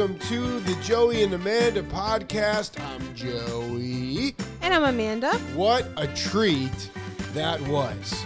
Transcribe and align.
welcome 0.00 0.18
to 0.18 0.60
the 0.60 0.74
Joey 0.80 1.24
and 1.24 1.34
Amanda 1.34 1.82
podcast. 1.82 2.82
I'm 2.82 3.14
Joey. 3.14 4.34
And 4.62 4.72
I'm 4.72 4.84
Amanda. 4.84 5.34
What 5.54 5.88
a 5.98 6.06
treat 6.06 6.90
that 7.34 7.60
was. 7.68 8.24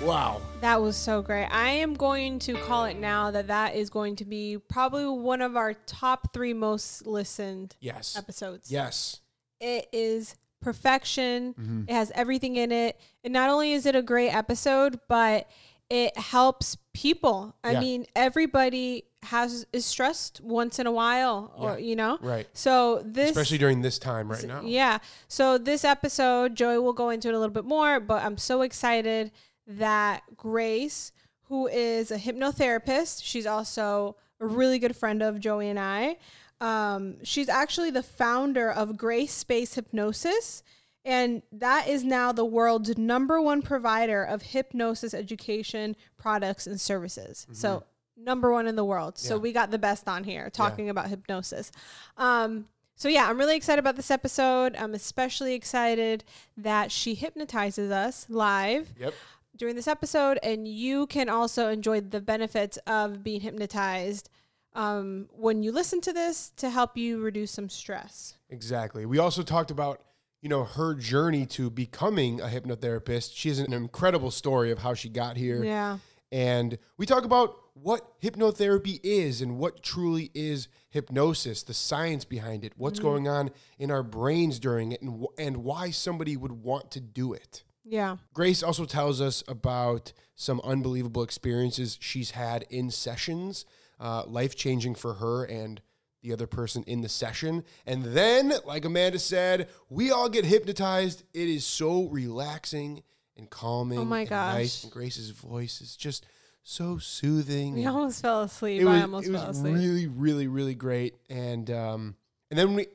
Wow. 0.00 0.40
That 0.60 0.80
was 0.80 0.96
so 0.96 1.20
great. 1.20 1.46
I 1.46 1.70
am 1.70 1.94
going 1.94 2.38
to 2.40 2.54
call 2.58 2.84
it 2.84 2.98
now 2.98 3.32
that 3.32 3.48
that 3.48 3.74
is 3.74 3.90
going 3.90 4.14
to 4.14 4.24
be 4.24 4.58
probably 4.68 5.06
one 5.08 5.42
of 5.42 5.56
our 5.56 5.74
top 5.74 6.32
three 6.32 6.52
most 6.54 7.04
listened 7.04 7.74
Yes. 7.80 8.16
episodes. 8.16 8.70
Yes. 8.70 9.18
It 9.60 9.88
is 9.92 10.36
perfection. 10.62 11.54
Mm-hmm. 11.54 11.82
It 11.88 11.94
has 11.94 12.12
everything 12.14 12.54
in 12.54 12.70
it. 12.70 12.96
And 13.24 13.32
not 13.32 13.50
only 13.50 13.72
is 13.72 13.86
it 13.86 13.96
a 13.96 14.02
great 14.02 14.30
episode, 14.30 15.00
but 15.08 15.50
it 15.90 16.16
helps 16.16 16.76
people. 16.94 17.56
I 17.64 17.72
Yeah. 17.72 17.80
mean, 17.80 18.06
everybody 18.14 19.02
has 19.24 19.66
is 19.72 19.84
stressed 19.84 20.40
once 20.42 20.78
in 20.78 20.86
a 20.86 20.92
while 20.92 21.52
or 21.56 21.72
Yeah. 21.72 21.76
you 21.86 21.96
know. 21.96 22.18
Right. 22.20 22.46
So 22.52 23.02
this 23.04 23.30
Especially 23.30 23.58
during 23.58 23.82
this 23.82 23.98
time 23.98 24.30
right 24.30 24.44
now. 24.44 24.62
Yeah. 24.62 24.98
So 25.26 25.58
this 25.58 25.84
episode, 25.84 26.54
Joey 26.54 26.78
will 26.78 26.92
go 26.92 27.10
into 27.10 27.28
it 27.28 27.34
a 27.34 27.38
little 27.38 27.52
bit 27.54 27.64
more, 27.64 28.00
but 28.00 28.22
I'm 28.22 28.38
so 28.38 28.62
excited 28.62 29.32
that 29.66 30.22
Grace, 30.36 31.12
who 31.44 31.66
is 31.66 32.10
a 32.10 32.16
hypnotherapist, 32.18 33.22
she's 33.24 33.46
also 33.46 34.16
a 34.40 34.46
really 34.46 34.78
good 34.78 34.94
friend 34.96 35.22
of 35.22 35.40
Joey 35.40 35.68
and 35.68 35.78
I. 35.80 36.16
Um, 36.60 37.22
she's 37.24 37.48
actually 37.48 37.90
the 37.90 38.02
founder 38.02 38.70
of 38.70 38.96
Grace 38.96 39.32
Space 39.32 39.74
Hypnosis. 39.74 40.62
And 41.04 41.42
that 41.52 41.88
is 41.88 42.04
now 42.04 42.32
the 42.32 42.44
world's 42.44 42.98
number 42.98 43.40
one 43.40 43.62
provider 43.62 44.22
of 44.22 44.42
hypnosis 44.42 45.14
education 45.14 45.96
products 46.18 46.66
and 46.66 46.78
services. 46.80 47.46
So, 47.52 47.84
number 48.18 48.52
one 48.52 48.66
in 48.66 48.76
the 48.76 48.84
world. 48.84 49.18
So. 49.18 49.34
Yeah. 49.34 49.40
we 49.40 49.52
got 49.52 49.70
the 49.70 49.78
best 49.78 50.08
on 50.08 50.24
here 50.24 50.50
talking 50.50 50.90
about 50.90 51.08
hypnosis. 51.08 51.70
Um, 52.16 52.66
so 52.96 53.08
yeah, 53.08 53.28
I'm 53.28 53.38
really 53.38 53.56
excited 53.56 53.78
about 53.78 53.96
this 53.96 54.10
episode. 54.10 54.74
I'm 54.76 54.92
especially 54.94 55.54
excited 55.54 56.24
that 56.56 56.90
she 56.90 57.14
hypnotizes 57.14 57.90
us 57.92 58.26
live 58.28 58.92
Yep. 58.98 59.14
during 59.56 59.76
this 59.76 59.86
episode, 59.86 60.38
and 60.42 60.66
you 60.66 61.06
can 61.06 61.28
also 61.28 61.68
enjoy 61.68 62.00
the 62.00 62.20
benefits 62.20 62.76
of 62.88 63.22
being 63.22 63.40
hypnotized 63.40 64.30
um, 64.74 65.28
when 65.32 65.62
you 65.62 65.70
listen 65.72 66.00
to 66.02 66.12
this 66.12 66.50
to 66.56 66.70
help 66.70 66.96
you 66.96 67.20
reduce 67.20 67.50
some 67.52 67.68
stress. 67.68 68.34
Exactly. 68.50 69.06
We 69.06 69.18
also 69.18 69.42
talked 69.42 69.70
about, 69.70 70.02
you 70.42 70.48
know, 70.48 70.64
her 70.64 70.94
journey 70.94 71.46
to 71.46 71.70
becoming 71.70 72.40
a 72.40 72.46
hypnotherapist. 72.46 73.30
She 73.34 73.48
has 73.48 73.58
an 73.60 73.72
incredible 73.72 74.30
story 74.30 74.70
of 74.70 74.78
how 74.80 74.94
she 74.94 75.08
got 75.08 75.36
here. 75.36 75.64
Yeah. 75.64 75.98
And 76.30 76.78
we 76.96 77.06
talk 77.06 77.24
about 77.24 77.56
what 77.82 78.20
hypnotherapy 78.20 79.00
is 79.02 79.40
and 79.40 79.58
what 79.58 79.82
truly 79.82 80.30
is 80.34 80.68
hypnosis, 80.90 81.62
the 81.62 81.74
science 81.74 82.24
behind 82.24 82.64
it, 82.64 82.72
what's 82.76 82.98
going 82.98 83.28
on 83.28 83.50
in 83.78 83.90
our 83.90 84.02
brains 84.02 84.58
during 84.58 84.92
it, 84.92 85.02
and, 85.02 85.22
wh- 85.22 85.40
and 85.40 85.58
why 85.58 85.90
somebody 85.90 86.36
would 86.36 86.52
want 86.52 86.90
to 86.92 87.00
do 87.00 87.32
it. 87.32 87.62
Yeah. 87.84 88.16
Grace 88.34 88.62
also 88.62 88.84
tells 88.84 89.20
us 89.20 89.42
about 89.48 90.12
some 90.34 90.60
unbelievable 90.62 91.22
experiences 91.22 91.98
she's 92.00 92.32
had 92.32 92.64
in 92.70 92.90
sessions, 92.90 93.64
uh, 93.98 94.24
life 94.26 94.54
changing 94.54 94.94
for 94.94 95.14
her 95.14 95.44
and 95.44 95.80
the 96.22 96.32
other 96.32 96.46
person 96.46 96.82
in 96.86 97.00
the 97.00 97.08
session. 97.08 97.64
And 97.86 98.04
then, 98.04 98.52
like 98.66 98.84
Amanda 98.84 99.18
said, 99.18 99.68
we 99.88 100.10
all 100.10 100.28
get 100.28 100.44
hypnotized. 100.44 101.22
It 101.32 101.48
is 101.48 101.64
so 101.64 102.04
relaxing 102.08 103.02
and 103.36 103.48
calming. 103.48 103.98
Oh 103.98 104.04
my 104.04 104.20
and 104.20 104.28
gosh. 104.28 104.54
Nice. 104.54 104.82
And 104.82 104.92
Grace's 104.92 105.30
voice 105.30 105.80
is 105.80 105.96
just 105.96 106.26
so 106.68 106.98
soothing. 106.98 107.74
We 107.74 107.86
almost 107.86 108.20
fell 108.20 108.42
asleep. 108.42 108.82
it 108.82 108.84
was, 108.84 108.94
I 108.98 109.02
almost 109.02 109.28
it 109.28 109.32
fell 109.32 109.46
was 109.48 109.58
asleep. 109.58 109.74
really, 109.74 110.06
really, 110.06 110.46
really 110.46 110.74
great. 110.74 111.14
And 111.30 111.70
um, 111.70 112.16
and 112.50 112.58
then 112.58 112.74
we 112.74 112.86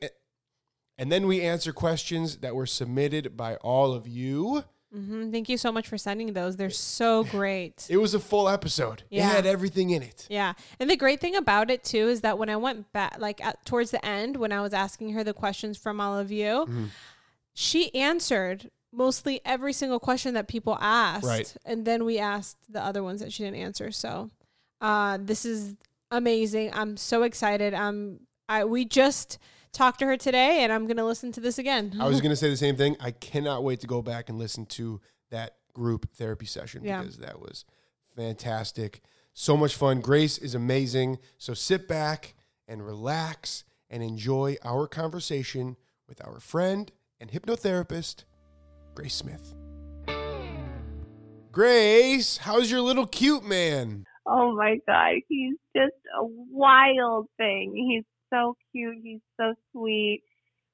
and 0.96 1.10
then 1.10 1.26
we 1.26 1.42
answer 1.42 1.72
questions 1.72 2.36
that 2.38 2.54
were 2.54 2.66
submitted 2.66 3.36
by 3.36 3.56
all 3.56 3.92
of 3.92 4.06
you. 4.06 4.64
Mm-hmm. 4.94 5.32
Thank 5.32 5.48
you 5.48 5.58
so 5.58 5.72
much 5.72 5.88
for 5.88 5.98
sending 5.98 6.34
those. 6.34 6.56
They're 6.56 6.70
so 6.70 7.24
great. 7.24 7.84
It 7.90 7.96
was 7.96 8.14
a 8.14 8.20
full 8.20 8.48
episode. 8.48 9.02
Yeah. 9.10 9.28
It 9.28 9.34
had 9.34 9.46
everything 9.46 9.90
in 9.90 10.04
it. 10.04 10.28
Yeah. 10.30 10.52
And 10.78 10.88
the 10.88 10.96
great 10.96 11.20
thing 11.20 11.34
about 11.34 11.68
it 11.68 11.82
too 11.82 12.06
is 12.08 12.20
that 12.20 12.38
when 12.38 12.48
I 12.48 12.56
went 12.56 12.92
back, 12.92 13.16
like 13.18 13.44
at, 13.44 13.64
towards 13.66 13.90
the 13.90 14.04
end, 14.06 14.36
when 14.36 14.52
I 14.52 14.60
was 14.60 14.72
asking 14.72 15.10
her 15.14 15.24
the 15.24 15.32
questions 15.34 15.76
from 15.76 16.00
all 16.00 16.16
of 16.16 16.30
you, 16.30 16.66
Mm-hmm. 16.68 16.84
she 17.54 17.92
answered 17.92 18.70
mostly 18.94 19.40
every 19.44 19.72
single 19.72 19.98
question 19.98 20.34
that 20.34 20.48
people 20.48 20.76
asked. 20.80 21.26
Right. 21.26 21.54
And 21.64 21.84
then 21.84 22.04
we 22.04 22.18
asked 22.18 22.56
the 22.68 22.82
other 22.82 23.02
ones 23.02 23.20
that 23.20 23.32
she 23.32 23.44
didn't 23.44 23.58
answer. 23.60 23.90
So 23.90 24.30
uh, 24.80 25.18
this 25.20 25.44
is 25.44 25.76
amazing. 26.10 26.70
I'm 26.72 26.96
so 26.96 27.22
excited. 27.22 27.74
Um, 27.74 28.20
I, 28.48 28.64
we 28.64 28.84
just 28.84 29.38
talked 29.72 29.98
to 30.00 30.06
her 30.06 30.16
today 30.16 30.62
and 30.62 30.72
I'm 30.72 30.84
going 30.86 30.96
to 30.98 31.04
listen 31.04 31.32
to 31.32 31.40
this 31.40 31.58
again. 31.58 31.96
I 32.00 32.06
was 32.06 32.20
going 32.22 32.30
to 32.30 32.36
say 32.36 32.48
the 32.50 32.56
same 32.56 32.76
thing. 32.76 32.96
I 33.00 33.10
cannot 33.10 33.64
wait 33.64 33.80
to 33.80 33.86
go 33.86 34.02
back 34.02 34.28
and 34.28 34.38
listen 34.38 34.66
to 34.66 35.00
that 35.30 35.56
group 35.72 36.08
therapy 36.14 36.46
session 36.46 36.84
Yeah. 36.84 37.00
because 37.00 37.18
that 37.18 37.40
was 37.40 37.64
fantastic. 38.16 39.00
So 39.32 39.56
much 39.56 39.74
fun. 39.74 40.00
Grace 40.00 40.38
is 40.38 40.54
amazing. 40.54 41.18
So 41.38 41.54
sit 41.54 41.88
back 41.88 42.34
and 42.68 42.84
relax 42.86 43.64
and 43.90 44.02
enjoy 44.02 44.56
our 44.64 44.86
conversation 44.86 45.76
with 46.08 46.24
our 46.26 46.38
friend 46.38 46.92
and 47.20 47.30
hypnotherapist, 47.30 48.24
Grace 48.94 49.14
Smith. 49.14 49.54
Grace, 51.52 52.36
how's 52.38 52.70
your 52.70 52.80
little 52.80 53.06
cute 53.06 53.44
man? 53.44 54.04
Oh 54.26 54.54
my 54.56 54.78
god, 54.88 55.14
he's 55.28 55.56
just 55.76 55.94
a 56.18 56.24
wild 56.24 57.26
thing. 57.36 57.72
He's 57.74 58.04
so 58.32 58.56
cute. 58.72 58.96
He's 59.02 59.20
so 59.38 59.54
sweet. 59.72 60.22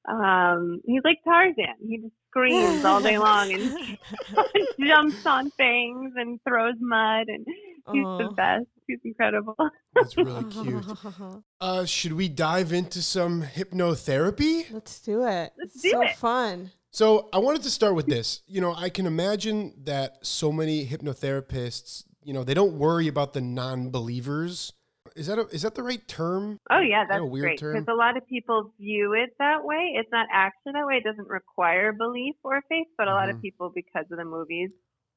Um, 0.09 0.81
he's 0.85 1.01
like 1.03 1.19
Tarzan. 1.23 1.75
He 1.87 1.97
just 1.97 2.13
screams 2.29 2.83
all 2.85 3.01
day 3.01 3.19
long 3.19 3.51
and 3.53 3.97
jumps 4.79 5.25
on 5.25 5.51
things 5.51 6.13
and 6.15 6.39
throws 6.47 6.75
mud 6.79 7.27
and 7.27 7.45
he's 7.91 8.03
the 8.03 8.31
best. 8.35 8.65
He's 8.87 8.99
incredible. 9.03 9.55
That's 9.93 10.17
really 10.17 10.43
cute. 10.45 10.85
Uh, 11.61 11.85
should 11.85 12.13
we 12.13 12.27
dive 12.27 12.73
into 12.73 13.03
some 13.03 13.43
hypnotherapy? 13.43 14.65
Let's 14.73 14.99
do 14.99 15.21
it. 15.27 15.53
Let's 15.59 15.75
It's 15.75 15.81
do 15.83 15.91
so 15.91 16.01
it. 16.01 16.15
fun. 16.15 16.71
So 16.93 17.29
I 17.31 17.37
wanted 17.37 17.63
to 17.63 17.69
start 17.69 17.95
with 17.95 18.07
this. 18.07 18.41
You 18.47 18.59
know, 18.59 18.73
I 18.75 18.89
can 18.89 19.05
imagine 19.05 19.73
that 19.85 20.25
so 20.25 20.51
many 20.51 20.85
hypnotherapists, 20.85 22.03
you 22.21 22.33
know, 22.33 22.43
they 22.43 22.53
don't 22.53 22.73
worry 22.77 23.07
about 23.07 23.31
the 23.31 23.39
non-believers. 23.39 24.73
Is 25.15 25.27
that 25.27 25.39
a, 25.39 25.47
is 25.47 25.61
that 25.61 25.75
the 25.75 25.83
right 25.83 26.05
term? 26.07 26.59
Oh 26.69 26.79
yeah, 26.81 27.03
Is 27.03 27.07
that 27.07 27.13
that's 27.15 27.21
a 27.21 27.25
weird 27.25 27.43
great 27.45 27.59
term? 27.59 27.79
because 27.79 27.91
a 27.91 27.95
lot 27.95 28.17
of 28.17 28.27
people 28.27 28.73
view 28.77 29.13
it 29.13 29.29
that 29.39 29.63
way. 29.63 29.93
It's 29.95 30.09
not 30.11 30.27
actually 30.33 30.73
that 30.73 30.85
way. 30.85 30.95
It 30.95 31.03
doesn't 31.05 31.27
require 31.29 31.93
belief 31.93 32.35
or 32.43 32.61
faith, 32.67 32.87
but 32.97 33.07
a 33.07 33.13
lot 33.13 33.27
Mhm. 33.29 33.35
of 33.35 33.41
people, 33.41 33.71
because 33.73 34.05
of 34.11 34.17
the 34.17 34.25
movies, 34.25 34.69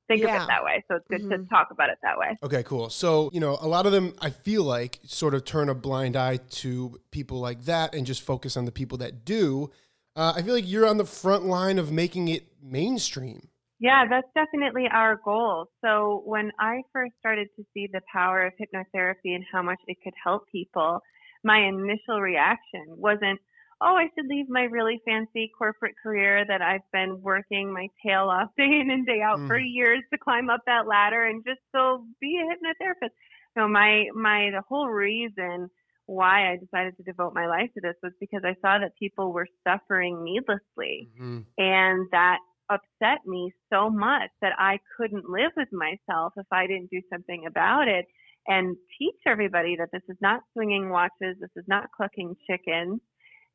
think 0.06 0.22
of 0.22 0.30
it 0.30 0.32
that 0.46 0.62
way. 0.64 0.84
So 0.88 0.96
it's 0.96 1.06
good 1.08 1.28
to 1.30 1.38
Mhm. 1.38 1.48
talk 1.48 1.70
about 1.70 1.90
it 1.90 1.98
that 2.02 2.18
way. 2.18 2.36
Okay, 2.42 2.62
cool. 2.62 2.88
So, 2.90 3.30
you 3.32 3.40
know, 3.40 3.56
a 3.60 3.66
lot 3.66 3.86
of 3.86 3.92
them 3.92 4.14
I 4.20 4.30
feel 4.30 4.62
like 4.62 5.00
sort 5.04 5.34
of 5.34 5.44
turn 5.44 5.68
a 5.68 5.74
blind 5.74 6.14
eye 6.16 6.36
to 6.36 7.00
people 7.10 7.40
like 7.40 7.62
that 7.64 7.94
and 7.94 8.06
just 8.06 8.22
focus 8.22 8.56
on 8.56 8.64
the 8.64 8.72
people 8.72 8.98
that 8.98 9.24
do. 9.24 9.70
Uh, 10.16 10.32
I 10.36 10.42
feel 10.42 10.54
like 10.54 10.68
you're 10.68 10.86
on 10.86 10.96
the 10.98 11.04
front 11.04 11.44
line 11.44 11.78
of 11.78 11.90
making 11.90 12.28
it 12.28 12.46
mainstream. 12.62 13.48
Yeah, 13.80 14.04
that's 14.08 14.28
definitely 14.34 14.86
our 14.90 15.16
goal. 15.24 15.66
So 15.84 16.22
when 16.24 16.52
I 16.58 16.82
first 16.92 17.12
started 17.18 17.48
to 17.56 17.64
see 17.74 17.88
the 17.92 18.00
power 18.12 18.46
of 18.46 18.52
hypnotherapy 18.58 19.34
and 19.34 19.44
how 19.50 19.62
much 19.62 19.80
it 19.86 19.98
could 20.02 20.14
help 20.22 20.44
people, 20.50 21.00
my 21.42 21.58
initial 21.58 22.20
reaction 22.20 22.84
wasn't, 22.88 23.40
oh, 23.80 23.96
I 23.96 24.08
should 24.14 24.26
leave 24.28 24.48
my 24.48 24.62
really 24.62 25.00
fancy 25.04 25.50
corporate 25.58 25.96
career 26.02 26.44
that 26.46 26.62
I've 26.62 26.88
been 26.92 27.20
working 27.20 27.72
my 27.72 27.88
tail 28.06 28.30
off 28.30 28.50
day 28.56 28.80
in 28.80 28.90
and 28.90 29.04
day 29.06 29.20
out 29.20 29.40
for 29.46 29.58
Mm. 29.58 29.74
years 29.74 30.02
to 30.12 30.18
climb 30.18 30.48
up 30.48 30.60
that 30.66 30.86
ladder 30.86 31.24
and 31.26 31.44
just 31.44 31.60
go 31.74 32.06
be 32.20 32.40
a 32.40 32.46
hypnotherapist. 32.46 33.10
No, 33.56 33.68
my 33.68 34.06
my 34.14 34.50
the 34.50 34.62
whole 34.68 34.88
reason 34.88 35.68
why 36.06 36.50
I 36.52 36.56
decided 36.56 36.96
to 36.96 37.02
devote 37.02 37.34
my 37.34 37.46
life 37.46 37.70
to 37.74 37.80
this 37.80 37.94
was 38.02 38.12
because 38.20 38.42
I 38.44 38.54
saw 38.60 38.78
that 38.78 38.92
people 38.98 39.32
were 39.32 39.46
suffering 39.66 40.22
needlessly 40.22 41.10
Mhm. 41.18 41.46
and 41.58 42.08
that 42.10 42.38
upset 42.70 43.18
me 43.26 43.52
so 43.72 43.90
much 43.90 44.30
that 44.40 44.54
I 44.58 44.80
couldn't 44.96 45.28
live 45.28 45.52
with 45.56 45.68
myself 45.72 46.32
if 46.36 46.46
I 46.50 46.66
didn't 46.66 46.90
do 46.90 47.02
something 47.12 47.46
about 47.46 47.88
it 47.88 48.06
and 48.46 48.76
teach 48.98 49.16
everybody 49.26 49.76
that 49.76 49.90
this 49.92 50.02
is 50.08 50.16
not 50.20 50.42
swinging 50.52 50.90
watches, 50.90 51.38
this 51.40 51.50
is 51.56 51.64
not 51.68 51.90
clucking 51.96 52.36
chickens. 52.46 53.00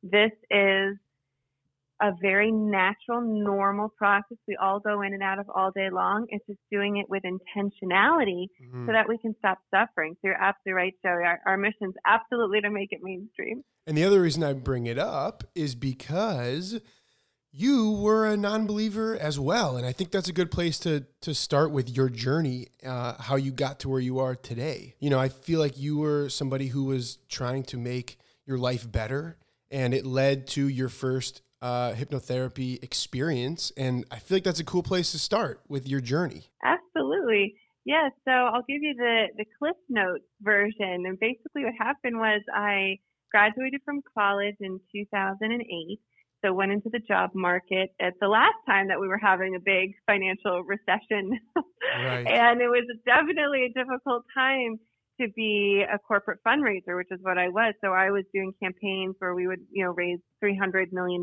This 0.02 0.32
is 0.50 0.96
a 2.00 2.12
very 2.20 2.50
natural, 2.50 3.20
normal 3.20 3.88
process 3.90 4.38
we 4.48 4.56
all 4.56 4.80
go 4.80 5.02
in 5.02 5.12
and 5.12 5.22
out 5.22 5.38
of 5.38 5.46
all 5.54 5.70
day 5.70 5.90
long. 5.90 6.26
It's 6.30 6.44
just 6.46 6.58
doing 6.70 6.96
it 6.96 7.06
with 7.08 7.22
intentionality 7.24 8.46
Mhm. 8.62 8.86
so 8.86 8.92
that 8.92 9.08
we 9.08 9.18
can 9.18 9.34
stop 9.38 9.58
suffering. 9.70 10.14
So 10.14 10.28
you're 10.28 10.34
absolutely 10.42 10.72
right, 10.72 10.94
Joey. 11.04 11.24
Our, 11.24 11.40
our 11.46 11.56
mission's 11.56 11.94
absolutely 12.06 12.60
to 12.62 12.70
make 12.70 12.92
it 12.92 13.00
mainstream. 13.02 13.62
And 13.86 13.96
the 13.96 14.04
other 14.04 14.22
reason 14.22 14.42
I 14.42 14.52
bring 14.54 14.86
it 14.86 14.98
up 14.98 15.44
is 15.54 15.74
because 15.74 16.80
you 17.52 17.90
were 17.90 18.26
a 18.26 18.36
non-believer 18.36 19.16
as 19.16 19.38
well, 19.38 19.76
and 19.76 19.84
I 19.84 19.92
think 19.92 20.12
that's 20.12 20.28
a 20.28 20.32
good 20.32 20.52
place 20.52 20.78
to 20.80 21.04
to 21.22 21.34
start 21.34 21.72
with 21.72 21.90
your 21.90 22.08
journey, 22.08 22.68
uh, 22.86 23.20
how 23.20 23.34
you 23.36 23.50
got 23.50 23.80
to 23.80 23.88
where 23.88 24.00
you 24.00 24.20
are 24.20 24.36
today. 24.36 24.94
You 25.00 25.10
know, 25.10 25.18
I 25.18 25.28
feel 25.28 25.58
like 25.58 25.76
you 25.76 25.98
were 25.98 26.28
somebody 26.28 26.68
who 26.68 26.84
was 26.84 27.18
trying 27.28 27.64
to 27.64 27.76
make 27.76 28.18
your 28.46 28.56
life 28.56 28.90
better, 28.90 29.36
and 29.70 29.92
it 29.92 30.06
led 30.06 30.46
to 30.48 30.68
your 30.68 30.88
first 30.88 31.42
uh, 31.62 31.92
hypnotherapy 31.92 32.82
experience. 32.82 33.72
And 33.76 34.04
I 34.10 34.18
feel 34.18 34.36
like 34.36 34.44
that's 34.44 34.60
a 34.60 34.64
cool 34.64 34.82
place 34.82 35.12
to 35.12 35.18
start 35.18 35.60
with 35.68 35.88
your 35.88 36.00
journey. 36.00 36.44
Absolutely. 36.64 37.54
Yeah, 37.84 38.08
so 38.24 38.30
I'll 38.30 38.64
give 38.68 38.82
you 38.82 38.94
the, 38.96 39.26
the 39.36 39.44
Cliff 39.58 39.76
Notes 39.88 40.24
version. 40.42 41.04
And 41.06 41.18
basically, 41.18 41.64
what 41.64 41.74
happened 41.78 42.18
was 42.18 42.42
I 42.54 42.98
graduated 43.30 43.80
from 43.84 44.00
college 44.16 44.56
in 44.60 44.80
2008. 44.94 46.00
So 46.42 46.54
went 46.54 46.72
into 46.72 46.88
the 46.90 47.00
job 47.00 47.30
market 47.34 47.90
at 48.00 48.14
the 48.20 48.28
last 48.28 48.56
time 48.66 48.88
that 48.88 48.98
we 48.98 49.08
were 49.08 49.18
having 49.18 49.56
a 49.56 49.60
big 49.60 49.92
financial 50.06 50.62
recession. 50.64 51.38
Right. 51.92 52.26
and 52.26 52.60
it 52.60 52.68
was 52.68 52.84
definitely 53.04 53.64
a 53.64 53.72
difficult 53.72 54.22
time 54.32 54.78
to 55.20 55.28
be 55.36 55.84
a 55.92 55.98
corporate 55.98 56.38
fundraiser, 56.46 56.96
which 56.96 57.10
is 57.10 57.18
what 57.22 57.38
I 57.38 57.48
was. 57.48 57.74
So 57.82 57.92
I 57.92 58.10
was 58.10 58.24
doing 58.32 58.52
campaigns 58.62 59.16
where 59.18 59.34
we 59.34 59.46
would, 59.46 59.60
you 59.70 59.84
know, 59.84 59.92
raise 59.92 60.18
$300 60.42 60.92
million 60.92 61.22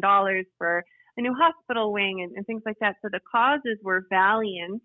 for 0.58 0.84
a 1.18 1.22
new 1.22 1.34
hospital 1.34 1.92
wing 1.92 2.22
and, 2.22 2.34
and 2.36 2.46
things 2.46 2.62
like 2.66 2.78
that. 2.80 2.96
So 3.02 3.10
the 3.12 3.20
causes 3.32 3.78
were 3.84 4.06
valiant, 4.10 4.82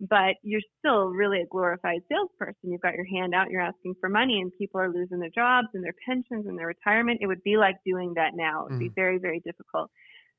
but 0.00 0.34
you're 0.42 0.62
still 0.78 1.06
really 1.06 1.40
a 1.40 1.46
glorified 1.46 2.00
salesperson. 2.10 2.70
You've 2.70 2.80
got 2.80 2.94
your 2.94 3.06
hand 3.06 3.34
out, 3.34 3.50
you're 3.50 3.62
asking 3.62 3.94
for 4.00 4.08
money, 4.08 4.40
and 4.40 4.52
people 4.58 4.80
are 4.80 4.92
losing 4.92 5.20
their 5.20 5.30
jobs 5.30 5.68
and 5.74 5.84
their 5.84 5.94
pensions 6.06 6.46
and 6.46 6.58
their 6.58 6.66
retirement. 6.66 7.20
It 7.20 7.26
would 7.26 7.42
be 7.44 7.56
like 7.56 7.76
doing 7.86 8.14
that 8.16 8.32
now. 8.34 8.66
It 8.66 8.72
would 8.72 8.80
mm. 8.80 8.88
be 8.88 8.92
very, 8.94 9.18
very 9.18 9.40
difficult. 9.40 9.90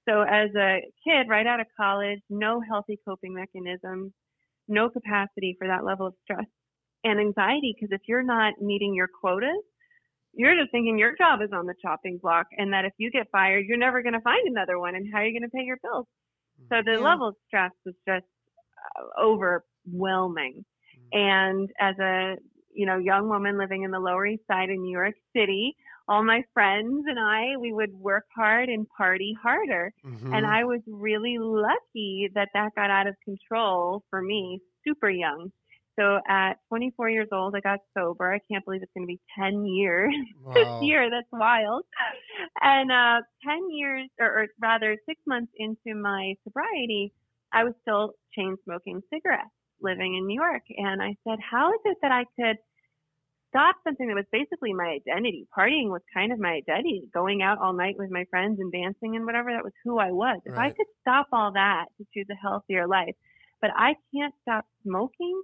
So 0.08 0.22
as 0.22 0.50
a 0.58 0.80
kid, 1.06 1.30
right 1.30 1.46
out 1.46 1.60
of 1.60 1.68
college, 1.78 2.20
no 2.30 2.62
healthy 2.68 3.00
coping 3.08 3.34
mechanisms, 3.34 4.12
no 4.68 4.90
capacity 4.90 5.56
for 5.58 5.68
that 5.68 5.86
level 5.86 6.08
of 6.08 6.14
stress 6.24 6.46
and 7.04 7.20
anxiety 7.20 7.76
because 7.76 7.94
if 7.94 8.02
you're 8.08 8.24
not 8.24 8.62
meeting 8.62 8.94
your 8.94 9.08
quotas, 9.08 9.64
you're 10.34 10.56
just 10.56 10.72
thinking 10.72 10.98
your 10.98 11.16
job 11.18 11.42
is 11.42 11.50
on 11.54 11.66
the 11.66 11.74
chopping 11.82 12.20
block 12.22 12.48
and 12.58 12.74
that 12.74 12.86
if 12.86 12.94
you 12.98 13.10
get 13.12 13.28
fired, 13.32 13.66
you're 13.68 13.78
never 13.78 14.02
going 14.02 14.14
to 14.14 14.22
find 14.22 14.48
another 14.48 14.80
one 14.80 14.96
and 14.96 15.08
how 15.12 15.20
are 15.20 15.26
you 15.26 15.38
going 15.38 15.50
to 15.50 15.56
pay 15.56 15.64
your 15.64 15.78
bills? 15.82 16.06
So 16.70 16.82
the 16.86 16.94
yeah. 16.94 17.00
level 17.00 17.30
of 17.30 17.36
stress 17.48 17.72
was 17.86 17.96
just 18.08 18.26
uh, 18.26 19.22
overwhelming. 19.22 20.66
Mm-hmm. 21.14 21.20
And 21.20 21.70
as 21.80 21.98
a, 22.00 22.36
you 22.74 22.86
know, 22.86 22.98
young 22.98 23.30
woman 23.30 23.58
living 23.58 23.84
in 23.84 23.92
the 23.92 24.00
Lower 24.00 24.26
East 24.26 24.44
Side 24.50 24.70
in 24.70 24.82
New 24.82 24.92
York 24.92 25.16
City, 25.36 25.76
all 26.08 26.24
my 26.24 26.44
friends 26.54 27.06
and 27.08 27.20
I, 27.20 27.58
we 27.60 27.72
would 27.72 27.94
work 27.94 28.26
hard 28.36 28.68
and 28.68 28.88
party 28.98 29.36
harder. 29.42 29.94
Mm-hmm. 30.06 30.34
And 30.34 30.46
I 30.46 30.64
was 30.64 30.82
really 30.88 31.38
lucky 31.40 32.30
that 32.34 32.50
that 32.54 32.72
got 32.76 32.90
out 32.90 33.08
of 33.08 33.16
control 33.24 34.04
for 34.10 34.22
me 34.22 34.60
super 34.86 35.10
young. 35.10 35.52
So 36.00 36.20
at 36.30 36.54
24 36.70 37.10
years 37.10 37.28
old, 37.34 37.56
I 37.56 37.60
got 37.60 37.80
sober. 37.98 38.32
I 38.32 38.40
can't 38.50 38.64
believe 38.64 38.82
it's 38.82 38.92
going 38.96 39.06
to 39.06 39.12
be 39.12 39.20
10 39.38 39.66
years 39.66 40.14
wow. 40.44 40.54
this 40.54 40.88
year. 40.88 41.10
That's 41.10 41.28
wild. 41.32 41.84
And 42.62 42.90
uh, 42.90 43.22
10 43.46 43.70
years, 43.70 44.08
or, 44.20 44.28
or 44.28 44.48
rather, 44.62 44.96
six 45.06 45.20
months 45.28 45.52
into 45.58 46.00
my 46.00 46.36
sobriety, 46.46 47.12
I 47.52 47.66
was 47.66 47.74
still 47.82 48.14
chain 48.34 48.56
smoking 48.64 49.02
cigarettes 49.14 49.50
living 49.82 50.16
in 50.16 50.26
New 50.26 50.40
York. 50.40 50.64
And 50.78 51.02
I 51.02 51.16
said, 51.28 51.40
how 51.40 51.74
is 51.74 51.80
it 51.84 51.98
that 52.02 52.12
I 52.12 52.24
could 52.40 52.58
stop 53.50 53.76
something 53.84 54.08
that 54.08 54.16
was 54.16 54.26
basically 54.32 54.74
my 54.74 55.00
identity? 55.02 55.48
Partying 55.58 55.90
was 55.90 56.02
kind 56.14 56.32
of 56.32 56.40
my 56.40 56.62
identity, 56.64 57.10
going 57.14 57.42
out 57.42 57.58
all 57.60 57.74
night 57.74 57.96
with 57.98 58.10
my 58.10 58.24
friends 58.30 58.60
and 58.62 58.72
dancing 58.72 59.18
and 59.18 59.26
whatever. 59.26 59.52
That 59.52 59.66
was 59.66 59.74
who 59.84 60.00
I 60.00 60.12
was. 60.12 60.40
If 60.46 60.58
I 60.58 60.70
could 60.70 60.88
stop 61.02 61.28
all 61.34 61.52
that 61.54 61.86
to 61.98 62.06
choose 62.14 62.28
a 62.32 62.36
healthier 62.36 62.88
life, 62.88 63.16
but 63.62 63.72
I 63.76 63.96
can't 64.14 64.34
stop 64.44 64.66
smoking 64.86 65.42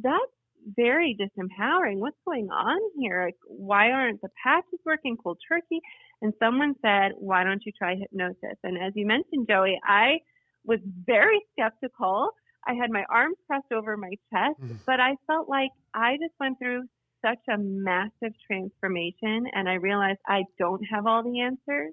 that's 0.00 0.32
very 0.76 1.16
disempowering. 1.18 1.96
What's 1.96 2.16
going 2.24 2.48
on 2.50 2.78
here? 2.98 3.24
Like, 3.24 3.36
why 3.46 3.90
aren't 3.90 4.20
the 4.22 4.28
patches 4.42 4.78
working 4.84 5.16
cold 5.16 5.38
turkey? 5.48 5.80
And 6.20 6.32
someone 6.38 6.74
said, 6.82 7.12
why 7.16 7.42
don't 7.44 7.62
you 7.66 7.72
try 7.76 7.96
hypnosis? 7.96 8.56
And 8.62 8.78
as 8.78 8.92
you 8.94 9.06
mentioned, 9.06 9.48
Joey, 9.48 9.78
I 9.84 10.18
was 10.64 10.78
very 11.04 11.40
skeptical. 11.52 12.30
I 12.66 12.74
had 12.74 12.90
my 12.90 13.04
arms 13.10 13.36
pressed 13.48 13.72
over 13.72 13.96
my 13.96 14.12
chest, 14.32 14.60
mm. 14.62 14.76
but 14.86 15.00
I 15.00 15.16
felt 15.26 15.48
like 15.48 15.70
I 15.94 16.16
just 16.22 16.34
went 16.38 16.58
through 16.58 16.84
such 17.24 17.40
a 17.52 17.58
massive 17.58 18.32
transformation 18.46 19.46
and 19.52 19.68
I 19.68 19.74
realized 19.74 20.18
I 20.26 20.44
don't 20.58 20.82
have 20.92 21.06
all 21.06 21.22
the 21.22 21.40
answers 21.40 21.92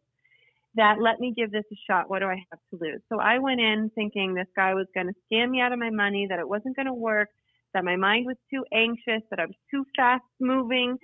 that 0.75 0.97
let 1.01 1.19
me 1.19 1.33
give 1.35 1.51
this 1.51 1.65
a 1.71 1.75
shot. 1.89 2.09
What 2.09 2.19
do 2.19 2.25
I 2.25 2.43
have 2.51 2.59
to 2.71 2.83
lose? 2.85 3.01
So 3.09 3.19
I 3.19 3.39
went 3.39 3.59
in 3.59 3.91
thinking 3.95 4.33
this 4.33 4.47
guy 4.55 4.73
was 4.73 4.85
going 4.93 5.07
to 5.07 5.13
scam 5.31 5.49
me 5.49 5.61
out 5.61 5.73
of 5.73 5.79
my 5.79 5.89
money, 5.89 6.27
that 6.29 6.39
it 6.39 6.47
wasn't 6.47 6.75
going 6.75 6.85
to 6.85 6.93
work, 6.93 7.29
that 7.73 7.83
my 7.83 7.95
mind 7.95 8.25
was 8.25 8.37
too 8.51 8.63
anxious, 8.73 9.21
that 9.29 9.39
I 9.39 9.45
was 9.45 9.55
too 9.71 9.85
fast 9.95 10.23
moving 10.39 10.97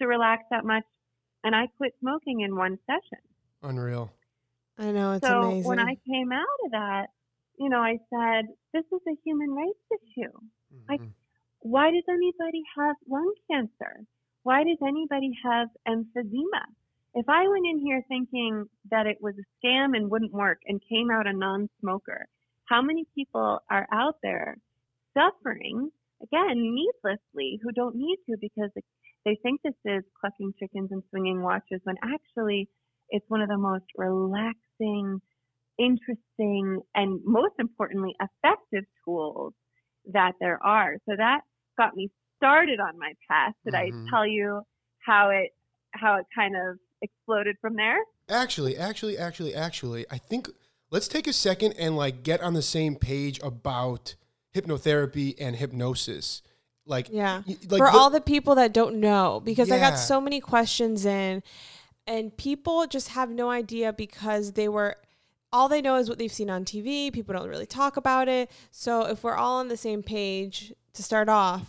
to 0.00 0.06
relax 0.06 0.44
that 0.50 0.64
much. 0.64 0.84
And 1.44 1.54
I 1.56 1.66
quit 1.76 1.92
smoking 2.00 2.40
in 2.40 2.56
one 2.56 2.78
session. 2.86 3.24
Unreal. 3.62 4.12
I 4.78 4.92
know 4.92 5.12
it's 5.12 5.26
so 5.26 5.42
amazing. 5.42 5.64
when 5.68 5.78
I 5.80 5.96
came 6.08 6.32
out 6.32 6.60
of 6.64 6.70
that, 6.72 7.06
you 7.58 7.68
know, 7.68 7.80
I 7.80 7.98
said, 8.10 8.46
this 8.72 8.84
is 8.92 9.00
a 9.08 9.16
human 9.24 9.50
rights 9.50 9.78
issue. 9.92 10.32
Mm-hmm. 10.72 10.92
Like, 10.92 11.00
why 11.60 11.90
does 11.90 12.04
anybody 12.08 12.62
have 12.76 12.96
lung 13.08 13.32
cancer? 13.50 14.04
Why 14.42 14.64
does 14.64 14.78
anybody 14.82 15.32
have 15.44 15.68
emphysema? 15.86 16.64
If 17.14 17.28
I 17.28 17.46
went 17.46 17.66
in 17.66 17.78
here 17.78 18.02
thinking 18.08 18.66
that 18.90 19.06
it 19.06 19.18
was 19.20 19.34
a 19.38 19.66
scam 19.66 19.96
and 19.96 20.10
wouldn't 20.10 20.32
work 20.32 20.60
and 20.66 20.80
came 20.88 21.10
out 21.10 21.26
a 21.26 21.32
non 21.32 21.68
smoker, 21.80 22.26
how 22.64 22.80
many 22.80 23.06
people 23.14 23.60
are 23.70 23.86
out 23.92 24.16
there 24.22 24.56
suffering 25.14 25.90
again, 26.22 26.56
needlessly, 26.56 27.58
who 27.62 27.72
don't 27.72 27.96
need 27.96 28.18
to 28.28 28.36
because 28.40 28.70
they 29.24 29.38
think 29.42 29.60
this 29.62 29.74
is 29.84 30.02
clucking 30.20 30.52
chickens 30.58 30.90
and 30.90 31.02
swinging 31.10 31.42
watches 31.42 31.80
when 31.84 31.96
actually 32.02 32.68
it's 33.10 33.24
one 33.28 33.42
of 33.42 33.48
the 33.48 33.58
most 33.58 33.84
relaxing, 33.96 35.20
interesting, 35.78 36.80
and 36.94 37.20
most 37.24 37.54
importantly, 37.58 38.14
effective 38.20 38.84
tools 39.04 39.52
that 40.12 40.32
there 40.40 40.58
are. 40.64 40.94
So 41.08 41.14
that 41.16 41.40
got 41.78 41.94
me 41.94 42.10
started 42.36 42.80
on 42.80 42.98
my 42.98 43.12
path. 43.30 43.52
Did 43.64 43.74
mm-hmm. 43.74 44.06
I 44.06 44.10
tell 44.10 44.26
you 44.26 44.62
how 45.06 45.30
it 45.30 45.50
how 45.92 46.16
it 46.16 46.26
kind 46.34 46.54
of 46.56 46.78
exploded 47.02 47.56
from 47.60 47.76
there? 47.76 47.98
Actually, 48.28 48.76
actually, 48.76 49.18
actually, 49.18 49.54
actually, 49.54 50.06
I 50.10 50.18
think 50.18 50.48
let's 50.90 51.08
take 51.08 51.26
a 51.26 51.32
second 51.32 51.74
and 51.78 51.96
like 51.96 52.22
get 52.22 52.40
on 52.40 52.54
the 52.54 52.62
same 52.62 52.96
page 52.96 53.38
about 53.42 54.14
hypnotherapy 54.54 55.34
and 55.38 55.56
hypnosis. 55.56 56.42
Like 56.84 57.08
yeah, 57.10 57.42
like 57.46 57.78
for 57.78 57.90
the, 57.90 57.90
all 57.92 58.10
the 58.10 58.20
people 58.20 58.56
that 58.56 58.72
don't 58.72 58.96
know, 58.96 59.40
because 59.44 59.68
yeah. 59.68 59.76
I 59.76 59.78
got 59.78 59.96
so 59.96 60.20
many 60.20 60.40
questions 60.40 61.06
in, 61.06 61.42
and 62.08 62.36
people 62.36 62.86
just 62.88 63.10
have 63.10 63.30
no 63.30 63.50
idea 63.50 63.92
because 63.92 64.52
they 64.52 64.68
were 64.68 64.96
all 65.52 65.68
they 65.68 65.80
know 65.80 65.96
is 65.96 66.08
what 66.08 66.18
they've 66.18 66.32
seen 66.32 66.50
on 66.50 66.64
TV. 66.64 67.12
People 67.12 67.34
don't 67.34 67.48
really 67.48 67.66
talk 67.66 67.96
about 67.96 68.28
it. 68.28 68.50
So 68.70 69.06
if 69.06 69.22
we're 69.22 69.36
all 69.36 69.60
on 69.60 69.68
the 69.68 69.76
same 69.76 70.02
page 70.02 70.72
to 70.94 71.02
start 71.02 71.28
off, 71.28 71.62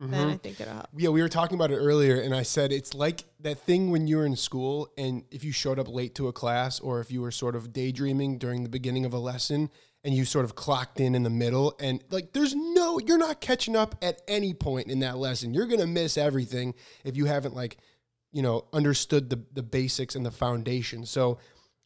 mm-hmm. 0.00 0.12
then 0.12 0.28
I 0.28 0.36
think 0.36 0.60
it'll 0.60 0.74
help. 0.74 0.88
Yeah, 0.96 1.08
we 1.08 1.22
were 1.22 1.28
talking 1.28 1.56
about 1.56 1.70
it 1.70 1.76
earlier, 1.76 2.20
and 2.20 2.34
I 2.34 2.42
said 2.42 2.70
it's 2.70 2.94
like 2.94 3.24
that 3.40 3.58
thing 3.58 3.90
when 3.90 4.06
you 4.06 4.18
were 4.18 4.26
in 4.26 4.36
school, 4.36 4.88
and 4.96 5.24
if 5.30 5.42
you 5.42 5.52
showed 5.52 5.78
up 5.78 5.88
late 5.88 6.14
to 6.16 6.28
a 6.28 6.32
class, 6.32 6.78
or 6.80 7.00
if 7.00 7.10
you 7.10 7.22
were 7.22 7.30
sort 7.30 7.56
of 7.56 7.72
daydreaming 7.72 8.38
during 8.38 8.62
the 8.62 8.68
beginning 8.68 9.04
of 9.04 9.12
a 9.12 9.18
lesson, 9.18 9.70
and 10.04 10.14
you 10.14 10.24
sort 10.24 10.44
of 10.44 10.54
clocked 10.54 11.00
in 11.00 11.14
in 11.14 11.22
the 11.22 11.30
middle 11.30 11.74
and 11.80 12.04
like 12.10 12.32
there's 12.32 12.54
no 12.54 12.98
you're 12.98 13.18
not 13.18 13.40
catching 13.40 13.74
up 13.74 13.96
at 14.02 14.20
any 14.28 14.52
point 14.52 14.88
in 14.88 15.00
that 15.00 15.16
lesson. 15.16 15.54
You're 15.54 15.66
going 15.66 15.80
to 15.80 15.86
miss 15.86 16.18
everything 16.18 16.74
if 17.04 17.16
you 17.16 17.24
haven't 17.24 17.54
like 17.54 17.78
you 18.30 18.42
know 18.42 18.66
understood 18.72 19.30
the 19.30 19.42
the 19.52 19.62
basics 19.62 20.14
and 20.14 20.24
the 20.24 20.30
foundation. 20.30 21.06
So 21.06 21.38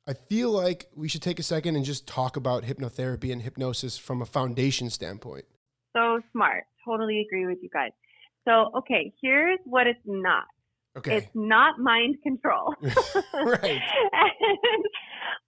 i 0.06 0.14
feel 0.14 0.50
like 0.50 0.88
we 0.96 1.06
should 1.06 1.20
take 1.20 1.38
a 1.38 1.42
second 1.42 1.76
and 1.76 1.84
just 1.84 2.06
talk 2.06 2.36
about 2.36 2.64
hypnotherapy 2.64 3.30
and 3.30 3.42
hypnosis 3.42 3.96
from 3.98 4.22
a 4.22 4.26
foundation 4.26 4.90
standpoint. 4.90 5.44
So 5.96 6.20
smart. 6.32 6.64
Totally 6.84 7.20
agree 7.20 7.46
with 7.46 7.58
you 7.62 7.68
guys. 7.72 7.92
So 8.46 8.70
okay 8.78 9.12
here's 9.22 9.60
what 9.64 9.86
it's 9.86 10.00
not 10.04 10.44
Okay. 10.98 11.16
It's 11.18 11.30
not 11.34 11.78
mind 11.78 12.16
control. 12.22 12.74
right. 12.82 13.80
and 14.12 14.84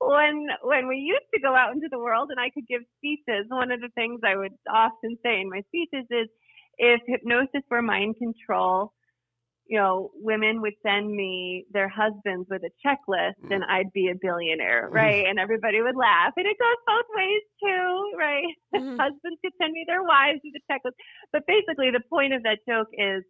when 0.01 0.47
when 0.63 0.89
we 0.89 0.97
used 0.97 1.29
to 1.35 1.41
go 1.41 1.55
out 1.55 1.73
into 1.73 1.89
the 1.91 1.99
world 1.99 2.29
and 2.31 2.41
I 2.41 2.51
could 2.51 2.67
give 2.69 2.83
speeches, 2.99 3.47
one 3.49 3.71
of 3.71 3.81
the 3.81 3.91
things 3.95 4.21
I 4.25 4.37
would 4.37 4.55
often 4.73 5.17
say 5.25 5.41
in 5.41 5.51
my 5.51 5.63
speeches 5.69 6.07
is 6.11 6.29
if 6.79 7.01
hypnosis 7.07 7.63
were 7.71 7.83
mind 7.83 8.17
control, 8.17 8.93
you 9.71 9.79
know, 9.79 10.11
women 10.15 10.63
would 10.63 10.75
send 10.83 11.15
me 11.15 11.65
their 11.71 11.89
husbands 11.89 12.49
with 12.51 12.63
a 12.67 12.75
checklist 12.83 13.39
mm. 13.39 13.55
and 13.55 13.63
I'd 13.63 13.93
be 13.93 14.09
a 14.09 14.19
billionaire, 14.21 14.91
mm. 14.91 14.95
right? 14.95 15.27
And 15.27 15.39
everybody 15.39 15.81
would 15.81 15.95
laugh. 15.95 16.33
And 16.37 16.47
it 16.47 16.57
goes 16.59 16.81
both 16.87 17.07
ways 17.15 17.45
too, 17.63 18.19
right? 18.19 18.51
Mm. 18.75 18.99
Husbands 19.01 19.39
could 19.45 19.55
send 19.63 19.73
me 19.73 19.85
their 19.87 20.03
wives 20.03 20.41
with 20.43 20.59
a 20.59 20.65
checklist. 20.67 20.99
But 21.33 21.47
basically 21.47 21.93
the 21.93 22.03
point 22.11 22.35
of 22.35 22.43
that 22.43 22.59
joke 22.67 22.89
is 22.95 23.23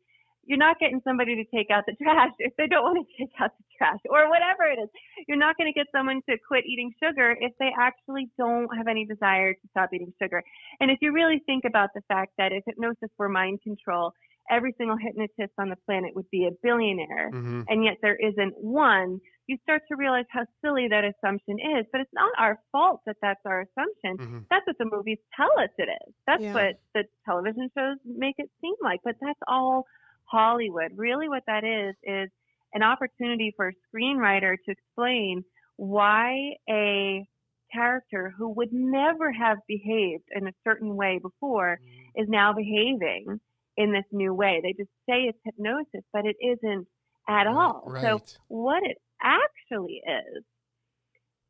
you're 0.51 0.59
not 0.59 0.81
getting 0.83 1.01
somebody 1.07 1.37
to 1.39 1.45
take 1.57 1.71
out 1.71 1.85
the 1.87 1.95
trash 2.03 2.35
if 2.41 2.53
they 2.59 2.67
don't 2.67 2.83
want 2.83 2.99
to 3.07 3.07
take 3.17 3.31
out 3.41 3.53
the 3.57 3.65
trash 3.79 4.03
or 4.11 4.29
whatever 4.29 4.65
it 4.67 4.83
is. 4.83 4.91
You're 5.29 5.39
not 5.39 5.57
going 5.57 5.73
to 5.73 5.77
get 5.79 5.87
someone 5.95 6.21
to 6.29 6.35
quit 6.47 6.65
eating 6.67 6.91
sugar 7.03 7.37
if 7.39 7.53
they 7.61 7.71
actually 7.79 8.29
don't 8.37 8.69
have 8.77 8.89
any 8.89 9.07
desire 9.07 9.55
to 9.55 9.65
stop 9.71 9.91
eating 9.95 10.13
sugar. 10.21 10.43
And 10.81 10.91
if 10.91 10.99
you 11.01 11.13
really 11.13 11.41
think 11.47 11.63
about 11.65 11.91
the 11.95 12.03
fact 12.09 12.33
that 12.39 12.51
if 12.51 12.65
hypnosis 12.67 13.11
were 13.17 13.29
mind 13.29 13.63
control 13.63 14.13
every 14.51 14.75
single 14.79 14.97
hypnotist 14.97 15.53
on 15.59 15.69
the 15.69 15.77
planet 15.87 16.11
would 16.17 16.29
be 16.31 16.45
a 16.47 16.51
billionaire, 16.65 17.31
Mm-hmm. 17.33 17.63
and 17.69 17.85
yet 17.85 17.99
there 18.03 18.17
isn't 18.17 18.55
one, 18.59 19.21
you 19.47 19.57
start 19.63 19.83
to 19.89 19.95
realize 19.97 20.25
how 20.31 20.45
silly 20.61 20.89
that 20.91 21.05
assumption 21.05 21.57
is. 21.79 21.87
But 21.93 22.01
it's 22.01 22.11
not 22.13 22.33
our 22.37 22.59
fault 22.73 23.03
that 23.07 23.15
that's 23.23 23.41
our 23.47 23.61
assumption. 23.63 24.19
Mm-hmm. 24.19 24.39
That's 24.51 24.67
what 24.67 24.79
the 24.79 24.91
movies 24.91 25.19
tell 25.37 25.53
us 25.63 25.71
it 25.79 25.89
is. 25.89 26.15
That's 26.27 26.43
Yeah. 26.43 26.55
what 26.55 26.75
the 26.95 27.05
television 27.25 27.71
shows 27.79 27.99
make 28.05 28.35
it 28.39 28.51
seem 28.61 28.75
like. 28.83 28.99
But 29.05 29.15
that's 29.21 29.39
all 29.47 29.87
Hollywood. 30.31 30.93
Really, 30.97 31.29
what 31.29 31.45
that 31.47 31.65
is, 31.65 31.95
is 32.03 32.31
an 32.75 32.83
opportunity 32.83 33.53
for 33.57 33.69
a 33.69 33.73
screenwriter 33.89 34.57
to 34.65 34.71
explain 34.71 35.45
why 35.77 36.55
a 36.69 37.27
character 37.73 38.33
who 38.37 38.49
would 38.51 38.73
never 38.73 39.33
have 39.33 39.59
behaved 39.69 40.25
in 40.35 40.47
a 40.47 40.53
certain 40.65 40.97
way 40.97 41.19
before 41.21 41.81
is 42.15 42.29
now 42.29 42.53
behaving 42.53 43.41
in 43.77 43.93
this 43.93 44.05
new 44.13 44.35
way. 44.35 44.61
They 44.63 44.73
just 44.73 44.91
say 45.09 45.23
it's 45.25 45.39
hypnosis, 45.45 46.05
but 46.13 46.27
it 46.27 46.37
isn't 46.41 46.87
at 47.29 47.47
all. 47.47 47.93
So 48.03 48.21
what 48.49 48.83
it 48.85 48.99
actually 49.23 50.03
is 50.07 50.45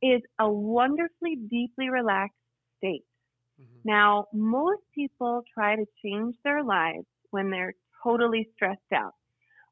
is 0.02 0.22
a 0.38 0.50
wonderfully 0.50 1.36
deeply 1.36 1.88
relaxed 1.90 2.36
state. 2.78 3.04
Mhm. 3.58 3.84
Now, 3.84 4.26
most 4.32 4.82
people 4.94 5.42
try 5.54 5.76
to 5.76 5.86
change 6.04 6.36
their 6.44 6.62
lives 6.62 7.06
when 7.30 7.50
they're 7.50 7.74
totally 8.02 8.48
stressed 8.54 8.92
out, 8.94 9.14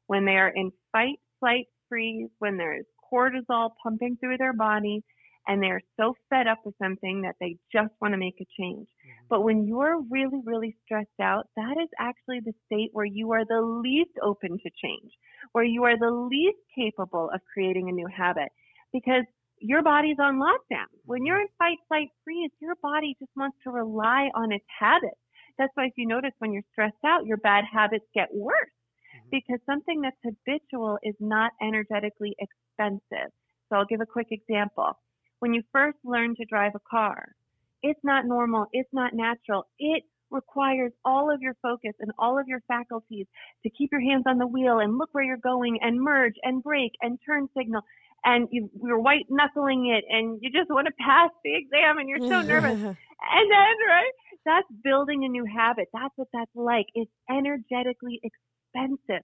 when 0.07 0.25
they 0.25 0.37
are 0.37 0.49
in 0.49 0.71
fight, 0.91 1.19
flight, 1.39 1.65
freeze, 1.87 2.29
when 2.39 2.57
there's 2.57 2.85
cortisol 3.11 3.71
pumping 3.81 4.17
through 4.19 4.37
their 4.37 4.53
body, 4.53 5.03
and 5.47 5.63
they're 5.63 5.81
so 5.97 6.13
fed 6.29 6.47
up 6.47 6.59
with 6.63 6.75
something 6.81 7.21
that 7.21 7.35
they 7.39 7.57
just 7.71 7.91
want 8.01 8.13
to 8.13 8.17
make 8.17 8.35
a 8.39 8.45
change. 8.59 8.87
Mm-hmm. 8.87 9.25
But 9.29 9.41
when 9.41 9.67
you're 9.67 9.99
really, 10.11 10.41
really 10.45 10.75
stressed 10.85 11.19
out, 11.19 11.47
that 11.55 11.75
is 11.81 11.89
actually 11.99 12.39
the 12.41 12.53
state 12.67 12.89
where 12.93 13.05
you 13.05 13.31
are 13.31 13.45
the 13.45 13.61
least 13.61 14.11
open 14.21 14.51
to 14.51 14.69
change, 14.83 15.11
where 15.53 15.63
you 15.63 15.83
are 15.85 15.97
the 15.97 16.11
least 16.11 16.59
capable 16.75 17.31
of 17.33 17.41
creating 17.51 17.89
a 17.89 17.91
new 17.91 18.07
habit 18.07 18.49
because 18.93 19.23
your 19.59 19.81
body's 19.81 20.17
on 20.19 20.35
lockdown. 20.39 20.85
When 21.05 21.21
mm-hmm. 21.21 21.25
you're 21.25 21.41
in 21.41 21.47
fight, 21.57 21.77
flight, 21.87 22.09
freeze, 22.23 22.51
your 22.59 22.75
body 22.83 23.15
just 23.19 23.31
wants 23.35 23.57
to 23.63 23.71
rely 23.71 24.29
on 24.35 24.51
its 24.51 24.65
habits. 24.79 25.17
That's 25.59 25.71
why 25.75 25.85
if 25.87 25.93
you 25.97 26.07
notice 26.07 26.33
when 26.39 26.53
you're 26.53 26.63
stressed 26.71 27.03
out, 27.05 27.27
your 27.27 27.37
bad 27.37 27.65
habits 27.71 28.05
get 28.15 28.29
worse 28.33 28.71
Mhm. 29.15 29.29
because 29.31 29.59
something 29.65 30.01
that's 30.01 30.17
habitual 30.23 30.99
is 31.03 31.15
not 31.19 31.51
energetically 31.61 32.35
expensive. 32.39 33.31
So 33.69 33.77
I'll 33.77 33.85
give 33.85 34.01
a 34.01 34.07
quick 34.07 34.29
example. 34.31 34.93
When 35.39 35.53
you 35.53 35.63
first 35.71 35.99
learn 36.03 36.35
to 36.37 36.45
drive 36.45 36.75
a 36.75 36.79
car, 36.89 37.35
it's 37.83 38.03
not 38.03 38.25
normal, 38.25 38.67
it's 38.73 38.93
not 38.93 39.13
natural. 39.13 39.67
It 39.79 40.03
requires 40.31 40.93
all 41.05 41.31
of 41.31 41.41
your 41.41 41.55
focus 41.61 41.93
and 41.99 42.11
all 42.19 42.39
of 42.39 42.47
your 42.47 42.61
faculties 42.67 43.27
to 43.63 43.69
keep 43.71 43.91
your 43.91 44.01
hands 44.01 44.25
on 44.27 44.37
the 44.37 44.47
wheel 44.47 44.79
and 44.79 44.97
look 44.97 45.09
where 45.13 45.23
you're 45.23 45.37
going 45.37 45.79
and 45.81 45.99
merge 46.01 46.35
and 46.43 46.63
brake 46.63 46.93
and 47.01 47.19
turn 47.25 47.47
signal. 47.57 47.81
And 48.25 48.47
you, 48.51 48.69
you're 48.83 48.99
white 48.99 49.25
knuckling 49.29 49.87
it 49.87 50.05
and 50.09 50.39
you 50.41 50.51
just 50.51 50.69
want 50.69 50.87
to 50.87 50.93
pass 50.99 51.31
the 51.43 51.55
exam 51.55 51.97
and 51.99 52.09
you're 52.09 52.19
so 52.29 52.41
nervous. 52.41 52.73
And 53.21 53.51
then, 53.51 53.75
right, 53.87 54.11
that's 54.49 54.67
building 54.83 55.25
a 55.25 55.29
new 55.29 55.45
habit. 55.45 55.87
That's 55.93 56.13
what 56.15 56.27
that's 56.33 56.51
like. 56.55 56.87
It's 56.95 57.11
energetically 57.29 58.19
expensive. 58.23 59.23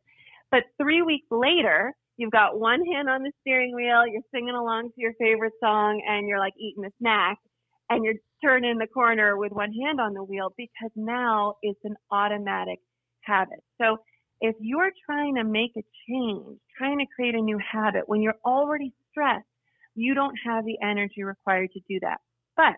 But 0.51 0.63
three 0.79 1.01
weeks 1.01 1.25
later, 1.32 1.94
you've 2.17 2.32
got 2.32 2.60
one 2.60 2.86
hand 2.86 3.10
on 3.10 3.24
the 3.24 3.32
steering 3.41 3.74
wheel, 3.74 4.05
you're 4.08 4.22
singing 4.34 4.55
along 4.55 4.89
to 4.89 5.01
your 5.01 5.13
favorite 5.20 5.53
song, 5.60 6.01
and 6.08 6.27
you're 6.27 6.39
like 6.39 6.53
eating 6.60 6.86
a 6.86 6.91
snack, 7.01 7.38
and 7.89 8.05
you're 8.05 8.22
turning 8.44 8.77
the 8.77 8.88
corner 8.88 9.38
with 9.38 9.51
one 9.51 9.74
hand 9.74 10.00
on 10.00 10.13
the 10.13 10.24
wheel 10.24 10.53
because 10.55 10.91
now 10.96 11.55
it's 11.63 11.79
an 11.84 11.96
automatic 12.12 12.79
habit. 13.22 13.60
So 13.82 13.98
if 14.41 14.55
you're 14.60 14.91
trying 15.05 15.36
to 15.36 15.44
make 15.44 15.72
a 15.77 15.84
change, 16.08 16.60
trying 16.77 17.00
to 17.00 17.05
create 17.15 17.36
a 17.36 17.41
new 17.41 17.58
habit, 17.58 18.03
when 18.05 18.22
you're 18.22 18.38
already 18.46 18.94
stressed, 19.10 19.48
you 19.96 20.13
don't 20.13 20.36
have 20.46 20.65
the 20.65 20.77
energy 20.84 21.24
required 21.24 21.72
to 21.74 21.79
do 21.89 22.00
that. 22.01 22.17
But 22.55 22.75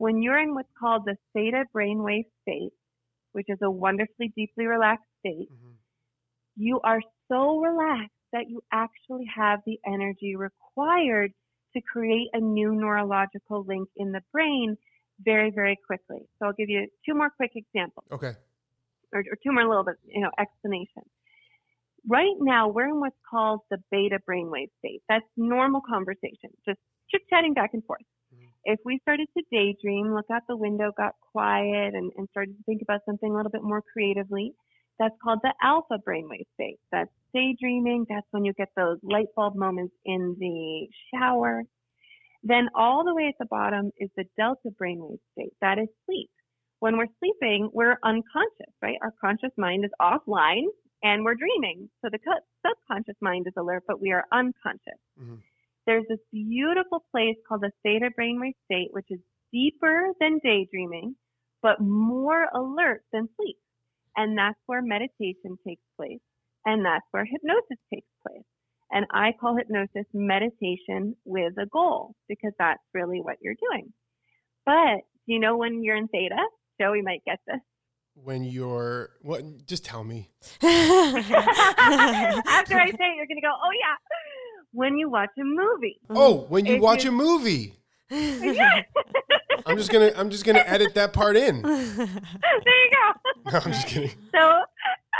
when 0.00 0.22
you're 0.22 0.38
in 0.38 0.54
what's 0.54 0.72
called 0.80 1.04
the 1.04 1.14
theta 1.34 1.66
brainwave 1.74 2.24
state, 2.40 2.72
which 3.32 3.44
is 3.50 3.58
a 3.60 3.70
wonderfully 3.70 4.32
deeply 4.34 4.64
relaxed 4.66 5.04
state, 5.18 5.50
Mhm. 5.52 5.76
you 6.56 6.80
are 6.80 7.02
so 7.28 7.60
relaxed 7.60 8.16
that 8.32 8.48
you 8.48 8.62
actually 8.72 9.26
have 9.26 9.62
the 9.66 9.78
energy 9.84 10.36
required 10.36 11.34
to 11.74 11.82
create 11.82 12.28
a 12.32 12.40
new 12.40 12.74
neurological 12.74 13.62
link 13.64 13.90
in 13.96 14.10
the 14.10 14.22
brain 14.32 14.78
very, 15.18 15.50
very 15.50 15.76
quickly. 15.76 16.26
So 16.38 16.46
I'll 16.46 16.54
give 16.54 16.70
you 16.70 16.88
two 17.04 17.12
more 17.12 17.28
quick 17.28 17.54
examples 17.54 18.06
Okay. 18.10 18.34
or, 19.12 19.20
or 19.20 19.36
two 19.42 19.52
more 19.52 19.66
little 19.68 19.84
bit, 19.84 19.96
you 20.06 20.22
know, 20.22 20.30
explanations. 20.38 21.10
Right 22.08 22.36
now, 22.40 22.68
we're 22.68 22.88
in 22.88 23.00
what's 23.00 23.20
called 23.28 23.60
the 23.68 23.76
beta 23.90 24.18
brainwave 24.26 24.70
state. 24.78 25.02
That's 25.10 25.28
normal 25.36 25.82
conversation, 25.82 26.56
just 26.64 26.80
chit 27.10 27.20
chatting 27.28 27.52
back 27.52 27.74
and 27.74 27.84
forth. 27.84 28.06
If 28.64 28.80
we 28.84 28.98
started 29.02 29.28
to 29.36 29.44
daydream, 29.50 30.14
look 30.14 30.26
out 30.30 30.42
the 30.48 30.56
window, 30.56 30.92
got 30.96 31.14
quiet, 31.32 31.94
and, 31.94 32.12
and 32.16 32.28
started 32.30 32.56
to 32.56 32.62
think 32.64 32.82
about 32.82 33.00
something 33.06 33.30
a 33.30 33.34
little 33.34 33.50
bit 33.50 33.62
more 33.62 33.82
creatively, 33.92 34.52
that's 34.98 35.14
called 35.22 35.40
the 35.42 35.54
alpha 35.62 35.98
brainwave 36.06 36.46
state. 36.54 36.78
That's 36.92 37.10
daydreaming. 37.32 38.06
That's 38.08 38.26
when 38.32 38.44
you 38.44 38.52
get 38.52 38.68
those 38.76 38.98
light 39.02 39.28
bulb 39.34 39.56
moments 39.56 39.94
in 40.04 40.36
the 40.38 40.88
shower. 41.12 41.62
Then 42.42 42.68
all 42.74 43.04
the 43.04 43.14
way 43.14 43.26
at 43.28 43.34
the 43.38 43.46
bottom 43.46 43.90
is 43.98 44.10
the 44.16 44.24
delta 44.36 44.70
brainwave 44.80 45.18
state. 45.32 45.52
That 45.60 45.78
is 45.78 45.88
sleep. 46.06 46.30
When 46.80 46.96
we're 46.96 47.12
sleeping, 47.18 47.70
we're 47.72 47.98
unconscious, 48.04 48.74
right? 48.82 48.96
Our 49.02 49.12
conscious 49.20 49.52
mind 49.58 49.84
is 49.84 49.90
offline 50.00 50.66
and 51.02 51.24
we're 51.24 51.34
dreaming. 51.34 51.88
So 52.02 52.08
the 52.10 52.18
subconscious 52.66 53.16
mind 53.20 53.46
is 53.46 53.54
alert, 53.56 53.84
but 53.86 54.00
we 54.00 54.12
are 54.12 54.24
unconscious. 54.32 55.00
Mhm. 55.18 55.42
There's 55.90 56.06
this 56.08 56.20
beautiful 56.30 57.04
place 57.10 57.34
called 57.48 57.62
the 57.62 57.72
theta 57.82 58.10
brainwave 58.16 58.54
state, 58.66 58.90
which 58.92 59.08
is 59.10 59.18
deeper 59.52 60.12
than 60.20 60.38
daydreaming, 60.40 61.16
but 61.62 61.80
more 61.80 62.46
alert 62.54 63.02
than 63.12 63.28
sleep. 63.34 63.56
And 64.16 64.38
that's 64.38 64.60
where 64.66 64.82
meditation 64.82 65.58
takes 65.66 65.82
place. 65.96 66.20
And 66.64 66.84
that's 66.84 67.04
where 67.10 67.24
hypnosis 67.24 67.78
takes 67.92 68.06
place. 68.24 68.44
And 68.92 69.04
I 69.12 69.32
call 69.40 69.56
hypnosis 69.56 70.06
meditation 70.14 71.16
with 71.24 71.54
a 71.58 71.66
goal 71.66 72.14
because 72.28 72.52
that's 72.56 72.84
really 72.94 73.18
what 73.20 73.38
you're 73.40 73.56
doing. 73.72 73.92
But 74.64 75.02
do 75.26 75.32
you 75.32 75.40
know 75.40 75.56
when 75.56 75.82
you're 75.82 75.96
in 75.96 76.06
theta? 76.06 76.38
Joey 76.80 77.02
might 77.02 77.24
get 77.26 77.40
this. 77.48 77.58
When 78.14 78.44
you're 78.44 79.10
what? 79.22 79.42
Just 79.66 79.84
tell 79.84 80.04
me. 80.04 80.30
After 80.62 80.68
I 82.78 82.92
say 82.96 83.10
it, 83.10 83.16
you're 83.16 83.26
going 83.26 83.38
to 83.38 83.42
go, 83.42 83.50
oh, 83.50 83.72
yeah. 83.74 83.96
When 84.72 84.96
you 84.98 85.10
watch 85.10 85.30
a 85.38 85.44
movie. 85.44 85.98
Oh, 86.10 86.46
when 86.48 86.64
you 86.66 86.76
If 86.76 86.80
watch 86.80 87.04
you- 87.04 87.10
a 87.10 87.12
movie. 87.14 87.74
I'm 89.66 89.76
just 89.76 89.92
gonna. 89.92 90.10
I'm 90.16 90.30
just 90.30 90.44
gonna 90.44 90.64
edit 90.66 90.94
that 90.94 91.12
part 91.12 91.36
in. 91.36 91.62
there 91.62 92.06
you 92.06 92.90
go. 92.90 93.50
No, 93.52 93.58
I'm 93.64 93.72
just 93.72 93.86
kidding. 93.86 94.10
So 94.34 94.40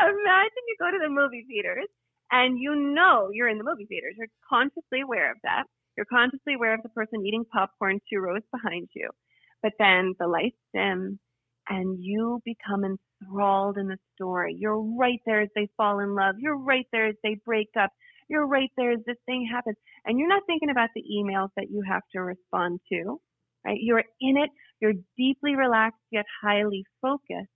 imagine 0.00 0.62
you 0.66 0.76
go 0.78 0.90
to 0.90 0.98
the 1.00 1.08
movie 1.08 1.44
theaters 1.48 1.86
and 2.32 2.58
you 2.58 2.74
know 2.74 3.28
you're 3.32 3.48
in 3.48 3.58
the 3.58 3.64
movie 3.64 3.86
theaters. 3.86 4.14
You're 4.18 4.28
consciously 4.48 5.02
aware 5.02 5.30
of 5.30 5.36
that. 5.44 5.64
You're 5.96 6.06
consciously 6.06 6.54
aware 6.54 6.74
of 6.74 6.82
the 6.82 6.88
person 6.88 7.24
eating 7.24 7.44
popcorn 7.52 8.00
two 8.12 8.18
rows 8.20 8.42
behind 8.52 8.88
you. 8.94 9.10
But 9.62 9.72
then 9.78 10.14
the 10.18 10.26
lights 10.26 10.56
dim 10.74 11.18
and 11.68 11.98
you 12.02 12.40
become 12.44 12.82
enthralled 12.84 13.76
in 13.78 13.88
the 13.88 13.98
story. 14.16 14.56
You're 14.58 14.80
right 14.80 15.20
there 15.26 15.42
as 15.42 15.48
they 15.54 15.68
fall 15.76 16.00
in 16.00 16.14
love. 16.14 16.36
You're 16.38 16.56
right 16.58 16.86
there 16.92 17.06
as 17.08 17.16
they 17.22 17.36
break 17.44 17.68
up. 17.78 17.90
You're 18.30 18.46
right 18.46 18.70
there 18.76 18.92
as 18.92 19.00
this 19.06 19.18
thing 19.26 19.46
happens. 19.52 19.76
And 20.06 20.18
you're 20.18 20.28
not 20.28 20.44
thinking 20.46 20.70
about 20.70 20.90
the 20.94 21.02
emails 21.02 21.50
that 21.56 21.70
you 21.70 21.82
have 21.86 22.02
to 22.12 22.20
respond 22.22 22.80
to, 22.92 23.20
right? 23.66 23.78
You're 23.80 24.04
in 24.20 24.36
it. 24.38 24.50
You're 24.80 24.94
deeply 25.18 25.56
relaxed 25.56 26.00
yet 26.10 26.24
highly 26.42 26.84
focused. 27.02 27.50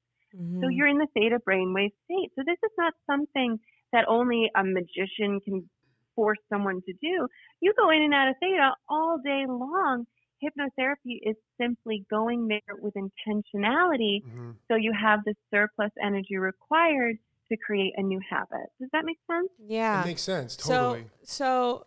So 0.61 0.69
you're 0.69 0.89
in 0.89 0.99
the 0.99 1.07
theta 1.15 1.39
brainwave 1.49 1.93
state. 2.05 2.31
So 2.37 2.43
this 2.45 2.59
is 2.65 2.73
not 2.77 2.93
something 3.11 3.59
that 3.93 4.05
only 4.09 4.51
a 4.57 4.65
magician 4.65 5.41
can 5.45 5.71
force 6.17 6.39
someone 6.53 6.81
to 6.87 6.93
do. 7.01 7.29
You 7.61 7.73
go 7.79 7.91
in 7.91 8.03
and 8.03 8.13
out 8.15 8.29
of 8.29 8.37
theta 8.41 8.73
all 8.89 9.19
day 9.25 9.45
long. 9.49 10.07
Hypnotherapy 10.43 11.21
is 11.23 11.37
simply 11.61 12.05
going 12.11 12.49
there 12.49 12.77
with 12.83 12.95
intentionality 12.95 14.23
Mhm. 14.25 14.57
so 14.69 14.75
you 14.77 14.93
have 14.93 15.21
the 15.25 15.35
surplus 15.51 15.93
energy 16.03 16.37
required 16.37 17.17
to 17.51 17.57
create 17.57 17.95
a 17.97 18.03
new 18.03 18.21
habit. 18.29 18.71
Does 18.81 18.91
that 18.93 19.05
make 19.05 19.19
sense? 19.31 19.49
yeah. 19.67 20.03
It 20.03 20.07
makes 20.07 20.23
sense. 20.23 20.57
Totally. 20.57 21.07
So, 21.23 21.85
so 21.85 21.87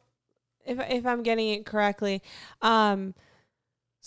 if 0.66 0.80
if 0.90 1.06
I'm 1.06 1.24
getting 1.24 1.50
it 1.50 1.66
correctly, 1.66 2.22
um, 2.62 3.14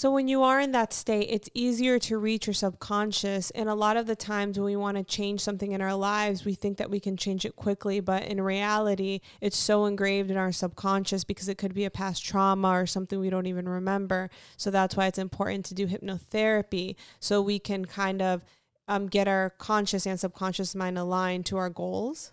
so 0.01 0.11
when 0.11 0.29
you 0.29 0.43
are 0.43 0.59
in 0.59 0.73
that 0.73 0.95
state, 0.95 1.29
it's 1.29 1.51
easier 1.53 1.99
to 1.99 2.17
reach 2.17 2.47
your 2.47 2.55
subconscious. 2.55 3.51
And 3.51 3.69
a 3.69 3.75
lot 3.75 3.99
of 3.99 4.07
the 4.07 4.17
times 4.17 4.57
when 4.57 4.65
we 4.65 4.75
want 4.75 4.97
to 4.97 5.05
change 5.05 5.43
something 5.43 5.73
in 5.73 5.83
our 5.83 5.95
lives, 5.95 6.43
we 6.43 6.55
think 6.55 6.79
that 6.79 6.89
we 6.91 7.01
can 7.01 7.19
change 7.19 7.45
it 7.45 7.55
quickly, 7.55 8.01
but 8.01 8.23
in 8.23 8.41
reality, 8.41 9.21
it's 9.43 9.59
so 9.59 9.85
engraved 9.85 10.31
in 10.31 10.39
our 10.39 10.53
subconscious 10.53 11.23
because 11.25 11.51
it 11.51 11.59
could 11.59 11.75
be 11.75 11.85
a 11.85 11.91
past 11.91 12.25
trauma 12.25 12.71
or 12.71 12.87
something 12.87 13.21
we 13.21 13.29
don't 13.29 13.47
even 13.47 13.69
remember. 13.69 14.31
So 14.57 14.71
that's 14.71 14.97
why 14.97 15.07
it's 15.07 15.19
important 15.19 15.67
to 15.67 15.75
do 15.75 15.87
hypnotherapy 15.87 16.97
so 17.19 17.43
we 17.43 17.59
can 17.59 17.85
kind 17.85 18.23
of 18.23 18.43
um, 18.91 19.07
get 19.07 19.29
our 19.29 19.51
conscious 19.51 20.05
and 20.05 20.19
subconscious 20.19 20.75
mind 20.75 20.99
aligned 20.99 21.47
to 21.47 21.57
our 21.57 21.71
goals. 21.71 22.33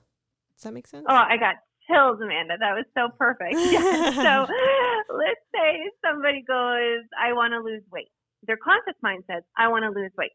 Does 0.55 0.63
that 0.63 0.73
make 0.73 0.87
sense? 0.87 1.05
Oh, 1.07 1.13
I 1.15 1.37
got 1.37 1.57
chills, 1.87 2.19
Amanda. 2.19 2.55
That 2.59 2.73
was 2.73 2.85
so 2.97 3.09
perfect. 3.17 3.53
Yeah. 3.71 4.11
so 4.11 4.53
let's 5.15 5.45
say 5.53 5.89
somebody 6.03 6.41
goes, 6.41 7.05
I 7.17 7.33
want 7.33 7.53
to 7.53 7.59
lose 7.59 7.83
weight. 7.91 8.09
Their 8.47 8.57
conscious 8.57 8.99
mind 9.03 9.23
says, 9.27 9.43
I 9.55 9.67
want 9.67 9.83
to 9.83 9.91
lose 9.97 10.11
weight. 10.17 10.31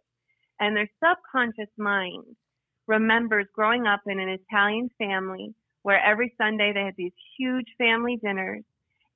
And 0.61 0.77
their 0.77 0.89
subconscious 1.05 1.73
mind 1.77 2.25
remembers 2.87 3.47
growing 3.53 3.87
up 3.87 4.03
in 4.07 4.21
an 4.21 4.29
Italian 4.29 4.91
family 4.99 5.55
where 5.83 6.01
every 6.01 6.33
Sunday 6.39 6.73
they 6.73 6.85
had 6.85 6.95
these 6.97 7.13
huge 7.37 7.67
family 7.79 8.17
dinners 8.23 8.63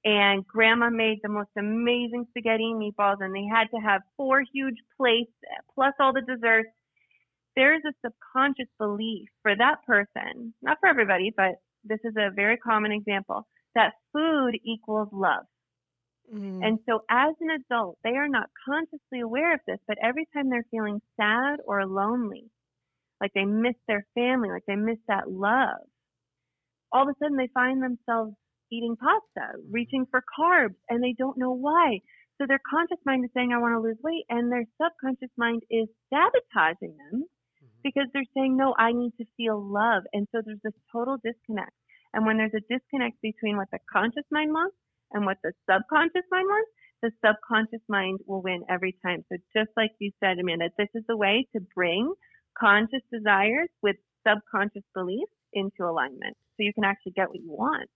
and 0.04 0.44
grandma 0.46 0.90
made 0.90 1.20
the 1.22 1.28
most 1.28 1.50
amazing 1.56 2.26
spaghetti 2.30 2.64
and 2.64 2.82
meatballs 2.82 3.18
and 3.20 3.32
they 3.32 3.44
had 3.44 3.68
to 3.70 3.76
have 3.76 4.02
four 4.16 4.42
huge 4.52 4.78
plates 4.96 5.32
plus 5.72 5.94
all 6.00 6.12
the 6.12 6.22
desserts. 6.22 6.68
There's 7.56 7.82
a 7.86 7.92
subconscious 8.04 8.68
belief 8.78 9.28
for 9.42 9.56
that 9.56 9.78
person, 9.86 10.54
not 10.62 10.78
for 10.80 10.88
everybody, 10.88 11.32
but 11.34 11.52
this 11.84 12.00
is 12.04 12.14
a 12.18 12.30
very 12.34 12.58
common 12.58 12.92
example, 12.92 13.46
that 13.74 13.94
food 14.12 14.58
equals 14.64 15.08
love. 15.12 15.44
Mm-hmm. 16.32 16.62
And 16.62 16.78
so 16.88 17.00
as 17.08 17.34
an 17.40 17.50
adult, 17.50 17.98
they 18.02 18.10
are 18.10 18.28
not 18.28 18.50
consciously 18.68 19.20
aware 19.20 19.54
of 19.54 19.60
this, 19.66 19.78
but 19.86 19.96
every 20.02 20.26
time 20.34 20.50
they're 20.50 20.66
feeling 20.70 21.00
sad 21.18 21.60
or 21.64 21.86
lonely, 21.86 22.50
like 23.20 23.32
they 23.34 23.44
miss 23.44 23.76
their 23.86 24.04
family, 24.14 24.50
like 24.50 24.64
they 24.66 24.76
miss 24.76 24.98
that 25.08 25.30
love, 25.30 25.80
all 26.92 27.02
of 27.02 27.08
a 27.08 27.14
sudden 27.22 27.36
they 27.36 27.48
find 27.54 27.82
themselves 27.82 28.34
eating 28.72 28.96
pasta, 28.96 29.56
mm-hmm. 29.56 29.72
reaching 29.72 30.06
for 30.10 30.22
carbs, 30.38 30.74
and 30.90 31.02
they 31.02 31.14
don't 31.16 31.38
know 31.38 31.52
why. 31.52 32.00
So 32.38 32.46
their 32.46 32.60
conscious 32.68 32.98
mind 33.06 33.24
is 33.24 33.30
saying, 33.32 33.52
I 33.52 33.58
want 33.58 33.74
to 33.74 33.80
lose 33.80 33.96
weight, 34.02 34.24
and 34.28 34.52
their 34.52 34.66
subconscious 34.82 35.32
mind 35.38 35.62
is 35.70 35.88
sabotaging 36.12 36.96
them. 37.10 37.24
Because 37.86 38.10
they're 38.12 38.34
saying, 38.34 38.56
No, 38.56 38.74
I 38.76 38.90
need 38.92 39.12
to 39.18 39.26
feel 39.36 39.62
love. 39.62 40.02
And 40.12 40.26
so 40.32 40.42
there's 40.44 40.58
this 40.64 40.74
total 40.90 41.16
disconnect. 41.22 41.70
And 42.12 42.26
when 42.26 42.36
there's 42.36 42.56
a 42.56 42.66
disconnect 42.66 43.22
between 43.22 43.56
what 43.56 43.68
the 43.70 43.78
conscious 43.92 44.26
mind 44.32 44.50
wants 44.50 44.76
and 45.12 45.24
what 45.24 45.38
the 45.44 45.52
subconscious 45.70 46.26
mind 46.30 46.46
wants, 46.50 46.70
the 47.02 47.10
subconscious 47.24 47.84
mind 47.88 48.18
will 48.26 48.42
win 48.42 48.62
every 48.68 48.96
time. 49.04 49.22
So 49.30 49.38
just 49.54 49.70
like 49.76 49.90
you 50.00 50.10
said, 50.18 50.38
Amanda, 50.40 50.70
this 50.78 50.88
is 50.94 51.04
the 51.06 51.16
way 51.16 51.46
to 51.54 51.60
bring 51.74 52.12
conscious 52.58 53.04
desires 53.12 53.68
with 53.82 53.96
subconscious 54.26 54.82
beliefs 54.94 55.30
into 55.52 55.84
alignment 55.84 56.36
so 56.56 56.64
you 56.64 56.72
can 56.74 56.84
actually 56.84 57.12
get 57.12 57.28
what 57.28 57.38
you 57.38 57.52
want. 57.52 57.88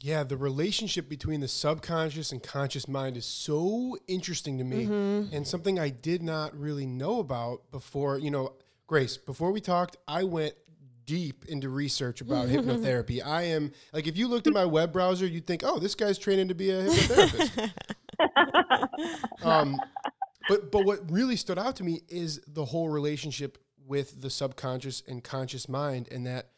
Yeah, 0.00 0.22
the 0.24 0.36
relationship 0.36 1.08
between 1.08 1.40
the 1.40 1.48
subconscious 1.48 2.32
and 2.32 2.42
conscious 2.42 2.88
mind 2.88 3.16
is 3.16 3.24
so 3.24 3.96
interesting 4.06 4.58
to 4.58 4.64
me 4.64 4.86
mm-hmm. 4.86 5.34
and 5.34 5.46
something 5.46 5.78
I 5.78 5.90
did 5.90 6.22
not 6.22 6.58
really 6.58 6.86
know 6.86 7.20
about 7.20 7.70
before. 7.70 8.18
You 8.18 8.30
know, 8.30 8.52
Grace, 8.86 9.16
before 9.16 9.50
we 9.50 9.60
talked, 9.60 9.96
I 10.06 10.24
went 10.24 10.54
deep 11.06 11.44
into 11.46 11.68
research 11.68 12.20
about 12.20 12.48
hypnotherapy. 12.50 13.24
I 13.24 13.42
am 13.42 13.72
like, 13.92 14.06
if 14.06 14.16
you 14.16 14.28
looked 14.28 14.46
at 14.46 14.52
my 14.52 14.64
web 14.64 14.92
browser, 14.92 15.26
you'd 15.26 15.46
think, 15.46 15.62
oh, 15.64 15.78
this 15.78 15.94
guy's 15.94 16.18
training 16.18 16.48
to 16.48 16.54
be 16.54 16.70
a 16.70 16.84
hypnotherapist. 16.84 17.72
um, 19.42 19.80
but 20.48 20.70
but 20.70 20.84
what 20.84 21.10
really 21.10 21.36
stood 21.36 21.58
out 21.58 21.76
to 21.76 21.84
me 21.84 22.02
is 22.08 22.40
the 22.46 22.64
whole 22.64 22.88
relationship 22.88 23.58
with 23.86 24.20
the 24.20 24.30
subconscious 24.30 25.02
and 25.06 25.24
conscious 25.24 25.68
mind, 25.68 26.08
and 26.10 26.26
that 26.26 26.50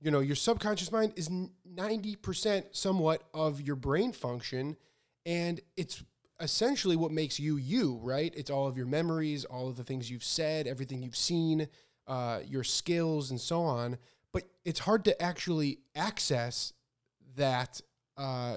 you 0.00 0.10
know 0.10 0.20
your 0.20 0.36
subconscious 0.36 0.92
mind 0.92 1.12
is 1.16 1.28
90% 1.28 2.64
somewhat 2.72 3.22
of 3.34 3.60
your 3.60 3.76
brain 3.76 4.12
function 4.12 4.76
and 5.24 5.60
it's 5.76 6.02
essentially 6.42 6.96
what 6.96 7.10
makes 7.10 7.38
you 7.38 7.56
you 7.56 7.98
right? 8.02 8.32
It's 8.36 8.50
all 8.50 8.66
of 8.66 8.76
your 8.76 8.86
memories 8.86 9.44
all 9.44 9.68
of 9.68 9.76
the 9.76 9.84
things 9.84 10.10
you've 10.10 10.24
said 10.24 10.66
everything 10.66 11.02
you've 11.02 11.16
seen 11.16 11.68
uh, 12.06 12.40
your 12.46 12.64
skills 12.64 13.30
and 13.30 13.40
so 13.40 13.62
on. 13.62 13.98
But 14.32 14.44
it's 14.64 14.80
hard 14.80 15.04
to 15.06 15.22
actually 15.22 15.78
access 15.94 16.72
that 17.36 17.80
uh, 18.16 18.56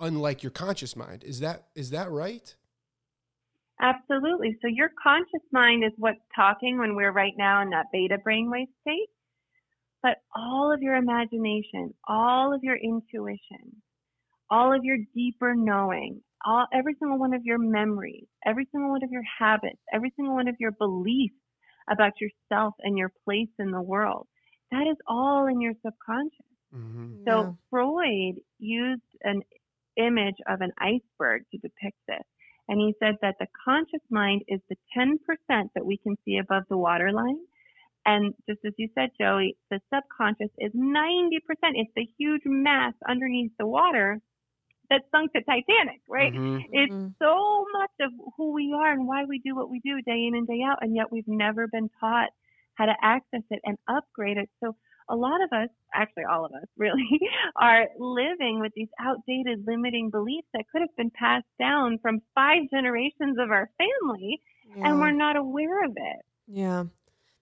unlike 0.00 0.42
your 0.42 0.50
conscious 0.50 0.96
mind. 0.96 1.24
Is 1.24 1.40
that 1.40 1.66
is 1.74 1.90
that 1.90 2.10
right? 2.10 2.54
Absolutely. 3.80 4.56
So 4.62 4.68
your 4.68 4.90
conscious 5.02 5.42
mind 5.52 5.84
is 5.84 5.92
what's 5.98 6.20
talking 6.34 6.78
when 6.78 6.94
we're 6.94 7.12
right 7.12 7.34
now 7.36 7.62
in 7.62 7.70
that 7.70 7.86
beta 7.92 8.18
brainwave 8.24 8.68
state. 8.82 9.08
But 10.02 10.18
all 10.36 10.72
of 10.72 10.82
your 10.82 10.94
imagination, 10.94 11.94
all 12.06 12.54
of 12.54 12.62
your 12.62 12.76
intuition, 12.76 13.82
all 14.50 14.74
of 14.74 14.84
your 14.84 14.98
deeper 15.14 15.54
knowing, 15.54 16.20
all, 16.44 16.66
every 16.72 16.94
single 16.98 17.18
one 17.18 17.34
of 17.34 17.42
your 17.44 17.58
memories, 17.58 18.26
every 18.44 18.68
single 18.72 18.90
one 18.90 19.02
of 19.02 19.10
your 19.10 19.22
habits, 19.38 19.78
every 19.92 20.12
single 20.16 20.34
one 20.34 20.48
of 20.48 20.56
your 20.58 20.72
beliefs 20.72 21.34
about 21.90 22.12
yourself 22.20 22.74
and 22.80 22.96
your 22.96 23.10
place 23.24 23.48
in 23.58 23.70
the 23.70 23.82
world, 23.82 24.26
that 24.70 24.86
is 24.90 24.96
all 25.06 25.46
in 25.46 25.60
your 25.60 25.74
subconscious. 25.84 26.46
Mm-hmm. 26.74 27.24
So 27.28 27.40
yeah. 27.40 27.50
Freud 27.70 28.34
used 28.58 29.02
an 29.22 29.42
image 29.96 30.36
of 30.48 30.60
an 30.60 30.72
iceberg 30.78 31.42
to 31.52 31.58
depict 31.58 31.98
this. 32.08 32.24
And 32.68 32.80
he 32.80 32.94
said 32.98 33.16
that 33.20 33.36
the 33.38 33.46
conscious 33.64 34.00
mind 34.10 34.42
is 34.48 34.60
the 34.70 34.76
10% 34.96 35.18
that 35.74 35.84
we 35.84 35.98
can 35.98 36.16
see 36.24 36.38
above 36.38 36.64
the 36.70 36.78
waterline 36.78 37.38
and 38.06 38.34
just 38.48 38.60
as 38.66 38.72
you 38.76 38.88
said, 38.94 39.10
Joey, 39.18 39.56
the 39.70 39.80
subconscious 39.92 40.50
is 40.58 40.72
90%. 40.72 41.38
It's 41.74 41.90
the 41.96 42.06
huge 42.18 42.42
mass 42.44 42.92
underneath 43.08 43.52
the 43.58 43.66
water 43.66 44.20
that 44.94 45.02
sunk 45.10 45.32
the 45.34 45.40
Titanic, 45.40 46.00
right? 46.08 46.32
Mm-hmm. 46.32 46.60
It's 46.70 46.92
mm-hmm. 46.92 47.08
so 47.20 47.66
much 47.72 47.90
of 48.00 48.12
who 48.36 48.52
we 48.52 48.72
are 48.76 48.92
and 48.92 49.06
why 49.06 49.24
we 49.28 49.40
do 49.44 49.56
what 49.56 49.70
we 49.70 49.80
do 49.84 50.00
day 50.02 50.26
in 50.28 50.34
and 50.34 50.46
day 50.46 50.60
out. 50.64 50.78
And 50.80 50.94
yet 50.94 51.10
we've 51.10 51.26
never 51.26 51.66
been 51.66 51.90
taught 52.00 52.30
how 52.74 52.86
to 52.86 52.94
access 53.02 53.42
it 53.50 53.60
and 53.64 53.76
upgrade 53.88 54.36
it. 54.36 54.48
So 54.62 54.76
a 55.08 55.16
lot 55.16 55.42
of 55.42 55.50
us, 55.52 55.68
actually 55.94 56.24
all 56.30 56.44
of 56.44 56.52
us 56.52 56.68
really, 56.76 57.18
are 57.60 57.86
living 57.98 58.60
with 58.60 58.72
these 58.76 58.88
outdated 59.00 59.64
limiting 59.66 60.10
beliefs 60.10 60.48
that 60.54 60.64
could 60.70 60.80
have 60.80 60.96
been 60.96 61.10
passed 61.10 61.50
down 61.58 61.98
from 62.00 62.20
five 62.34 62.62
generations 62.72 63.36
of 63.38 63.50
our 63.50 63.68
family 63.78 64.40
yeah. 64.76 64.88
and 64.88 65.00
we're 65.00 65.10
not 65.10 65.36
aware 65.36 65.84
of 65.84 65.92
it. 65.96 66.24
Yeah. 66.46 66.84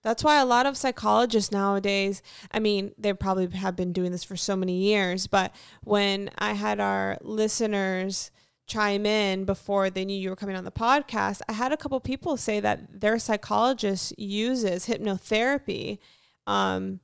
That's 0.02 0.24
why 0.24 0.40
a 0.40 0.44
lot 0.44 0.66
of 0.66 0.76
psychologists 0.76 1.52
nowadays, 1.52 2.22
I 2.50 2.58
mean, 2.58 2.92
they 2.98 3.12
probably 3.12 3.46
have 3.48 3.76
been 3.76 3.92
doing 3.92 4.10
this 4.10 4.24
for 4.24 4.36
so 4.36 4.56
many 4.56 4.78
years, 4.78 5.26
but 5.26 5.54
when 5.84 6.30
I 6.38 6.54
had 6.54 6.80
our 6.80 7.18
listeners 7.20 8.32
chime 8.66 9.06
in 9.06 9.44
before 9.44 9.90
they 9.90 10.04
knew 10.04 10.16
you 10.16 10.30
were 10.30 10.36
coming 10.36 10.56
on 10.56 10.64
the 10.64 10.72
podcast, 10.72 11.40
I 11.48 11.52
had 11.52 11.72
a 11.72 11.76
couple 11.76 12.00
people 12.00 12.36
say 12.36 12.58
that 12.60 13.00
their 13.00 13.18
psychologist 13.18 14.18
uses 14.18 14.86
hypnotherapy 14.86 15.98
um, 16.46 17.00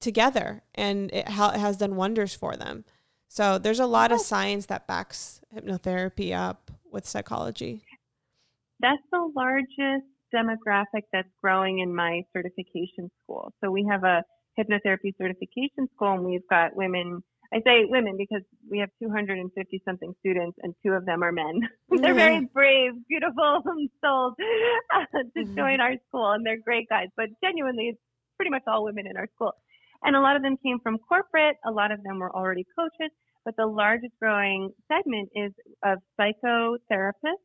together 0.00 0.62
and 0.74 1.10
it, 1.12 1.28
ha- 1.28 1.52
it 1.54 1.58
has 1.58 1.78
done 1.78 1.96
wonders 1.96 2.34
for 2.34 2.56
them. 2.56 2.84
So 3.28 3.56
there's 3.56 3.80
a 3.80 3.86
lot 3.86 4.12
of 4.12 4.20
science 4.20 4.66
that 4.66 4.86
backs 4.86 5.40
hypnotherapy 5.56 6.36
up 6.36 6.70
with 6.90 7.08
psychology. 7.08 7.82
That's 8.80 9.00
the 9.10 9.30
largest 9.34 10.11
demographic 10.34 11.02
that's 11.12 11.28
growing 11.42 11.80
in 11.80 11.94
my 11.94 12.22
certification 12.32 13.10
school. 13.22 13.52
So 13.62 13.70
we 13.70 13.86
have 13.90 14.04
a 14.04 14.22
hypnotherapy 14.58 15.12
certification 15.18 15.88
school 15.94 16.12
and 16.12 16.24
we've 16.24 16.46
got 16.48 16.76
women 16.76 17.22
I 17.52 17.60
say 17.66 17.84
women 17.84 18.16
because 18.16 18.42
we 18.70 18.78
have 18.78 18.88
250 19.02 19.82
something 19.84 20.14
students 20.20 20.56
and 20.62 20.74
two 20.84 20.92
of 20.92 21.04
them 21.04 21.22
are 21.22 21.32
men. 21.32 21.60
they're 21.90 22.14
very 22.14 22.46
brave, 22.46 22.92
beautiful 23.08 23.62
souls 24.04 24.34
to 24.38 25.30
mm-hmm. 25.36 25.54
join 25.54 25.80
our 25.80 25.92
school 26.08 26.32
and 26.32 26.46
they're 26.46 26.58
great 26.58 26.88
guys. 26.88 27.08
But 27.14 27.26
genuinely, 27.44 27.88
it's 27.88 28.00
pretty 28.38 28.50
much 28.50 28.62
all 28.66 28.84
women 28.84 29.06
in 29.06 29.18
our 29.18 29.28
school. 29.34 29.52
And 30.02 30.16
a 30.16 30.20
lot 30.20 30.36
of 30.36 30.42
them 30.42 30.56
came 30.64 30.78
from 30.82 30.96
corporate. 30.98 31.56
A 31.66 31.70
lot 31.70 31.92
of 31.92 32.02
them 32.02 32.20
were 32.20 32.34
already 32.34 32.66
coaches. 32.74 33.12
But 33.44 33.54
the 33.56 33.66
largest 33.66 34.14
growing 34.18 34.70
segment 34.88 35.28
is 35.34 35.52
of 35.84 35.98
psychotherapists 36.18 37.44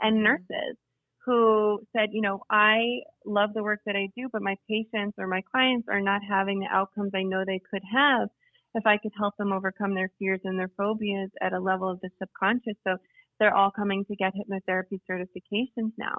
and 0.00 0.16
mm-hmm. 0.16 0.22
nurses 0.22 0.76
who 1.24 1.80
said, 1.94 2.10
you 2.12 2.22
know, 2.22 2.42
I 2.50 3.00
love 3.26 3.50
the 3.54 3.62
work 3.62 3.80
that 3.86 3.96
I 3.96 4.08
do, 4.16 4.28
but 4.32 4.42
my 4.42 4.56
patients 4.68 5.16
or 5.18 5.26
my 5.26 5.42
clients 5.50 5.88
are 5.88 6.00
not 6.00 6.22
having 6.26 6.60
the 6.60 6.68
outcomes 6.70 7.12
I 7.14 7.22
know 7.22 7.44
they 7.44 7.60
could 7.70 7.82
have 7.92 8.28
if 8.74 8.86
I 8.86 8.96
could 8.96 9.12
help 9.18 9.36
them 9.36 9.52
overcome 9.52 9.94
their 9.94 10.10
fears 10.18 10.40
and 10.44 10.58
their 10.58 10.70
phobias 10.76 11.30
at 11.40 11.52
a 11.52 11.60
level 11.60 11.90
of 11.90 12.00
the 12.00 12.10
subconscious. 12.18 12.76
So 12.86 12.96
they're 13.38 13.54
all 13.54 13.70
coming 13.70 14.04
to 14.06 14.16
get 14.16 14.32
hypnotherapy 14.34 15.00
certifications 15.10 15.92
now. 15.98 16.16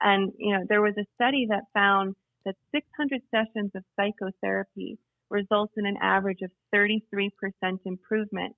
And, 0.00 0.32
you 0.36 0.52
know, 0.52 0.64
there 0.68 0.82
was 0.82 0.94
a 0.98 1.06
study 1.14 1.46
that 1.48 1.64
found 1.72 2.14
that 2.44 2.56
600 2.74 3.20
sessions 3.30 3.70
of 3.74 3.84
psychotherapy 3.96 4.98
results 5.30 5.72
in 5.76 5.86
an 5.86 5.96
average 6.02 6.40
of 6.42 6.50
33% 6.74 7.30
improvement, 7.84 8.54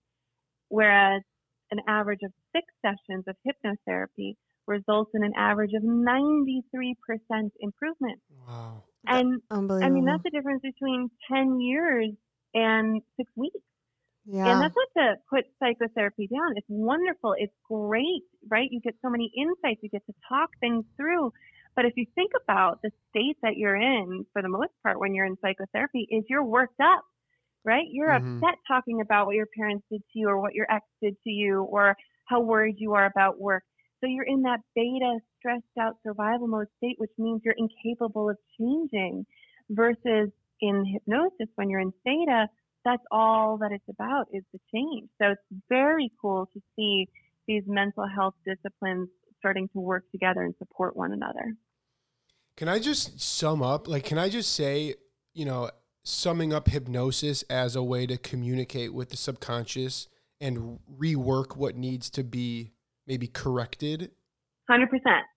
whereas 0.69 1.23
an 1.71 1.81
average 1.87 2.21
of 2.25 2.33
six 2.53 2.67
sessions 2.83 3.25
of 3.27 3.37
hypnotherapy 3.47 4.37
results 4.67 5.11
in 5.15 5.25
an 5.25 5.33
average 5.37 5.73
of 5.75 5.83
93% 5.83 7.51
improvement. 7.61 8.21
Wow. 8.47 8.83
And 9.07 9.43
I 9.51 9.91
mean, 9.91 10.05
that's 10.05 10.23
the 10.23 10.31
difference 10.31 10.63
between 10.63 11.11
10 11.31 11.61
years 11.61 12.11
and 12.55 13.03
six 13.17 13.31
weeks. 13.37 13.57
Yeah. 14.27 14.51
And 14.51 14.63
that's 14.63 14.75
not 14.75 15.03
to 15.03 15.15
put 15.29 15.45
psychotherapy 15.63 16.29
down. 16.29 16.57
It's 16.57 16.67
wonderful. 16.69 17.35
It's 17.37 17.53
great, 17.71 18.23
right? 18.49 18.69
You 18.71 18.81
get 18.81 18.95
so 19.03 19.11
many 19.11 19.31
insights. 19.37 19.83
You 19.83 19.91
get 19.91 20.07
to 20.07 20.15
talk 20.29 20.51
things 20.61 20.85
through. 20.97 21.33
But 21.77 21.85
if 21.85 21.93
you 21.97 22.07
think 22.15 22.33
about 22.43 22.81
the 22.83 22.91
state 23.11 23.37
that 23.43 23.57
you're 23.57 23.77
in, 23.77 24.25
for 24.33 24.41
the 24.41 24.49
most 24.49 24.71
part, 24.83 24.99
when 24.99 25.15
you're 25.15 25.27
in 25.27 25.37
psychotherapy, 25.43 26.07
is 26.11 26.25
you're 26.29 26.45
worked 26.45 26.81
up, 26.81 27.03
right? 27.65 27.87
You're 27.91 28.13
Mhm. 28.13 28.39
upset 28.43 28.59
talking 28.67 29.01
about 29.03 29.27
what 29.27 29.35
your 29.35 29.49
parents 29.59 29.85
did 29.91 30.01
to 30.01 30.19
you 30.19 30.29
or 30.29 30.41
what 30.41 30.55
your 30.55 30.67
ex 30.71 30.87
did 31.03 31.21
to 31.25 31.31
you 31.31 31.63
or 31.63 31.97
how 32.27 32.41
worried 32.41 32.77
you 32.79 32.95
are 32.95 33.05
about 33.07 33.39
work. 33.41 33.65
So 34.05 34.09
you're 34.11 34.27
in 34.27 34.43
that 34.43 34.61
beta, 34.75 35.19
stressed 35.39 35.65
out 35.81 35.97
survival 36.07 36.47
mode 36.47 36.67
state, 36.77 36.97
which 36.99 37.13
means 37.17 37.41
you're 37.43 37.55
incapable 37.57 38.29
of 38.29 38.37
changing 38.59 39.25
versus 39.71 40.29
in 40.61 40.85
hypnosis, 40.85 41.49
when 41.55 41.71
you're 41.71 41.81
in 41.81 41.93
theta, 42.05 42.49
that's 42.85 43.03
all 43.11 43.57
that 43.59 43.73
it's 43.73 43.89
about 43.89 44.27
is 44.31 44.43
the 44.53 44.61
change. 44.73 45.09
So 45.21 45.31
it's 45.31 45.63
very 45.71 46.13
cool 46.21 46.51
to 46.53 46.61
see 46.77 47.09
these 47.49 47.63
mental 47.67 48.05
health 48.07 48.35
disciplines 48.47 49.09
starting 49.39 49.69
to 49.69 49.81
work 49.81 50.05
together 50.13 50.43
and 50.43 50.55
support 50.59 50.95
one 50.95 51.13
another. 51.13 51.55
Can 52.59 52.69
I 52.69 52.81
just 52.81 53.21
sum 53.21 53.63
up? 53.63 53.89
Like, 53.89 54.05
can 54.05 54.19
I 54.19 54.29
just 54.29 54.55
say, 54.55 54.97
you 55.33 55.47
know, 55.47 55.71
summing 56.03 56.53
up 56.53 56.69
hypnosis 56.69 57.43
as 57.49 57.75
a 57.75 57.83
way 57.83 58.07
to 58.07 58.19
communicate 58.19 58.93
with 58.93 59.09
the 59.09 59.17
subconscious 59.17 60.09
and 60.43 60.79
rework 61.01 61.57
what 61.57 61.75
needs 61.75 62.11
to 62.11 62.23
be 62.23 62.74
maybe 63.07 63.27
corrected? 63.27 64.11
100%. 64.71 64.87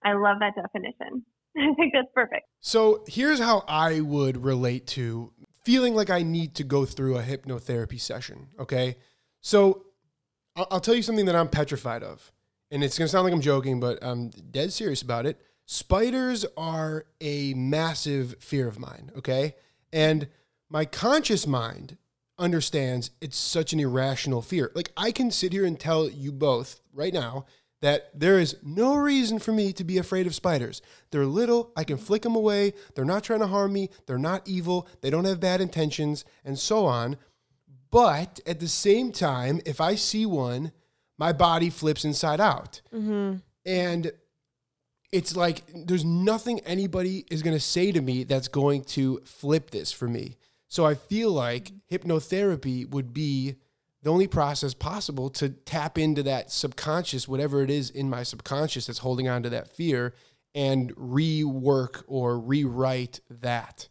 I 0.04 0.14
love 0.14 0.38
that 0.40 0.54
definition. 0.56 1.26
I 1.58 1.74
think 1.76 1.94
that's 1.94 2.08
perfect. 2.14 2.46
So 2.62 3.04
here's 3.08 3.40
how 3.40 3.64
I 3.68 4.02
would 4.02 4.44
relate 4.44 4.88
to 4.88 5.34
feeling 5.64 5.96
like 5.96 6.10
I 6.10 6.24
need 6.24 6.56
to 6.56 6.64
go 6.64 6.86
through 6.86 7.18
a 7.18 7.24
hypnotherapy 7.24 8.00
session. 8.00 8.48
Okay. 8.60 8.98
So 9.42 9.86
I'll, 10.56 10.68
I'll 10.72 10.80
tell 10.80 10.96
you 10.96 11.02
something 11.02 11.26
that 11.26 11.36
I'm 11.36 11.50
petrified 11.50 12.04
of. 12.04 12.32
And 12.72 12.84
it's 12.84 12.98
going 12.98 13.08
to 13.08 13.12
sound 13.12 13.24
like 13.26 13.34
I'm 13.34 13.42
joking, 13.42 13.80
but 13.80 14.00
I'm 14.02 14.30
dead 14.30 14.74
serious 14.74 15.02
about 15.02 15.26
it. 15.26 15.40
Spiders 15.66 16.46
are 16.56 17.06
a 17.20 17.54
massive 17.54 18.36
fear 18.40 18.68
of 18.68 18.80
mine. 18.80 19.12
Okay. 19.18 19.56
And 19.92 20.28
my 20.70 20.86
conscious 20.86 21.48
mind 21.48 21.98
understands 22.40 23.12
it's 23.20 23.38
such 23.38 23.74
an 23.74 23.80
irrational 23.80 24.42
fear. 24.42 24.72
Like 24.76 24.92
I 24.96 25.12
can 25.12 25.32
sit 25.32 25.54
here 25.54 25.66
and 25.66 25.80
tell 25.80 26.10
you 26.10 26.32
both 26.32 26.80
right 26.94 27.14
now 27.14 27.46
that 27.82 28.10
there 28.14 28.40
is 28.40 28.58
no 28.64 28.96
reason 28.96 29.40
for 29.40 29.52
me 29.52 29.72
to 29.74 29.84
be 29.84 29.98
afraid 29.98 30.28
of 30.28 30.36
spiders. 30.36 30.82
They're 31.12 31.26
little, 31.26 31.72
I 31.76 31.84
can 31.84 31.98
flick 31.98 32.24
them 32.24 32.36
away, 32.36 32.74
they're 32.96 33.06
not 33.06 33.24
trying 33.24 33.42
to 33.42 33.48
harm 33.48 33.74
me, 33.74 33.90
they're 34.06 34.18
not 34.18 34.48
evil, 34.48 34.88
they 35.02 35.10
don't 35.10 35.26
have 35.26 35.40
bad 35.40 35.62
intentions, 35.62 36.26
and 36.44 36.58
so 36.58 36.86
on. 36.86 37.18
But 37.92 38.40
at 38.46 38.60
the 38.60 38.68
same 38.68 39.12
time, 39.12 39.62
if 39.66 39.80
I 39.80 39.96
see 39.96 40.26
one, 40.26 40.72
my 41.18 41.34
body 41.34 41.70
flips 41.70 42.04
inside 42.04 42.40
out. 42.40 42.82
Mm-hmm. 42.94 43.38
And 43.66 44.12
it's 45.12 45.36
like 45.36 45.64
there's 45.74 46.06
nothing 46.06 46.60
anybody 46.62 47.26
is 47.32 47.42
going 47.42 47.56
to 47.56 47.62
say 47.62 47.92
to 47.92 48.02
me 48.02 48.24
that's 48.24 48.48
going 48.48 48.84
to 48.84 49.22
flip 49.26 49.72
this 49.72 49.92
for 49.92 50.08
me. 50.08 50.38
So 50.68 50.86
I 50.86 50.96
feel 50.96 51.32
like 51.32 51.72
hypnotherapy 51.90 52.90
would 52.90 53.14
be 53.14 53.56
the 54.04 54.12
only 54.12 54.28
process 54.28 54.74
possible 54.74 55.30
to 55.32 55.50
tap 55.50 55.98
into 55.98 56.24
that 56.24 56.52
subconscious, 56.52 57.28
whatever 57.28 57.64
it 57.64 57.70
is 57.70 57.90
in 57.90 58.10
my 58.10 58.24
subconscious 58.24 58.88
that's 58.88 59.00
holding 59.00 59.28
on 59.28 59.44
to 59.44 59.50
that 59.50 59.76
fear, 59.76 60.14
and 60.54 60.96
rework 60.96 62.04
or 62.08 62.40
rewrite 62.40 63.20
that 63.30 63.90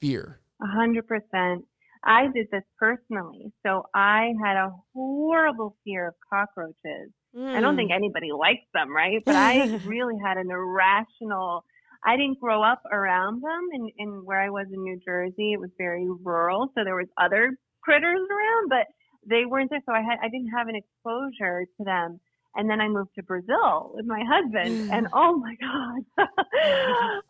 fear. 0.00 0.40
A 0.62 0.66
hundred 0.66 1.06
percent. 1.06 1.64
I 2.04 2.26
did 2.34 2.48
this 2.50 2.64
personally. 2.78 3.52
So 3.64 3.84
I 3.94 4.32
had 4.44 4.56
a 4.56 4.72
horrible 4.92 5.76
fear 5.84 6.08
of 6.08 6.14
cockroaches. 6.28 7.12
I 7.34 7.60
don't 7.60 7.76
think 7.76 7.90
hmm. 7.90 7.96
anybody 7.96 8.30
likes 8.32 8.66
them, 8.74 8.94
right? 8.94 9.22
But 9.24 9.36
I 9.36 9.80
really 9.86 10.16
had 10.22 10.36
an 10.36 10.50
irrational. 10.50 11.64
I 12.04 12.16
didn't 12.16 12.40
grow 12.40 12.62
up 12.62 12.82
around 12.90 13.42
them, 13.42 13.68
and 13.72 13.90
in, 13.96 14.08
in 14.08 14.24
where 14.24 14.40
I 14.40 14.50
was 14.50 14.66
in 14.72 14.82
New 14.82 14.98
Jersey, 15.04 15.52
it 15.52 15.60
was 15.60 15.70
very 15.78 16.06
rural, 16.08 16.68
so 16.74 16.84
there 16.84 16.96
was 16.96 17.06
other 17.16 17.56
critters 17.82 18.18
around, 18.18 18.68
but 18.68 18.86
they 19.28 19.44
weren't 19.46 19.70
there. 19.70 19.82
So 19.86 19.92
I 19.92 20.00
had 20.00 20.18
I 20.22 20.28
didn't 20.28 20.50
have 20.56 20.68
an 20.68 20.76
exposure 20.76 21.66
to 21.78 21.84
them. 21.84 22.20
And 22.54 22.68
then 22.68 22.82
I 22.82 22.88
moved 22.88 23.14
to 23.14 23.22
Brazil 23.22 23.92
with 23.94 24.04
my 24.04 24.22
husband, 24.28 24.90
mm. 24.90 24.92
and 24.92 25.06
oh 25.14 25.38
my 25.38 25.54
god, 25.54 26.04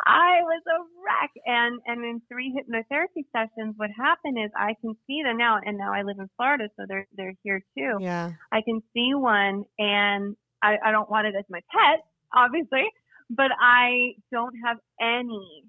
I 0.04 0.40
was 0.42 0.62
a 0.66 0.82
wreck. 0.98 1.30
And 1.46 1.80
and 1.86 2.04
in 2.04 2.20
three 2.28 2.52
hypnotherapy 2.52 3.26
sessions, 3.30 3.74
what 3.76 3.90
happened 3.96 4.36
is 4.44 4.50
I 4.56 4.74
can 4.80 4.96
see 5.06 5.22
them 5.22 5.36
now, 5.36 5.60
and 5.64 5.78
now 5.78 5.94
I 5.94 6.02
live 6.02 6.18
in 6.18 6.28
Florida, 6.36 6.70
so 6.76 6.86
they're 6.88 7.06
they're 7.16 7.34
here 7.44 7.62
too. 7.78 7.98
Yeah. 8.00 8.32
I 8.50 8.62
can 8.62 8.82
see 8.92 9.14
one 9.14 9.64
and 9.78 10.34
I, 10.62 10.76
I 10.84 10.90
don't 10.92 11.10
want 11.10 11.26
it 11.26 11.34
as 11.36 11.44
my 11.50 11.60
pet, 11.70 12.04
obviously, 12.34 12.88
but 13.28 13.50
I 13.60 14.14
don't 14.30 14.54
have 14.64 14.78
any 15.00 15.64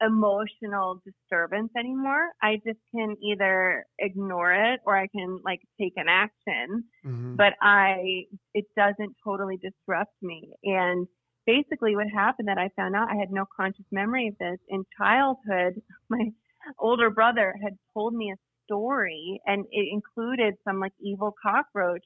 emotional 0.00 1.02
disturbance 1.04 1.70
anymore. 1.76 2.30
I 2.42 2.56
just 2.66 2.78
can 2.94 3.16
either 3.22 3.84
ignore 3.98 4.52
it 4.52 4.80
or 4.86 4.96
I 4.96 5.06
can 5.08 5.40
like 5.44 5.60
take 5.80 5.92
an 5.96 6.08
action, 6.08 6.84
Mhm. 7.04 7.36
but 7.36 7.54
I, 7.60 8.24
it 8.54 8.66
doesn't 8.76 9.16
totally 9.24 9.58
disrupt 9.58 10.14
me. 10.22 10.52
And 10.64 11.06
basically 11.46 11.96
what 11.96 12.06
happened 12.08 12.48
that 12.48 12.58
I 12.58 12.70
found 12.76 12.94
out 12.96 13.10
I 13.10 13.16
had 13.16 13.30
no 13.30 13.44
conscious 13.56 13.86
memory 13.90 14.28
of 14.28 14.38
this 14.38 14.58
in 14.68 14.84
childhood. 14.96 15.74
My 16.08 16.30
older 16.78 17.10
brother 17.10 17.54
had 17.62 17.74
told 17.94 18.14
me 18.14 18.32
a 18.32 18.36
story 18.64 19.40
and 19.46 19.64
it 19.70 19.88
included 19.92 20.54
some 20.64 20.80
like 20.80 20.92
evil 21.00 21.34
cockroach. 21.42 22.04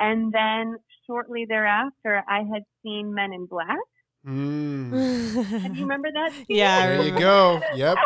And 0.00 0.32
then 0.32 0.76
shortly 1.06 1.44
thereafter, 1.46 2.24
I 2.28 2.38
had 2.52 2.62
seen 2.82 3.12
Men 3.14 3.32
in 3.32 3.46
Black. 3.46 3.76
Mm. 4.26 4.90
And 5.64 5.76
you 5.76 5.82
remember 5.82 6.10
that? 6.12 6.32
scene? 6.32 6.46
Yeah, 6.48 6.86
There 6.86 7.04
you 7.04 7.18
go. 7.18 7.60
Yep. 7.74 7.96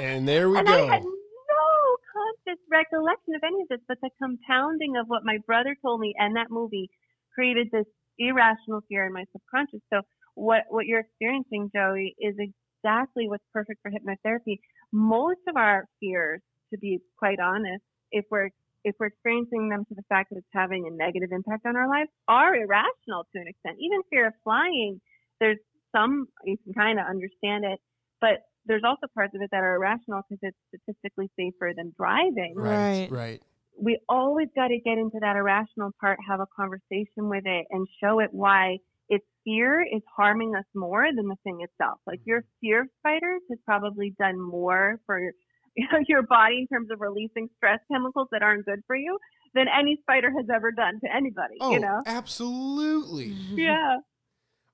And 0.00 0.28
there 0.28 0.48
we 0.48 0.58
and 0.58 0.66
go. 0.66 0.88
I 0.88 0.92
had 0.94 1.02
no 1.02 1.96
conscious 2.12 2.60
recollection 2.70 3.34
of 3.34 3.42
any 3.42 3.62
of 3.62 3.68
this, 3.68 3.80
but 3.88 3.98
the 4.02 4.10
compounding 4.20 4.96
of 4.96 5.06
what 5.08 5.24
my 5.24 5.38
brother 5.46 5.76
told 5.82 6.00
me 6.00 6.14
and 6.18 6.36
that 6.36 6.50
movie 6.50 6.90
created 7.34 7.68
this 7.72 7.86
irrational 8.18 8.80
fear 8.88 9.06
in 9.06 9.12
my 9.12 9.24
subconscious. 9.32 9.80
So 9.92 10.02
what 10.34 10.64
what 10.68 10.86
you're 10.86 11.00
experiencing, 11.00 11.70
Joey, 11.74 12.14
is 12.18 12.36
exactly 12.38 13.28
what's 13.28 13.44
perfect 13.52 13.80
for 13.82 13.90
hypnotherapy. 13.90 14.58
Most 14.92 15.40
of 15.48 15.56
our 15.56 15.86
fears, 16.00 16.40
to 16.72 16.78
be 16.78 17.00
quite 17.18 17.40
honest, 17.40 17.82
if 18.12 18.24
we're 18.30 18.50
if 18.84 18.94
we're 19.00 19.06
experiencing 19.06 19.68
them 19.68 19.84
to 19.88 19.94
the 19.94 20.04
fact 20.08 20.30
that 20.30 20.36
it's 20.36 20.46
having 20.52 20.86
a 20.86 20.94
negative 20.94 21.30
impact 21.32 21.66
on 21.66 21.74
our 21.74 21.88
lives, 21.88 22.08
are 22.28 22.54
irrational 22.54 23.26
to 23.34 23.40
an 23.40 23.48
extent. 23.48 23.76
Even 23.80 24.00
fear 24.10 24.28
of 24.28 24.34
flying, 24.44 25.00
there's 25.40 25.58
some 25.94 26.26
you 26.44 26.56
can 26.64 26.74
kind 26.74 26.98
of 26.98 27.06
understand 27.06 27.64
it, 27.64 27.78
but 28.20 28.42
there's 28.66 28.82
also 28.84 29.06
parts 29.14 29.34
of 29.34 29.42
it 29.42 29.50
that 29.52 29.62
are 29.62 29.76
irrational 29.76 30.22
because 30.28 30.40
it's 30.42 30.84
statistically 30.84 31.30
safer 31.38 31.72
than 31.76 31.92
driving. 31.96 32.54
Right. 32.56 33.10
Right. 33.10 33.10
Right. 33.10 33.42
We 33.78 33.98
always 34.08 34.48
got 34.56 34.68
to 34.68 34.78
get 34.78 34.96
into 34.96 35.18
that 35.20 35.36
irrational 35.36 35.90
part, 36.00 36.18
have 36.26 36.40
a 36.40 36.46
conversation 36.56 37.28
with 37.28 37.44
it, 37.44 37.66
and 37.70 37.86
show 38.02 38.20
it 38.20 38.30
why 38.32 38.78
its 39.08 39.24
fear 39.44 39.82
is 39.82 40.02
harming 40.16 40.54
us 40.56 40.64
more 40.74 41.06
than 41.14 41.28
the 41.28 41.36
thing 41.44 41.58
itself. 41.60 41.98
Like 42.06 42.20
your 42.24 42.40
mm-hmm. 42.40 42.66
fear 42.66 42.82
of 42.82 42.88
spiders 43.00 43.42
has 43.50 43.58
probably 43.64 44.14
done 44.18 44.40
more 44.40 44.98
for 45.04 45.20
your, 45.20 45.32
you 45.76 45.86
know, 45.92 45.98
your 46.08 46.22
body 46.22 46.60
in 46.60 46.66
terms 46.68 46.88
of 46.90 47.00
releasing 47.00 47.48
stress 47.56 47.78
chemicals 47.92 48.28
that 48.32 48.42
aren't 48.42 48.64
good 48.64 48.80
for 48.86 48.96
you 48.96 49.18
than 49.54 49.66
any 49.68 49.98
spider 50.00 50.30
has 50.30 50.46
ever 50.52 50.72
done 50.72 50.98
to 51.04 51.14
anybody. 51.14 51.56
Oh, 51.60 51.72
you 51.72 51.80
know? 51.80 52.02
absolutely. 52.06 53.28
Mm-hmm. 53.28 53.58
Yeah. 53.58 53.96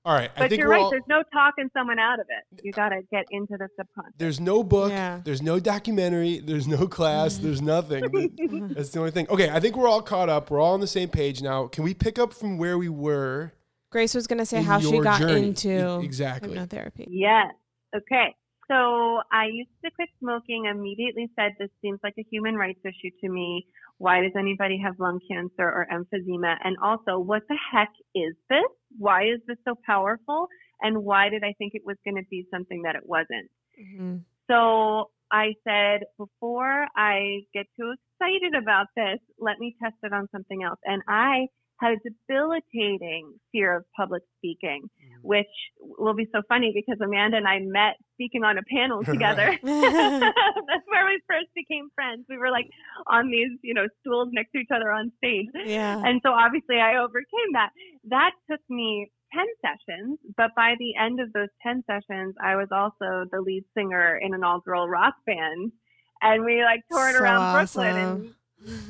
All 0.05 0.13
right. 0.13 0.29
I 0.35 0.39
But 0.39 0.49
think 0.49 0.59
you're 0.59 0.69
right. 0.69 0.81
all, 0.81 0.89
There's 0.89 1.03
no 1.07 1.23
talking 1.31 1.69
someone 1.75 1.97
out 1.97 2.19
of 2.19 2.25
it. 2.29 2.63
You 2.65 2.73
got 2.73 2.89
to 2.89 3.01
get 3.09 3.25
into 3.31 3.55
the 3.57 3.69
subconscious. 3.77 4.13
there's 4.17 4.39
no 4.39 4.61
book. 4.63 4.91
Yeah. 4.91 5.21
There's 5.23 5.41
no 5.41 5.59
documentary. 5.59 6.39
There's 6.39 6.67
no 6.67 6.87
class. 6.87 7.37
There's 7.37 7.61
nothing. 7.73 8.01
That's 8.75 8.89
the 8.89 8.99
only 8.99 9.11
thing. 9.11 9.27
Okay. 9.29 9.49
I 9.49 9.59
think 9.61 9.77
we're 9.77 9.87
all 9.87 10.01
caught 10.01 10.27
up. 10.29 10.51
We're 10.51 10.59
all 10.59 10.73
on 10.73 10.81
the 10.81 10.87
same 10.87 11.07
page 11.09 11.41
now. 11.41 11.67
Can 11.67 11.83
we 11.85 11.93
pick 11.93 12.19
up 12.19 12.33
from 12.33 12.57
where 12.57 12.77
we 12.77 12.89
were? 12.89 13.53
Grace 13.91 14.13
was 14.15 14.25
gonna 14.27 14.45
say 14.45 14.61
how 14.63 14.79
she 14.79 14.89
your 14.89 15.03
got 15.03 15.21
journey? 15.21 15.47
into 15.49 16.01
E- 16.01 16.03
exactly. 16.03 16.55
hypnotherapy. 16.55 17.05
Yes. 17.07 17.53
Okay. 17.95 18.35
So 18.69 19.21
I 19.31 19.47
used 19.51 19.69
to 19.83 19.91
quit 19.91 20.09
smoking. 20.19 20.65
Immediately 20.65 21.29
said 21.37 21.51
this 21.59 21.69
seems 21.81 21.99
like 22.03 22.13
a 22.17 22.25
human 22.31 22.55
rights 22.55 22.79
issue 22.83 23.11
to 23.21 23.29
me. 23.29 23.65
Why 23.97 24.21
does 24.21 24.31
anybody 24.37 24.77
have 24.83 24.99
lung 24.99 25.19
cancer 25.29 25.63
or 25.63 25.87
emphysema? 25.91 26.55
And 26.63 26.77
also, 26.81 27.19
what 27.19 27.43
the 27.47 27.57
heck 27.71 27.91
is 28.15 28.33
this? 28.49 28.63
Why 28.97 29.23
is 29.25 29.39
this 29.47 29.57
so 29.65 29.75
powerful? 29.85 30.47
And 30.81 31.03
why 31.03 31.29
did 31.29 31.43
I 31.43 31.53
think 31.57 31.73
it 31.75 31.85
was 31.85 31.97
going 32.03 32.15
to 32.15 32.27
be 32.29 32.47
something 32.51 32.81
that 32.83 32.95
it 32.95 33.05
wasn't? 33.05 33.49
Mhm. 33.79 34.23
So 34.49 35.11
I 35.31 35.55
said, 35.63 36.03
before 36.17 36.87
I 36.95 37.41
get 37.53 37.65
too 37.75 37.93
excited 37.95 38.55
about 38.55 38.87
this, 38.95 39.19
let 39.39 39.59
me 39.59 39.75
test 39.81 39.95
it 40.03 40.13
on 40.13 40.27
something 40.31 40.63
else. 40.63 40.79
And 40.85 41.01
I 41.07 41.47
had 41.79 41.93
a 41.93 42.09
debilitating 42.09 43.33
fear 43.51 43.75
of 43.75 43.85
public 43.95 44.23
speaking, 44.37 44.89
which 45.23 45.47
will 45.79 46.13
be 46.13 46.27
so 46.31 46.41
funny 46.47 46.71
because 46.75 46.99
Amanda 47.01 47.37
and 47.37 47.47
I 47.47 47.59
met 47.59 47.95
speaking 48.13 48.43
on 48.43 48.57
a 48.57 48.63
panel 48.63 49.03
together. 49.13 49.47
That's 49.63 50.85
where 50.91 51.05
we 51.05 51.21
first 51.27 51.47
became 51.55 51.89
friends. 51.95 52.25
We 52.29 52.37
were 52.37 52.51
like 52.51 52.69
on 53.07 53.31
these, 53.31 53.57
you 53.63 53.73
know, 53.73 53.87
stools 54.01 54.29
next 54.31 54.51
to 54.51 54.59
each 54.59 54.69
other 54.73 54.91
on 54.91 55.11
stage. 55.17 55.47
yeah. 55.65 56.01
And 56.05 56.21
so 56.23 56.31
obviously 56.31 56.77
I 56.77 56.97
overcame 56.97 57.53
that. 57.53 57.69
That 58.09 58.31
took 58.49 58.59
me 58.69 59.11
10 59.33 59.45
sessions, 59.65 60.19
but 60.37 60.51
by 60.55 60.75
the 60.77 60.93
end 61.01 61.19
of 61.19 61.33
those 61.33 61.49
10 61.65 61.83
sessions, 61.87 62.35
I 62.43 62.55
was 62.55 62.67
also 62.71 63.25
the 63.31 63.41
lead 63.41 63.63
singer 63.75 64.17
in 64.21 64.33
an 64.33 64.43
all 64.43 64.59
girl 64.59 64.87
rock 64.87 65.15
band. 65.25 65.71
And 66.21 66.45
we 66.45 66.63
like 66.63 66.81
toured 66.91 67.15
So 67.15 67.21
around 67.23 67.53
Brooklyn 67.53 67.97
and 67.97 68.33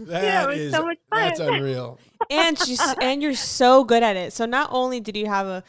That 0.07 0.23
Yeah, 0.23 0.43
it 0.43 0.47
was 0.47 0.59
is- 0.59 0.73
so 0.73 0.83
much 0.83 0.97
fun. 1.09 1.19
That's 1.21 1.39
unreal. 1.39 1.99
and 2.29 2.59
she's 2.59 2.79
and 3.01 3.21
you're 3.23 3.33
so 3.33 3.83
good 3.83 4.03
at 4.03 4.15
it. 4.15 4.33
So 4.33 4.45
not 4.45 4.69
only 4.71 4.99
did 4.99 5.15
you 5.17 5.25
have 5.27 5.47
a 5.47 5.63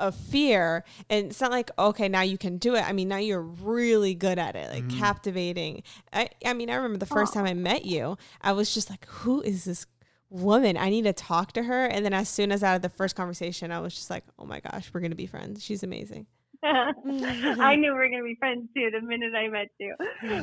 a 0.00 0.10
fear, 0.10 0.84
and 1.08 1.26
it's 1.26 1.40
not 1.40 1.50
like 1.50 1.70
okay 1.78 2.08
now 2.08 2.22
you 2.22 2.38
can 2.38 2.58
do 2.58 2.74
it. 2.74 2.82
I 2.82 2.92
mean 2.92 3.08
now 3.08 3.18
you're 3.18 3.42
really 3.42 4.14
good 4.14 4.38
at 4.38 4.56
it, 4.56 4.72
like 4.72 4.84
mm-hmm. 4.84 4.98
captivating. 4.98 5.82
I 6.12 6.28
I 6.44 6.54
mean 6.54 6.70
I 6.70 6.74
remember 6.74 6.98
the 6.98 7.06
first 7.06 7.32
time 7.32 7.44
I 7.44 7.54
met 7.54 7.84
you, 7.84 8.18
I 8.40 8.52
was 8.52 8.74
just 8.74 8.90
like, 8.90 9.06
who 9.06 9.40
is 9.42 9.64
this 9.64 9.86
woman? 10.30 10.76
I 10.76 10.90
need 10.90 11.04
to 11.04 11.12
talk 11.12 11.52
to 11.52 11.64
her. 11.64 11.86
And 11.86 12.04
then 12.04 12.12
as 12.12 12.28
soon 12.28 12.52
as 12.52 12.62
out 12.62 12.76
of 12.76 12.82
the 12.82 12.88
first 12.88 13.16
conversation, 13.16 13.70
I 13.70 13.80
was 13.80 13.94
just 13.94 14.10
like, 14.10 14.24
oh 14.38 14.44
my 14.44 14.60
gosh, 14.60 14.90
we're 14.92 15.00
gonna 15.00 15.14
be 15.14 15.26
friends. 15.26 15.62
She's 15.62 15.82
amazing. 15.82 16.26
I 16.62 17.76
knew 17.76 17.92
we 17.92 17.98
were 17.98 18.08
going 18.08 18.20
to 18.20 18.24
be 18.24 18.36
friends 18.38 18.68
too 18.76 18.90
the 18.92 19.00
minute 19.00 19.32
I 19.34 19.48
met 19.48 19.68
you. 19.78 19.94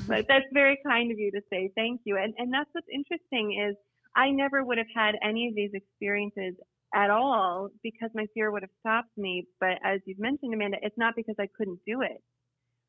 But 0.07 0.25
that's 0.27 0.45
very 0.51 0.79
kind 0.85 1.11
of 1.11 1.19
you 1.19 1.31
to 1.31 1.41
say 1.51 1.71
thank 1.75 2.01
you. 2.05 2.17
And 2.17 2.33
and 2.37 2.51
that's 2.51 2.69
what's 2.71 2.87
interesting 2.91 3.67
is 3.69 3.75
I 4.15 4.31
never 4.31 4.63
would 4.63 4.79
have 4.79 4.87
had 4.95 5.15
any 5.23 5.47
of 5.47 5.55
these 5.55 5.71
experiences 5.73 6.55
at 6.97 7.09
all 7.11 7.69
because 7.83 8.09
my 8.15 8.25
fear 8.33 8.51
would 8.51 8.63
have 8.63 8.71
stopped 8.79 9.15
me. 9.17 9.45
But 9.59 9.77
as 9.83 10.01
you've 10.05 10.19
mentioned, 10.19 10.53
Amanda, 10.53 10.77
it's 10.81 10.97
not 10.97 11.13
because 11.15 11.35
I 11.39 11.47
couldn't 11.57 11.79
do 11.85 12.01
it. 12.01 12.21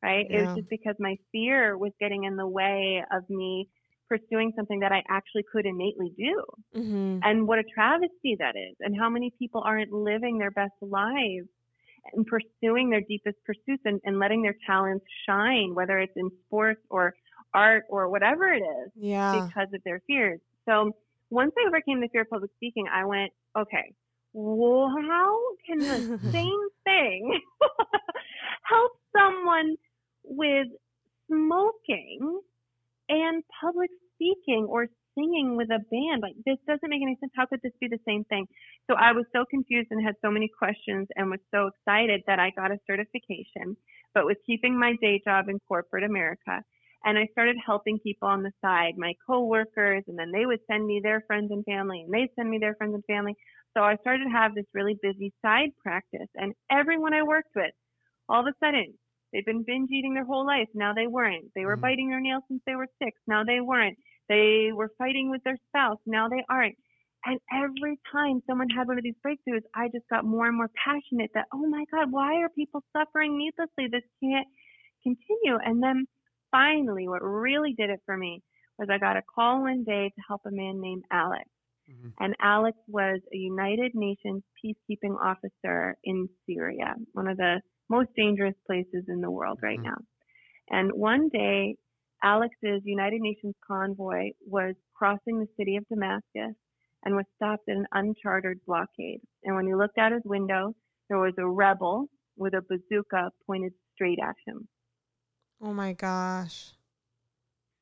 Right? 0.01 0.25
It 0.29 0.45
was 0.45 0.55
just 0.55 0.69
because 0.69 0.95
my 0.97 1.17
fear 1.33 1.77
was 1.77 1.91
getting 1.99 2.23
in 2.23 2.37
the 2.37 2.47
way 2.47 3.03
of 3.11 3.29
me 3.29 3.67
pursuing 4.07 4.53
something 4.55 4.79
that 4.79 4.93
I 4.93 5.03
actually 5.09 5.43
could 5.51 5.65
innately 5.65 6.11
do. 6.17 6.43
Mm-hmm. 6.75 7.19
And 7.21 7.47
what 7.47 7.59
a 7.59 7.63
travesty 7.63 8.37
that 8.39 8.55
is, 8.55 8.75
and 8.79 8.97
how 8.97 9.09
many 9.09 9.31
people 9.37 9.61
aren't 9.63 9.91
living 9.91 10.37
their 10.37 10.51
best 10.51 10.73
lives 10.81 11.47
and 12.13 12.25
pursuing 12.25 12.89
their 12.89 13.01
deepest 13.01 13.37
pursuits 13.45 13.83
and, 13.85 13.99
and 14.05 14.19
letting 14.19 14.41
their 14.41 14.55
talents 14.65 15.05
shine, 15.27 15.75
whether 15.75 15.99
it's 15.99 16.13
in 16.15 16.29
sports 16.47 16.81
or 16.89 17.13
art 17.53 17.83
or 17.89 18.09
whatever 18.09 18.47
it 18.51 18.63
is, 18.63 18.91
Yeah. 18.95 19.47
because 19.47 19.67
of 19.73 19.81
their 19.83 20.01
fears. 20.07 20.39
So 20.67 20.93
once 21.29 21.53
I 21.57 21.67
overcame 21.67 22.01
the 22.01 22.07
fear 22.07 22.21
of 22.21 22.29
public 22.29 22.51
speaking, 22.55 22.85
I 22.93 23.05
went, 23.05 23.31
okay, 23.57 23.93
well, 24.33 24.89
how 25.07 25.39
can 25.65 25.79
the 25.79 26.19
same 26.31 26.67
thing 26.83 27.39
help 28.63 28.91
someone 29.15 29.75
with 30.23 30.67
smoking 31.27 32.41
and 33.09 33.43
public 33.61 33.89
speaking 34.15 34.67
or 34.69 34.87
singing 35.15 35.55
with 35.57 35.69
a 35.69 35.79
band? 35.79 36.21
Like, 36.21 36.35
this 36.45 36.57
doesn't 36.67 36.89
make 36.89 37.01
any 37.01 37.17
sense. 37.19 37.31
How 37.35 37.45
could 37.45 37.61
this 37.63 37.73
be 37.79 37.87
the 37.87 37.99
same 38.07 38.23
thing? 38.25 38.47
So 38.89 38.95
I 38.95 39.11
was 39.11 39.25
so 39.33 39.45
confused 39.49 39.87
and 39.91 40.03
had 40.03 40.15
so 40.21 40.31
many 40.31 40.49
questions 40.49 41.07
and 41.15 41.29
was 41.29 41.39
so 41.51 41.67
excited 41.67 42.21
that 42.27 42.39
I 42.39 42.51
got 42.55 42.71
a 42.71 42.79
certification, 42.87 43.77
but 44.13 44.25
was 44.25 44.37
keeping 44.45 44.79
my 44.79 44.93
day 45.01 45.21
job 45.23 45.49
in 45.49 45.59
corporate 45.67 46.03
America. 46.03 46.63
And 47.05 47.17
I 47.17 47.27
started 47.31 47.55
helping 47.65 47.99
people 47.99 48.27
on 48.27 48.43
the 48.43 48.51
side, 48.61 48.93
my 48.97 49.13
coworkers, 49.25 50.03
and 50.07 50.19
then 50.19 50.31
they 50.31 50.45
would 50.45 50.59
send 50.69 50.85
me 50.85 50.99
their 51.01 51.21
friends 51.27 51.51
and 51.51 51.63
family, 51.65 52.01
and 52.01 52.13
they'd 52.13 52.33
send 52.35 52.49
me 52.49 52.57
their 52.59 52.75
friends 52.75 52.93
and 52.93 53.05
family. 53.05 53.35
So 53.75 53.83
I 53.83 53.95
started 53.97 54.25
to 54.25 54.31
have 54.31 54.53
this 54.53 54.65
really 54.73 54.97
busy 55.01 55.31
side 55.41 55.69
practice. 55.81 56.27
And 56.35 56.53
everyone 56.69 57.13
I 57.13 57.23
worked 57.23 57.55
with, 57.55 57.71
all 58.27 58.41
of 58.41 58.47
a 58.47 58.65
sudden, 58.65 58.93
they've 59.31 59.45
been 59.45 59.63
binge 59.63 59.89
eating 59.91 60.13
their 60.13 60.25
whole 60.25 60.45
life. 60.45 60.67
Now 60.73 60.93
they 60.93 61.07
weren't. 61.07 61.51
They 61.55 61.65
were 61.65 61.77
Mhm. 61.77 61.81
biting 61.81 62.09
their 62.09 62.19
nails 62.19 62.43
since 62.47 62.61
they 62.65 62.75
were 62.75 62.87
six. 63.01 63.19
Now 63.27 63.43
they 63.43 63.61
weren't. 63.61 63.97
They 64.27 64.71
were 64.73 64.89
fighting 64.97 65.29
with 65.29 65.43
their 65.43 65.57
spouse. 65.67 65.99
Now 66.05 66.27
they 66.27 66.43
aren't. 66.49 66.75
And 67.25 67.39
every 67.51 67.99
time 68.11 68.41
someone 68.47 68.69
had 68.69 68.87
one 68.87 68.97
of 68.97 69.03
these 69.03 69.17
breakthroughs, 69.25 69.63
I 69.75 69.89
just 69.89 70.07
got 70.09 70.25
more 70.25 70.47
and 70.47 70.55
more 70.57 70.69
passionate 70.83 71.31
that, 71.33 71.47
oh 71.53 71.67
my 71.67 71.85
God, 71.91 72.11
why 72.11 72.35
are 72.41 72.49
people 72.49 72.83
suffering 72.95 73.37
needlessly? 73.37 73.87
This 73.87 74.03
can't 74.23 74.47
continue. 75.03 75.57
And 75.63 75.81
then 75.83 76.07
finally, 76.51 77.07
what 77.07 77.21
really 77.23 77.73
did 77.73 77.89
it 77.89 78.01
for 78.05 78.17
me 78.17 78.41
was 78.77 78.89
I 78.89 78.97
got 78.97 79.17
a 79.17 79.21
call 79.23 79.61
one 79.61 79.83
day 79.83 80.09
to 80.09 80.21
help 80.27 80.41
a 80.45 80.51
man 80.51 80.79
named 80.81 81.03
Alex. 81.11 81.49
Mhm. 81.87 82.13
And 82.19 82.35
Alex 82.41 82.77
was 82.87 83.21
a 83.33 83.37
United 83.37 83.93
Nations 83.95 84.43
peacekeeping 84.63 85.19
officer 85.19 85.97
in 86.03 86.29
Syria, 86.45 86.95
one 87.13 87.27
of 87.27 87.37
the 87.37 87.61
most 87.89 88.09
dangerous 88.15 88.55
places 88.67 89.05
in 89.07 89.21
the 89.21 89.31
world 89.31 89.59
right 89.63 89.79
Mhm. 89.79 89.83
now. 89.83 89.97
And 90.69 90.91
one 90.93 91.29
day, 91.29 91.77
Alex's 92.23 92.81
United 92.85 93.21
Nations 93.21 93.55
convoy 93.65 94.31
was 94.41 94.75
crossing 94.93 95.39
the 95.39 95.47
city 95.57 95.75
of 95.77 95.87
Damascus 95.87 96.55
and 97.03 97.15
was 97.15 97.25
stopped 97.35 97.69
at 97.69 97.77
an 97.77 97.87
unchartered 97.93 98.59
blockade. 98.65 99.21
And 99.43 99.55
when 99.55 99.67
he 99.67 99.75
looked 99.75 99.97
out 99.97 100.11
his 100.11 100.23
window, 100.25 100.75
there 101.09 101.19
was 101.19 101.33
a 101.37 101.47
rebel 101.49 102.09
with 102.37 102.53
a 102.53 102.61
bazooka 102.61 103.31
pointed 103.45 103.73
straight 103.93 104.19
at 104.19 104.35
him. 104.45 104.67
Oh 105.61 105.73
my 105.73 105.93
gosh. 105.93 106.71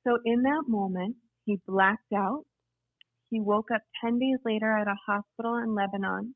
So 0.05 0.17
in 0.25 0.43
that 0.43 0.63
moment, 0.67 1.17
he 1.45 1.59
blacked 1.67 2.13
out. 2.15 2.45
He 3.29 3.39
woke 3.39 3.71
up 3.73 3.81
10 4.03 4.19
days 4.19 4.39
later 4.45 4.71
at 4.71 4.87
a 4.87 4.95
hospital 5.05 5.57
in 5.57 5.75
Lebanon 5.75 6.33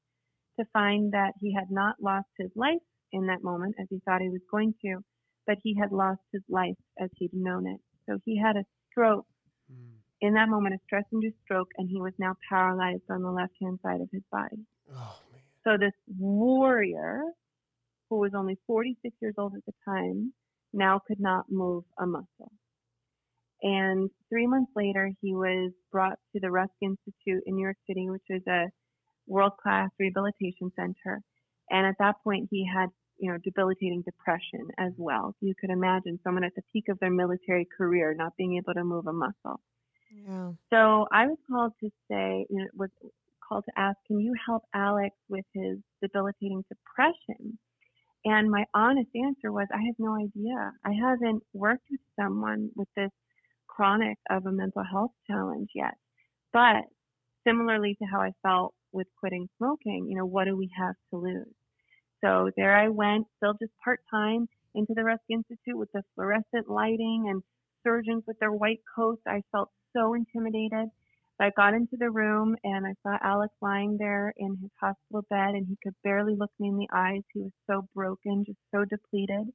to 0.59 0.65
find 0.73 1.13
that 1.13 1.33
he 1.39 1.53
had 1.53 1.71
not 1.71 1.95
lost 2.01 2.27
his 2.37 2.51
life 2.55 2.81
in 3.11 3.27
that 3.27 3.43
moment 3.43 3.75
as 3.79 3.87
he 3.89 3.99
thought 4.05 4.21
he 4.21 4.29
was 4.29 4.41
going 4.51 4.73
to, 4.83 4.99
but 5.47 5.57
he 5.63 5.75
had 5.79 5.91
lost 5.91 6.21
his 6.31 6.43
life 6.49 6.75
as 6.99 7.09
he'd 7.17 7.33
known 7.33 7.65
it. 7.67 7.79
So 8.07 8.19
he 8.25 8.37
had 8.37 8.57
a 8.57 8.65
stroke 8.89 9.25
Mm. 9.71 9.99
in 10.19 10.33
that 10.33 10.49
moment, 10.49 10.75
a 10.75 10.79
stress 10.85 11.05
induced 11.11 11.37
stroke, 11.43 11.69
and 11.77 11.87
he 11.89 12.01
was 12.01 12.13
now 12.19 12.35
paralyzed 12.49 13.09
on 13.09 13.21
the 13.21 13.31
left 13.31 13.53
hand 13.61 13.79
side 13.81 14.01
of 14.01 14.09
his 14.11 14.23
body. 14.31 14.65
Oh 14.91 15.19
man. 15.31 15.41
So 15.63 15.77
this 15.77 15.93
warrior, 16.17 17.23
who 18.09 18.17
was 18.17 18.33
only 18.33 18.57
46 18.67 19.15
years 19.21 19.35
old 19.37 19.55
at 19.55 19.65
the 19.65 19.73
time, 19.85 20.33
now 20.73 20.99
could 21.07 21.19
not 21.19 21.45
move 21.49 21.83
a 21.99 22.05
muscle. 22.05 22.51
And 23.63 24.09
three 24.29 24.47
months 24.47 24.71
later, 24.75 25.11
he 25.21 25.35
was 25.35 25.71
brought 25.91 26.17
to 26.33 26.39
the 26.39 26.49
Rusk 26.49 26.73
Institute 26.81 27.43
in 27.45 27.55
New 27.55 27.63
York 27.63 27.77
City, 27.87 28.09
which 28.09 28.23
is 28.29 28.41
a 28.47 28.65
world-class 29.27 29.89
rehabilitation 29.99 30.71
center. 30.75 31.21
And 31.69 31.85
at 31.85 31.95
that 31.99 32.15
point, 32.23 32.47
he 32.49 32.65
had, 32.65 32.89
you 33.19 33.31
know, 33.31 33.37
debilitating 33.43 34.01
depression 34.01 34.67
as 34.79 34.93
well. 34.97 35.35
You 35.41 35.53
could 35.59 35.69
imagine 35.69 36.19
someone 36.23 36.43
at 36.43 36.55
the 36.55 36.63
peak 36.73 36.85
of 36.89 36.99
their 36.99 37.11
military 37.11 37.67
career 37.77 38.15
not 38.15 38.35
being 38.35 38.57
able 38.57 38.73
to 38.73 38.83
move 38.83 39.05
a 39.05 39.13
muscle. 39.13 39.61
Yeah. 40.27 40.51
So 40.71 41.07
I 41.11 41.27
was 41.27 41.37
called 41.49 41.73
to 41.81 41.89
say, 42.09 42.45
you 42.49 42.59
know, 42.59 42.67
was 42.73 42.89
called 43.47 43.63
to 43.65 43.79
ask, 43.79 43.97
can 44.07 44.19
you 44.19 44.33
help 44.45 44.63
Alex 44.73 45.15
with 45.29 45.45
his 45.53 45.77
debilitating 46.01 46.65
depression? 46.67 47.59
And 48.23 48.51
my 48.51 48.65
honest 48.73 49.09
answer 49.15 49.51
was, 49.51 49.67
I 49.73 49.81
have 49.85 49.95
no 49.97 50.15
idea. 50.15 50.73
I 50.85 50.91
haven't 50.93 51.43
worked 51.53 51.85
with 51.89 52.01
someone 52.19 52.69
with 52.75 52.87
this 52.95 53.11
chronic 53.67 54.17
of 54.29 54.45
a 54.45 54.51
mental 54.51 54.83
health 54.83 55.11
challenge 55.27 55.69
yet. 55.73 55.95
But 56.53 56.83
similarly 57.47 57.95
to 57.95 58.05
how 58.05 58.21
I 58.21 58.33
felt 58.43 58.75
with 58.91 59.07
quitting 59.19 59.47
smoking, 59.57 60.07
you 60.07 60.17
know, 60.17 60.25
what 60.25 60.45
do 60.45 60.55
we 60.55 60.69
have 60.77 60.95
to 61.09 61.17
lose? 61.17 61.53
So 62.23 62.51
there 62.55 62.75
I 62.77 62.89
went, 62.89 63.25
still 63.37 63.53
just 63.59 63.71
part 63.83 64.01
time 64.11 64.47
into 64.75 64.93
the 64.93 65.03
Rusk 65.03 65.23
Institute 65.29 65.77
with 65.77 65.91
the 65.91 66.03
fluorescent 66.15 66.69
lighting 66.69 67.25
and 67.29 67.41
surgeons 67.83 68.23
with 68.27 68.37
their 68.39 68.51
white 68.51 68.81
coats. 68.95 69.21
I 69.27 69.41
felt 69.51 69.71
so 69.95 70.13
intimidated. 70.13 70.89
So 71.41 71.47
I 71.47 71.51
got 71.57 71.73
into 71.73 71.97
the 71.97 72.11
room 72.11 72.55
and 72.63 72.85
I 72.85 72.93
saw 73.03 73.17
Alex 73.23 73.53
lying 73.61 73.97
there 73.97 74.33
in 74.37 74.57
his 74.61 74.71
hospital 74.79 75.23
bed 75.29 75.55
and 75.55 75.67
he 75.67 75.77
could 75.83 75.95
barely 76.03 76.35
look 76.35 76.51
me 76.59 76.69
in 76.69 76.77
the 76.77 76.89
eyes. 76.93 77.23
He 77.33 77.41
was 77.41 77.51
so 77.67 77.87
broken, 77.95 78.45
just 78.45 78.59
so 78.73 78.85
depleted. 78.85 79.47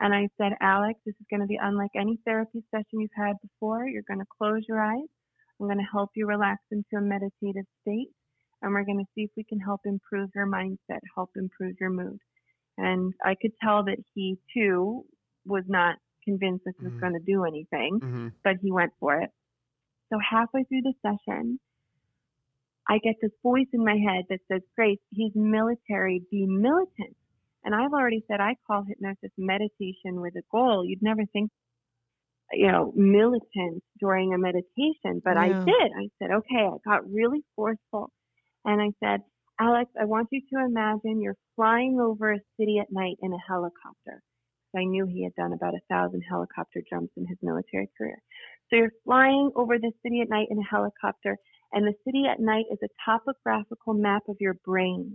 And 0.00 0.14
I 0.14 0.28
said, 0.38 0.52
Alex, 0.60 1.00
this 1.06 1.14
is 1.20 1.26
going 1.30 1.40
to 1.40 1.46
be 1.46 1.58
unlike 1.62 1.92
any 1.96 2.18
therapy 2.26 2.64
session 2.70 3.00
you've 3.00 3.10
had 3.16 3.36
before. 3.42 3.86
You're 3.88 4.02
going 4.08 4.20
to 4.20 4.26
close 4.38 4.62
your 4.68 4.80
eyes. 4.82 5.08
I'm 5.60 5.66
going 5.66 5.78
to 5.78 5.84
help 5.92 6.10
you 6.16 6.26
relax 6.26 6.62
into 6.72 6.96
a 6.96 7.00
meditative 7.00 7.66
state. 7.82 8.10
And 8.62 8.72
we're 8.72 8.84
going 8.84 8.98
to 8.98 9.10
see 9.14 9.22
if 9.22 9.30
we 9.36 9.44
can 9.44 9.60
help 9.60 9.82
improve 9.84 10.30
your 10.34 10.46
mindset, 10.46 11.00
help 11.14 11.30
improve 11.36 11.76
your 11.80 11.90
mood. 11.90 12.18
And 12.78 13.14
I 13.24 13.36
could 13.40 13.52
tell 13.62 13.84
that 13.84 13.98
he 14.14 14.38
too 14.54 15.04
was 15.46 15.64
not 15.68 15.96
convinced 16.24 16.64
this 16.64 16.74
was 16.82 16.92
Mhm. 16.92 17.00
going 17.00 17.12
to 17.14 17.20
do 17.26 17.44
anything 17.44 18.00
hmm 18.00 18.28
but 18.44 18.56
he 18.62 18.72
went 18.72 18.92
for 19.00 19.20
it. 19.20 19.30
So 20.12 20.18
halfway 20.18 20.64
through 20.64 20.82
the 20.82 20.92
session, 21.00 21.58
I 22.88 22.98
get 22.98 23.14
this 23.22 23.30
voice 23.42 23.68
in 23.72 23.84
my 23.84 23.96
head 23.96 24.24
that 24.28 24.40
says, 24.50 24.60
Grace, 24.76 24.98
he's 25.10 25.32
military, 25.34 26.22
be 26.30 26.46
militant. 26.46 27.16
And 27.64 27.74
I've 27.74 27.92
already 27.92 28.24
said 28.28 28.40
I 28.40 28.56
call 28.66 28.84
hypnosis 28.86 29.30
meditation 29.38 30.20
with 30.20 30.34
a 30.36 30.42
goal. 30.50 30.84
You'd 30.84 31.02
never 31.02 31.22
think, 31.32 31.50
you 32.52 32.70
know, 32.70 32.92
militant 32.94 33.82
during 34.00 34.34
a 34.34 34.38
meditation, 34.38 35.22
but 35.24 35.36
I 35.36 35.48
did. 35.48 35.92
I 35.96 36.08
said, 36.18 36.32
okay, 36.32 36.66
I 36.66 36.76
got 36.84 37.10
really 37.10 37.44
forceful. 37.54 38.10
And 38.64 38.82
I 38.82 38.90
said, 39.02 39.20
Alex, 39.60 39.90
I 39.98 40.04
want 40.04 40.28
you 40.32 40.40
to 40.52 40.64
imagine 40.64 41.22
you're 41.22 41.36
flying 41.56 42.00
over 42.00 42.32
a 42.32 42.40
city 42.58 42.78
at 42.80 42.92
night 42.92 43.16
in 43.22 43.32
a 43.32 43.38
helicopter. 43.46 44.22
I 44.76 44.84
knew 44.84 45.06
he 45.06 45.24
had 45.24 45.34
done 45.34 45.52
about 45.52 45.74
a 45.74 45.80
thousand 45.88 46.22
helicopter 46.22 46.82
jumps 46.88 47.12
in 47.16 47.26
his 47.26 47.38
military 47.42 47.90
career. 47.96 48.18
So 48.72 48.78
you're 48.78 48.92
flying 49.04 49.50
over 49.54 49.78
the 49.78 49.92
city 50.02 50.22
at 50.22 50.30
night 50.30 50.48
in 50.50 50.58
a 50.58 50.64
helicopter, 50.64 51.36
and 51.72 51.86
the 51.86 51.94
city 52.06 52.24
at 52.26 52.40
night 52.40 52.64
is 52.72 52.78
a 52.82 52.88
topographical 53.04 53.92
map 53.92 54.22
of 54.28 54.36
your 54.40 54.54
brain. 54.64 55.14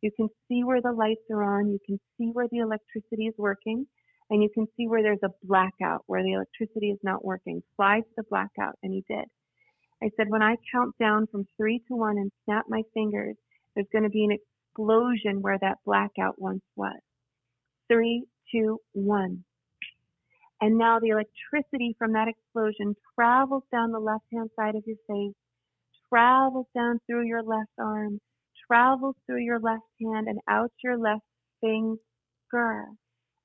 You 0.00 0.10
can 0.16 0.28
see 0.48 0.64
where 0.64 0.80
the 0.80 0.92
lights 0.92 1.22
are 1.30 1.42
on. 1.42 1.70
You 1.70 1.78
can 1.84 1.98
see 2.16 2.30
where 2.32 2.48
the 2.50 2.58
electricity 2.58 3.26
is 3.26 3.34
working. 3.36 3.86
And 4.30 4.42
you 4.42 4.48
can 4.54 4.66
see 4.76 4.86
where 4.86 5.02
there's 5.02 5.22
a 5.22 5.30
blackout, 5.42 6.02
where 6.06 6.22
the 6.22 6.32
electricity 6.32 6.90
is 6.90 6.98
not 7.02 7.24
working. 7.24 7.62
Fly 7.76 8.00
to 8.00 8.06
the 8.16 8.24
blackout. 8.30 8.74
And 8.82 8.92
he 8.92 9.04
did. 9.08 9.26
I 10.02 10.10
said, 10.16 10.28
when 10.28 10.42
I 10.42 10.56
count 10.72 10.94
down 10.98 11.26
from 11.30 11.46
three 11.58 11.82
to 11.88 11.96
one 11.96 12.16
and 12.16 12.30
snap 12.44 12.64
my 12.68 12.82
fingers, 12.94 13.36
there's 13.74 13.86
going 13.92 14.04
to 14.04 14.10
be 14.10 14.24
an 14.24 14.36
explosion 14.36 15.42
where 15.42 15.58
that 15.60 15.78
blackout 15.84 16.38
once 16.38 16.62
was. 16.74 16.98
Three, 17.90 18.24
two, 18.50 18.78
one. 18.92 19.44
And 20.64 20.78
now 20.78 20.98
the 20.98 21.08
electricity 21.08 21.94
from 21.98 22.14
that 22.14 22.26
explosion 22.26 22.96
travels 23.14 23.64
down 23.70 23.92
the 23.92 23.98
left 23.98 24.24
hand 24.32 24.48
side 24.56 24.74
of 24.74 24.82
your 24.86 24.96
face, 25.06 25.34
travels 26.08 26.64
down 26.74 27.00
through 27.06 27.26
your 27.26 27.42
left 27.42 27.68
arm, 27.78 28.18
travels 28.66 29.14
through 29.26 29.42
your 29.42 29.60
left 29.60 29.84
hand 30.00 30.26
and 30.26 30.38
out 30.48 30.72
your 30.82 30.96
left 30.96 31.20
finger. 31.60 32.86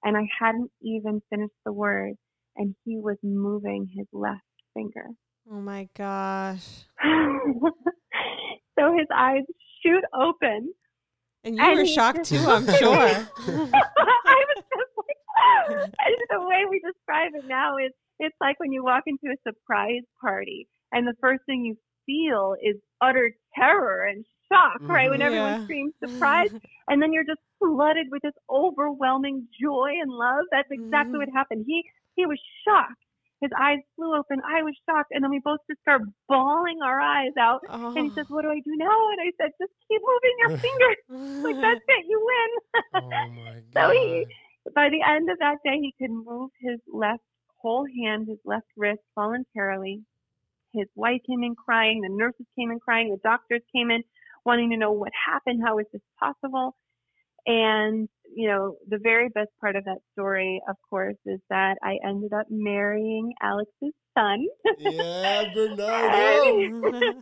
And 0.02 0.16
I 0.16 0.30
hadn't 0.40 0.72
even 0.82 1.22
finished 1.30 1.52
the 1.66 1.74
word, 1.74 2.14
and 2.56 2.74
he 2.86 2.98
was 3.00 3.18
moving 3.22 3.90
his 3.94 4.08
left 4.14 4.40
finger. 4.74 5.08
Oh 5.52 5.60
my 5.60 5.90
gosh. 5.98 6.86
so 8.80 8.94
his 8.98 9.08
eyes 9.14 9.44
shoot 9.84 10.06
open. 10.18 10.74
And 11.44 11.58
you 11.58 11.62
and 11.62 11.80
were 11.80 11.86
shocked 11.86 12.30
just, 12.30 12.32
too, 12.32 12.38
I'm 12.50 12.66
sure. 12.66 12.96
I 12.96 14.46
was 14.48 14.64
just 14.64 14.94
like, 14.96 15.19
the 16.30 16.42
way 16.42 16.66
we 16.70 16.82
describe 16.86 17.32
it 17.36 17.48
now 17.48 17.78
is 17.78 17.92
it's 18.20 18.36
like 18.42 18.60
when 18.60 18.72
you 18.72 18.84
walk 18.84 19.04
into 19.08 19.34
a 19.34 19.38
surprise 19.48 20.04
party 20.22 20.68
and 20.92 21.08
the 21.08 21.16
first 21.22 21.42
thing 21.46 21.66
you 21.66 21.76
feel 22.06 22.56
is 22.62 22.76
utter 23.02 23.32
terror 23.56 24.06
and 24.06 24.26
shock, 24.52 24.82
right? 24.82 25.10
When 25.10 25.22
everyone 25.22 25.60
yeah. 25.60 25.64
screams 25.64 25.94
surprise, 26.04 26.50
and 26.88 27.02
then 27.02 27.14
you're 27.14 27.24
just 27.24 27.40
flooded 27.60 28.08
with 28.12 28.22
this 28.24 28.34
overwhelming 28.50 29.48
joy 29.62 29.92
and 30.02 30.12
love. 30.12 30.46
That's 30.52 30.70
exactly 30.72 31.20
mm-hmm. 31.20 31.20
what 31.20 31.30
happened. 31.34 31.66
He 31.68 31.84
he 32.16 32.26
was 32.26 32.40
shocked. 32.66 33.00
His 33.42 33.52
eyes 33.58 33.80
flew 33.96 34.18
open. 34.18 34.42
I 34.44 34.64
was 34.64 34.76
shocked, 34.86 35.12
and 35.12 35.24
then 35.24 35.32
we 35.32 35.40
both 35.40 35.60
just 35.70 35.80
start 35.82 36.02
bawling 36.28 36.80
our 36.84 37.00
eyes 37.00 37.32
out. 37.40 37.62
Oh. 37.70 37.96
And 37.96 38.10
he 38.10 38.12
says, 38.14 38.26
"What 38.28 38.42
do 38.42 38.50
I 38.50 38.60
do 38.60 38.76
now?" 38.76 39.00
And 39.12 39.22
I 39.22 39.32
said, 39.40 39.52
"Just 39.62 39.72
keep 39.88 40.02
moving 40.04 40.36
your 40.40 40.58
fingers. 40.66 40.98
like 41.44 41.62
that's 41.62 41.86
it, 41.88 42.06
you 42.10 42.20
win." 42.20 42.50
oh 42.96 43.10
my 43.10 43.54
god! 43.54 43.64
so 43.74 43.92
he, 43.92 44.26
by 44.74 44.90
the 44.90 45.02
end 45.02 45.30
of 45.30 45.40
that 45.40 45.58
day, 45.64 45.78
he 45.80 45.94
could 46.00 46.12
move 46.12 46.52
his 46.60 46.80
left 46.92 47.24
whole 47.62 47.86
hand, 47.86 48.28
his 48.28 48.40
left 48.46 48.68
wrist 48.78 49.02
voluntarily. 49.16 50.02
His 50.74 50.88
wife 50.96 51.22
came 51.28 51.44
in 51.44 51.56
crying. 51.56 52.02
The 52.02 52.10
nurses 52.10 52.46
came 52.58 52.72
in 52.72 52.80
crying. 52.80 53.10
The 53.10 53.18
doctors 53.18 53.62
came 53.76 53.92
in 53.92 54.04
wanting 54.46 54.70
to 54.72 54.78
know 54.78 54.92
what 54.92 55.12
happened. 55.28 55.62
How 55.66 55.80
is 55.80 55.86
this 55.92 56.02
possible? 56.20 56.76
And, 57.46 58.08
you 58.36 58.48
know, 58.48 58.76
the 58.88 59.00
very 59.00 59.30
best 59.30 59.50
part 59.60 59.76
of 59.76 59.86
that 59.86 59.98
story, 60.14 60.62
of 60.70 60.76
course, 60.90 61.18
is 61.26 61.40
that 61.50 61.78
I 61.84 61.98
ended 62.06 62.34
up 62.34 62.48
marrying 62.50 63.34
Alex's 63.42 63.94
son. 64.18 64.46
Yeah, 64.80 65.54
Bernardo. 65.54 67.20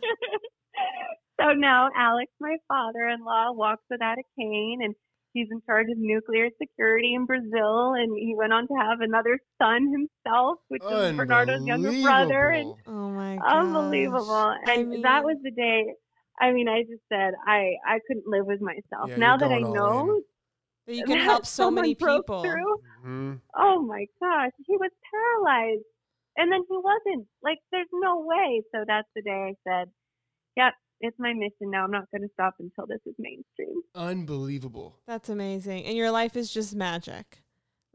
Oh. 0.80 1.40
so 1.40 1.52
now 1.52 1.88
Alex, 1.96 2.30
my 2.40 2.56
father 2.66 3.08
in 3.08 3.24
law, 3.24 3.52
walks 3.52 3.84
without 3.88 4.18
a 4.18 4.22
cane 4.36 4.80
and 4.82 4.94
he's 5.32 5.48
in 5.50 5.60
charge 5.66 5.86
of 5.90 5.98
nuclear 5.98 6.48
security 6.60 7.14
in 7.14 7.26
Brazil 7.26 7.94
and 7.94 8.16
he 8.16 8.34
went 8.36 8.52
on 8.52 8.66
to 8.68 8.74
have 8.74 9.00
another 9.00 9.38
son 9.60 9.92
himself, 9.92 10.58
which 10.68 10.82
is 10.82 11.16
Bernardo's 11.16 11.64
younger 11.64 11.92
brother. 12.02 12.50
And 12.50 12.74
oh 12.86 13.10
my 13.10 13.36
gosh. 13.36 13.46
Unbelievable. 13.52 14.54
And 14.62 14.70
I 14.70 14.82
mean, 14.82 15.02
that 15.02 15.24
was 15.24 15.36
the 15.42 15.50
day 15.50 15.94
I 16.40 16.52
mean, 16.52 16.68
I 16.68 16.82
just 16.82 17.02
said 17.08 17.34
I 17.46 17.72
I 17.86 17.98
couldn't 18.06 18.26
live 18.26 18.46
with 18.46 18.60
myself. 18.60 19.10
Yeah, 19.10 19.16
now 19.16 19.36
that 19.36 19.50
I 19.50 19.60
know 19.60 20.20
that 20.86 20.94
you 20.94 21.04
can 21.06 21.18
help 21.18 21.46
so 21.46 21.70
many 21.70 21.94
people. 21.94 22.44
Mm-hmm. 22.44 23.34
Oh 23.56 23.82
my 23.82 24.06
gosh, 24.20 24.52
he 24.66 24.76
was 24.76 24.90
paralyzed, 25.10 25.84
and 26.36 26.52
then 26.52 26.60
he 26.68 26.76
wasn't. 26.76 27.26
Like, 27.42 27.58
there's 27.72 27.88
no 27.92 28.20
way. 28.20 28.62
So 28.72 28.84
that's 28.86 29.08
the 29.14 29.22
day 29.22 29.52
I 29.52 29.54
said, 29.68 29.90
"Yep, 30.56 30.74
it's 31.00 31.18
my 31.18 31.32
mission 31.32 31.70
now. 31.70 31.84
I'm 31.84 31.90
not 31.90 32.10
going 32.10 32.22
to 32.22 32.30
stop 32.34 32.54
until 32.58 32.86
this 32.86 33.00
is 33.06 33.14
mainstream." 33.18 33.82
Unbelievable. 33.94 34.96
That's 35.06 35.28
amazing, 35.28 35.84
and 35.84 35.96
your 35.96 36.10
life 36.10 36.36
is 36.36 36.52
just 36.52 36.74
magic. 36.74 37.42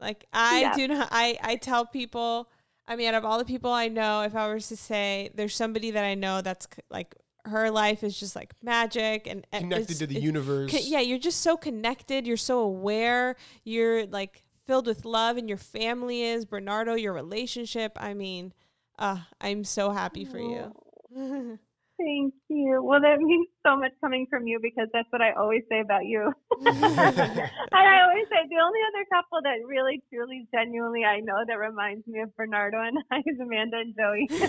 Like 0.00 0.26
I 0.32 0.60
yeah. 0.60 0.74
do 0.74 0.88
not. 0.88 1.08
I 1.10 1.38
I 1.42 1.56
tell 1.56 1.86
people. 1.86 2.50
I 2.86 2.96
mean, 2.96 3.08
out 3.08 3.14
of 3.14 3.24
all 3.24 3.38
the 3.38 3.46
people 3.46 3.72
I 3.72 3.88
know, 3.88 4.20
if 4.22 4.36
I 4.36 4.52
was 4.52 4.68
to 4.68 4.76
say 4.76 5.30
there's 5.34 5.56
somebody 5.56 5.90
that 5.92 6.04
I 6.04 6.14
know 6.14 6.42
that's 6.42 6.68
like 6.90 7.14
her 7.46 7.70
life 7.70 8.02
is 8.02 8.18
just 8.18 8.34
like 8.34 8.54
magic 8.62 9.26
and 9.26 9.46
connected 9.52 9.98
to 9.98 10.06
the 10.06 10.20
universe. 10.20 10.72
yeah, 10.86 11.00
you're 11.00 11.18
just 11.18 11.40
so 11.40 11.56
connected. 11.56 12.26
You're 12.26 12.36
so 12.36 12.60
aware. 12.60 13.36
You're 13.64 14.06
like 14.06 14.44
filled 14.66 14.86
with 14.86 15.04
love, 15.04 15.36
and 15.36 15.48
your 15.48 15.58
family 15.58 16.22
is 16.22 16.44
Bernardo. 16.44 16.94
Your 16.94 17.12
relationship. 17.12 17.92
I 17.96 18.14
mean, 18.14 18.52
uh, 18.98 19.18
I'm 19.40 19.64
so 19.64 19.90
happy 19.90 20.24
for 20.24 20.38
you. 20.38 21.58
Thank 21.96 22.34
you. 22.48 22.82
Well, 22.82 23.00
that 23.00 23.20
means 23.20 23.46
so 23.64 23.76
much 23.76 23.92
coming 24.00 24.26
from 24.28 24.48
you 24.48 24.58
because 24.60 24.88
that's 24.92 25.06
what 25.10 25.22
I 25.22 25.30
always 25.38 25.62
say 25.70 25.78
about 25.78 26.04
you. 26.04 26.26
and 26.66 26.74
I 26.74 28.02
always 28.02 28.26
say 28.26 28.42
the 28.50 28.58
only 28.58 28.82
other 28.82 29.06
couple 29.14 29.38
that 29.46 29.62
really, 29.62 30.02
truly, 30.10 30.48
genuinely 30.52 31.04
I 31.04 31.20
know 31.20 31.46
that 31.46 31.54
reminds 31.54 32.06
me 32.08 32.20
of 32.20 32.34
Bernardo 32.34 32.82
and 32.82 32.98
I 33.12 33.18
is 33.26 33.38
Amanda 33.38 33.78
and 33.78 33.94
Joey. 33.94 34.26
Which 34.30 34.42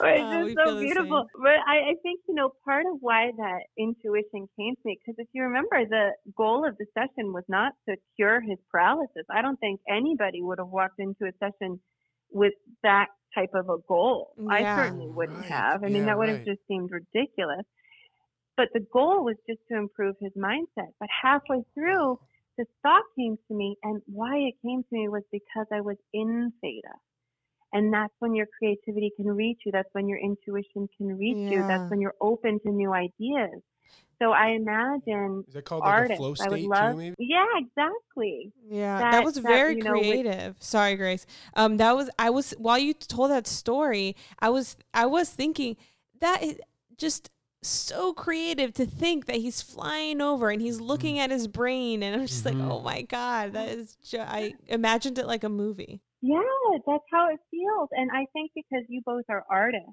oh, 0.00 0.46
is 0.46 0.56
so 0.56 0.80
beautiful. 0.80 1.26
But 1.36 1.60
I, 1.68 1.92
I 1.92 1.94
think, 2.02 2.20
you 2.28 2.34
know, 2.34 2.50
part 2.64 2.86
of 2.86 2.96
why 3.00 3.30
that 3.36 3.60
intuition 3.76 4.48
came 4.56 4.72
to 4.72 4.84
me, 4.84 4.96
because 4.96 5.20
if 5.20 5.28
you 5.34 5.42
remember, 5.42 5.84
the 5.84 6.16
goal 6.34 6.66
of 6.66 6.78
the 6.78 6.86
session 6.96 7.32
was 7.36 7.44
not 7.48 7.72
to 7.88 7.96
cure 8.16 8.40
his 8.40 8.58
paralysis. 8.72 9.28
I 9.30 9.42
don't 9.42 9.60
think 9.60 9.80
anybody 9.88 10.40
would 10.40 10.58
have 10.58 10.68
walked 10.68 10.98
into 10.98 11.28
a 11.28 11.32
session 11.38 11.80
with 12.30 12.54
that 12.82 13.06
type 13.34 13.50
of 13.54 13.68
a 13.68 13.78
goal. 13.86 14.34
Yeah. 14.38 14.50
I 14.50 14.76
certainly 14.76 15.08
wouldn't 15.08 15.40
right. 15.40 15.48
have. 15.48 15.84
I 15.84 15.88
mean, 15.88 16.06
that 16.06 16.18
would 16.18 16.28
right. 16.28 16.38
have 16.38 16.46
just 16.46 16.60
seemed 16.68 16.90
ridiculous. 16.90 17.64
But 18.56 18.68
the 18.74 18.84
goal 18.92 19.24
was 19.24 19.36
just 19.48 19.60
to 19.70 19.78
improve 19.78 20.16
his 20.20 20.32
mindset. 20.32 20.88
But 20.98 21.08
halfway 21.22 21.62
through, 21.74 22.18
the 22.56 22.64
thought 22.82 23.04
came 23.16 23.38
to 23.48 23.54
me, 23.54 23.76
and 23.84 24.02
why 24.06 24.36
it 24.36 24.54
came 24.66 24.82
to 24.82 24.88
me 24.90 25.08
was 25.08 25.22
because 25.30 25.66
I 25.72 25.80
was 25.80 25.96
in 26.12 26.52
theta. 26.60 26.94
And 27.72 27.92
that's 27.92 28.14
when 28.18 28.34
your 28.34 28.46
creativity 28.58 29.12
can 29.16 29.26
reach 29.26 29.60
you. 29.64 29.72
That's 29.72 29.88
when 29.92 30.08
your 30.08 30.18
intuition 30.18 30.88
can 30.96 31.16
reach 31.18 31.36
yeah. 31.36 31.50
you. 31.50 31.66
That's 31.68 31.88
when 31.90 32.00
you're 32.00 32.16
open 32.20 32.58
to 32.60 32.70
new 32.70 32.92
ideas. 32.92 33.62
So 34.20 34.32
I 34.32 34.48
imagine 34.48 35.44
is 35.46 35.54
that 35.54 35.64
called 35.64 35.82
like 35.82 35.92
artists, 35.92 36.14
a 36.14 36.16
flow 36.16 36.34
state 36.34 36.46
I 36.46 36.50
would 36.50 36.62
love, 36.62 36.92
too, 36.92 36.98
maybe? 36.98 37.14
Yeah, 37.18 37.46
exactly. 37.56 38.52
Yeah, 38.68 38.98
that, 38.98 39.12
that 39.12 39.24
was 39.24 39.38
very 39.38 39.80
that, 39.80 39.88
creative. 39.88 40.54
With, 40.54 40.62
Sorry, 40.62 40.96
Grace. 40.96 41.24
Um, 41.54 41.76
that 41.76 41.94
was 41.94 42.10
I 42.18 42.30
was 42.30 42.52
while 42.58 42.78
you 42.78 42.94
told 42.94 43.30
that 43.30 43.46
story, 43.46 44.16
I 44.40 44.48
was 44.48 44.76
I 44.92 45.06
was 45.06 45.30
thinking 45.30 45.76
that 46.20 46.42
is 46.42 46.58
just 46.96 47.30
so 47.62 48.12
creative 48.12 48.72
to 48.74 48.86
think 48.86 49.26
that 49.26 49.36
he's 49.36 49.62
flying 49.62 50.20
over 50.20 50.50
and 50.50 50.60
he's 50.60 50.80
looking 50.80 51.16
mm-hmm. 51.16 51.24
at 51.24 51.30
his 51.30 51.46
brain, 51.46 52.02
and 52.02 52.20
I'm 52.20 52.26
just 52.26 52.44
mm-hmm. 52.44 52.60
like, 52.60 52.70
oh 52.70 52.80
my 52.80 53.02
god, 53.02 53.52
that 53.52 53.68
is. 53.68 53.96
Ju- 54.02 54.18
I 54.18 54.54
imagined 54.66 55.18
it 55.18 55.26
like 55.26 55.44
a 55.44 55.48
movie. 55.48 56.00
Yeah, 56.22 56.40
that's 56.86 57.04
how 57.12 57.28
it 57.30 57.38
feels, 57.52 57.88
and 57.92 58.10
I 58.10 58.26
think 58.32 58.50
because 58.52 58.84
you 58.88 59.00
both 59.06 59.24
are 59.28 59.44
artists 59.48 59.92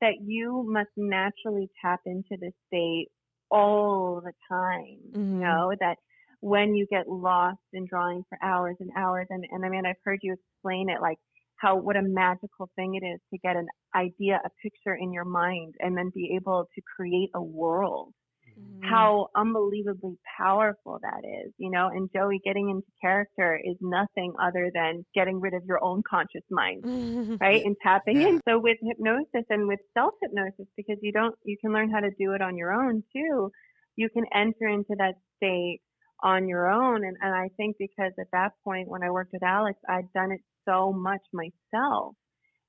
that 0.00 0.14
you 0.24 0.64
must 0.68 0.90
naturally 0.96 1.68
tap 1.82 2.00
into 2.06 2.36
the 2.38 2.52
state 2.68 3.08
all 3.50 4.22
the 4.24 4.32
time. 4.48 4.98
Mm-hmm. 5.12 5.34
You 5.34 5.40
know, 5.40 5.72
that 5.80 5.96
when 6.40 6.74
you 6.74 6.86
get 6.90 7.08
lost 7.08 7.58
in 7.72 7.86
drawing 7.86 8.22
for 8.28 8.38
hours 8.42 8.76
and 8.78 8.90
hours 8.96 9.26
and, 9.30 9.44
and 9.50 9.64
I 9.64 9.70
mean 9.70 9.86
I've 9.86 9.96
heard 10.04 10.18
you 10.22 10.34
explain 10.34 10.90
it 10.90 11.00
like 11.00 11.16
how 11.56 11.76
what 11.76 11.96
a 11.96 12.02
magical 12.02 12.68
thing 12.76 12.96
it 13.00 13.06
is 13.06 13.18
to 13.32 13.38
get 13.38 13.56
an 13.56 13.66
idea, 13.96 14.40
a 14.44 14.50
picture 14.62 14.94
in 14.94 15.12
your 15.12 15.24
mind 15.24 15.74
and 15.80 15.96
then 15.96 16.10
be 16.14 16.34
able 16.36 16.66
to 16.74 16.82
create 16.96 17.30
a 17.34 17.42
world 17.42 18.12
mm-hmm. 18.58 18.88
how 18.88 19.28
unbelievably 19.36 20.18
powerful 20.38 20.98
that 21.02 21.26
is, 21.26 21.52
you 21.58 21.70
know, 21.70 21.88
and 21.88 22.10
Joey 22.14 22.40
getting 22.44 22.70
into 22.70 22.86
character 23.00 23.60
is 23.62 23.76
nothing 23.80 24.34
other 24.42 24.70
than 24.74 25.04
getting 25.14 25.40
rid 25.40 25.54
of 25.54 25.62
your 25.66 25.82
own 25.82 26.02
conscious 26.08 26.44
mind, 26.50 27.38
right? 27.40 27.62
And 27.64 27.76
tapping 27.82 28.20
in. 28.20 28.40
So 28.48 28.58
with 28.58 28.78
hypnosis 28.82 29.46
and 29.50 29.68
with 29.68 29.80
self 29.96 30.14
hypnosis, 30.22 30.66
because 30.76 30.98
you 31.02 31.12
don't, 31.12 31.34
you 31.44 31.56
can 31.60 31.72
learn 31.72 31.90
how 31.90 32.00
to 32.00 32.10
do 32.18 32.32
it 32.32 32.42
on 32.42 32.56
your 32.56 32.72
own 32.72 33.02
too. 33.14 33.50
You 33.96 34.08
can 34.10 34.24
enter 34.34 34.66
into 34.66 34.94
that 34.98 35.14
state 35.36 35.80
on 36.22 36.48
your 36.48 36.68
own. 36.68 37.04
And, 37.04 37.16
and 37.20 37.34
I 37.34 37.48
think 37.56 37.76
because 37.78 38.12
at 38.18 38.26
that 38.32 38.52
point, 38.64 38.88
when 38.88 39.02
I 39.02 39.10
worked 39.10 39.32
with 39.32 39.42
Alex, 39.42 39.78
I'd 39.88 40.12
done 40.12 40.32
it 40.32 40.40
so 40.66 40.92
much 40.92 41.20
myself 41.32 42.14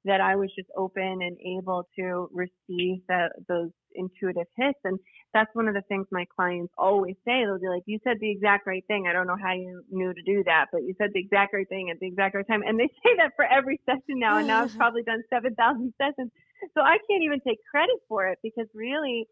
that 0.05 0.21
I 0.21 0.35
was 0.35 0.49
just 0.55 0.69
open 0.77 1.19
and 1.21 1.37
able 1.41 1.87
to 1.97 2.29
receive 2.31 3.01
the, 3.09 3.29
those 3.49 3.71
intuitive 3.95 4.47
hits. 4.55 4.79
And 4.83 4.99
that's 5.33 5.49
one 5.53 5.67
of 5.67 5.73
the 5.73 5.81
things 5.89 6.05
my 6.11 6.25
clients 6.35 6.73
always 6.77 7.15
say. 7.25 7.43
They'll 7.43 7.59
be 7.59 7.67
like, 7.67 7.83
you 7.85 7.99
said 8.03 8.17
the 8.21 8.31
exact 8.31 8.67
right 8.67 8.85
thing. 8.87 9.05
I 9.09 9.13
don't 9.13 9.27
know 9.27 9.37
how 9.41 9.53
you 9.53 9.83
knew 9.89 10.13
to 10.13 10.21
do 10.21 10.43
that, 10.45 10.67
but 10.71 10.83
you 10.83 10.93
said 10.97 11.09
the 11.13 11.19
exact 11.19 11.53
right 11.53 11.67
thing 11.67 11.89
at 11.89 11.99
the 11.99 12.07
exact 12.07 12.35
right 12.35 12.47
time. 12.47 12.61
And 12.65 12.79
they 12.79 12.87
say 13.03 13.17
that 13.17 13.33
for 13.35 13.45
every 13.45 13.81
session 13.85 14.21
now. 14.21 14.37
And 14.37 14.47
now 14.47 14.63
I've 14.63 14.73
probably 14.77 15.03
done 15.03 15.23
7,000 15.29 15.93
sessions. 15.97 16.31
So 16.73 16.81
I 16.81 16.97
can't 17.09 17.23
even 17.23 17.41
take 17.45 17.57
credit 17.69 17.99
for 18.07 18.27
it 18.27 18.39
because 18.43 18.67
really 18.73 19.25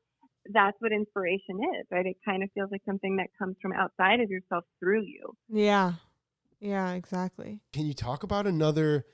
that's 0.51 0.75
what 0.79 0.91
inspiration 0.91 1.61
is, 1.79 1.85
right? 1.91 2.05
It 2.05 2.17
kind 2.25 2.43
of 2.43 2.49
feels 2.53 2.69
like 2.71 2.81
something 2.85 3.17
that 3.17 3.27
comes 3.37 3.55
from 3.61 3.73
outside 3.73 4.19
of 4.19 4.29
yourself 4.29 4.65
through 4.79 5.03
you. 5.03 5.33
Yeah. 5.49 5.93
Yeah, 6.59 6.93
exactly. 6.93 7.59
Can 7.73 7.85
you 7.85 7.93
talk 7.93 8.23
about 8.23 8.47
another 8.47 9.05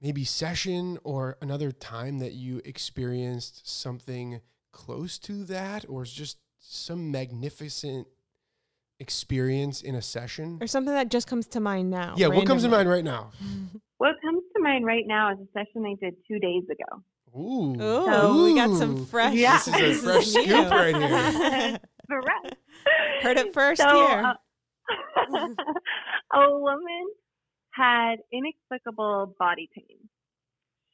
maybe 0.00 0.24
session 0.24 0.98
or 1.04 1.36
another 1.40 1.72
time 1.72 2.18
that 2.18 2.32
you 2.32 2.60
experienced 2.64 3.68
something 3.68 4.40
close 4.72 5.18
to 5.18 5.44
that 5.44 5.84
or 5.88 6.04
just 6.04 6.38
some 6.58 7.10
magnificent 7.10 8.06
experience 9.00 9.82
in 9.82 9.94
a 9.94 10.02
session? 10.02 10.58
Or 10.60 10.66
something 10.66 10.92
that 10.94 11.10
just 11.10 11.26
comes 11.26 11.46
to 11.48 11.60
mind 11.60 11.90
now. 11.90 12.14
Yeah, 12.16 12.28
what 12.28 12.46
comes 12.46 12.62
to 12.62 12.68
mind 12.68 12.88
right 12.88 13.04
now? 13.04 13.30
What 13.98 14.16
comes 14.20 14.42
to 14.54 14.62
mind 14.62 14.84
right 14.84 15.04
now 15.06 15.32
is 15.32 15.38
a 15.38 15.46
session 15.58 15.86
I 15.86 15.94
did 15.98 16.16
two 16.28 16.38
days 16.38 16.64
ago. 16.64 17.02
Ooh. 17.34 17.80
Ooh, 17.82 18.44
we 18.44 18.54
got 18.54 18.76
some 18.76 19.06
fresh. 19.06 19.32
Yeah. 19.32 19.56
This 19.56 19.68
is 19.68 20.00
a 20.00 20.02
fresh 20.02 20.34
new. 20.34 20.42
scoop 20.42 20.70
right 20.70 20.94
here. 20.94 21.78
Correct. 22.10 22.56
Heard 23.22 23.38
it 23.38 23.54
first 23.54 23.80
So, 23.80 23.88
here. 24.06 24.22
uh, 24.26 25.48
a 26.34 26.58
woman 26.58 27.06
had 27.76 28.16
inexplicable 28.32 29.34
body 29.38 29.68
pain. 29.74 30.08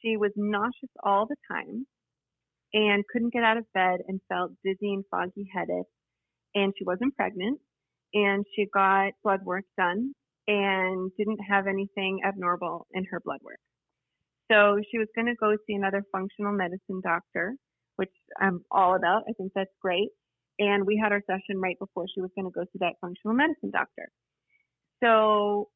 She 0.03 0.17
was 0.17 0.33
nauseous 0.37 0.91
all 1.03 1.27
the 1.27 1.37
time 1.51 1.87
and 2.75 3.05
couldn't 3.13 3.33
get 3.33 3.45
out 3.45 3.57
of 3.57 3.73
bed 3.73 4.01
and 4.09 4.21
felt 4.29 4.53
dizzy 4.65 4.93
and 4.93 5.05
foggy 5.11 5.49
headed. 5.55 5.85
And 6.55 6.73
she 6.77 6.85
wasn't 6.85 7.17
pregnant 7.17 7.61
and 8.15 8.45
she 8.55 8.67
got 8.73 9.13
blood 9.23 9.41
work 9.45 9.65
done 9.79 10.13
and 10.49 11.11
didn't 11.17 11.39
have 11.49 11.67
anything 11.67 12.21
abnormal 12.27 12.87
in 12.93 13.05
her 13.11 13.21
blood 13.25 13.41
work. 13.43 13.61
So 14.51 14.79
she 14.91 14.99
was 14.99 15.09
going 15.15 15.29
to 15.29 15.35
go 15.37 15.57
see 15.67 15.75
another 15.75 16.03
functional 16.13 16.53
medicine 16.53 17.01
doctor, 17.03 17.55
which 17.97 18.11
I'm 18.39 18.65
all 18.71 18.97
about. 18.97 19.23
I 19.29 19.33
think 19.33 19.53
that's 19.55 19.71
great. 19.81 20.09
And 20.59 20.87
we 20.87 21.01
had 21.03 21.13
our 21.13 21.23
session 21.27 21.61
right 21.61 21.79
before 21.79 22.07
she 22.13 22.21
was 22.21 22.31
going 22.37 22.47
to 22.47 22.51
go 22.51 22.65
see 22.65 22.79
that 22.81 22.95
functional 23.01 23.35
medicine 23.35 23.71
doctor. 23.73 24.11
So 25.03 25.69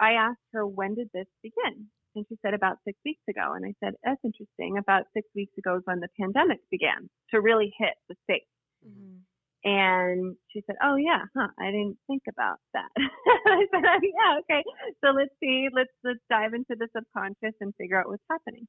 I 0.00 0.12
asked 0.12 0.48
her, 0.52 0.66
when 0.66 0.94
did 0.94 1.10
this 1.14 1.26
begin? 1.42 1.88
And 2.16 2.24
she 2.28 2.36
said, 2.42 2.54
about 2.54 2.78
six 2.84 2.98
weeks 3.04 3.22
ago. 3.28 3.54
And 3.54 3.64
I 3.66 3.74
said, 3.82 3.94
that's 4.04 4.20
interesting. 4.24 4.78
About 4.78 5.04
six 5.14 5.28
weeks 5.34 5.56
ago 5.58 5.76
is 5.76 5.82
when 5.84 6.00
the 6.00 6.08
pandemic 6.20 6.60
began 6.70 7.08
to 7.30 7.40
really 7.40 7.72
hit 7.78 7.94
the 8.08 8.14
States. 8.24 8.46
Mhm. 8.86 9.20
And 9.64 10.36
she 10.50 10.62
said, 10.66 10.76
"Oh 10.82 10.96
yeah, 10.96 11.22
huh? 11.34 11.48
I 11.58 11.70
didn't 11.70 11.98
think 12.06 12.24
about 12.28 12.58
that." 12.74 12.90
I 12.96 13.66
said, 13.70 13.82
oh, 13.82 14.00
"Yeah, 14.02 14.38
okay. 14.40 14.62
So 15.02 15.10
let's 15.10 15.34
see. 15.40 15.68
Let's 15.72 15.90
let's 16.04 16.20
dive 16.28 16.52
into 16.52 16.76
the 16.78 16.88
subconscious 16.94 17.54
and 17.60 17.74
figure 17.76 17.98
out 17.98 18.06
what's 18.08 18.22
happening." 18.30 18.68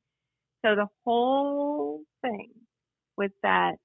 So 0.66 0.76
the 0.76 0.88
whole 1.06 2.04
thing 2.22 2.52
was 3.18 3.32
that 3.44 3.76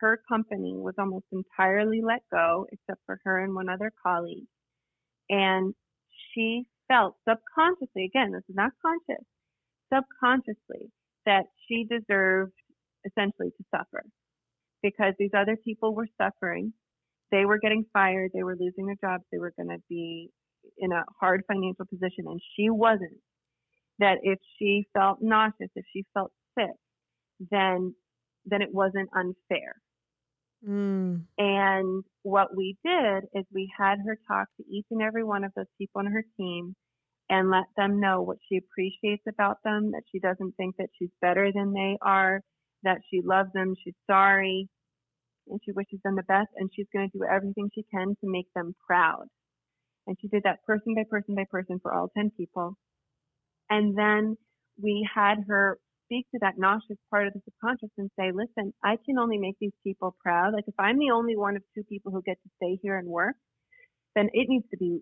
her 0.00 0.20
company 0.28 0.76
was 0.76 0.94
almost 0.98 1.26
entirely 1.32 2.02
let 2.02 2.22
go, 2.30 2.66
except 2.72 3.00
for 3.06 3.20
her 3.24 3.40
and 3.40 3.54
one 3.54 3.68
other 3.68 3.92
colleague, 4.02 4.46
and 5.30 5.74
she 6.34 6.64
felt 6.88 7.16
subconsciously. 7.28 8.04
Again, 8.04 8.32
this 8.32 8.42
is 8.48 8.56
not 8.56 8.72
conscious. 8.84 9.24
Subconsciously, 9.92 10.90
that 11.26 11.44
she 11.68 11.86
deserved 11.88 12.52
essentially 13.06 13.50
to 13.56 13.64
suffer 13.74 14.04
because 14.82 15.14
these 15.18 15.30
other 15.36 15.56
people 15.56 15.94
were 15.94 16.08
suffering. 16.20 16.72
They 17.30 17.44
were 17.44 17.58
getting 17.58 17.84
fired. 17.92 18.30
They 18.34 18.42
were 18.42 18.56
losing 18.58 18.86
their 18.86 18.96
jobs. 19.02 19.24
They 19.32 19.38
were 19.38 19.52
going 19.56 19.70
to 19.70 19.82
be 19.88 20.30
in 20.78 20.92
a 20.92 21.04
hard 21.20 21.42
financial 21.48 21.86
position, 21.86 22.24
and 22.26 22.40
she 22.56 22.70
wasn't. 22.70 23.18
That 24.00 24.18
if 24.22 24.38
she 24.58 24.84
felt 24.92 25.18
nauseous, 25.20 25.70
if 25.76 25.84
she 25.92 26.04
felt 26.14 26.32
sick, 26.58 26.74
then 27.50 27.94
then 28.46 28.60
it 28.62 28.72
wasn't 28.72 29.08
unfair. 29.14 29.76
Mm. 30.66 31.24
And 31.38 32.04
what 32.22 32.56
we 32.56 32.76
did 32.84 33.24
is 33.34 33.44
we 33.52 33.70
had 33.76 33.98
her 34.06 34.18
talk 34.28 34.48
to 34.56 34.64
each 34.70 34.86
and 34.90 35.02
every 35.02 35.24
one 35.24 35.44
of 35.44 35.52
those 35.54 35.66
people 35.78 36.00
on 36.00 36.06
her 36.06 36.24
team 36.38 36.74
and 37.28 37.50
let 37.50 37.64
them 37.76 38.00
know 38.00 38.22
what 38.22 38.38
she 38.48 38.58
appreciates 38.58 39.22
about 39.28 39.58
them, 39.64 39.92
that 39.92 40.02
she 40.10 40.18
doesn't 40.18 40.52
think 40.56 40.76
that 40.76 40.90
she's 40.98 41.10
better 41.20 41.50
than 41.54 41.72
they 41.72 41.96
are, 42.02 42.40
that 42.82 42.98
she 43.10 43.20
loves 43.24 43.50
them, 43.54 43.74
she's 43.82 43.94
sorry, 44.10 44.68
and 45.48 45.60
she 45.64 45.72
wishes 45.72 46.00
them 46.04 46.16
the 46.16 46.22
best, 46.22 46.48
and 46.56 46.70
she's 46.74 46.86
going 46.92 47.10
to 47.10 47.18
do 47.18 47.24
everything 47.24 47.70
she 47.74 47.84
can 47.92 48.08
to 48.08 48.30
make 48.30 48.46
them 48.54 48.74
proud. 48.86 49.24
And 50.06 50.16
she 50.20 50.28
did 50.28 50.42
that 50.44 50.62
person 50.66 50.94
by 50.94 51.04
person 51.08 51.34
by 51.34 51.44
person 51.50 51.78
for 51.82 51.94
all 51.94 52.10
10 52.16 52.30
people. 52.36 52.76
And 53.70 53.96
then 53.96 54.36
we 54.80 55.08
had 55.12 55.44
her 55.48 55.78
speak 56.14 56.26
to 56.30 56.38
that 56.40 56.58
nauseous 56.58 56.98
part 57.10 57.26
of 57.26 57.32
the 57.32 57.40
subconscious 57.44 57.90
and 57.98 58.10
say, 58.18 58.30
listen, 58.32 58.72
I 58.82 58.96
can 59.04 59.18
only 59.18 59.38
make 59.38 59.56
these 59.60 59.72
people 59.82 60.14
proud. 60.22 60.52
Like 60.52 60.64
if 60.66 60.74
I'm 60.78 60.98
the 60.98 61.10
only 61.10 61.36
one 61.36 61.56
of 61.56 61.62
two 61.74 61.82
people 61.84 62.12
who 62.12 62.22
get 62.22 62.38
to 62.42 62.50
stay 62.56 62.78
here 62.82 62.96
and 62.98 63.08
work, 63.08 63.34
then 64.14 64.28
it 64.32 64.48
needs 64.48 64.66
to 64.70 64.76
be 64.76 65.00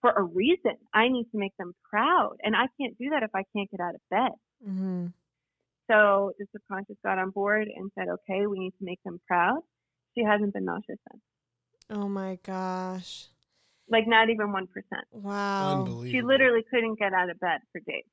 for 0.00 0.10
a 0.10 0.22
reason. 0.22 0.76
I 0.94 1.08
need 1.08 1.24
to 1.32 1.38
make 1.38 1.56
them 1.58 1.72
proud. 1.88 2.36
And 2.42 2.54
I 2.54 2.66
can't 2.80 2.96
do 2.98 3.10
that 3.10 3.22
if 3.22 3.30
I 3.34 3.42
can't 3.54 3.70
get 3.70 3.80
out 3.80 3.94
of 3.94 4.00
bed. 4.10 4.30
hmm 4.64 5.06
So 5.90 6.32
the 6.38 6.46
subconscious 6.52 6.96
got 7.04 7.18
on 7.18 7.30
board 7.30 7.66
and 7.74 7.90
said, 7.98 8.06
okay, 8.08 8.46
we 8.46 8.58
need 8.58 8.74
to 8.78 8.84
make 8.84 9.02
them 9.04 9.20
proud. 9.26 9.60
She 10.16 10.24
hasn't 10.24 10.54
been 10.54 10.64
nauseous 10.64 10.98
since. 11.10 11.22
Oh 11.90 12.08
my 12.08 12.38
gosh. 12.44 13.26
Like 13.88 14.06
not 14.06 14.30
even 14.30 14.48
1%. 14.48 14.66
Wow. 15.10 16.02
She 16.08 16.22
literally 16.22 16.62
couldn't 16.70 16.98
get 17.00 17.12
out 17.12 17.30
of 17.30 17.40
bed 17.40 17.60
for 17.72 17.80
days. 17.80 18.04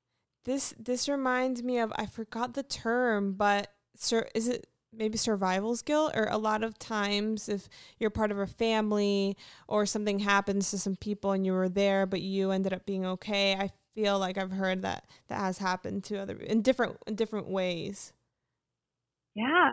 This 0.47 0.73
this 0.79 1.09
reminds 1.09 1.61
me 1.61 1.77
of 1.79 1.91
I 1.97 2.05
forgot 2.05 2.53
the 2.53 2.63
term, 2.63 3.33
but 3.33 3.69
sur- 3.95 4.29
is 4.33 4.47
it 4.47 4.65
maybe 4.93 5.17
survival's 5.17 5.81
guilt 5.81 6.13
or 6.15 6.25
a 6.31 6.37
lot 6.37 6.63
of 6.63 6.79
times 6.79 7.49
if 7.49 7.67
you're 7.99 8.09
part 8.09 8.31
of 8.31 8.39
a 8.39 8.47
family 8.47 9.35
or 9.67 9.85
something 9.85 10.19
happens 10.19 10.71
to 10.71 10.79
some 10.79 10.95
people 10.95 11.33
and 11.33 11.45
you 11.45 11.51
were 11.51 11.67
there 11.67 12.05
but 12.05 12.21
you 12.21 12.51
ended 12.51 12.71
up 12.71 12.85
being 12.85 13.05
okay. 13.05 13.55
I 13.55 13.71
feel 13.93 14.19
like 14.19 14.37
I've 14.37 14.53
heard 14.53 14.83
that 14.83 15.03
that 15.27 15.41
has 15.41 15.57
happened 15.57 16.05
to 16.05 16.17
other 16.17 16.37
in 16.37 16.61
different 16.61 16.95
in 17.05 17.15
different 17.15 17.49
ways. 17.49 18.13
Yeah. 19.35 19.71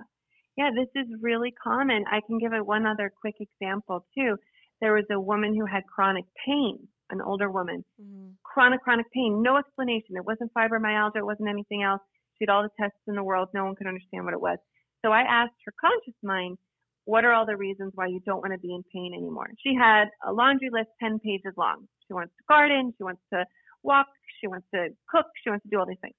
Yeah, 0.56 0.70
this 0.74 0.88
is 0.96 1.06
really 1.20 1.52
common. 1.52 2.04
I 2.10 2.20
can 2.26 2.38
give 2.38 2.52
it 2.52 2.66
one 2.66 2.84
other 2.84 3.12
quick 3.20 3.36
example 3.38 4.06
too. 4.12 4.38
There 4.80 4.94
was 4.94 5.06
a 5.12 5.20
woman 5.20 5.54
who 5.54 5.66
had 5.66 5.84
chronic 5.86 6.24
pain, 6.44 6.88
an 7.10 7.20
older 7.20 7.50
woman, 7.50 7.84
mm-hmm. 8.00 8.30
chronic, 8.42 8.82
chronic 8.82 9.06
pain, 9.12 9.42
no 9.42 9.56
explanation. 9.56 10.16
It 10.16 10.24
wasn't 10.24 10.52
fibromyalgia, 10.54 11.16
it 11.16 11.26
wasn't 11.26 11.48
anything 11.48 11.82
else. 11.82 12.00
She 12.38 12.46
had 12.48 12.52
all 12.52 12.62
the 12.62 12.70
tests 12.80 12.98
in 13.06 13.14
the 13.14 13.22
world, 13.22 13.48
no 13.54 13.64
one 13.64 13.76
could 13.76 13.86
understand 13.86 14.24
what 14.24 14.34
it 14.34 14.40
was. 14.40 14.58
So 15.04 15.12
I 15.12 15.20
asked 15.20 15.60
her 15.66 15.74
conscious 15.80 16.18
mind, 16.22 16.58
what 17.04 17.24
are 17.24 17.32
all 17.32 17.44
the 17.46 17.56
reasons 17.56 17.92
why 17.94 18.06
you 18.06 18.20
don't 18.24 18.40
want 18.40 18.52
to 18.52 18.58
be 18.58 18.74
in 18.74 18.82
pain 18.92 19.12
anymore? 19.14 19.50
She 19.62 19.74
had 19.74 20.06
a 20.26 20.32
laundry 20.32 20.70
list 20.72 20.88
10 21.00 21.20
pages 21.20 21.52
long. 21.56 21.86
She 22.06 22.14
wants 22.14 22.32
to 22.36 22.44
garden, 22.48 22.94
she 22.96 23.04
wants 23.04 23.20
to 23.32 23.44
walk, 23.82 24.06
she 24.40 24.46
wants 24.46 24.66
to 24.74 24.88
cook, 25.08 25.26
she 25.42 25.50
wants 25.50 25.62
to 25.64 25.70
do 25.70 25.78
all 25.78 25.86
these 25.86 26.00
things. 26.00 26.16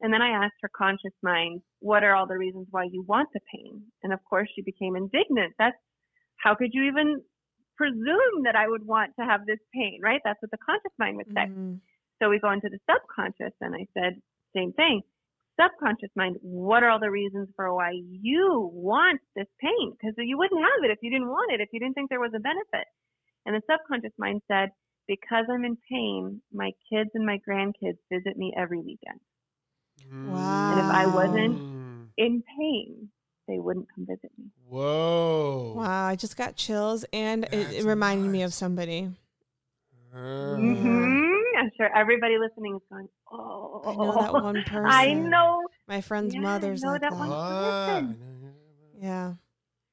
And 0.00 0.12
then 0.12 0.22
I 0.22 0.44
asked 0.44 0.58
her 0.62 0.70
conscious 0.76 1.14
mind, 1.22 1.62
what 1.78 2.02
are 2.02 2.14
all 2.14 2.26
the 2.26 2.36
reasons 2.36 2.66
why 2.70 2.84
you 2.90 3.04
want 3.06 3.28
the 3.32 3.40
pain? 3.54 3.82
And 4.02 4.12
of 4.12 4.18
course, 4.28 4.48
she 4.54 4.62
became 4.62 4.96
indignant. 4.96 5.54
That's 5.58 5.76
how 6.36 6.54
could 6.54 6.70
you 6.72 6.84
even 6.84 7.22
presume 7.76 8.42
that 8.44 8.56
I 8.56 8.68
would 8.68 8.86
want 8.86 9.14
to 9.18 9.24
have 9.24 9.46
this 9.46 9.60
pain, 9.72 10.00
right? 10.02 10.20
That's 10.24 10.40
what 10.42 10.50
the 10.50 10.58
conscious 10.58 10.92
mind 10.98 11.16
would 11.16 11.26
say. 11.28 11.46
Mhm. 11.46 11.80
So 12.20 12.30
we 12.30 12.38
go 12.38 12.50
into 12.50 12.68
the 12.68 12.78
subconscious, 12.88 13.54
and 13.60 13.74
I 13.74 13.86
said, 13.94 14.20
same 14.54 14.72
thing. 14.72 15.02
Subconscious 15.60 16.10
mind, 16.16 16.36
what 16.42 16.82
are 16.82 16.90
all 16.90 16.98
the 16.98 17.10
reasons 17.10 17.48
for 17.54 17.72
why 17.74 17.90
you 17.92 18.70
want 18.72 19.20
this 19.34 19.48
pain? 19.60 19.92
Because 19.92 20.14
you 20.18 20.36
wouldn't 20.38 20.60
have 20.60 20.84
it 20.84 20.90
if 20.90 20.98
you 21.02 21.10
didn't 21.10 21.28
want 21.28 21.52
it, 21.52 21.60
if 21.60 21.72
you 21.72 21.80
didn't 21.80 21.94
think 21.94 22.10
there 22.10 22.20
was 22.20 22.34
a 22.34 22.40
benefit. 22.40 22.86
And 23.46 23.54
the 23.54 23.62
subconscious 23.70 24.16
mind 24.18 24.42
said, 24.48 24.70
because 25.06 25.46
I'm 25.50 25.64
in 25.64 25.76
pain, 25.88 26.42
my 26.52 26.72
kids 26.88 27.10
and 27.14 27.26
my 27.26 27.38
grandkids 27.46 27.98
visit 28.10 28.36
me 28.36 28.54
every 28.56 28.78
weekend. 28.78 29.20
Wow. 30.24 30.70
And 30.70 30.80
if 30.80 30.86
I 30.86 31.06
wasn't 31.06 31.58
Mm. 31.60 32.08
in 32.16 32.42
pain, 32.42 33.10
they 33.48 33.58
wouldn't 33.58 33.86
come 33.94 34.06
visit 34.06 34.30
me. 34.38 34.46
Whoa. 34.68 35.74
Wow, 35.76 36.06
I 36.06 36.16
just 36.16 36.36
got 36.36 36.56
chills 36.56 37.04
and 37.12 37.44
it, 37.44 37.52
it 37.52 37.70
That's 37.72 37.84
reminded 37.84 38.30
me 38.30 38.42
of 38.42 38.54
somebody. 38.54 39.10
Uh, 40.14 40.56
hmm 40.56 41.20
I'm 41.58 41.70
sure 41.76 41.88
everybody 41.96 42.34
listening 42.38 42.74
is 42.76 42.82
going, 42.90 43.08
oh. 43.32 43.82
I 43.86 43.94
know 43.94 44.20
that 44.20 44.32
one 44.32 44.62
person. 44.64 44.86
I 44.86 45.12
know. 45.12 45.60
My 45.86 46.00
friend's 46.00 46.34
Yeah, 46.34 46.40
I 46.40 46.42
mother's 46.42 46.82
know 46.82 46.92
like 46.92 47.00
that 47.02 47.10
that. 47.12 47.18
one. 47.18 47.28
person. 47.86 48.18
Yeah. 49.00 49.34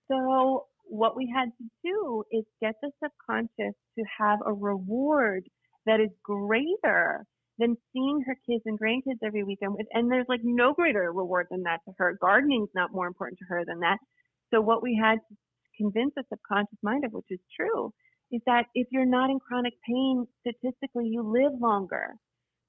So 0.08 0.66
what 0.86 1.16
we 1.16 1.32
had 1.34 1.50
to 1.58 1.70
do 1.84 2.24
is 2.32 2.44
get 2.62 2.76
the 2.82 2.92
subconscious 3.04 3.76
to 3.98 4.04
have 4.20 4.40
a 4.46 4.54
reward 4.54 5.48
that 5.86 6.00
is 6.00 6.10
greater 6.24 7.26
than 7.62 7.78
seeing 7.94 8.18
her 8.28 8.36
kids 8.48 8.64
and 8.66 8.80
grandkids 8.80 9.22
every 9.24 9.44
weekend. 9.44 9.78
And 9.94 10.12
there's 10.12 10.26
like 10.28 10.42
no 10.44 10.74
greater 10.74 11.14
reward 11.14 11.48
than 11.52 11.64
that 11.64 11.80
to 11.86 11.92
her. 12.00 12.18
Gardening's 12.20 12.74
not 12.76 12.92
more 12.92 13.08
important 13.08 13.38
to 13.40 13.46
her 13.50 13.64
than 13.66 13.80
that. 13.82 14.00
So 14.52 14.60
what 14.60 14.84
we 14.84 15.00
had 15.02 15.20
to 15.30 15.36
convince 15.78 16.12
the 16.16 16.24
subconscious 16.30 16.80
mind 16.84 17.06
of, 17.06 17.12
which 17.14 17.30
is 17.30 17.40
true, 17.56 17.94
is 18.32 18.42
that 18.48 18.66
if 18.74 18.88
you're 18.92 19.06
not 19.06 19.30
in 19.30 19.40
chronic 19.40 19.74
pain, 19.88 20.26
statistically 20.42 21.08
you 21.14 21.22
live 21.22 21.54
longer. 21.62 22.16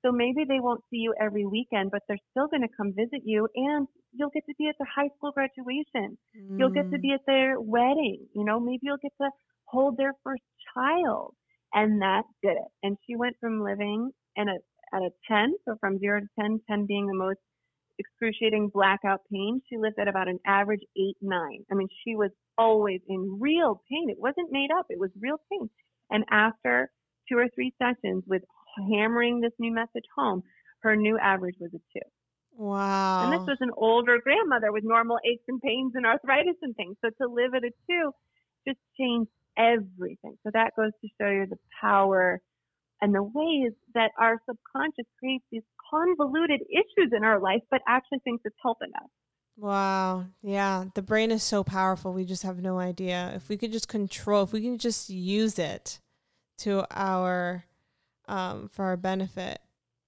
So 0.05 0.11
maybe 0.11 0.43
they 0.47 0.59
won't 0.61 0.83
see 0.91 0.99
you 1.07 1.15
every 1.21 1.47
weekend, 1.47 1.91
but 1.93 2.03
they're 2.09 2.27
still 2.33 2.49
going 2.49 2.63
to 2.63 2.75
come 2.77 2.93
visit 2.93 3.23
you 3.25 3.49
and 3.55 3.87
you'll 4.13 4.35
get 4.35 4.45
to 4.49 4.55
be 4.59 4.69
at 4.69 4.75
their 4.79 4.89
high 4.95 5.09
school 5.17 5.33
graduation. 5.33 6.19
You'll 6.59 6.71
get 6.79 6.91
to 6.91 6.99
Mm. 6.99 7.03
be 7.03 7.13
at 7.13 7.25
their 7.27 7.61
wedding. 7.61 8.27
You 8.35 8.45
know, 8.45 8.59
maybe 8.61 8.81
you'll 8.83 9.05
get 9.09 9.13
to 9.23 9.31
hold 9.67 9.97
their 9.97 10.13
first 10.25 10.43
child. 10.75 11.35
And 11.73 12.03
that 12.03 12.25
did 12.43 12.57
it. 12.65 12.71
And 12.83 12.99
she 13.07 13.17
went 13.17 13.37
from 13.41 13.63
living 13.63 14.11
in 14.37 14.49
a, 14.49 14.57
at 14.95 15.03
a 15.03 15.11
10, 15.29 15.55
so 15.65 15.77
from 15.81 15.99
0 15.99 16.21
to 16.21 16.27
10, 16.41 16.61
10 16.69 16.87
being 16.87 17.07
the 17.07 17.15
most 17.15 17.39
excruciating 17.99 18.71
blackout 18.73 19.21
pain, 19.31 19.61
she 19.69 19.77
lived 19.77 19.99
at 19.99 20.09
about 20.09 20.29
an 20.29 20.39
average 20.47 20.83
8, 20.97 21.17
9. 21.21 21.65
I 21.71 21.75
mean, 21.75 21.89
she 22.05 22.15
was 22.15 22.31
always 22.59 23.01
in 23.09 23.39
real 23.41 23.83
pain. 23.91 24.11
It 24.11 24.19
wasn't 24.19 24.51
made 24.51 24.71
up, 24.77 24.87
it 24.89 24.99
was 24.99 25.11
real 25.21 25.41
pain. 25.51 25.69
And 26.11 26.25
after 26.31 26.91
two 27.29 27.39
or 27.39 27.49
three 27.55 27.75
sessions 27.79 28.25
with 28.27 28.43
hammering 28.91 29.41
this 29.41 29.53
new 29.59 29.73
message 29.73 30.05
home, 30.17 30.43
her 30.81 30.97
new 30.97 31.19
average 31.19 31.57
was 31.61 31.71
a 31.75 31.79
2. 31.99 32.01
Wow. 32.57 33.25
And 33.25 33.33
this 33.33 33.47
was 33.47 33.59
an 33.61 33.71
older 33.77 34.19
grandmother 34.23 34.73
with 34.73 34.85
normal 34.85 35.19
aches 35.25 35.45
and 35.49 35.61
pains 35.61 35.93
and 35.95 36.05
arthritis 36.05 36.57
and 36.63 36.77
things. 36.77 36.97
So 37.03 37.11
to 37.21 37.33
live 37.33 37.55
at 37.55 37.65
a 37.65 37.71
two 37.89 38.13
just 38.67 38.79
changed 38.99 39.31
everything. 39.57 40.37
So 40.45 40.51
that 40.53 40.73
goes 40.77 40.93
to 41.01 41.09
show 41.21 41.31
you 41.31 41.47
the 41.47 41.59
power 41.81 42.41
and 43.03 43.13
the 43.15 43.23
ways 43.23 43.73
that 43.95 44.13
our 44.19 44.41
subconscious 44.49 45.07
creates 45.19 45.45
these 45.51 45.63
convoluted 45.91 46.61
issues 46.71 47.11
in 47.15 47.25
our 47.25 47.41
life, 47.41 47.61
but 47.71 47.83
actually 47.87 48.21
thinks 48.21 48.43
it's 48.47 48.57
helping 48.63 48.93
us. 48.95 49.11
Wow. 49.59 50.27
Yeah. 50.41 50.85
The 50.95 51.03
brain 51.03 51.31
is 51.31 51.43
so 51.43 51.63
powerful. 51.65 52.13
We 52.13 52.25
just 52.25 52.45
have 52.45 52.63
no 52.63 52.79
idea. 52.79 53.33
If 53.35 53.49
we 53.49 53.59
could 53.59 53.73
just 53.73 53.89
control, 53.89 54.45
if 54.45 54.53
we 54.53 54.63
can 54.63 54.79
just 54.79 55.11
use 55.11 55.59
it 55.59 55.99
to 56.59 56.87
our, 56.91 57.65
um, 58.29 58.71
for 58.73 58.85
our 58.85 58.97
benefit, 58.97 59.61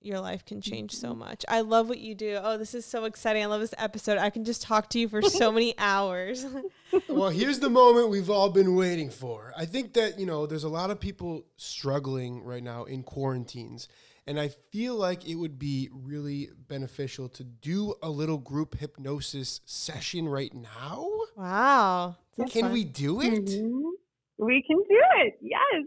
your 0.04 0.20
life 0.20 0.44
can 0.44 0.60
change 0.60 0.92
so 0.92 1.14
much. 1.14 1.44
I 1.48 1.60
love 1.62 1.88
what 1.88 1.98
you 1.98 2.14
do. 2.14 2.38
Oh, 2.42 2.58
this 2.58 2.74
is 2.74 2.84
so 2.84 3.04
exciting. 3.04 3.42
I 3.42 3.46
love 3.46 3.60
this 3.60 3.74
episode. 3.78 4.18
I 4.18 4.30
can 4.30 4.44
just 4.44 4.62
talk 4.62 4.90
to 4.90 4.98
you 4.98 5.08
for 5.08 5.22
so 5.22 5.50
many 5.50 5.74
hours. 5.78 6.44
well, 7.08 7.30
here's 7.30 7.58
the 7.60 7.70
moment 7.70 8.08
we've 8.10 8.30
all 8.30 8.50
been 8.50 8.74
waiting 8.76 9.10
for. 9.10 9.52
I 9.56 9.64
think 9.64 9.94
that, 9.94 10.18
you 10.18 10.26
know, 10.26 10.46
there's 10.46 10.64
a 10.64 10.68
lot 10.68 10.90
of 10.90 11.00
people 11.00 11.44
struggling 11.56 12.42
right 12.44 12.62
now 12.62 12.84
in 12.84 13.02
quarantines. 13.02 13.88
And 14.26 14.40
I 14.40 14.48
feel 14.72 14.94
like 14.94 15.28
it 15.28 15.34
would 15.34 15.58
be 15.58 15.90
really 15.92 16.48
beneficial 16.68 17.28
to 17.30 17.44
do 17.44 17.94
a 18.02 18.08
little 18.08 18.38
group 18.38 18.78
hypnosis 18.78 19.60
session 19.66 20.28
right 20.28 20.52
now. 20.54 21.10
wow. 21.36 22.16
That's 22.38 22.50
Can 22.52 22.62
fun. 22.62 22.72
we 22.72 22.84
do 22.84 23.20
it? 23.20 23.44
Mhm. 23.46 23.90
We 24.38 24.64
can 24.66 24.78
do 24.78 25.00
it. 25.18 25.38
Yes. 25.40 25.84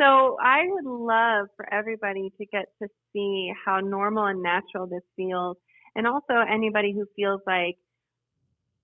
So 0.00 0.36
I 0.42 0.62
would 0.66 0.84
love 0.84 1.46
for 1.56 1.72
everybody 1.72 2.32
to 2.38 2.46
get 2.46 2.66
to 2.82 2.88
see 3.12 3.52
how 3.64 3.80
normal 3.80 4.26
and 4.26 4.42
natural 4.42 4.86
this 4.86 5.02
feels. 5.16 5.56
And 5.94 6.06
also 6.06 6.34
anybody 6.50 6.92
who 6.92 7.06
feels 7.16 7.40
like 7.46 7.76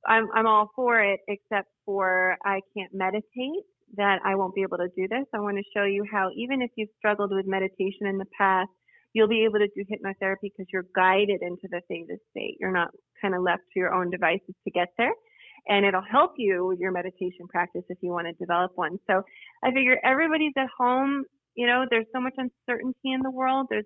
I'm, 0.06 0.28
I'm 0.34 0.46
all 0.46 0.70
for 0.76 1.00
it, 1.00 1.20
except 1.28 1.68
for 1.84 2.36
I 2.44 2.60
can't 2.76 2.92
meditate, 2.92 3.64
that 3.96 4.20
I 4.24 4.34
won't 4.34 4.54
be 4.54 4.62
able 4.62 4.78
to 4.78 4.88
do 4.96 5.08
this. 5.08 5.24
I 5.34 5.40
want 5.40 5.56
to 5.56 5.64
show 5.74 5.84
you 5.84 6.04
how 6.10 6.30
even 6.36 6.62
if 6.62 6.70
you've 6.76 6.90
struggled 6.98 7.32
with 7.32 7.46
meditation 7.46 8.06
in 8.06 8.18
the 8.18 8.26
past, 8.36 8.68
you'll 9.14 9.28
be 9.28 9.44
able 9.44 9.58
to 9.58 9.68
do 9.74 9.84
hypnotherapy 9.84 10.50
because 10.52 10.66
you're 10.70 10.86
guided 10.94 11.40
into 11.42 11.68
the 11.70 11.80
theta 11.88 12.18
state. 12.30 12.56
You're 12.60 12.72
not 12.72 12.90
kind 13.20 13.34
of 13.34 13.42
left 13.42 13.62
to 13.72 13.80
your 13.80 13.94
own 13.94 14.10
devices 14.10 14.54
to 14.64 14.70
get 14.70 14.88
there 14.98 15.14
and 15.68 15.84
it'll 15.84 16.02
help 16.02 16.32
you 16.36 16.66
with 16.66 16.78
your 16.78 16.90
meditation 16.90 17.46
practice 17.48 17.82
if 17.88 17.98
you 18.00 18.10
want 18.10 18.26
to 18.26 18.32
develop 18.34 18.72
one. 18.74 18.98
So 19.06 19.22
I 19.62 19.70
figure 19.70 19.98
everybody's 20.04 20.54
at 20.56 20.68
home, 20.76 21.24
you 21.54 21.66
know, 21.66 21.84
there's 21.90 22.06
so 22.14 22.20
much 22.20 22.34
uncertainty 22.36 23.12
in 23.12 23.20
the 23.22 23.30
world. 23.30 23.66
There's 23.70 23.84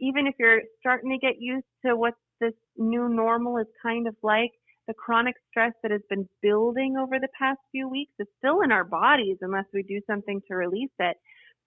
even 0.00 0.26
if 0.26 0.34
you're 0.38 0.62
starting 0.80 1.10
to 1.10 1.18
get 1.18 1.36
used 1.40 1.66
to 1.84 1.96
what 1.96 2.14
this 2.40 2.54
new 2.76 3.08
normal 3.08 3.58
is 3.58 3.66
kind 3.82 4.06
of 4.06 4.14
like, 4.22 4.50
the 4.86 4.94
chronic 4.94 5.34
stress 5.50 5.72
that 5.82 5.92
has 5.92 6.00
been 6.08 6.26
building 6.42 6.96
over 6.98 7.18
the 7.20 7.28
past 7.38 7.58
few 7.70 7.88
weeks 7.88 8.12
is 8.18 8.26
still 8.38 8.62
in 8.62 8.72
our 8.72 8.84
bodies 8.84 9.36
unless 9.42 9.66
we 9.72 9.82
do 9.82 10.00
something 10.08 10.40
to 10.48 10.56
release 10.56 10.90
it. 10.98 11.16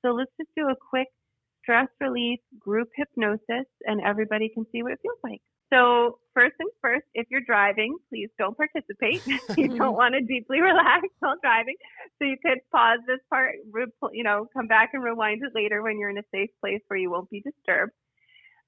So 0.03 0.09
let's 0.09 0.31
just 0.39 0.49
do 0.57 0.67
a 0.69 0.75
quick 0.89 1.07
stress 1.61 1.87
relief 2.01 2.39
group 2.59 2.89
hypnosis 2.95 3.67
and 3.85 4.01
everybody 4.01 4.49
can 4.49 4.65
see 4.71 4.81
what 4.81 4.93
it 4.93 4.99
feels 5.03 5.19
like. 5.23 5.41
So 5.71 6.19
first 6.33 6.57
things 6.57 6.71
first, 6.81 7.05
if 7.13 7.27
you're 7.29 7.45
driving, 7.45 7.95
please 8.09 8.29
don't 8.37 8.57
participate. 8.57 9.21
you 9.57 9.77
don't 9.77 9.95
want 10.01 10.15
to 10.15 10.21
deeply 10.21 10.59
relax 10.59 11.07
while 11.19 11.35
driving. 11.41 11.75
So 12.19 12.25
you 12.25 12.35
could 12.43 12.59
pause 12.71 12.99
this 13.07 13.19
part, 13.29 13.55
you 14.11 14.23
know, 14.23 14.47
come 14.53 14.67
back 14.67 14.89
and 14.93 15.03
rewind 15.03 15.41
it 15.43 15.51
later 15.55 15.81
when 15.81 15.97
you're 15.97 16.09
in 16.09 16.17
a 16.17 16.27
safe 16.33 16.49
place 16.59 16.81
where 16.87 16.99
you 16.99 17.09
won't 17.09 17.29
be 17.29 17.41
disturbed. 17.41 17.93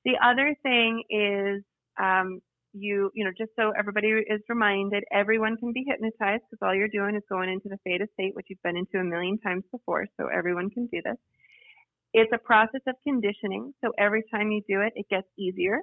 The 0.06 0.18
other 0.24 0.56
thing 0.64 1.04
is, 1.10 1.64
um, 2.02 2.40
you, 2.74 3.12
you 3.14 3.24
know, 3.24 3.32
just 3.38 3.52
so 3.56 3.72
everybody 3.78 4.08
is 4.08 4.42
reminded, 4.50 5.04
everyone 5.12 5.58
can 5.58 5.74
be 5.74 5.86
hypnotized 5.88 6.44
because 6.50 6.60
all 6.62 6.76
you're 6.76 6.88
doing 6.88 7.16
is 7.16 7.24
going 7.30 7.50
into 7.50 7.70
the 7.70 7.78
theta 7.84 8.08
state, 8.14 8.36
which 8.36 8.48
you've 8.50 8.64
been 8.64 8.78
into 8.78 8.98
a 8.98 9.04
million 9.04 9.38
times 9.40 9.64
before. 9.72 10.06
So 10.20 10.28
everyone 10.28 10.70
can 10.72 10.88
do 10.88 11.02
this. 11.04 11.18
It's 12.14 12.32
a 12.34 12.38
process 12.38 12.82
of 12.88 12.96
conditioning. 13.04 13.74
So 13.84 13.92
every 13.98 14.24
time 14.34 14.52
you 14.52 14.62
do 14.68 14.82
it, 14.82 14.94
it 14.96 15.06
gets 15.10 15.28
easier 15.38 15.82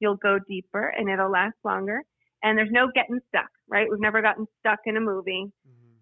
you'll 0.00 0.16
go 0.16 0.38
deeper 0.48 0.92
and 0.96 1.08
it'll 1.08 1.30
last 1.30 1.56
longer. 1.64 2.02
And 2.42 2.58
there's 2.58 2.70
no 2.70 2.88
getting 2.94 3.20
stuck, 3.28 3.48
right? 3.68 3.86
We've 3.90 4.00
never 4.00 4.20
gotten 4.20 4.46
stuck 4.60 4.80
in 4.84 4.96
a 4.96 5.00
movie. 5.00 5.46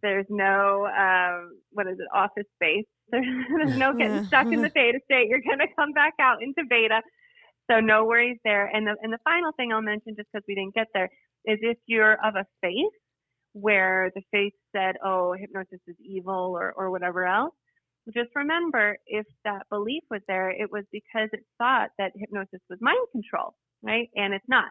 There's 0.02 0.26
no, 0.28 0.86
um, 0.90 1.60
what 1.70 1.86
is 1.86 1.98
it, 2.00 2.08
office 2.12 2.50
space. 2.56 2.86
There's, 3.10 3.24
there's 3.56 3.78
no 3.78 3.92
getting 3.92 4.26
stuck 4.26 4.48
in 4.50 4.60
the 4.66 4.70
theta 4.70 4.98
state. 5.04 5.28
You're 5.28 5.46
going 5.46 5.60
to 5.60 5.70
come 5.78 5.92
back 5.92 6.14
out 6.20 6.42
into 6.42 6.64
beta. 6.68 7.00
So 7.70 7.80
no 7.80 8.04
worries 8.04 8.38
there. 8.44 8.66
And 8.66 8.86
the, 8.86 8.96
and 9.02 9.12
the 9.12 9.18
final 9.24 9.52
thing 9.52 9.72
I'll 9.72 9.82
mention, 9.82 10.14
just 10.16 10.28
because 10.32 10.44
we 10.48 10.54
didn't 10.54 10.74
get 10.74 10.88
there, 10.94 11.10
is 11.44 11.58
if 11.62 11.78
you're 11.86 12.14
of 12.24 12.34
a 12.36 12.46
faith 12.60 12.92
where 13.52 14.10
the 14.14 14.22
faith 14.30 14.54
said, 14.74 14.96
oh, 15.04 15.34
hypnosis 15.38 15.80
is 15.86 15.96
evil 16.00 16.54
or, 16.56 16.72
or 16.76 16.90
whatever 16.90 17.26
else, 17.26 17.54
just 18.14 18.30
remember 18.34 18.96
if 19.06 19.26
that 19.44 19.62
belief 19.70 20.02
was 20.10 20.20
there, 20.26 20.50
it 20.50 20.70
was 20.72 20.84
because 20.90 21.28
it 21.32 21.44
thought 21.58 21.90
that 21.98 22.12
hypnosis 22.16 22.60
was 22.68 22.78
mind 22.80 23.06
control 23.12 23.54
right? 23.82 24.08
And 24.14 24.32
it's 24.34 24.48
not. 24.48 24.70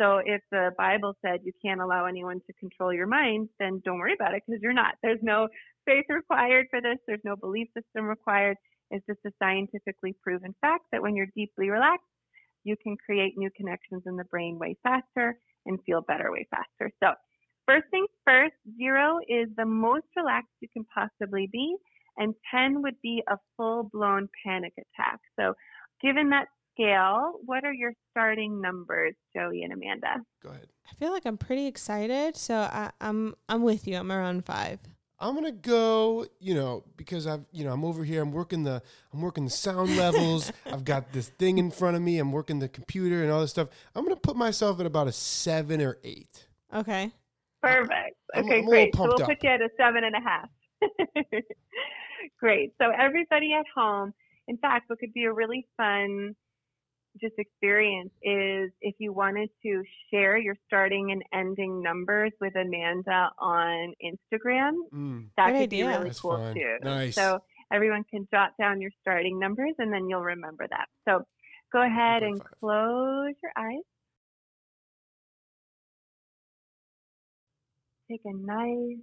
So 0.00 0.18
if 0.24 0.40
the 0.50 0.70
Bible 0.78 1.14
said 1.24 1.40
you 1.42 1.52
can't 1.64 1.80
allow 1.80 2.06
anyone 2.06 2.40
to 2.46 2.52
control 2.54 2.92
your 2.92 3.06
mind, 3.06 3.48
then 3.58 3.82
don't 3.84 3.98
worry 3.98 4.14
about 4.14 4.34
it 4.34 4.42
because 4.46 4.62
you're 4.62 4.72
not. 4.72 4.94
There's 5.02 5.18
no 5.22 5.48
faith 5.86 6.04
required 6.08 6.66
for 6.70 6.80
this. 6.80 6.98
There's 7.06 7.20
no 7.24 7.36
belief 7.36 7.68
system 7.76 8.06
required. 8.06 8.56
It's 8.90 9.04
just 9.06 9.18
a 9.26 9.30
scientifically 9.42 10.16
proven 10.22 10.54
fact 10.60 10.84
that 10.92 11.02
when 11.02 11.16
you're 11.16 11.26
deeply 11.34 11.68
relaxed, 11.70 12.06
you 12.64 12.76
can 12.82 12.96
create 12.96 13.34
new 13.36 13.50
connections 13.56 14.02
in 14.06 14.16
the 14.16 14.24
brain 14.24 14.58
way 14.58 14.76
faster 14.82 15.38
and 15.66 15.78
feel 15.84 16.02
better 16.02 16.30
way 16.30 16.46
faster. 16.50 16.90
So 17.02 17.12
first 17.66 17.84
things 17.90 18.08
first, 18.26 18.54
zero 18.76 19.18
is 19.28 19.48
the 19.56 19.66
most 19.66 20.06
relaxed 20.16 20.52
you 20.60 20.68
can 20.72 20.84
possibly 20.84 21.48
be, 21.52 21.76
and 22.16 22.34
10 22.50 22.82
would 22.82 23.00
be 23.02 23.22
a 23.28 23.36
full 23.56 23.90
blown 23.92 24.28
panic 24.44 24.72
attack. 24.76 25.20
So 25.38 25.54
given 26.02 26.30
that 26.30 26.48
scale, 26.74 27.34
what 27.44 27.64
are 27.64 27.72
your 27.72 27.92
starting 28.10 28.60
numbers, 28.60 29.14
Joey 29.34 29.62
and 29.62 29.72
Amanda? 29.72 30.22
Go 30.42 30.50
ahead. 30.50 30.68
I 30.90 30.94
feel 30.94 31.10
like 31.10 31.26
I'm 31.26 31.38
pretty 31.38 31.66
excited. 31.66 32.36
So 32.36 32.54
I, 32.54 32.90
I'm 33.00 33.34
I'm 33.48 33.62
with 33.62 33.86
you. 33.86 33.96
I'm 33.96 34.12
around 34.12 34.44
five. 34.44 34.80
I'm 35.20 35.34
gonna 35.34 35.50
go, 35.52 36.26
you 36.38 36.54
know, 36.54 36.84
because 36.96 37.26
I've, 37.26 37.44
you 37.52 37.64
know, 37.64 37.72
I'm 37.72 37.84
over 37.84 38.04
here. 38.04 38.22
I'm 38.22 38.30
working 38.32 38.62
the, 38.62 38.80
I'm 39.12 39.20
working 39.20 39.44
the 39.44 39.50
sound 39.50 39.96
levels. 39.96 40.52
I've 40.66 40.84
got 40.84 41.12
this 41.12 41.28
thing 41.30 41.58
in 41.58 41.70
front 41.70 41.96
of 41.96 42.02
me. 42.02 42.18
I'm 42.18 42.30
working 42.32 42.58
the 42.60 42.68
computer 42.68 43.22
and 43.22 43.32
all 43.32 43.40
this 43.40 43.50
stuff. 43.50 43.68
I'm 43.94 44.04
gonna 44.04 44.16
put 44.16 44.36
myself 44.36 44.78
at 44.80 44.86
about 44.86 45.08
a 45.08 45.12
seven 45.12 45.80
or 45.82 45.98
eight. 46.04 46.46
Okay. 46.72 47.10
Perfect. 47.62 47.90
I'm- 48.34 48.44
Okay, 48.44 48.58
I'm 48.58 48.66
great. 48.66 48.94
So 48.94 49.02
we'll 49.04 49.14
up. 49.22 49.28
put 49.28 49.42
you 49.42 49.50
at 49.50 49.60
a 49.60 49.70
seven 49.76 50.04
and 50.04 50.14
a 50.14 50.20
half. 50.20 50.48
great. 52.40 52.72
So 52.80 52.90
everybody 52.90 53.52
at 53.54 53.64
home, 53.74 54.12
in 54.46 54.56
fact, 54.58 54.88
what 54.88 54.98
could 54.98 55.12
be 55.12 55.24
a 55.24 55.32
really 55.32 55.66
fun 55.76 56.36
just 57.20 57.34
experience 57.38 58.10
is 58.22 58.70
if 58.80 58.94
you 58.98 59.12
wanted 59.12 59.50
to 59.64 59.82
share 60.10 60.36
your 60.38 60.54
starting 60.66 61.12
and 61.12 61.22
ending 61.32 61.82
numbers 61.82 62.32
with 62.40 62.54
Amanda 62.56 63.30
on 63.38 63.94
Instagram, 64.04 64.72
Mm, 64.92 65.28
that 65.36 65.52
Good 65.52 65.58
could 65.60 65.70
be 65.70 65.82
really 65.82 66.04
That's 66.04 66.20
cool 66.20 66.38
fun. 66.38 66.54
too. 66.54 66.76
Nice. 66.82 67.14
So 67.14 67.38
everyone 67.72 68.04
can 68.10 68.26
jot 68.32 68.52
down 68.58 68.80
your 68.80 68.90
starting 69.00 69.38
numbers 69.38 69.74
and 69.78 69.92
then 69.92 70.08
you'll 70.08 70.22
remember 70.22 70.66
that. 70.70 70.86
So 71.08 71.24
go 71.72 71.82
ahead 71.82 72.22
and 72.22 72.40
2.5. 72.40 72.50
close 72.60 73.34
your 73.42 73.52
eyes. 73.56 73.82
Take 78.10 78.22
a 78.24 78.32
nice, 78.34 78.98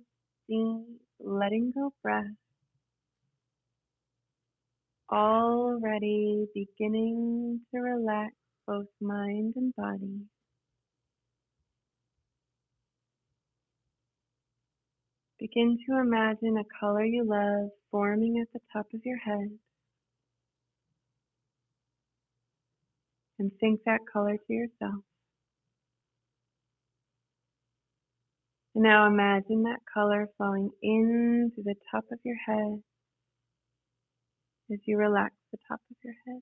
deep, 0.50 1.00
letting 1.20 1.72
go 1.76 1.94
breath. 2.02 2.26
Already 5.12 6.48
beginning 6.54 7.62
to 7.72 7.80
relax 7.80 8.34
both 8.68 8.88
mind 9.00 9.54
and 9.56 9.76
body. 9.76 10.22
Begin 15.40 15.78
to 15.88 16.00
imagine 16.00 16.58
a 16.58 16.80
color 16.80 17.04
you 17.04 17.24
love 17.24 17.70
forming 17.92 18.40
at 18.40 18.52
the 18.54 18.60
top 18.74 18.88
of 18.94 19.02
your 19.06 19.18
head. 19.18 19.60
and 23.40 23.52
think 23.60 23.82
that 23.86 24.02
color 24.12 24.38
to 24.38 24.54
yourself. 24.54 25.04
And 28.74 28.84
now 28.84 29.08
imagine 29.08 29.64
that 29.64 29.80
color 29.92 30.30
flowing 30.38 30.72
into 30.82 31.62
the 31.64 31.76
top 31.92 32.06
of 32.12 32.20
your 32.24 32.38
head 32.46 32.82
as 34.72 34.80
you 34.86 34.98
relax 34.98 35.34
the 35.52 35.58
top 35.68 35.80
of 35.92 35.98
your 36.04 36.14
head. 36.28 36.42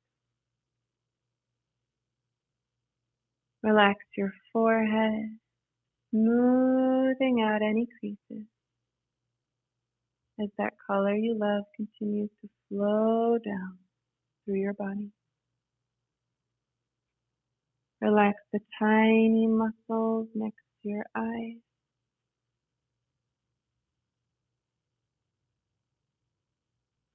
Relax 3.64 4.00
your 4.18 4.34
forehead, 4.52 5.38
smoothing 6.12 7.42
out 7.42 7.62
any 7.62 7.88
creases 8.00 8.48
as 10.42 10.50
that 10.58 10.74
color 10.88 11.16
you 11.16 11.38
love 11.40 11.64
continues 11.76 12.30
to 12.42 12.50
flow 12.70 13.38
down 13.46 13.78
through 14.46 14.60
your 14.60 14.74
body. 14.74 15.12
Relax 18.02 18.38
the 18.52 18.60
tiny 18.80 19.48
muscles 19.48 20.28
next 20.36 20.64
to 20.82 20.90
your 20.90 21.06
eyes. 21.16 21.63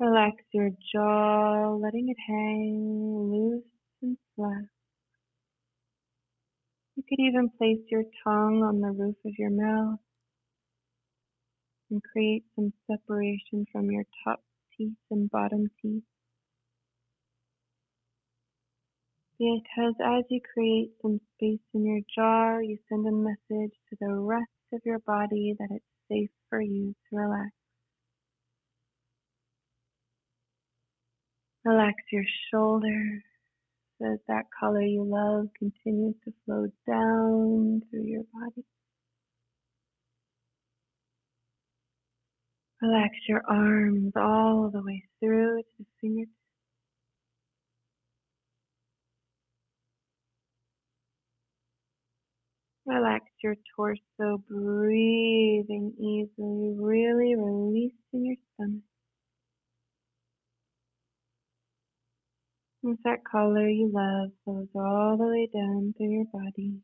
Relax 0.01 0.37
your 0.53 0.71
jaw, 0.93 1.75
letting 1.75 2.09
it 2.09 2.17
hang 2.25 3.31
loose 3.33 3.65
and 4.01 4.17
flat. 4.37 4.69
You 6.95 7.03
could 7.09 7.21
even 7.21 7.51
place 7.59 7.81
your 7.91 8.05
tongue 8.23 8.63
on 8.63 8.81
the 8.81 8.93
roof 8.93 9.17
of 9.27 9.33
your 9.37 9.51
mouth 9.51 9.99
and 11.91 12.01
create 12.13 12.45
some 12.55 12.73
separation 12.89 13.67
from 13.73 13.91
your 13.91 14.05
top 14.25 14.41
teeth 14.77 14.95
and 15.11 15.29
bottom 15.31 15.69
teeth. 15.83 16.05
Because 19.39 19.95
as 20.05 20.25
you 20.31 20.41
create 20.55 20.93
some 21.03 21.21
space 21.35 21.61
in 21.75 21.85
your 21.85 22.01
jaw, 22.15 22.59
you 22.59 22.79
send 22.89 23.07
a 23.07 23.13
message 23.13 23.75
to 23.91 23.97
the 24.01 24.15
rest 24.15 24.47
of 24.73 24.81
your 24.85 25.01
body 25.01 25.57
that 25.59 25.69
it's 25.71 25.85
safe 26.09 26.31
for 26.51 26.61
you 26.61 26.95
to 27.11 27.17
relax. 27.17 27.58
Relax 31.65 31.97
your 32.13 32.25
shoulders 32.51 33.23
as 34.01 34.19
that 34.29 34.45
color 34.59 34.81
you 34.81 35.05
love 35.05 35.49
continues 35.59 36.15
to 36.25 36.33
flow 36.45 36.67
down 36.87 37.83
through 37.91 38.05
your 38.05 38.23
body. 38.33 38.65
Relax 42.81 43.15
your 43.29 43.43
arms 43.49 44.13
all 44.17 44.71
the 44.73 44.83
way 44.83 45.03
through 45.21 45.63
to 45.63 45.69
the 45.81 45.87
fingertips. 46.01 46.33
Relax 52.87 53.25
your 53.43 53.57
torso, 53.77 54.43
breathing 54.49 55.93
easily, 55.99 56.75
really 56.79 57.35
releasing 57.37 57.93
your 58.13 58.37
stomach. 58.55 58.88
With 62.83 63.03
that 63.05 63.25
color 63.25 63.69
you 63.69 63.91
love 63.93 64.31
flows 64.45 64.69
all 64.75 65.17
the 65.17 65.27
way 65.27 65.49
down 65.53 65.95
through 65.97 66.13
your 66.13 66.27
body. 66.33 66.81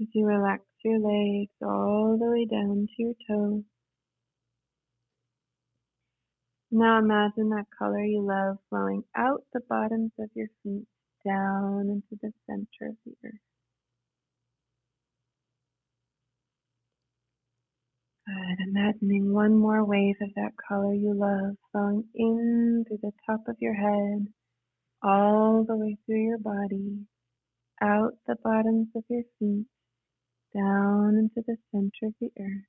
As 0.00 0.08
you 0.14 0.26
relax 0.26 0.64
your 0.82 0.98
legs 1.00 1.52
all 1.62 2.16
the 2.18 2.30
way 2.30 2.46
down 2.46 2.88
to 2.88 3.02
your 3.02 3.14
toes. 3.28 3.64
Now 6.70 6.98
imagine 6.98 7.50
that 7.50 7.66
color 7.78 8.02
you 8.02 8.22
love 8.22 8.58
flowing 8.70 9.04
out 9.14 9.44
the 9.52 9.60
bottoms 9.68 10.12
of 10.18 10.30
your 10.34 10.48
feet 10.62 10.86
down 11.26 11.90
into 11.90 12.18
the 12.22 12.32
center 12.46 12.90
of 12.90 12.96
the 13.04 13.12
earth. 13.24 13.49
Good. 18.40 18.68
Imagining 18.68 19.32
one 19.32 19.58
more 19.58 19.84
wave 19.84 20.16
of 20.22 20.30
that 20.36 20.52
color 20.68 20.94
you 20.94 21.14
love 21.14 21.56
flowing 21.72 22.04
in 22.14 22.84
through 22.88 22.98
the 23.02 23.12
top 23.26 23.40
of 23.48 23.56
your 23.60 23.74
head, 23.74 24.28
all 25.02 25.64
the 25.66 25.76
way 25.76 25.98
through 26.06 26.22
your 26.22 26.38
body, 26.38 27.06
out 27.82 28.12
the 28.26 28.36
bottoms 28.42 28.88
of 28.96 29.04
your 29.10 29.24
feet, 29.38 29.66
down 30.54 31.16
into 31.18 31.44
the 31.46 31.56
center 31.70 32.08
of 32.08 32.14
the 32.20 32.30
earth. 32.40 32.64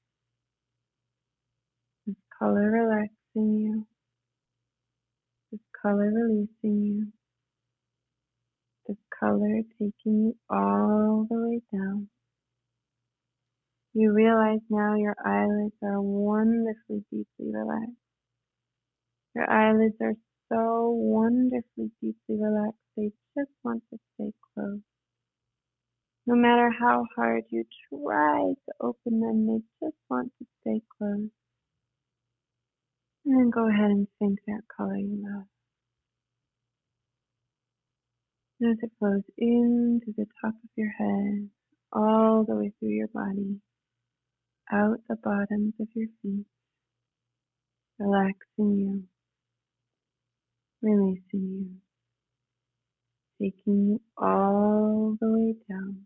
This 2.06 2.16
color 2.38 2.72
relaxing 2.72 3.58
you, 3.60 3.88
this 5.52 5.62
color 5.82 6.12
releasing 6.14 6.84
you, 6.86 7.08
this 8.88 8.98
color 9.18 9.62
taking 9.80 9.94
you 10.04 10.36
all 10.50 11.28
the 11.30 11.38
way 11.38 11.62
down. 11.72 12.10
You 13.94 14.14
realize 14.14 14.62
now 14.70 14.96
your 14.96 15.16
eyelids 15.26 15.76
are 15.84 16.02
wonderfully 16.02 17.04
deeply 17.12 17.52
relaxed. 17.52 17.92
Your 19.36 19.50
eyelids 19.50 19.96
are 20.02 20.16
so 20.48 20.92
wonderfully 20.92 21.92
deeply 22.02 22.38
relaxed, 22.38 22.80
they 22.96 23.12
just 23.38 23.52
want 23.64 23.84
to 23.90 24.00
stay 24.16 24.32
closed. 24.54 24.84
No 26.26 26.36
matter 26.36 26.70
how 26.72 27.06
hard 27.16 27.44
you 27.50 27.66
try 27.90 28.54
to 28.66 28.74
open 28.80 29.20
them, 29.20 29.48
they 29.48 29.86
just 29.86 29.98
want 30.10 30.32
to 30.40 30.46
stay 30.62 30.82
closed. 30.98 31.32
And 33.26 33.38
then 33.38 33.50
go 33.50 33.68
ahead 33.68 33.92
and 33.92 34.08
sink 34.20 34.40
that 34.48 34.62
color 34.76 34.96
you 34.96 35.22
love. 35.22 35.48
As 38.72 38.78
it 38.82 38.92
flows 39.00 39.24
into 39.38 40.14
the 40.16 40.28
top 40.42 40.54
of 40.54 40.70
your 40.76 40.92
head, 40.92 41.50
all 41.92 42.46
the 42.48 42.56
way 42.56 42.72
through 42.80 42.90
your 42.90 43.08
body, 43.08 43.60
out 44.72 45.00
the 45.10 45.16
bottoms 45.16 45.74
of 45.80 45.88
your 45.94 46.08
feet, 46.22 46.46
relaxing 48.00 48.80
you, 48.80 49.04
releasing 50.82 51.22
you, 51.34 51.70
taking 53.42 53.90
you 53.90 54.02
all 54.18 55.18
the 55.20 55.30
way 55.30 55.56
down. 55.70 56.06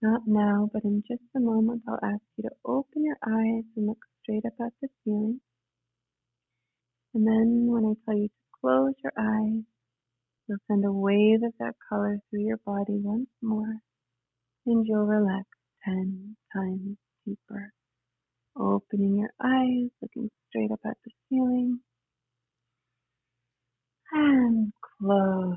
Not 0.00 0.22
now, 0.26 0.68
but 0.72 0.84
in 0.84 1.02
just 1.06 1.22
a 1.36 1.40
moment, 1.40 1.82
I'll 1.88 2.00
ask 2.02 2.22
you 2.36 2.44
to 2.44 2.56
open 2.64 3.04
your 3.04 3.18
eyes 3.24 3.64
and 3.76 3.86
look 3.86 3.98
straight 4.22 4.44
up 4.46 4.54
at 4.60 4.72
the 4.80 4.88
ceiling. 5.04 5.40
And 7.14 7.26
then 7.26 7.66
when 7.68 7.84
I 7.84 7.94
tell 8.04 8.18
you 8.18 8.28
to 8.28 8.58
close 8.60 8.94
your 9.04 9.12
eyes, 9.18 9.62
you'll 10.48 10.58
send 10.66 10.84
a 10.84 10.92
wave 10.92 11.42
of 11.44 11.52
that 11.60 11.74
color 11.88 12.18
through 12.30 12.44
your 12.44 12.56
body 12.66 12.98
once 12.98 13.28
more, 13.42 13.76
and 14.66 14.86
you'll 14.86 15.06
relax 15.06 15.46
10 15.84 16.36
times 16.54 16.96
deeper. 17.26 17.72
Opening 18.58 19.18
your 19.18 19.32
eyes, 19.42 19.90
looking 20.02 20.30
straight 20.48 20.72
up 20.72 20.80
at 20.86 20.96
the 21.04 21.10
ceiling. 21.28 21.80
And 24.12 24.72
close, 25.00 25.56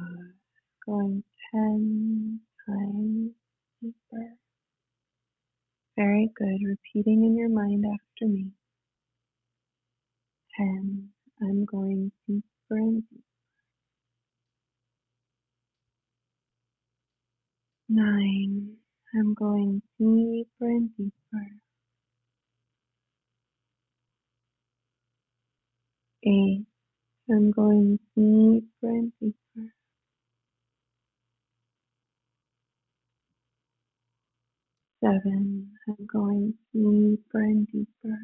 going 0.86 1.24
10 1.54 2.40
times 2.68 3.32
deeper. 3.82 4.28
Very 5.98 6.30
good. 6.36 6.60
Repeating 6.66 7.24
in 7.26 7.38
your 7.38 7.50
mind 7.50 7.86
after 7.86 8.28
me. 8.32 8.48
10. 10.58 11.10
I'm 11.42 11.66
going 11.66 12.12
deeper 12.28 12.44
and 12.72 13.04
deeper. 13.10 13.24
Nine. 17.90 18.75
I'm 19.16 19.34
going 19.36 19.82
deeper 20.00 20.70
and 20.70 20.92
deeper. 20.98 21.48
Eight. 26.26 26.66
I'm 27.30 27.52
going 27.52 28.00
deeper 28.16 28.90
and 28.90 29.14
deeper. 29.22 29.74
Seven. 35.04 35.72
I'm 35.88 36.08
going 36.08 36.56
deeper 36.74 37.40
and 37.42 37.68
deeper. 37.68 38.18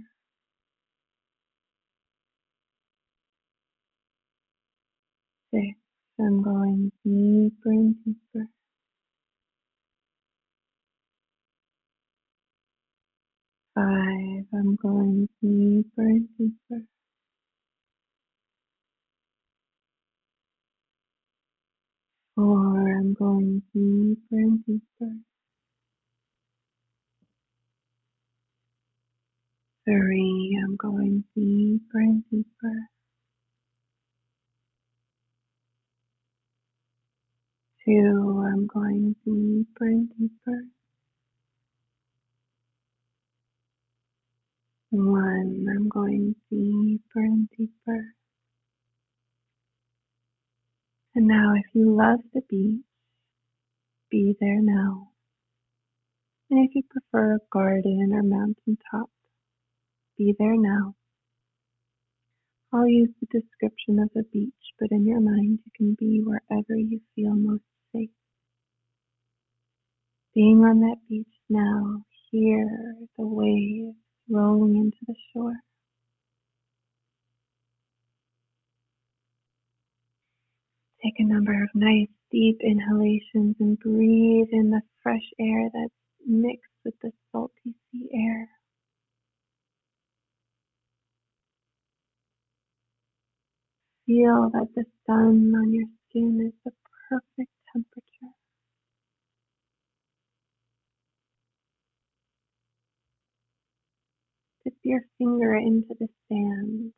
Six. 5.53 5.77
I'm 6.19 6.43
going 6.43 6.91
deeper 7.05 7.71
and 7.71 7.95
deeper. 8.05 8.47
Five. 13.75 14.45
I'm 14.53 14.75
going 14.77 15.29
deeper 15.41 16.01
and 16.01 16.29
deeper. 16.37 16.83
Four. 22.35 22.89
I'm 22.97 23.13
going 23.15 23.63
deeper 23.73 24.37
and 24.37 24.65
deeper. 24.65 25.13
Three. 29.85 30.59
I'm 30.63 30.75
going 30.77 31.23
deeper 31.35 31.99
and 31.99 32.23
deeper. 32.31 32.77
Two, 37.85 38.45
I'm 38.45 38.67
going 38.67 39.15
deeper 39.25 39.85
and 39.85 40.09
deeper. 40.19 40.80
One, 44.91 45.67
I'm 45.69 45.87
going 45.87 46.35
deeper 46.49 47.21
and 47.21 47.49
deeper. 47.57 48.13
And 51.15 51.27
now, 51.27 51.53
if 51.55 51.65
you 51.73 51.95
love 51.95 52.19
the 52.33 52.41
beach, 52.49 52.83
be 54.09 54.35
there 54.41 54.61
now. 54.61 55.11
And 56.49 56.67
if 56.67 56.75
you 56.75 56.83
prefer 56.89 57.35
a 57.35 57.39
garden 57.51 58.11
or 58.13 58.23
mountaintop, 58.23 59.09
be 60.17 60.35
there 60.37 60.57
now. 60.57 60.95
I'll 62.73 62.87
use 62.87 63.11
the 63.21 63.39
description 63.39 63.99
of 63.99 64.09
the 64.13 64.23
beach, 64.33 64.53
but 64.77 64.91
in 64.91 65.05
your 65.05 65.21
mind, 65.21 65.59
you 65.65 65.71
can 65.77 65.95
be 65.97 66.21
wherever 66.21 66.75
you 66.75 66.99
feel 67.15 67.35
most 67.35 67.63
safe. 67.95 68.09
Being 70.35 70.65
on 70.65 70.81
that 70.81 70.97
beach 71.09 71.27
now, 71.49 72.03
hear 72.29 72.67
the 73.17 73.25
waves 73.25 74.00
rolling 74.29 74.75
into 74.77 74.97
the 75.07 75.15
shore. 75.33 75.55
Take 81.03 81.15
a 81.19 81.23
number 81.25 81.53
of 81.63 81.69
nice 81.75 82.09
deep 82.31 82.57
inhalations 82.61 83.55
and 83.59 83.79
breathe 83.79 84.49
in 84.51 84.71
the 84.71 84.81
fresh 85.03 85.27
air 85.39 85.69
that's 85.73 85.93
mixed 86.27 86.71
with 86.85 86.95
the 87.03 87.11
salty 87.31 87.75
sea 87.91 88.09
air. 88.13 88.49
Feel 94.07 94.49
that 94.53 94.67
the 94.75 94.85
sun 95.07 95.53
on 95.55 95.73
your 95.73 95.87
skin 96.09 96.41
is 96.47 96.53
the 96.65 96.71
perfect 97.09 97.51
temperature. 97.73 98.10
Your 104.83 105.01
finger 105.17 105.55
into 105.55 105.95
the 105.99 106.07
sand 106.29 106.93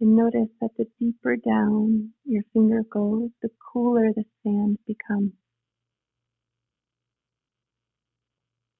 and 0.00 0.16
notice 0.16 0.50
that 0.60 0.70
the 0.76 0.86
deeper 0.98 1.36
down 1.36 2.10
your 2.24 2.42
finger 2.52 2.82
goes, 2.90 3.30
the 3.40 3.50
cooler 3.72 4.12
the 4.14 4.24
sand 4.42 4.78
becomes. 4.86 5.32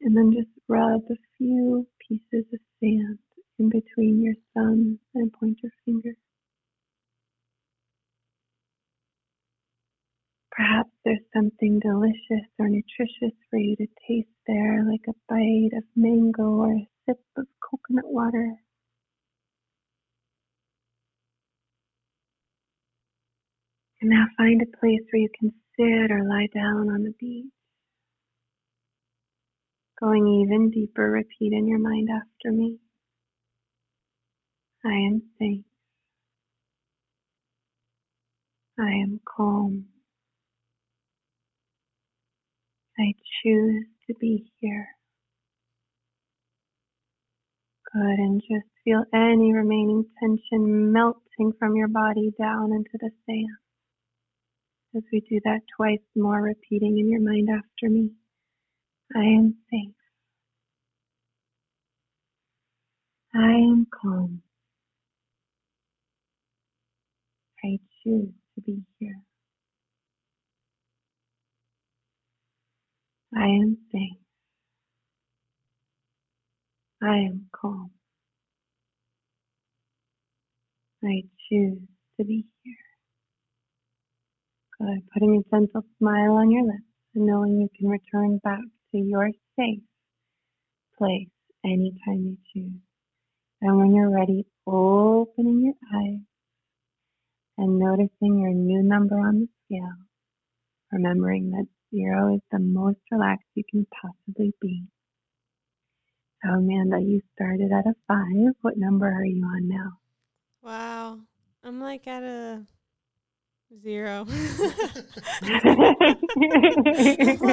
And 0.01 0.17
then 0.17 0.33
just 0.33 0.51
rub 0.69 1.03
a 1.11 1.17
few 1.39 1.87
pieces 2.09 2.47
of 2.53 2.61
sand 2.81 3.19
in 3.59 3.69
between 3.71 4.21
your 4.23 4.35
thumb 4.55 4.99
and 5.15 5.33
pointer 5.33 5.73
finger. 5.85 6.15
Perhaps 10.53 10.91
there's 11.05 11.25
something 11.35 11.81
delicious 11.81 12.47
or 12.59 12.69
nutritious 12.69 13.35
for 13.49 13.59
you 13.59 13.75
to 13.77 13.87
taste 14.07 14.29
there, 14.47 14.85
like 14.85 15.01
a 15.09 15.15
bite 15.29 15.77
of 15.77 15.85
mango 15.97 16.43
or 16.43 16.73
a 16.73 16.89
sip 17.07 17.21
of 17.39 17.47
coconut 17.61 18.05
water. 18.07 18.57
And 24.03 24.11
now 24.11 24.27
find 24.37 24.61
a 24.61 24.77
place 24.79 25.01
where 25.11 25.23
you 25.23 25.31
can 25.39 25.53
sit 25.77 26.11
or 26.11 26.25
lie 26.29 26.49
down 26.55 26.91
on 26.91 27.03
the 27.05 27.15
beach. 27.19 27.47
Going 30.01 30.27
even 30.27 30.71
deeper, 30.71 31.11
repeat 31.11 31.53
in 31.53 31.67
your 31.67 31.79
mind 31.79 32.09
after 32.11 32.53
me. 32.53 32.79
I 34.85 34.95
am 34.95 35.23
safe. 35.39 35.65
I 38.79 38.91
am 38.91 39.21
calm. 39.25 39.92
I 43.03 43.15
choose 43.43 43.87
to 44.09 44.15
be 44.21 44.53
here. 44.61 44.89
Good, 47.93 48.19
and 48.19 48.41
just 48.43 48.69
feel 48.85 49.05
any 49.15 49.53
remaining 49.53 50.07
tension 50.21 50.93
melting 50.93 51.53
from 51.59 51.77
your 51.77 51.89
body 51.89 52.33
down 52.41 52.73
into 52.73 52.93
the 52.95 53.11
sand. 53.27 53.49
As 54.97 55.03
we 55.13 55.21
do 55.21 55.41
that 55.45 55.61
twice 55.77 56.01
more, 56.17 56.43
repeating 56.43 56.99
in 56.99 57.09
your 57.11 57.21
mind 57.23 57.49
after 57.51 57.91
me 57.91 58.13
I 59.17 59.21
am 59.21 59.57
safe. 59.71 59.95
I 63.35 63.53
am 63.53 63.87
calm. 64.03 64.43
I 67.65 67.79
choose 68.05 68.33
to 68.57 68.63
be 68.63 68.83
here. 69.01 69.21
I 73.37 73.45
am 73.47 73.79
safe. 73.93 74.19
I 77.03 77.17
am 77.19 77.47
calm. 77.53 77.91
I 81.05 81.23
choose 81.49 81.81
to 82.19 82.25
be 82.25 82.45
here. 82.63 82.75
Good. 84.79 85.03
Putting 85.13 85.37
a 85.37 85.57
gentle 85.57 85.83
smile 85.99 86.33
on 86.33 86.51
your 86.51 86.65
lips 86.65 86.85
and 87.15 87.27
knowing 87.27 87.61
you 87.61 87.69
can 87.79 87.89
return 87.89 88.39
back 88.45 88.61
to 88.93 88.99
your 88.99 89.31
safe 89.59 89.83
place 90.99 91.29
anytime 91.65 91.99
you 92.25 92.37
choose. 92.53 92.81
And 93.63 93.79
when 93.79 93.95
you're 93.95 94.11
ready, 94.11 94.47
opening 94.67 95.63
your 95.65 95.75
eyes 96.01 96.21
and 97.59 97.79
noticing 97.79 98.41
your 98.41 98.53
new 98.53 98.83
number 98.83 99.17
on 99.17 99.41
the 99.41 99.49
scale, 99.67 99.97
remembering 100.93 101.51
that 101.53 101.67
zero 101.95 102.35
is 102.35 102.41
the 102.51 102.59
most 102.59 102.99
relaxed 103.11 103.47
you 103.55 103.65
can 103.71 103.87
possibly 104.01 104.53
be. 104.61 104.85
So, 106.43 106.51
Amanda, 106.51 106.99
you 107.01 107.21
started 107.35 107.71
at 107.73 107.87
a 107.87 107.95
five. 108.09 108.55
What 108.63 108.77
number 108.77 109.07
are 109.07 109.25
you 109.25 109.45
on 109.45 109.69
now? 109.69 109.93
Wow. 110.63 111.21
I'm 111.63 111.81
like 111.81 112.07
at 112.09 112.23
a 112.25 112.67
zero. 113.83 114.27
well, 114.29 114.37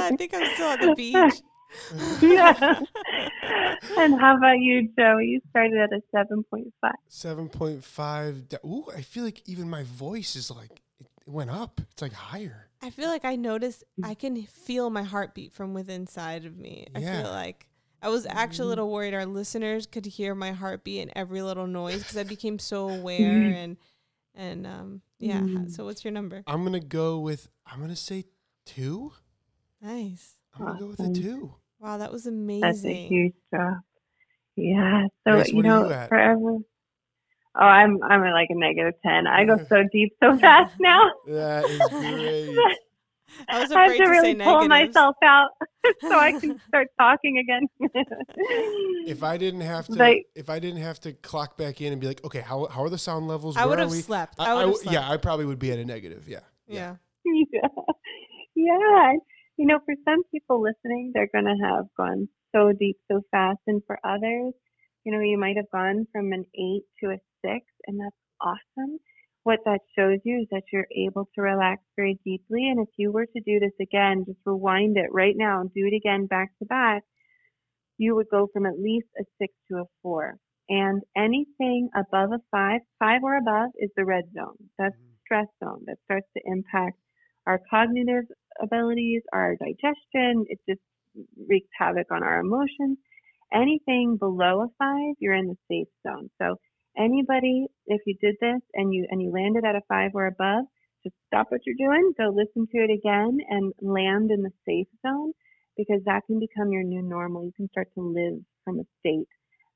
I 0.01 0.15
think 0.17 0.33
I'm 0.33 0.53
still 0.53 0.69
at 0.69 0.81
the 0.81 0.93
beach. 0.97 1.41
yeah. 2.21 2.79
and 3.97 4.19
how 4.19 4.37
about 4.37 4.57
you, 4.57 4.89
Joey? 4.97 5.25
You 5.25 5.41
started 5.51 5.77
at 5.77 5.91
a 5.93 6.01
7.5. 6.15 6.71
7.5. 7.09 8.65
Ooh, 8.65 8.85
I 8.95 9.01
feel 9.01 9.23
like 9.23 9.47
even 9.47 9.69
my 9.69 9.83
voice 9.83 10.35
is 10.35 10.49
like, 10.49 10.81
it 10.99 11.29
went 11.29 11.51
up. 11.51 11.79
It's 11.91 12.01
like 12.01 12.13
higher. 12.13 12.68
I 12.81 12.89
feel 12.89 13.09
like 13.09 13.25
I 13.25 13.35
noticed, 13.35 13.83
I 14.03 14.13
can 14.13 14.41
feel 14.43 14.89
my 14.89 15.03
heartbeat 15.03 15.53
from 15.53 15.73
within 15.73 16.01
inside 16.01 16.45
of 16.45 16.57
me. 16.57 16.87
I 16.95 17.01
feel 17.01 17.29
like 17.29 17.67
I 18.01 18.09
was 18.09 18.25
actually 18.25 18.67
a 18.67 18.69
little 18.69 18.89
worried 18.89 19.13
our 19.13 19.25
listeners 19.25 19.85
could 19.85 20.05
hear 20.05 20.33
my 20.33 20.51
heartbeat 20.51 21.01
and 21.01 21.11
every 21.15 21.41
little 21.41 21.67
noise 21.67 21.99
because 21.99 22.17
I 22.17 22.23
became 22.23 22.57
so 22.57 22.89
aware 22.99 23.51
and, 23.53 23.77
and, 24.33 24.65
um, 24.65 25.01
yeah. 25.19 25.41
Mm. 25.41 25.69
So 25.69 25.83
what's 25.83 26.05
your 26.05 26.13
number? 26.13 26.43
I'm 26.47 26.61
going 26.61 26.79
to 26.79 26.85
go 26.85 27.19
with, 27.19 27.49
I'm 27.65 27.79
going 27.79 27.89
to 27.89 27.95
say 27.95 28.25
two. 28.65 29.11
Nice. 29.81 30.37
I'm 30.53 30.65
going 30.65 30.77
to 30.77 30.83
go 30.83 30.87
with 30.87 30.99
a 31.01 31.13
two. 31.13 31.55
Wow, 31.79 31.97
that 31.97 32.11
was 32.11 32.25
amazing. 32.25 32.61
That's 32.61 32.83
a 32.83 32.87
amazing. 32.87 33.07
huge 33.09 33.33
drop. 33.53 33.79
Yeah. 34.55 35.03
So 35.25 35.33
Grace, 35.33 35.49
you 35.49 35.63
know, 35.63 35.83
you 35.89 36.07
forever. 36.07 36.57
Oh, 37.55 37.65
I'm 37.65 38.01
I'm 38.03 38.23
at 38.23 38.33
like 38.33 38.49
a 38.51 38.55
negative 38.55 38.93
ten. 39.05 39.27
I 39.27 39.45
go 39.45 39.57
so 39.69 39.83
deep 39.91 40.13
so 40.21 40.37
fast 40.37 40.75
now. 40.79 41.03
That 41.27 41.65
is 41.65 41.79
great. 41.89 42.57
I 43.47 43.61
was 43.61 43.71
I 43.71 43.83
have 43.83 43.91
to 43.93 43.97
to, 43.99 44.09
really 44.09 44.35
pull 44.35 44.67
negatives. 44.67 44.95
myself 44.95 45.15
out 45.23 45.49
so 46.01 46.17
I 46.17 46.31
can 46.39 46.59
start 46.67 46.87
talking 46.99 47.37
again. 47.37 47.67
If 49.05 49.23
I 49.23 49.37
didn't 49.37 49.61
have 49.61 49.85
to, 49.87 49.93
Like- 49.93 50.25
if 50.35 50.49
I 50.49 50.59
didn't 50.59 50.81
have 50.81 50.99
to 51.01 51.13
clock 51.13 51.55
back 51.55 51.79
in 51.79 51.91
and 51.93 52.01
be 52.01 52.07
like, 52.07 52.23
okay, 52.25 52.41
how, 52.41 52.65
how 52.65 52.83
are 52.83 52.89
the 52.89 52.97
sound 52.97 53.27
levels? 53.27 53.55
I 53.55 53.65
would 53.67 53.79
have 53.79 53.91
slept. 53.91 54.35
I, 54.39 54.45
I 54.45 54.49
I 54.49 54.53
would 54.55 54.59
have 54.61 54.69
w- 54.71 54.83
slept. 54.83 54.93
yeah, 54.93 55.09
I 55.11 55.17
probably 55.17 55.45
would 55.45 55.59
be 55.59 55.71
at 55.71 55.77
a 55.79 55.85
negative. 55.85 56.27
Yeah. 56.27 56.39
yeah. 56.67 56.95
yeah. 57.25 57.67
Yeah. 58.55 59.13
You 59.57 59.65
know, 59.67 59.79
for 59.85 59.93
some 60.05 60.23
people 60.31 60.61
listening, 60.61 61.11
they're 61.13 61.29
going 61.31 61.45
to 61.45 61.55
have 61.63 61.85
gone 61.95 62.27
so 62.53 62.71
deep 62.77 62.97
so 63.11 63.21
fast. 63.31 63.59
And 63.67 63.81
for 63.85 63.99
others, 64.03 64.53
you 65.05 65.11
know, 65.11 65.19
you 65.19 65.37
might 65.37 65.55
have 65.57 65.69
gone 65.71 66.07
from 66.11 66.33
an 66.33 66.45
eight 66.55 66.83
to 67.03 67.11
a 67.11 67.17
six, 67.45 67.65
and 67.87 67.99
that's 67.99 68.15
awesome. 68.41 68.99
What 69.43 69.59
that 69.65 69.79
shows 69.97 70.19
you 70.25 70.41
is 70.41 70.47
that 70.51 70.63
you're 70.71 70.87
able 70.95 71.27
to 71.35 71.41
relax 71.41 71.81
very 71.95 72.19
deeply. 72.25 72.69
And 72.69 72.79
if 72.79 72.89
you 72.97 73.11
were 73.11 73.25
to 73.25 73.41
do 73.45 73.59
this 73.59 73.73
again, 73.81 74.25
just 74.25 74.39
rewind 74.45 74.97
it 74.97 75.11
right 75.11 75.35
now 75.35 75.61
and 75.61 75.73
do 75.73 75.87
it 75.87 75.95
again 75.95 76.27
back 76.27 76.51
to 76.59 76.65
back, 76.65 77.03
you 77.97 78.15
would 78.15 78.27
go 78.29 78.47
from 78.53 78.65
at 78.65 78.79
least 78.79 79.07
a 79.19 79.23
six 79.39 79.53
to 79.69 79.77
a 79.77 79.85
four. 80.01 80.37
And 80.69 81.01
anything 81.17 81.89
above 81.95 82.31
a 82.31 82.39
five, 82.51 82.81
five 82.99 83.21
or 83.23 83.37
above 83.37 83.71
is 83.79 83.89
the 83.95 84.05
red 84.05 84.25
zone. 84.35 84.69
That's 84.77 84.95
mm-hmm. 84.95 85.19
stress 85.25 85.47
zone 85.63 85.83
that 85.87 85.97
starts 86.05 86.27
to 86.37 86.43
impact 86.45 86.97
our 87.47 87.59
cognitive 87.69 88.25
abilities, 88.61 89.23
our 89.33 89.55
digestion. 89.55 90.45
It 90.47 90.59
just 90.69 90.81
wreaks 91.49 91.69
havoc 91.77 92.11
on 92.11 92.23
our 92.23 92.39
emotions. 92.39 92.99
Anything 93.51 94.17
below 94.19 94.61
a 94.61 94.67
five, 94.77 95.15
you're 95.17 95.33
in 95.33 95.47
the 95.47 95.57
safe 95.67 95.87
zone. 96.05 96.29
So 96.39 96.57
anybody, 96.99 97.67
if 97.87 98.01
you 98.05 98.15
did 98.21 98.35
this 98.41 98.61
and 98.73 98.93
you 98.93 99.07
and 99.09 99.21
you 99.21 99.31
landed 99.31 99.63
at 99.65 99.75
a 99.75 99.81
five 99.87 100.11
or 100.13 100.27
above, 100.27 100.65
just 101.03 101.15
stop 101.27 101.47
what 101.49 101.61
you're 101.65 101.75
doing, 101.79 102.11
go 102.17 102.29
listen 102.29 102.67
to 102.67 102.77
it 102.83 102.91
again, 102.91 103.37
and 103.49 103.73
land 103.81 104.31
in 104.31 104.43
the 104.43 104.51
safe 104.67 104.87
zone 105.05 105.31
because 105.77 106.01
that 106.05 106.23
can 106.27 106.39
become 106.39 106.71
your 106.71 106.83
new 106.83 107.01
normal. 107.01 107.45
You 107.45 107.53
can 107.55 107.69
start 107.69 107.87
to 107.95 108.01
live 108.01 108.41
from 108.65 108.79
a 108.79 108.83
state 108.99 109.27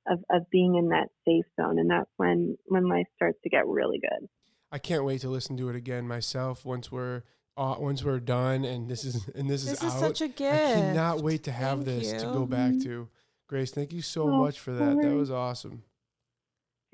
of, 0.08 0.20
of 0.30 0.50
being 0.52 0.76
in 0.76 0.90
that 0.90 1.08
safe 1.26 1.46
zone, 1.60 1.80
and 1.80 1.90
that's 1.90 2.12
when 2.18 2.58
when 2.66 2.88
life 2.90 3.08
starts 3.16 3.40
to 3.44 3.50
get 3.50 3.66
really 3.68 4.00
good. 4.00 4.28
I 4.72 4.80
can't 4.80 5.06
wait 5.06 5.22
to 5.22 5.30
listen 5.30 5.56
to 5.58 5.70
it 5.70 5.76
again 5.76 6.08
myself 6.08 6.66
once 6.66 6.92
we're 6.92 7.24
uh, 7.56 7.76
once 7.78 8.04
we're 8.04 8.20
done 8.20 8.66
and 8.66 8.90
this 8.90 9.06
is 9.06 9.28
and 9.36 9.50
this, 9.50 9.64
This 9.64 9.76
is 9.76 9.84
is 9.84 9.94
out. 9.94 10.00
such 10.00 10.22
a 10.22 10.28
gift. 10.28 10.52
I 10.52 10.74
cannot 10.74 11.22
wait 11.22 11.44
to 11.44 11.52
have 11.52 11.86
Thank 11.86 12.00
this 12.00 12.22
to 12.24 12.32
go 12.34 12.46
back 12.46 12.80
to. 12.82 13.08
Grace, 13.48 13.72
thank 13.72 13.94
you 13.94 14.02
so 14.02 14.24
Oh, 14.28 14.32
much 14.40 14.60
for 14.60 14.74
that. 14.74 15.02
That 15.02 15.14
was 15.14 15.30
awesome. 15.30 15.84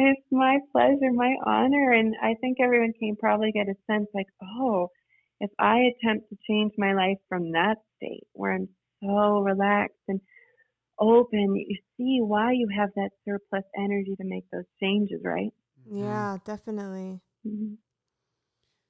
It's 0.02 0.22
my 0.32 0.60
pleasure, 0.72 1.12
my 1.14 1.36
honor, 1.46 1.92
and 1.92 2.16
I 2.24 2.36
think 2.40 2.58
everyone 2.62 2.94
can 2.98 3.18
probably 3.18 3.52
get 3.52 3.68
a 3.68 3.76
sense 3.86 4.08
like, 4.14 4.28
oh, 4.42 4.88
if 5.42 5.52
I 5.60 5.92
attempt 5.92 6.30
to 6.30 6.38
change 6.48 6.72
my 6.78 6.94
life 6.94 7.18
from 7.28 7.52
that 7.52 7.76
state 7.98 8.26
where 8.32 8.54
I'm 8.54 8.70
so 9.04 9.40
relaxed 9.40 10.00
and 10.08 10.22
open, 10.98 11.56
you 11.56 11.78
see 11.98 12.20
why 12.22 12.54
you 12.54 12.70
have 12.78 12.90
that 12.96 13.10
surplus 13.26 13.66
energy 13.78 14.16
to 14.16 14.24
make 14.24 14.46
those 14.52 14.64
changes, 14.82 15.20
right? 15.24 15.54
Mhm. 15.86 16.02
Yeah, 16.02 16.38
definitely. 16.46 17.20
Mhm. 17.46 17.78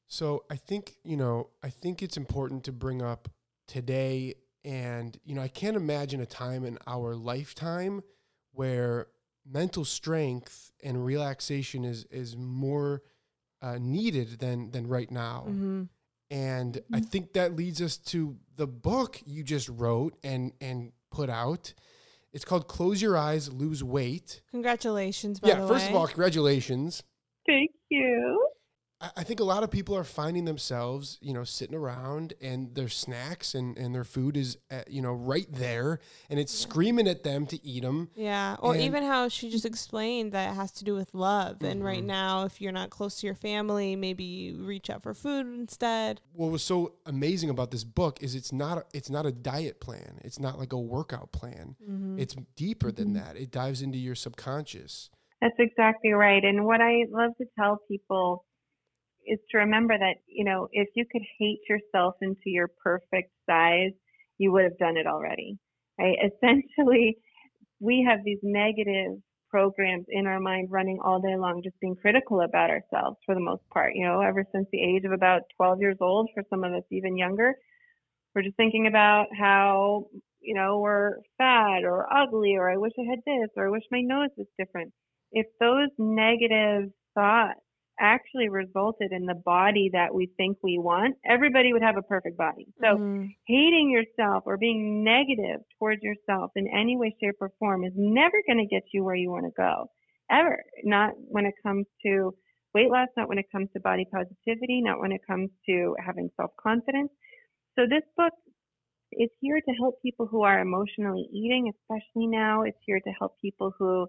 So 0.05 0.43
I 0.49 0.57
think, 0.57 0.95
you 1.03 1.17
know, 1.17 1.49
I 1.63 1.69
think 1.69 2.03
it's 2.03 2.17
important 2.17 2.63
to 2.65 2.71
bring 2.71 3.01
up 3.01 3.29
today 3.67 4.35
and, 4.63 5.17
you 5.23 5.33
know, 5.35 5.41
I 5.41 5.47
can't 5.47 5.77
imagine 5.77 6.21
a 6.21 6.25
time 6.27 6.65
in 6.65 6.77
our 6.85 7.15
lifetime 7.15 8.03
where 8.51 9.07
mental 9.49 9.83
strength 9.85 10.71
and 10.83 11.03
relaxation 11.05 11.83
is 11.83 12.05
is 12.11 12.37
more 12.37 13.01
uh, 13.61 13.77
needed 13.79 14.39
than 14.39 14.71
than 14.71 14.87
right 14.87 15.11
now. 15.11 15.41
hmm 15.47 15.83
And 16.31 16.81
I 16.93 16.99
Mhm. 16.99 17.09
think 17.11 17.33
that 17.33 17.55
leads 17.55 17.81
us 17.81 17.97
to 18.13 18.37
the 18.55 18.67
book 18.67 19.21
you 19.25 19.43
just 19.43 19.67
wrote 19.69 20.17
and 20.23 20.53
and 20.61 20.91
put 21.11 21.29
out. 21.29 21.73
It's 22.31 22.45
called 22.45 22.67
Close 22.67 23.01
Your 23.01 23.17
Eyes, 23.17 23.51
Lose 23.51 23.83
Weight. 23.83 24.41
Congratulations, 24.51 25.39
by 25.39 25.47
yeah, 25.49 25.61
the 25.61 25.67
first 25.67 25.85
way. 25.85 25.89
of 25.91 25.95
all, 25.95 26.07
congratulations. 26.07 27.01
Thank 27.47 27.71
you. 27.89 28.48
I 29.01 29.09
I 29.17 29.23
think 29.23 29.39
a 29.39 29.43
lot 29.43 29.63
of 29.63 29.71
people 29.71 29.95
are 29.95 30.03
finding 30.03 30.45
themselves, 30.45 31.17
you 31.21 31.33
know, 31.33 31.43
sitting 31.43 31.75
around 31.75 32.33
and 32.41 32.73
their 32.75 32.89
snacks 32.89 33.53
and, 33.53 33.77
and 33.77 33.93
their 33.93 34.03
food 34.03 34.35
is, 34.37 34.57
uh, 34.71 34.81
you 34.87 35.01
know, 35.01 35.13
right 35.13 35.47
there 35.51 35.99
and 36.29 36.39
it's 36.39 36.53
screaming 36.53 37.07
at 37.07 37.23
them 37.23 37.45
to 37.47 37.65
eat 37.65 37.83
them. 37.83 38.09
Yeah, 38.15 38.55
or 38.59 38.73
And- 38.73 38.81
even 38.81 39.03
how 39.03 39.27
she 39.29 39.49
just 39.49 39.65
explained 39.65 40.31
that 40.33 40.51
it 40.51 40.55
has 40.55 40.71
to 40.73 40.83
do 40.83 40.95
with 40.95 41.13
love. 41.13 41.61
And 41.63 41.83
right 41.83 42.03
Mhm. 42.03 42.07
now, 42.07 42.43
if 42.45 42.59
you're 42.61 42.71
not 42.71 42.89
close 42.89 43.19
to 43.21 43.25
your 43.27 43.35
family, 43.35 43.95
maybe 43.95 44.23
you 44.23 44.65
reach 44.65 44.89
out 44.89 45.03
for 45.03 45.13
food 45.13 45.45
instead. 45.47 46.21
What 46.33 46.51
was 46.51 46.63
so 46.63 46.93
amazing 47.05 47.49
about 47.49 47.71
this 47.71 47.83
book 47.83 48.21
is 48.21 48.35
it's 48.35 48.51
not 48.53 48.79
a, 48.79 48.85
it's 48.93 49.09
not 49.09 49.25
a 49.25 49.31
diet 49.31 49.79
plan. 49.79 50.19
It's 50.23 50.39
not 50.39 50.57
like 50.59 50.73
a 50.73 50.79
workout 50.79 51.31
plan. 51.31 51.75
Mm-hmm. 51.81 52.19
It's 52.19 52.35
deeper 52.55 52.91
than 52.91 53.09
Mhm. 53.09 53.13
that. 53.15 53.37
It 53.37 53.51
dives 53.51 53.81
into 53.81 53.97
your 53.97 54.15
subconscious. 54.15 55.09
That's 55.41 55.55
exactly 55.59 56.11
right. 56.11 56.43
And 56.43 56.65
what 56.65 56.81
I 56.81 57.05
love 57.09 57.31
to 57.37 57.45
tell 57.57 57.77
people 57.87 58.43
is 59.29 59.39
to 59.51 59.59
remember 59.59 59.97
that, 59.97 60.15
you 60.27 60.43
know, 60.43 60.67
if 60.71 60.89
you 60.95 61.05
could 61.11 61.21
hate 61.37 61.59
yourself 61.69 62.15
into 62.21 62.45
your 62.45 62.69
perfect 62.83 63.31
size, 63.49 63.91
you 64.37 64.51
would 64.51 64.63
have 64.63 64.77
done 64.77 64.97
it 64.97 65.07
already. 65.07 65.57
Right? 65.97 66.17
Essentially, 66.43 67.17
we 67.79 68.05
have 68.07 68.23
these 68.23 68.39
negative 68.43 69.17
programs 69.49 70.05
in 70.09 70.27
our 70.27 70.39
mind 70.39 70.69
running 70.71 70.99
all 71.03 71.19
day 71.19 71.35
long, 71.35 71.61
just 71.63 71.79
being 71.79 71.95
critical 71.95 72.41
about 72.41 72.69
ourselves 72.69 73.17
for 73.25 73.33
the 73.33 73.41
most 73.41 73.63
part. 73.73 73.93
You 73.95 74.05
know, 74.05 74.21
ever 74.21 74.45
since 74.53 74.67
the 74.71 74.81
age 74.81 75.05
of 75.05 75.11
about 75.11 75.41
12 75.57 75.81
years 75.81 75.97
old, 76.01 76.29
for 76.33 76.43
some 76.49 76.63
of 76.63 76.73
us 76.73 76.83
even 76.91 77.17
younger, 77.17 77.55
we're 78.35 78.43
just 78.43 78.57
thinking 78.57 78.87
about 78.87 79.27
how, 79.37 80.05
you 80.39 80.53
know, 80.53 80.79
we're 80.79 81.15
fat 81.37 81.83
or 81.83 82.05
ugly 82.15 82.55
or 82.55 82.69
I 82.69 82.77
wish 82.77 82.93
I 82.99 83.09
had 83.09 83.19
this 83.25 83.49
or 83.57 83.67
I 83.67 83.71
wish 83.71 83.83
my 83.91 84.01
nose 84.01 84.29
was 84.37 84.47
different 84.57 84.93
if 85.31 85.45
those 85.59 85.89
negative 85.97 86.89
thoughts 87.15 87.59
actually 87.99 88.49
resulted 88.49 89.11
in 89.11 89.25
the 89.25 89.35
body 89.35 89.89
that 89.93 90.13
we 90.13 90.27
think 90.37 90.57
we 90.63 90.77
want, 90.79 91.15
everybody 91.25 91.73
would 91.73 91.81
have 91.81 91.97
a 91.97 92.01
perfect 92.01 92.37
body. 92.37 92.67
So 92.81 92.97
Mhm. 92.97 93.35
hating 93.45 93.89
yourself 93.89 94.43
or 94.45 94.57
being 94.57 95.03
negative 95.03 95.61
towards 95.77 96.01
yourself 96.03 96.51
in 96.55 96.67
any 96.67 96.97
way, 96.97 97.15
shape, 97.19 97.35
or 97.41 97.49
form 97.59 97.83
is 97.83 97.93
never 97.95 98.41
going 98.47 98.59
to 98.59 98.65
get 98.65 98.83
you 98.93 99.03
where 99.03 99.15
you 99.15 99.29
want 99.31 99.45
to 99.45 99.51
go. 99.51 99.89
Ever. 100.29 100.63
Not 100.83 101.13
when 101.17 101.45
it 101.45 101.55
comes 101.63 101.87
to 102.05 102.33
weight 102.73 102.89
loss, 102.91 103.09
not 103.17 103.27
when 103.29 103.39
it 103.39 103.51
comes 103.51 103.71
to 103.73 103.79
body 103.79 104.05
positivity, 104.05 104.81
not 104.81 104.99
when 104.99 105.11
it 105.11 105.21
comes 105.25 105.49
to 105.65 105.95
having 105.99 106.29
self 106.37 106.55
confidence. 106.57 107.11
So 107.75 107.87
this 107.87 108.03
book 108.15 108.33
is 109.13 109.29
here 109.39 109.59
to 109.59 109.71
help 109.73 110.01
people 110.01 110.27
who 110.27 110.43
are 110.43 110.59
emotionally 110.59 111.27
eating, 111.33 111.69
especially 111.69 112.27
now. 112.27 112.61
It's 112.61 112.77
here 112.85 112.99
to 112.99 113.11
help 113.11 113.39
people 113.41 113.73
who 113.77 114.07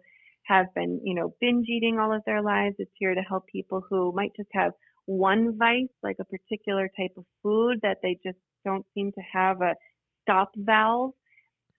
have 0.50 0.66
been, 0.74 1.00
you 1.04 1.14
know, 1.14 1.32
binge 1.40 1.66
eating 1.68 1.98
all 1.98 2.12
of 2.12 2.22
their 2.26 2.42
lives. 2.42 2.74
It's 2.78 2.90
here 2.94 3.14
to 3.14 3.20
help 3.20 3.46
people 3.46 3.82
who 3.88 4.12
might 4.14 4.32
just 4.36 4.48
have 4.52 4.72
one 5.06 5.56
vice, 5.56 5.94
like 6.02 6.16
a 6.20 6.24
particular 6.24 6.90
type 6.98 7.12
of 7.16 7.24
food 7.42 7.78
that 7.82 7.98
they 8.02 8.18
just 8.24 8.38
don't 8.64 8.84
seem 8.94 9.12
to 9.12 9.20
have 9.32 9.60
a 9.62 9.74
stop 10.22 10.50
valve. 10.56 11.12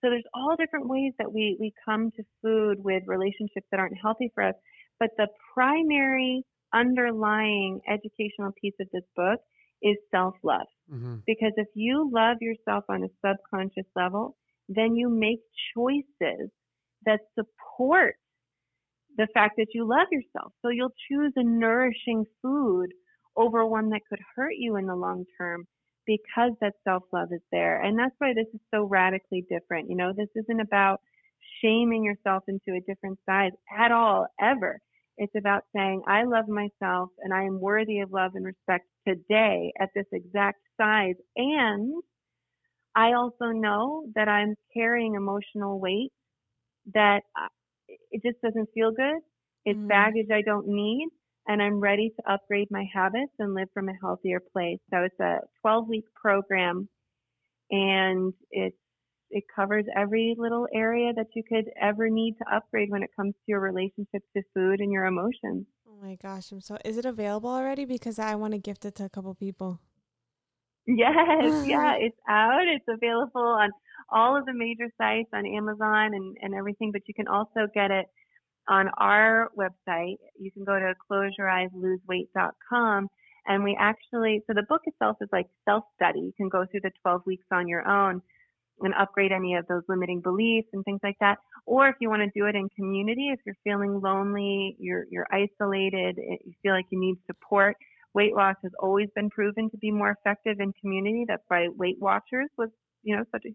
So 0.02 0.10
there's 0.10 0.24
all 0.34 0.56
different 0.58 0.88
ways 0.90 1.14
that 1.20 1.32
we, 1.32 1.58
we 1.60 1.74
come 1.86 2.12
to 2.16 2.24
food 2.42 2.78
with 2.84 3.04
relationships 3.06 3.68
that 3.72 3.80
aren't 3.80 3.98
healthy 4.02 4.32
for 4.34 4.44
us. 4.44 4.56
But 5.00 5.10
the 5.18 5.28
primary 5.54 6.44
underlying 6.74 7.82
educational 7.88 8.52
piece 8.60 8.74
of 8.80 8.88
this 8.94 9.04
book 9.16 9.40
is 9.84 9.98
self 10.12 10.36
love. 10.44 10.68
Mm-hmm. 10.92 11.18
Because 11.28 11.54
if 11.58 11.68
you 11.76 12.10
love 12.12 12.38
yourself 12.40 12.86
on 12.90 13.04
a 13.04 13.08
subconscious 13.26 13.90
level, 13.96 14.38
then 14.70 14.96
you 14.96 15.10
make 15.10 15.40
choices 15.76 16.50
that 17.06 17.20
support 17.36 18.16
the 19.18 19.28
fact 19.34 19.56
that 19.58 19.74
you 19.74 19.88
love 19.88 20.08
yourself. 20.12 20.54
So 20.62 20.70
you'll 20.70 20.94
choose 21.10 21.34
a 21.36 21.44
nourishing 21.44 22.26
food 22.42 22.88
over 23.36 23.66
one 23.66 23.90
that 23.90 24.02
could 24.10 24.20
hurt 24.36 24.54
you 24.58 24.76
in 24.78 24.86
the 24.88 24.96
long 24.96 25.26
term 25.38 25.66
because 26.06 26.52
that 26.62 26.74
self 26.84 27.04
love 27.14 27.30
is 27.32 27.42
there. 27.52 27.82
And 27.82 27.98
that's 27.98 28.16
why 28.18 28.34
this 28.34 28.48
is 28.54 28.62
so 28.74 28.84
radically 28.84 29.46
different. 29.50 29.90
You 29.90 29.96
know, 29.96 30.14
this 30.16 30.30
isn't 30.36 30.60
about 30.60 31.02
shaming 31.62 32.04
yourself 32.04 32.44
into 32.48 32.78
a 32.78 32.82
different 32.82 33.20
size 33.26 33.52
at 33.78 33.92
all, 33.92 34.28
ever. 34.40 34.80
It's 35.18 35.34
about 35.38 35.64
saying, 35.76 36.02
I 36.08 36.24
love 36.24 36.48
myself 36.48 37.10
and 37.20 37.34
I 37.34 37.44
am 37.44 37.60
worthy 37.60 38.00
of 38.00 38.12
love 38.12 38.32
and 38.36 38.46
respect 38.46 38.88
today 39.08 39.72
at 39.80 39.90
this 39.94 40.06
exact 40.12 40.60
size. 40.80 41.16
And 41.36 42.02
I 42.96 43.14
also 43.14 43.48
know 43.52 44.06
that 44.16 44.28
I'm 44.28 44.56
carrying 44.74 45.16
emotional 45.16 45.80
weight 45.80 46.12
that 46.94 47.22
uh, 47.40 47.48
it 48.12 48.22
just 48.24 48.42
doesn't 48.42 48.70
feel 48.74 48.92
good. 48.92 49.22
It's 49.66 49.80
Mhm. 49.80 49.88
baggage 49.88 50.32
I 50.32 50.42
don't 50.42 50.68
need. 50.68 51.10
And 51.48 51.62
I'm 51.62 51.80
ready 51.80 52.12
to 52.12 52.32
upgrade 52.32 52.70
my 52.70 52.84
habits 52.94 53.34
and 53.40 53.54
live 53.54 53.70
from 53.74 53.90
a 53.90 53.94
healthier 54.00 54.40
place. 54.40 54.80
So 54.92 55.04
it's 55.04 55.20
a 55.20 55.40
12 55.62 55.88
week 55.90 56.06
program 56.14 56.88
and 57.72 58.34
it's 58.52 58.78
it 59.34 59.46
covers 59.56 59.86
every 59.96 60.36
little 60.38 60.68
area 60.74 61.14
that 61.14 61.28
you 61.36 61.44
could 61.48 61.66
ever 61.82 62.10
need 62.10 62.36
to 62.38 62.54
upgrade 62.54 62.90
when 62.90 63.02
it 63.02 63.10
comes 63.16 63.34
to 63.34 63.42
your 63.48 63.62
relationship 63.62 64.22
to 64.36 64.44
food 64.54 64.82
and 64.82 64.92
your 64.92 65.06
emotions. 65.06 65.66
Oh 65.88 65.96
my 66.02 66.16
gosh, 66.16 66.52
I'm 66.52 66.60
so. 66.60 66.78
Is 66.84 66.98
it 66.98 67.06
available 67.06 67.50
already? 67.50 67.86
Because 67.86 68.20
I 68.20 68.36
want 68.36 68.54
to 68.54 68.60
gift 68.60 68.84
it 68.84 68.96
to 68.96 69.06
a 69.06 69.10
couple 69.10 69.34
people. 69.34 69.80
Yes, 70.88 71.54
yeah, 71.64 71.96
it's 72.00 72.18
out. 72.28 72.68
It's 72.68 72.86
available 72.88 73.42
on 73.42 73.72
all 74.10 74.38
of 74.38 74.46
the 74.46 74.54
major 74.54 74.90
sites 74.98 75.30
on 75.34 75.46
Amazon 75.46 76.14
and, 76.14 76.38
and 76.42 76.54
everything, 76.54 76.92
but 76.92 77.02
you 77.08 77.14
can 77.14 77.28
also 77.28 77.68
get 77.74 77.92
it 77.92 78.08
on 78.68 78.90
our 78.98 79.50
website. 79.58 80.18
You 80.40 80.52
can 80.52 80.64
go 80.66 80.78
to 80.80 80.94
closeyoureyesLoseWeight.com 81.10 83.08
and 83.48 83.64
we 83.64 83.76
actually, 83.80 84.44
so 84.48 84.54
the 84.54 84.66
book 84.70 84.82
itself 84.86 85.18
is 85.22 85.30
like 85.32 85.48
self 85.66 85.86
study. 85.96 86.20
You 86.20 86.34
can 86.38 86.50
go 86.50 86.66
through 86.70 86.82
the 86.82 86.92
12 87.02 87.24
weeks 87.26 87.46
on 87.52 87.68
your 87.68 87.88
own 87.88 88.22
and 88.82 88.94
upgrade 88.96 89.32
any 89.32 89.56
of 89.56 89.66
those 89.68 89.84
limiting 89.88 90.22
beliefs 90.22 90.68
and 90.74 90.84
things 90.84 91.00
like 91.04 91.18
that. 91.20 91.38
Or 91.66 91.88
if 91.88 91.96
you 92.00 92.10
want 92.10 92.22
to 92.24 92.40
do 92.40 92.48
it 92.48 92.56
in 92.56 92.68
community, 92.70 93.30
if 93.30 93.40
you're 93.46 93.56
feeling 93.64 94.02
lonely, 94.02 94.76
you're, 94.80 95.06
you're 95.10 95.28
isolated, 95.32 96.18
eh, 96.20 96.38
you 96.46 96.54
feel 96.64 96.74
like 96.74 96.86
you 96.90 97.00
need 97.00 97.16
support, 97.28 97.78
weight 98.14 98.36
loss 98.36 98.56
has 98.64 98.72
always 98.80 99.10
been 99.16 99.30
proven 99.30 99.70
to 99.70 99.78
be 99.78 99.92
more 99.92 100.12
effective 100.12 100.60
in 100.60 100.74
community. 100.82 101.26
That's 101.28 101.44
why 101.48 101.68
Weight 101.76 101.98
Watchers 102.00 102.50
was, 102.58 102.70
you 103.04 103.16
know, 103.16 103.24
such 103.32 103.46
a 103.46 103.54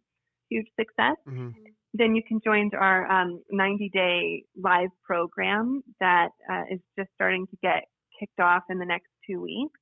huge 0.51 0.67
success. 0.79 1.17
Mm-hmm. 1.29 1.51
Then 1.95 2.15
you 2.15 2.23
can 2.27 2.41
join 2.45 2.71
our 2.79 3.11
um, 3.11 3.43
90 3.51 3.91
day 3.93 4.45
live 4.63 4.91
program 5.05 5.83
that 6.01 6.29
uh, 6.51 6.63
is 6.71 6.81
just 6.99 7.11
starting 7.15 7.47
to 7.47 7.57
get 7.63 7.85
kicked 8.19 8.41
off 8.41 8.63
in 8.71 8.79
the 8.79 8.87
next 8.87 9.09
two 9.29 9.41
weeks. 9.41 9.79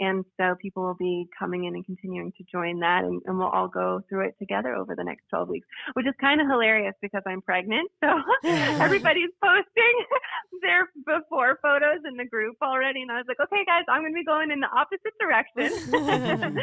And 0.00 0.24
so 0.40 0.56
people 0.60 0.82
will 0.82 0.96
be 0.98 1.28
coming 1.38 1.64
in 1.64 1.74
and 1.74 1.84
continuing 1.84 2.32
to 2.38 2.44
join 2.50 2.80
that, 2.80 3.04
and, 3.04 3.20
and 3.26 3.38
we'll 3.38 3.48
all 3.48 3.68
go 3.68 4.00
through 4.08 4.28
it 4.28 4.34
together 4.38 4.74
over 4.74 4.96
the 4.96 5.04
next 5.04 5.28
12 5.28 5.48
weeks, 5.50 5.68
which 5.92 6.06
is 6.06 6.14
kind 6.18 6.40
of 6.40 6.46
hilarious 6.48 6.94
because 7.02 7.20
I'm 7.26 7.42
pregnant. 7.42 7.90
So 8.02 8.08
everybody's 8.48 9.28
posting 9.42 10.04
their 10.62 10.88
before 11.04 11.58
photos 11.60 11.98
in 12.08 12.16
the 12.16 12.24
group 12.24 12.56
already. 12.62 13.02
And 13.02 13.12
I 13.12 13.16
was 13.16 13.26
like, 13.28 13.40
okay, 13.40 13.62
guys, 13.66 13.84
I'm 13.90 14.00
going 14.00 14.14
to 14.14 14.18
be 14.18 14.24
going 14.24 14.50
in 14.50 14.60
the 14.60 14.72
opposite 14.72 15.12
direction. 15.20 15.68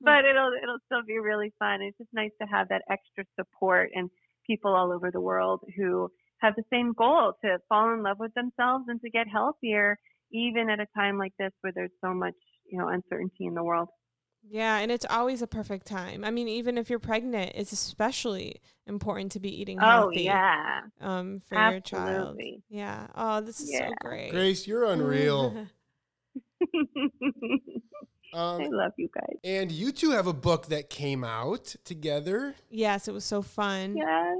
but 0.00 0.24
it'll, 0.24 0.52
it'll 0.62 0.78
still 0.86 1.02
be 1.04 1.18
really 1.18 1.52
fun. 1.58 1.82
It's 1.82 1.98
just 1.98 2.14
nice 2.14 2.30
to 2.40 2.46
have 2.46 2.68
that 2.68 2.82
extra 2.88 3.24
support 3.34 3.90
and 3.96 4.08
people 4.46 4.74
all 4.76 4.92
over 4.92 5.10
the 5.10 5.20
world 5.20 5.60
who 5.76 6.08
have 6.38 6.54
the 6.54 6.62
same 6.72 6.92
goal 6.92 7.32
to 7.44 7.58
fall 7.68 7.92
in 7.92 8.04
love 8.04 8.18
with 8.20 8.32
themselves 8.34 8.84
and 8.86 9.00
to 9.00 9.10
get 9.10 9.26
healthier 9.26 9.98
even 10.32 10.70
at 10.70 10.80
a 10.80 10.86
time 10.96 11.18
like 11.18 11.32
this 11.38 11.52
where 11.60 11.72
there's 11.74 11.90
so 12.02 12.12
much, 12.14 12.34
you 12.66 12.78
know, 12.78 12.88
uncertainty 12.88 13.46
in 13.46 13.54
the 13.54 13.62
world. 13.64 13.88
Yeah, 14.48 14.78
and 14.78 14.90
it's 14.90 15.04
always 15.10 15.42
a 15.42 15.46
perfect 15.46 15.86
time. 15.86 16.24
I 16.24 16.30
mean, 16.30 16.48
even 16.48 16.78
if 16.78 16.88
you're 16.88 16.98
pregnant, 16.98 17.52
it's 17.54 17.72
especially 17.72 18.60
important 18.86 19.32
to 19.32 19.40
be 19.40 19.60
eating 19.60 19.78
healthy. 19.78 19.94
Oh 19.94 20.00
healthy. 20.00 20.22
yeah. 20.22 20.80
Um, 21.00 21.40
for 21.46 21.56
your 21.70 21.80
child. 21.80 22.40
Yeah. 22.70 23.06
Oh, 23.14 23.42
this 23.42 23.60
is 23.60 23.70
Yeah. 23.70 23.88
so 23.88 23.94
great. 24.00 24.30
Grace, 24.30 24.66
you're 24.66 24.84
unreal. 24.84 25.66
I 28.32 28.38
Um, 28.38 28.62
love 28.70 28.92
you 28.96 29.08
guys. 29.12 29.36
and 29.42 29.72
you 29.72 29.90
two 29.90 30.12
have 30.12 30.28
a 30.28 30.32
book 30.32 30.66
that 30.66 30.88
came 30.88 31.24
out 31.24 31.74
together. 31.84 32.54
yes, 32.70 33.08
it 33.08 33.12
was 33.12 33.24
so 33.24 33.42
fun. 33.42 33.96
Yes. 33.96 34.36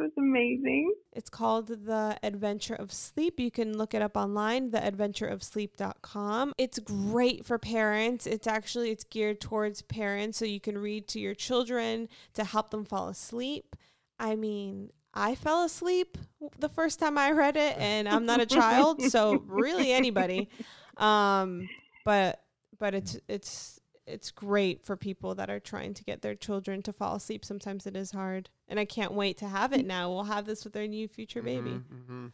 It 0.00 0.04
was 0.04 0.12
amazing. 0.16 0.94
It's 1.12 1.28
called 1.28 1.66
The 1.66 2.16
Adventure 2.22 2.74
of 2.74 2.90
Sleep. 2.90 3.38
You 3.38 3.50
can 3.50 3.76
look 3.76 3.92
it 3.92 4.00
up 4.00 4.16
online, 4.16 4.70
theadventureofsleep.com. 4.70 6.54
It's 6.56 6.78
great 6.78 7.44
for 7.44 7.58
parents. 7.58 8.26
It's 8.26 8.46
actually 8.46 8.92
it's 8.92 9.04
geared 9.04 9.42
towards 9.42 9.82
parents 9.82 10.38
so 10.38 10.46
you 10.46 10.58
can 10.58 10.78
read 10.78 11.06
to 11.08 11.20
your 11.20 11.34
children 11.34 12.08
to 12.32 12.44
help 12.44 12.70
them 12.70 12.86
fall 12.86 13.08
asleep. 13.08 13.76
I 14.18 14.36
mean, 14.36 14.90
I 15.12 15.34
fell 15.34 15.64
asleep 15.64 16.16
the 16.58 16.70
first 16.70 16.98
time 16.98 17.18
I 17.18 17.32
read 17.32 17.58
it 17.58 17.76
and 17.76 18.08
I'm 18.08 18.24
not 18.24 18.40
a 18.40 18.46
child, 18.46 19.02
so 19.02 19.42
really 19.46 19.92
anybody. 19.92 20.48
Um 20.96 21.68
but 22.06 22.42
but 22.78 22.94
it's 22.94 23.18
it's 23.28 23.79
it's 24.06 24.30
great 24.30 24.84
for 24.84 24.96
people 24.96 25.34
that 25.36 25.50
are 25.50 25.60
trying 25.60 25.94
to 25.94 26.04
get 26.04 26.22
their 26.22 26.34
children 26.34 26.82
to 26.82 26.92
fall 26.92 27.16
asleep. 27.16 27.44
Sometimes 27.44 27.86
it 27.86 27.96
is 27.96 28.10
hard. 28.10 28.50
And 28.68 28.78
I 28.80 28.84
can't 28.84 29.12
wait 29.12 29.36
to 29.38 29.48
have 29.48 29.72
it 29.72 29.86
now. 29.86 30.10
We'll 30.10 30.24
have 30.24 30.46
this 30.46 30.64
with 30.64 30.76
our 30.76 30.86
new 30.86 31.08
future 31.08 31.42
baby. 31.42 31.70
Mhm, 31.70 31.84
mhm. 32.08 32.32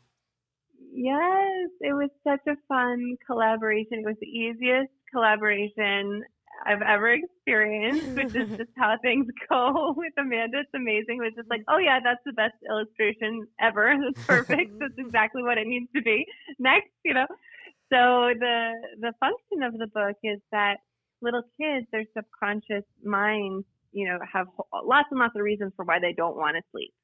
Yes, 0.92 1.70
it 1.80 1.92
was 1.92 2.10
such 2.24 2.40
a 2.46 2.56
fun 2.68 3.16
collaboration. 3.26 4.00
It 4.00 4.06
was 4.06 4.16
the 4.20 4.26
easiest 4.26 4.90
collaboration 5.12 6.24
I've 6.64 6.80
ever 6.82 7.10
experienced, 7.10 8.06
which 8.16 8.34
is 8.34 8.56
just 8.56 8.70
how 8.76 8.96
things 9.02 9.26
go 9.48 9.92
with 9.96 10.12
Amanda. 10.18 10.60
It's 10.60 10.70
amazing. 10.74 11.18
It 11.18 11.24
was 11.24 11.34
just 11.36 11.50
like, 11.50 11.62
oh 11.68 11.78
yeah, 11.78 12.00
that's 12.02 12.22
the 12.24 12.32
best 12.32 12.54
illustration 12.68 13.46
ever. 13.60 13.94
That's 14.00 14.26
perfect. 14.26 14.78
that's 14.78 14.96
exactly 14.96 15.42
what 15.42 15.58
it 15.58 15.66
needs 15.66 15.90
to 15.94 16.02
be. 16.02 16.24
Next, 16.58 16.88
you 17.04 17.12
know. 17.14 17.26
So 17.92 18.32
the 18.38 18.72
the 19.00 19.12
function 19.20 19.62
of 19.62 19.78
the 19.78 19.86
book 19.86 20.16
is 20.24 20.40
that 20.50 20.78
little 21.26 21.42
kids, 21.60 21.86
their 21.90 22.04
subconscious 22.16 22.84
minds, 23.04 23.66
you 23.92 24.06
know, 24.06 24.18
have 24.32 24.46
lots 24.84 25.08
and 25.10 25.18
lots 25.18 25.34
of 25.36 25.42
reasons 25.42 25.72
for 25.76 25.84
why 25.84 25.98
they 26.00 26.12
don't 26.12 26.36
want 26.36 26.56
to 26.56 26.62
sleep. 26.70 26.94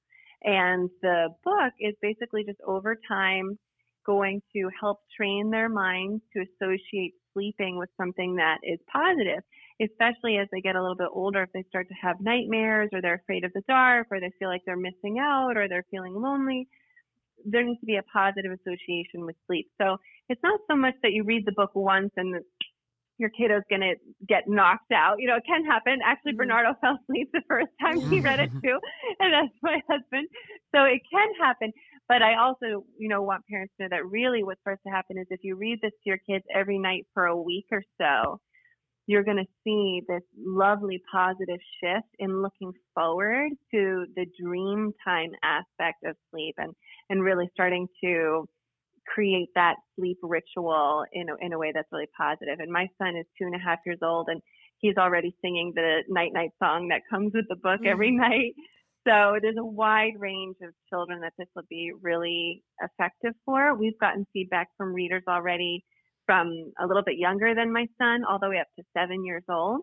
And 0.44 0.88
the 1.02 1.28
book 1.44 1.72
is 1.80 1.94
basically 2.00 2.44
just 2.44 2.60
over 2.66 2.96
time 3.08 3.58
going 4.06 4.42
to 4.54 4.68
help 4.80 4.98
train 5.16 5.50
their 5.50 5.68
minds 5.68 6.22
to 6.32 6.42
associate 6.42 7.14
sleeping 7.32 7.78
with 7.78 7.88
something 7.96 8.36
that 8.36 8.58
is 8.62 8.78
positive, 8.92 9.42
especially 9.80 10.36
as 10.38 10.48
they 10.52 10.60
get 10.60 10.76
a 10.76 10.80
little 10.80 10.96
bit 10.96 11.08
older. 11.12 11.42
If 11.42 11.52
they 11.52 11.64
start 11.68 11.88
to 11.88 11.94
have 11.94 12.16
nightmares 12.20 12.90
or 12.92 13.00
they're 13.00 13.22
afraid 13.22 13.44
of 13.44 13.52
the 13.54 13.62
dark 13.68 14.08
or 14.10 14.20
they 14.20 14.32
feel 14.38 14.48
like 14.48 14.62
they're 14.66 14.76
missing 14.76 15.18
out 15.20 15.56
or 15.56 15.68
they're 15.68 15.86
feeling 15.90 16.14
lonely, 16.14 16.68
there 17.44 17.64
needs 17.64 17.80
to 17.80 17.86
be 17.86 17.96
a 17.96 18.02
positive 18.12 18.52
association 18.52 19.24
with 19.26 19.36
sleep. 19.46 19.68
So 19.80 19.96
it's 20.28 20.42
not 20.42 20.60
so 20.70 20.76
much 20.76 20.94
that 21.02 21.12
you 21.12 21.24
read 21.24 21.46
the 21.46 21.52
book 21.52 21.70
once 21.74 22.10
and 22.16 22.36
your 23.18 23.30
kiddo's 23.30 23.62
going 23.70 23.82
to 23.82 23.94
get 24.28 24.48
knocked 24.48 24.92
out. 24.92 25.16
You 25.18 25.28
know, 25.28 25.36
it 25.36 25.44
can 25.46 25.64
happen. 25.64 26.00
Actually, 26.04 26.32
Mhm. 26.32 26.38
Bernardo 26.38 26.74
fell 26.80 26.98
asleep 27.02 27.30
the 27.32 27.42
first 27.48 27.70
time 27.80 28.00
he 28.10 28.20
read 28.20 28.40
it 28.40 28.50
too, 28.64 28.78
and 29.20 29.32
that's 29.32 29.54
my 29.62 29.80
husband. 29.88 30.28
So 30.74 30.84
it 30.84 31.02
can 31.10 31.28
happen. 31.40 31.72
But 32.08 32.22
I 32.22 32.34
also, 32.36 32.84
you 32.98 33.08
know, 33.08 33.22
want 33.22 33.46
parents 33.46 33.72
to 33.78 33.84
know 33.84 33.88
that 33.90 34.06
really 34.06 34.42
what 34.44 34.58
starts 34.60 34.82
to 34.86 34.90
happen 34.92 35.18
is 35.18 35.26
if 35.30 35.40
you 35.42 35.56
read 35.56 35.78
this 35.82 35.92
to 35.92 36.10
your 36.10 36.18
kids 36.18 36.44
every 36.54 36.78
night 36.78 37.06
for 37.14 37.26
a 37.26 37.36
week 37.40 37.66
or 37.70 37.82
so, 38.00 38.40
you're 39.06 39.24
going 39.24 39.36
to 39.36 39.46
see 39.64 40.02
this 40.08 40.22
lovely 40.38 41.02
positive 41.12 41.58
shift 41.82 42.08
in 42.18 42.40
looking 42.42 42.72
forward 42.94 43.50
to 43.72 44.06
the 44.14 44.26
dream 44.40 44.92
time 45.04 45.30
aspect 45.42 46.04
of 46.04 46.16
sleep 46.30 46.54
and, 46.58 46.72
and 47.10 47.22
really 47.22 47.48
starting 47.52 47.88
to 48.02 48.46
create 49.06 49.48
that 49.54 49.76
sleep 49.96 50.18
ritual 50.22 51.04
in 51.12 51.28
a, 51.28 51.34
in 51.40 51.52
a 51.52 51.58
way 51.58 51.72
that's 51.74 51.88
really 51.92 52.08
positive. 52.16 52.60
And 52.60 52.70
my 52.70 52.88
son 52.98 53.16
is 53.16 53.26
two 53.38 53.46
and 53.46 53.54
a 53.54 53.58
half 53.58 53.78
years 53.84 53.98
old 54.02 54.28
and 54.28 54.40
he's 54.78 54.96
already 54.96 55.34
singing 55.40 55.72
the 55.74 56.02
night 56.08 56.32
night 56.34 56.50
song 56.62 56.88
that 56.88 57.02
comes 57.08 57.32
with 57.34 57.46
the 57.48 57.56
book 57.56 57.80
every 57.86 58.10
mm. 58.12 58.18
night. 58.18 58.54
So 59.06 59.38
there's 59.42 59.56
a 59.58 59.64
wide 59.64 60.14
range 60.18 60.56
of 60.62 60.70
children 60.88 61.20
that 61.22 61.32
this 61.36 61.48
will 61.56 61.64
be 61.68 61.92
really 62.02 62.62
effective 62.80 63.32
for. 63.44 63.74
We've 63.74 63.98
gotten 63.98 64.26
feedback 64.32 64.68
from 64.76 64.94
readers 64.94 65.24
already 65.28 65.84
from 66.24 66.72
a 66.80 66.86
little 66.86 67.02
bit 67.02 67.16
younger 67.18 67.52
than 67.52 67.72
my 67.72 67.86
son, 67.98 68.22
all 68.28 68.38
the 68.38 68.48
way 68.48 68.58
up 68.60 68.68
to 68.78 68.84
seven 68.96 69.24
years 69.24 69.42
old. 69.48 69.80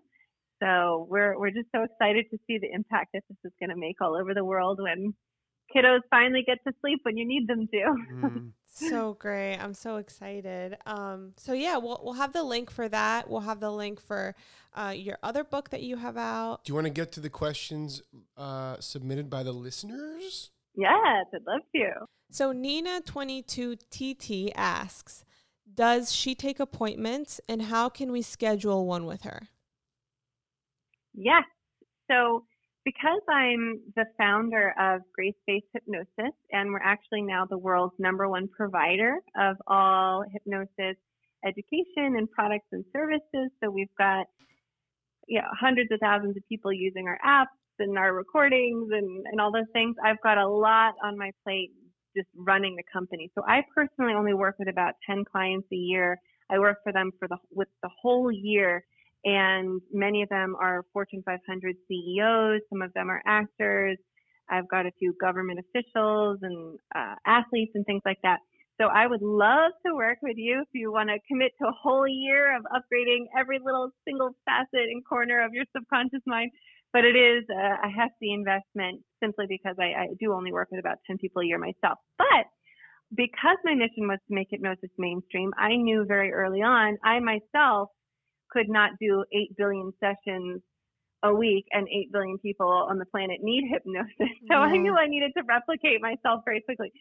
So 0.61 1.05
we're 1.09 1.37
we're 1.37 1.51
just 1.51 1.67
so 1.73 1.83
excited 1.83 2.25
to 2.31 2.37
see 2.47 2.59
the 2.59 2.71
impact 2.73 3.09
that 3.13 3.23
this 3.29 3.37
is 3.43 3.51
going 3.59 3.69
to 3.69 3.75
make 3.75 4.01
all 4.01 4.15
over 4.15 4.33
the 4.33 4.43
world 4.43 4.79
when 4.81 5.13
kiddos 5.75 5.99
finally 6.09 6.43
get 6.45 6.57
to 6.67 6.73
sleep 6.81 6.99
when 7.03 7.17
you 7.17 7.25
need 7.25 7.47
them 7.47 7.67
to. 7.67 7.79
Mhm. 8.29 8.51
So 8.71 9.13
great. 9.15 9.55
I'm 9.57 9.73
so 9.73 9.97
excited. 9.97 10.77
Um, 10.85 11.33
so 11.37 11.53
yeah, 11.53 11.77
we'll 11.77 11.99
we'll 12.03 12.13
have 12.13 12.33
the 12.33 12.43
link 12.43 12.69
for 12.71 12.87
that. 12.87 13.29
We'll 13.29 13.41
have 13.41 13.59
the 13.59 13.71
link 13.71 13.99
for 13.99 14.35
uh, 14.73 14.93
your 14.95 15.17
other 15.23 15.43
book 15.43 15.71
that 15.71 15.81
you 15.81 15.97
have 15.97 16.15
out. 16.17 16.63
Do 16.63 16.71
you 16.71 16.75
want 16.75 16.85
to 16.85 16.93
get 16.93 17.11
to 17.13 17.19
the 17.19 17.31
questions 17.31 18.01
uh, 18.37 18.77
submitted 18.79 19.29
by 19.29 19.43
the 19.43 19.51
listeners? 19.51 20.51
yes, 20.75 21.25
I'd 21.33 21.41
love 21.47 21.61
to. 21.75 22.05
So 22.31 22.53
Nina22TT 22.53 24.51
asks, 24.55 25.25
does 25.73 26.13
she 26.13 26.35
take 26.35 26.59
appointments 26.59 27.41
and 27.49 27.63
how 27.63 27.89
can 27.89 28.11
we 28.11 28.21
schedule 28.21 28.85
one 28.85 29.05
with 29.05 29.23
her? 29.23 29.49
Yes. 31.13 31.43
So, 32.09 32.45
because 32.89 33.21
I'm 33.29 33.79
the 33.95 34.05
founder 34.17 34.73
of 34.79 35.01
Grace 35.13 35.35
Space 35.43 35.63
Hypnosis, 35.73 36.33
and 36.51 36.71
we're 36.71 36.81
actually 36.81 37.21
now 37.21 37.45
the 37.45 37.57
world's 37.57 37.93
number 37.99 38.27
one 38.27 38.47
provider 38.47 39.17
of 39.39 39.57
all 39.67 40.23
hypnosis 40.33 40.97
education 41.45 42.17
and 42.17 42.29
products 42.31 42.65
and 42.71 42.83
services. 42.91 43.51
So, 43.63 43.69
we've 43.69 43.93
got 43.95 44.25
you 45.27 45.39
know, 45.39 45.47
hundreds 45.51 45.91
of 45.91 45.99
thousands 45.99 46.35
of 46.35 46.41
people 46.49 46.73
using 46.73 47.07
our 47.07 47.19
apps 47.23 47.53
and 47.77 47.95
our 47.95 48.11
recordings 48.11 48.89
and, 48.91 49.23
and 49.31 49.39
all 49.39 49.51
those 49.51 49.69
things. 49.71 49.95
I've 50.03 50.21
got 50.23 50.39
a 50.39 50.47
lot 50.47 50.95
on 51.03 51.15
my 51.15 51.29
plate 51.43 51.69
just 52.17 52.27
running 52.35 52.75
the 52.75 52.83
company. 52.91 53.29
So, 53.35 53.43
I 53.47 53.61
personally 53.75 54.13
only 54.15 54.33
work 54.33 54.55
with 54.57 54.67
about 54.67 54.95
10 55.07 55.25
clients 55.31 55.67
a 55.71 55.75
year. 55.75 56.17
I 56.49 56.57
work 56.57 56.77
for 56.83 56.91
them 56.91 57.11
for 57.19 57.27
the 57.27 57.37
with 57.51 57.67
the 57.83 57.89
whole 58.01 58.31
year 58.31 58.83
and 59.25 59.81
many 59.91 60.23
of 60.23 60.29
them 60.29 60.55
are 60.59 60.83
Fortune 60.93 61.21
500 61.25 61.75
CEOs. 61.87 62.61
Some 62.69 62.81
of 62.81 62.93
them 62.93 63.09
are 63.09 63.21
actors. 63.25 63.97
I've 64.49 64.67
got 64.67 64.85
a 64.85 64.91
few 64.97 65.13
government 65.19 65.59
officials 65.59 66.39
and 66.41 66.79
uh, 66.95 67.15
athletes 67.25 67.71
and 67.75 67.85
things 67.85 68.01
like 68.05 68.19
that. 68.23 68.39
So 68.79 68.87
I 68.87 69.07
would 69.07 69.21
love 69.21 69.71
to 69.85 69.93
work 69.93 70.19
with 70.21 70.37
you 70.37 70.61
if 70.61 70.69
you 70.73 70.91
want 70.91 71.09
to 71.09 71.17
commit 71.27 71.51
to 71.61 71.67
a 71.67 71.71
whole 71.71 72.07
year 72.07 72.55
of 72.55 72.63
upgrading 72.63 73.25
every 73.37 73.59
little 73.63 73.89
single 74.07 74.31
facet 74.45 74.87
and 74.89 75.05
corner 75.05 75.43
of 75.43 75.51
your 75.53 75.65
subconscious 75.75 76.21
mind. 76.25 76.51
But 76.93 77.03
it 77.03 77.15
is 77.15 77.43
a, 77.51 77.87
a 77.87 77.89
hefty 77.89 78.33
investment 78.33 79.01
simply 79.21 79.45
because 79.49 79.75
I, 79.77 79.83
I 79.83 80.07
do 80.19 80.33
only 80.33 80.53
work 80.53 80.69
with 80.71 80.79
about 80.79 80.97
10 81.07 81.17
people 81.17 81.41
a 81.41 81.45
year 81.45 81.59
myself. 81.59 81.99
But 82.17 82.47
because 83.15 83.57
my 83.63 83.75
mission 83.75 84.07
was 84.07 84.19
to 84.27 84.33
make 84.33 84.47
hypnosis 84.49 84.89
mainstream, 84.97 85.51
I 85.57 85.75
knew 85.75 86.05
very 86.07 86.31
early 86.31 86.61
on 86.61 86.97
I 87.03 87.19
myself 87.19 87.89
could 88.51 88.69
not 88.69 88.91
do 88.99 89.23
8 89.31 89.55
billion 89.57 89.91
sessions 89.99 90.61
a 91.23 91.33
week 91.33 91.65
and 91.71 91.87
8 91.87 92.11
billion 92.11 92.37
people 92.37 92.67
on 92.67 92.97
the 92.97 93.05
planet 93.05 93.39
need 93.41 93.65
hypnosis. 93.69 94.09
So 94.49 94.55
I 94.55 94.77
knew 94.77 94.95
I 94.95 95.07
needed 95.07 95.31
to 95.37 95.43
replicate 95.43 96.01
myself 96.01 96.41
very 96.45 96.61
quickly. 96.61 96.91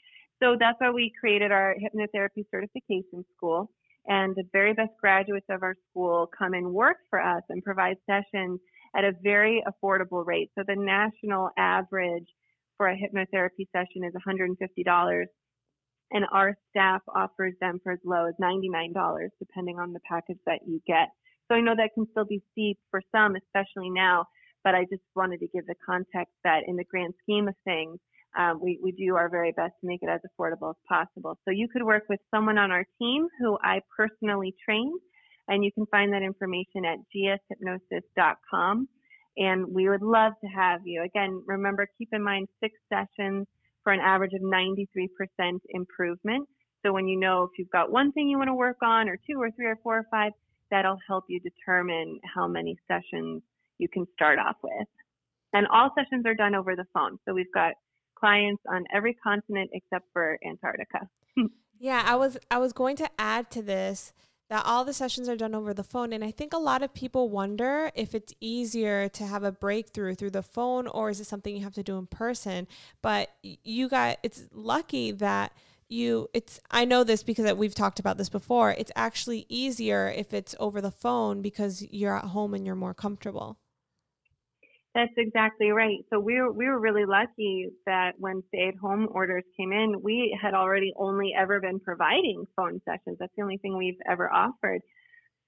So 0.43 0.57
that's 0.59 0.79
why 0.79 0.91
we 0.91 1.13
created 1.19 1.53
our 1.53 1.75
hypnotherapy 1.75 2.45
certification 2.51 3.25
school. 3.37 3.71
And 4.07 4.35
the 4.35 4.45
very 4.53 4.73
best 4.73 4.93
graduates 5.01 5.47
of 5.51 5.63
our 5.63 5.77
school 5.91 6.31
come 6.37 6.55
and 6.55 6.73
work 6.73 6.97
for 7.11 7.21
us 7.21 7.43
and 7.49 7.63
provide 7.63 7.97
sessions 8.07 8.61
at 8.97 9.05
a 9.05 9.13
very 9.23 9.63
affordable 9.69 10.25
rate. 10.27 10.51
So 10.57 10.65
the 10.67 10.77
national 10.77 11.51
average 11.59 12.27
for 12.77 12.89
a 12.89 12.97
hypnotherapy 12.97 13.67
session 13.73 14.05
is 14.05 14.15
$150 14.15 15.25
and 16.11 16.25
our 16.33 16.57
staff 16.71 17.03
offers 17.15 17.55
them 17.61 17.81
for 17.83 17.93
as 17.93 17.99
low 18.05 18.27
as 18.27 18.35
$99, 18.41 19.29
depending 19.39 19.79
on 19.79 19.93
the 19.93 20.01
package 20.09 20.39
that 20.47 20.61
you 20.67 20.81
get. 20.87 21.11
So 21.49 21.57
I 21.57 21.61
know 21.61 21.75
that 21.77 21.91
can 21.95 22.07
still 22.11 22.25
be 22.25 22.43
steep 22.53 22.79
for 22.91 23.01
some, 23.11 23.37
especially 23.37 23.91
now, 23.91 24.27
but 24.65 24.75
I 24.75 24.85
just 24.85 25.03
wanted 25.17 25.41
to 25.41 25.49
give 25.49 25.67
the 25.67 25.75
context 25.85 26.35
that 26.45 26.61
in 26.67 26.77
the 26.77 26.85
grand 26.85 27.15
scheme 27.23 27.49
of 27.49 27.55
things, 27.65 27.99
um, 28.39 28.61
we, 28.63 28.79
we 28.83 28.93
do 28.93 29.17
our 29.17 29.29
very 29.31 29.53
best 29.53 29.73
to 29.81 29.87
make 29.87 30.03
it 30.03 30.09
as 30.09 30.21
affordable 30.21 30.71
as 30.71 30.77
possible. 30.89 31.39
So 31.45 31.51
you 31.51 31.69
could 31.69 31.83
work 31.83 32.05
with 32.09 32.21
someone 32.33 32.59
on 32.59 32.71
our 32.71 32.85
team 32.99 33.27
who 33.41 33.57
I 33.63 33.81
personally 33.97 34.55
trained, 34.65 35.01
and 35.49 35.65
you 35.65 35.73
can 35.73 35.87
find 35.87 36.13
that 36.13 36.23
information 36.23 36.85
at 36.85 36.99
gshypnosis.com. 37.17 38.89
And 39.39 39.67
we 39.73 39.89
would 39.89 40.03
love 40.03 40.33
to 40.43 40.49
have 40.49 40.81
you. 40.85 41.03
Again, 41.03 41.43
remember, 41.47 41.89
keep 41.97 42.09
in 42.13 42.23
mind 42.23 42.49
six 42.61 42.75
sessions 42.93 43.47
for 43.85 43.93
an 43.93 44.01
average 44.01 44.33
of 44.35 44.43
93% 44.43 45.09
improvement. 45.71 46.49
So 46.85 46.93
when 46.93 47.09
you 47.09 47.19
know 47.19 47.45
if 47.45 47.51
you've 47.59 47.71
got 47.71 47.91
one 47.91 48.13
thing 48.13 48.29
you 48.29 48.37
want 48.37 48.49
to 48.49 48.55
work 48.55 48.79
on, 48.83 49.09
or 49.09 49.17
two, 49.17 49.41
or 49.41 49.51
three, 49.53 49.67
or 49.67 49.79
four, 49.83 49.99
or 49.99 50.07
five, 50.11 50.33
that'll 50.71 50.99
help 51.07 51.25
you 51.29 51.41
determine 51.41 52.21
how 52.35 52.47
many 52.47 52.77
sessions 52.89 53.43
you 53.79 53.89
can 53.89 54.07
start 54.15 54.39
off 54.39 54.57
with. 54.63 54.89
And 55.53 55.67
all 55.69 55.91
sessions 55.97 56.27
are 56.27 56.35
done 56.35 56.55
over 56.55 56.77
the 56.77 56.87
phone. 56.93 57.19
So 57.27 57.35
we've 57.35 57.53
got 57.55 57.73
clients 58.19 58.63
on 58.71 58.85
every 58.95 59.15
continent 59.15 59.71
except 59.73 60.07
for 60.13 60.39
Antarctica. 60.47 61.09
yeah, 61.79 62.03
I 62.05 62.17
was 62.17 62.39
I 62.51 62.59
was 62.59 62.73
going 62.73 62.97
to 62.97 63.09
add 63.19 63.51
to 63.53 63.63
this 63.63 64.13
that 64.51 64.65
all 64.65 64.85
the 64.85 64.95
sessions 64.95 65.29
are 65.29 65.37
done 65.37 65.55
over 65.55 65.75
the 65.75 65.85
phone 65.85 66.11
and 66.13 66.25
I 66.25 66.31
think 66.31 66.55
a 66.55 66.59
lot 66.59 66.83
of 66.83 66.95
people 66.95 67.29
wonder 67.29 67.91
if 67.95 68.15
it's 68.15 68.33
easier 68.41 69.07
to 69.11 69.27
have 69.27 69.45
a 69.45 69.53
breakthrough 69.53 70.15
through 70.15 70.31
the 70.31 70.43
phone 70.43 70.87
or 70.87 71.11
is 71.11 71.21
it 71.21 71.27
something 71.27 71.55
you 71.55 71.63
have 71.65 71.75
to 71.75 71.83
do 71.83 71.99
in 71.99 72.07
person. 72.07 72.67
But 73.03 73.31
you 73.43 73.89
got 73.89 74.19
it's 74.23 74.45
lucky 74.53 75.13
that 75.13 75.53
you 75.89 76.29
it's 76.35 76.61
I 76.71 76.85
know 76.85 77.05
this 77.05 77.23
because 77.23 77.53
we've 77.55 77.75
talked 77.75 77.99
about 77.99 78.19
this 78.19 78.29
before. 78.29 78.73
It's 78.73 78.93
actually 78.95 79.47
easier 79.49 80.13
if 80.15 80.33
it's 80.33 80.55
over 80.59 80.81
the 80.81 80.91
phone 80.91 81.43
because 81.43 81.83
you're 81.91 82.17
at 82.17 82.27
home 82.27 82.55
and 82.55 82.67
you're 82.67 82.75
more 82.75 82.95
comfortable. 82.95 83.59
That's 84.95 85.13
exactly 85.17 85.71
right. 85.71 85.99
So 86.11 86.19
we 86.19 86.41
were 86.41 86.53
we 86.53 86.67
were 86.67 86.81
really 86.81 87.05
lucky 87.05 87.69
that 87.87 88.13
when 88.19 88.43
stay-at-home 88.49 89.09
orders 89.13 89.45
came 89.57 89.73
in, 89.73 90.03
we 90.03 90.37
had 90.41 90.55
already 90.55 90.93
only 90.97 91.33
ever 91.39 91.61
been 91.61 91.79
providing 91.79 92.45
phone 92.57 92.81
sessions. 92.85 93.17
That's 93.21 93.33
the 93.37 93.43
only 93.43 93.59
thing 93.59 93.77
we've 93.77 94.01
ever 94.11 94.31
offered. 94.31 94.81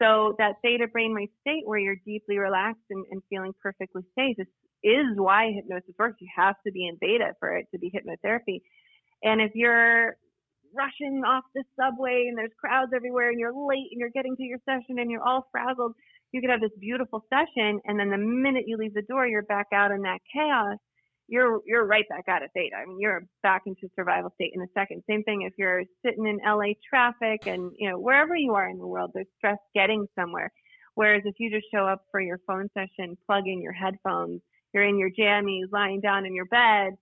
So 0.00 0.34
that 0.38 0.56
theta 0.62 0.86
brainwave 0.86 1.30
state 1.40 1.62
where 1.64 1.78
you're 1.78 2.00
deeply 2.06 2.38
relaxed 2.38 2.84
and, 2.90 3.04
and 3.10 3.22
feeling 3.28 3.52
perfectly 3.62 4.02
safe 4.16 4.36
is, 4.38 4.46
is 4.82 5.06
why 5.16 5.52
hypnosis 5.52 5.94
works. 5.98 6.16
You 6.20 6.28
have 6.36 6.54
to 6.66 6.72
be 6.72 6.86
in 6.86 6.96
theta 6.96 7.34
for 7.38 7.56
it 7.56 7.66
to 7.72 7.78
be 7.78 7.90
hypnotherapy. 7.90 8.60
And 9.22 9.40
if 9.40 9.52
you're 9.54 10.16
rushing 10.74 11.22
off 11.24 11.44
the 11.54 11.64
subway 11.78 12.26
and 12.28 12.36
there's 12.36 12.50
crowds 12.58 12.92
everywhere 12.94 13.30
and 13.30 13.38
you're 13.38 13.52
late 13.52 13.88
and 13.90 13.98
you're 13.98 14.10
getting 14.10 14.36
to 14.36 14.42
your 14.42 14.58
session 14.64 14.98
and 14.98 15.10
you're 15.10 15.22
all 15.22 15.46
frazzled, 15.50 15.94
you 16.32 16.40
could 16.40 16.50
have 16.50 16.60
this 16.60 16.70
beautiful 16.78 17.24
session 17.28 17.80
and 17.84 17.98
then 17.98 18.10
the 18.10 18.18
minute 18.18 18.64
you 18.66 18.76
leave 18.76 18.94
the 18.94 19.02
door, 19.02 19.26
you're 19.26 19.42
back 19.42 19.66
out 19.72 19.90
in 19.90 20.02
that 20.02 20.18
chaos. 20.32 20.78
You're 21.28 21.60
you're 21.64 21.86
right 21.86 22.08
back 22.08 22.24
out 22.28 22.42
of 22.42 22.50
theta. 22.54 22.74
I 22.74 22.86
mean, 22.86 22.98
you're 22.98 23.22
back 23.44 23.62
into 23.66 23.88
survival 23.94 24.32
state 24.34 24.50
in 24.52 24.62
a 24.62 24.66
second. 24.74 25.04
Same 25.08 25.22
thing 25.22 25.42
if 25.42 25.52
you're 25.56 25.84
sitting 26.04 26.26
in 26.26 26.40
LA 26.44 26.72
traffic 26.88 27.46
and 27.46 27.70
you 27.78 27.88
know 27.88 28.00
wherever 28.00 28.34
you 28.34 28.54
are 28.54 28.68
in 28.68 28.78
the 28.78 28.86
world, 28.86 29.12
there's 29.14 29.28
stress 29.38 29.58
getting 29.72 30.06
somewhere. 30.18 30.50
Whereas 30.96 31.22
if 31.24 31.36
you 31.38 31.48
just 31.50 31.66
show 31.72 31.86
up 31.86 32.02
for 32.10 32.20
your 32.20 32.40
phone 32.48 32.68
session, 32.74 33.16
plug 33.26 33.46
in 33.46 33.62
your 33.62 33.72
headphones, 33.72 34.40
you're 34.74 34.86
in 34.86 34.98
your 34.98 35.10
jammies, 35.10 35.70
lying 35.72 36.00
down 36.00 36.26
in 36.26 36.34
your 36.34 36.46
bed, 36.46 36.94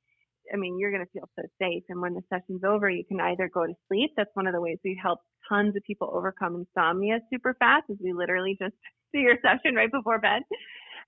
I 0.52 0.56
mean, 0.56 0.78
you're 0.78 0.90
going 0.90 1.04
to 1.04 1.10
feel 1.12 1.28
so 1.36 1.42
safe. 1.60 1.84
And 1.88 2.00
when 2.00 2.14
the 2.14 2.22
session's 2.28 2.64
over, 2.64 2.88
you 2.90 3.04
can 3.04 3.20
either 3.20 3.50
go 3.52 3.66
to 3.66 3.74
sleep. 3.88 4.12
That's 4.16 4.30
one 4.34 4.46
of 4.46 4.54
the 4.54 4.60
ways 4.60 4.78
we 4.84 4.98
help 5.00 5.20
tons 5.48 5.76
of 5.76 5.82
people 5.84 6.10
overcome 6.12 6.66
insomnia 6.66 7.20
super 7.32 7.54
fast 7.58 7.84
is 7.88 7.98
we 8.02 8.12
literally 8.12 8.56
just 8.60 8.74
do 9.12 9.20
your 9.20 9.36
session 9.42 9.74
right 9.74 9.90
before 9.90 10.18
bed. 10.18 10.42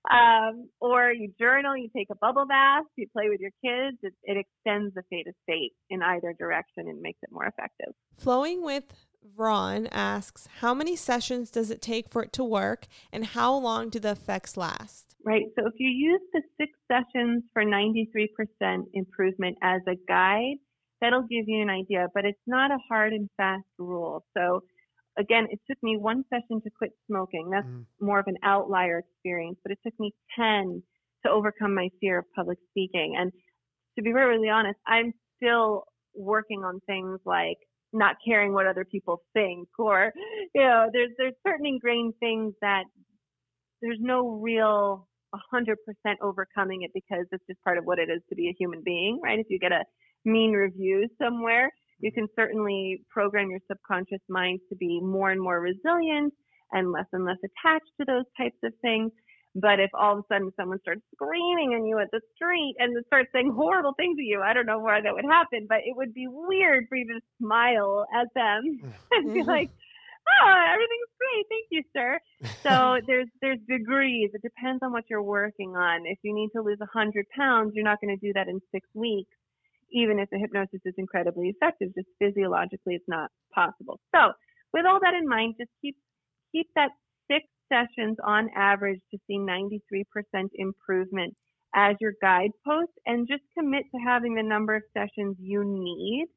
Um, 0.09 0.69
or 0.79 1.11
you 1.11 1.31
journal, 1.39 1.77
you 1.77 1.89
take 1.95 2.07
a 2.11 2.15
bubble 2.15 2.47
bath, 2.47 2.85
you 2.95 3.07
play 3.13 3.29
with 3.29 3.39
your 3.39 3.51
kids. 3.63 3.97
It, 4.01 4.13
it 4.23 4.37
extends 4.37 4.95
the 4.95 5.03
theta 5.11 5.31
state 5.43 5.73
in 5.91 6.01
either 6.01 6.33
direction 6.39 6.87
and 6.87 7.01
makes 7.01 7.19
it 7.21 7.29
more 7.31 7.45
effective. 7.45 7.93
Flowing 8.17 8.63
with 8.63 8.85
Vron 9.37 9.87
asks, 9.91 10.47
how 10.59 10.73
many 10.73 10.95
sessions 10.95 11.51
does 11.51 11.69
it 11.69 11.81
take 11.81 12.09
for 12.09 12.23
it 12.23 12.33
to 12.33 12.43
work 12.43 12.87
and 13.11 13.25
how 13.25 13.53
long 13.55 13.89
do 13.89 13.99
the 13.99 14.11
effects 14.11 14.57
last? 14.57 15.10
Right? 15.25 15.43
So 15.57 15.67
if 15.67 15.73
you 15.77 15.89
use 15.89 16.21
the 16.33 16.41
six 16.59 16.71
sessions 16.91 17.43
for 17.53 17.63
93% 17.63 18.27
improvement 18.93 19.57
as 19.61 19.81
a 19.87 19.95
guide, 20.07 20.57
that'll 21.01 21.21
give 21.23 21.45
you 21.47 21.61
an 21.61 21.69
idea, 21.69 22.07
but 22.13 22.25
it's 22.25 22.39
not 22.47 22.71
a 22.71 22.77
hard 22.89 23.13
and 23.13 23.29
fast 23.37 23.65
rule. 23.77 24.23
So 24.37 24.61
again, 25.17 25.47
it 25.49 25.59
took 25.69 25.77
me 25.83 25.97
one 25.97 26.23
session 26.29 26.61
to 26.63 26.69
quit 26.77 26.91
smoking. 27.07 27.49
That's 27.51 27.67
mm. 27.67 27.85
more 27.99 28.19
of 28.19 28.27
an 28.27 28.37
outlier 28.43 28.99
experience, 28.99 29.57
but 29.63 29.71
it 29.71 29.79
took 29.85 29.99
me 29.99 30.13
10 30.37 30.83
to 31.25 31.31
overcome 31.31 31.75
my 31.75 31.89
fear 31.99 32.19
of 32.19 32.25
public 32.35 32.57
speaking. 32.69 33.15
And 33.17 33.31
to 33.97 34.03
be 34.03 34.13
really 34.13 34.49
honest, 34.49 34.79
I'm 34.87 35.13
still 35.37 35.85
working 36.15 36.63
on 36.63 36.79
things 36.87 37.19
like 37.25 37.57
not 37.93 38.15
caring 38.25 38.53
what 38.53 38.67
other 38.67 38.85
people 38.85 39.21
think 39.33 39.67
or 39.77 40.13
you 40.55 40.61
know 40.61 40.89
there's 40.93 41.11
there's 41.17 41.33
certain 41.45 41.65
ingrained 41.65 42.13
things 42.19 42.53
that 42.61 42.83
there's 43.81 43.97
no 43.99 44.29
real 44.29 45.07
100% 45.33 45.75
overcoming 46.21 46.83
it 46.83 46.91
because 46.93 47.25
it's 47.31 47.45
just 47.47 47.61
part 47.63 47.77
of 47.77 47.85
what 47.85 47.99
it 47.99 48.09
is 48.09 48.21
to 48.29 48.35
be 48.35 48.49
a 48.49 48.55
human 48.57 48.81
being, 48.83 49.19
right? 49.23 49.39
If 49.39 49.47
you 49.49 49.59
get 49.59 49.71
a 49.71 49.83
mean 50.25 50.51
review 50.51 51.07
somewhere, 51.21 51.71
you 51.99 52.11
can 52.11 52.27
certainly 52.35 53.03
program 53.09 53.49
your 53.49 53.59
subconscious 53.69 54.21
mind 54.29 54.59
to 54.69 54.75
be 54.75 54.99
more 55.01 55.31
and 55.31 55.41
more 55.41 55.59
resilient 55.59 56.33
and 56.71 56.91
less 56.91 57.05
and 57.13 57.25
less 57.25 57.37
attached 57.43 57.91
to 57.99 58.05
those 58.05 58.25
types 58.37 58.57
of 58.63 58.73
things. 58.81 59.11
But 59.53 59.79
if 59.79 59.89
all 59.93 60.17
of 60.17 60.19
a 60.19 60.33
sudden 60.33 60.51
someone 60.57 60.79
starts 60.79 61.01
screaming 61.13 61.73
at 61.73 61.85
you 61.85 61.99
at 61.99 62.07
the 62.11 62.21
street 62.35 62.75
and 62.79 62.95
starts 63.07 63.29
saying 63.33 63.51
horrible 63.53 63.93
things 63.97 64.15
to 64.17 64.23
you, 64.23 64.41
I 64.41 64.53
don't 64.53 64.65
know 64.65 64.79
why 64.79 65.01
that 65.01 65.13
would 65.13 65.25
happen, 65.25 65.67
but 65.67 65.79
it 65.79 65.95
would 65.95 66.13
be 66.13 66.27
weird 66.27 66.85
for 66.87 66.95
you 66.95 67.05
to 67.07 67.19
smile 67.37 68.05
at 68.15 68.27
them 68.33 68.61
and 69.11 69.33
be 69.33 69.41
mm-hmm. 69.41 69.49
like, 69.49 69.69
oh, 70.27 70.63
everything's 70.73 71.13
great. 71.19 71.45
Thank 71.49 71.67
you, 71.71 71.83
sir. 71.95 72.19
So 72.63 72.99
there's 73.07 73.27
there's 73.41 73.59
degrees. 73.67 74.31
It 74.33 74.41
depends 74.41 74.81
on 74.83 74.91
what 74.91 75.05
you're 75.09 75.23
working 75.23 75.75
on. 75.75 76.05
If 76.05 76.19
you 76.23 76.33
need 76.33 76.49
to 76.55 76.61
lose 76.61 76.79
100 76.79 77.25
pounds, 77.35 77.71
you're 77.73 77.85
not 77.85 77.99
going 78.01 78.15
to 78.17 78.25
do 78.25 78.33
that 78.33 78.47
in 78.47 78.59
six 78.71 78.87
weeks, 78.93 79.31
even 79.91 80.19
if 80.19 80.29
the 80.29 80.39
hypnosis 80.39 80.81
is 80.85 80.93
incredibly 80.97 81.49
effective. 81.49 81.89
Just 81.95 82.07
physiologically, 82.19 82.95
it's 82.95 83.07
not 83.07 83.29
possible. 83.53 83.99
So 84.13 84.31
with 84.73 84.85
all 84.85 84.99
that 85.01 85.13
in 85.13 85.27
mind, 85.27 85.55
just 85.59 85.71
keep 85.81 85.95
keep 86.51 86.67
that 86.75 86.91
six 87.29 87.45
sessions 87.71 88.17
on 88.23 88.49
average 88.55 88.99
to 89.11 89.17
see 89.27 89.37
93% 89.37 90.03
improvement 90.55 91.33
as 91.73 91.95
your 92.01 92.13
guidepost, 92.21 92.91
and 93.05 93.29
just 93.29 93.43
commit 93.57 93.83
to 93.95 94.01
having 94.05 94.35
the 94.35 94.43
number 94.43 94.75
of 94.75 94.83
sessions 94.93 95.37
you 95.39 95.63
need 95.63 96.27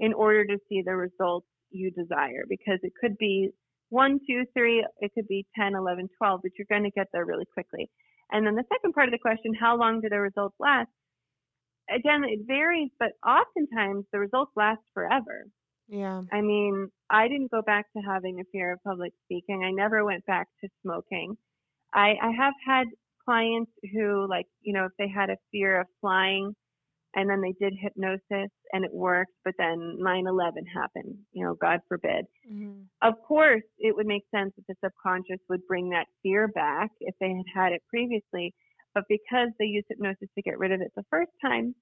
in 0.00 0.12
order 0.12 0.44
to 0.44 0.58
see 0.68 0.82
the 0.84 0.96
results 0.96 1.46
you 1.72 1.90
desire 1.90 2.44
because 2.48 2.78
it 2.82 2.92
could 3.00 3.16
be 3.18 3.50
one, 3.90 4.18
two, 4.26 4.44
three, 4.56 4.84
it 5.00 5.12
could 5.14 5.28
be 5.28 5.46
10, 5.56 5.74
11, 5.74 6.08
12, 6.16 6.40
but 6.42 6.52
you're 6.56 6.66
going 6.70 6.84
to 6.84 6.90
get 6.90 7.08
there 7.12 7.26
really 7.26 7.44
quickly. 7.52 7.90
And 8.30 8.46
then 8.46 8.54
the 8.54 8.64
second 8.72 8.94
part 8.94 9.08
of 9.08 9.12
the 9.12 9.18
question, 9.18 9.52
how 9.58 9.76
long 9.76 10.00
do 10.00 10.08
the 10.08 10.18
results 10.18 10.56
last? 10.58 10.88
Again, 11.90 12.24
it 12.24 12.40
varies, 12.46 12.90
but 12.98 13.10
oftentimes 13.26 14.06
the 14.12 14.18
results 14.18 14.52
last 14.56 14.80
forever. 14.94 15.44
Yeah. 15.88 16.22
I 16.32 16.40
mean, 16.40 16.88
I 17.10 17.28
didn't 17.28 17.50
go 17.50 17.60
back 17.60 17.86
to 17.94 18.02
having 18.02 18.40
a 18.40 18.44
fear 18.50 18.72
of 18.72 18.82
public 18.82 19.12
speaking. 19.24 19.62
I 19.62 19.70
never 19.72 20.04
went 20.04 20.24
back 20.24 20.48
to 20.62 20.70
smoking. 20.82 21.36
I, 21.92 22.14
I 22.22 22.30
have 22.30 22.54
had 22.66 22.86
clients 23.26 23.70
who, 23.92 24.26
like, 24.28 24.46
you 24.62 24.72
know, 24.72 24.86
if 24.86 24.92
they 24.98 25.08
had 25.08 25.28
a 25.28 25.36
fear 25.50 25.80
of 25.80 25.86
flying, 26.00 26.54
and 27.14 27.28
then 27.28 27.40
they 27.40 27.54
did 27.60 27.74
hypnosis 27.78 28.50
and 28.72 28.84
it 28.84 28.92
worked, 28.92 29.32
but 29.44 29.54
then 29.58 29.98
9/11 30.00 30.66
happened. 30.72 31.18
You 31.32 31.44
know, 31.44 31.54
God 31.54 31.80
forbid. 31.88 32.26
Mm-hmm. 32.50 32.82
Of 33.02 33.14
course, 33.26 33.62
it 33.78 33.94
would 33.94 34.06
make 34.06 34.24
sense 34.34 34.52
that 34.56 34.66
the 34.68 34.74
subconscious 34.84 35.40
would 35.48 35.66
bring 35.66 35.90
that 35.90 36.06
fear 36.22 36.48
back 36.48 36.90
if 37.00 37.14
they 37.20 37.30
had 37.30 37.46
had 37.54 37.72
it 37.72 37.82
previously, 37.88 38.54
but 38.94 39.04
because 39.08 39.48
they 39.58 39.66
used 39.66 39.86
hypnosis 39.88 40.28
to 40.34 40.42
get 40.42 40.58
rid 40.58 40.72
of 40.72 40.80
it 40.80 40.92
the 40.96 41.04
first 41.10 41.32
time, 41.44 41.74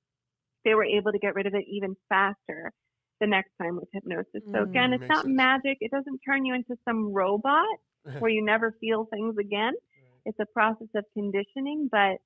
they 0.65 0.75
were 0.75 0.85
able 0.85 1.13
to 1.13 1.19
get 1.19 1.35
rid 1.35 1.47
of 1.47 1.55
it 1.55 1.65
even 1.69 1.95
faster 2.09 2.73
the 3.21 3.27
next 3.27 3.51
time 3.61 3.77
with 3.77 3.89
hypnosis. 3.93 4.43
So 4.47 4.53
mm-hmm. 4.53 4.71
again, 4.71 4.93
it's 4.93 5.09
not 5.09 5.25
sense. 5.25 5.37
magic. 5.37 5.79
It 5.81 5.91
doesn't 5.91 6.21
turn 6.27 6.45
you 6.45 6.55
into 6.55 6.77
some 6.85 7.13
robot 7.13 7.67
where 8.19 8.31
you 8.31 8.45
never 8.45 8.75
feel 8.81 9.07
things 9.07 9.37
again. 9.39 9.75
It's 10.27 10.39
a 10.39 10.47
process 10.53 10.89
of 10.95 11.05
conditioning, 11.15 11.89
but 11.91 12.19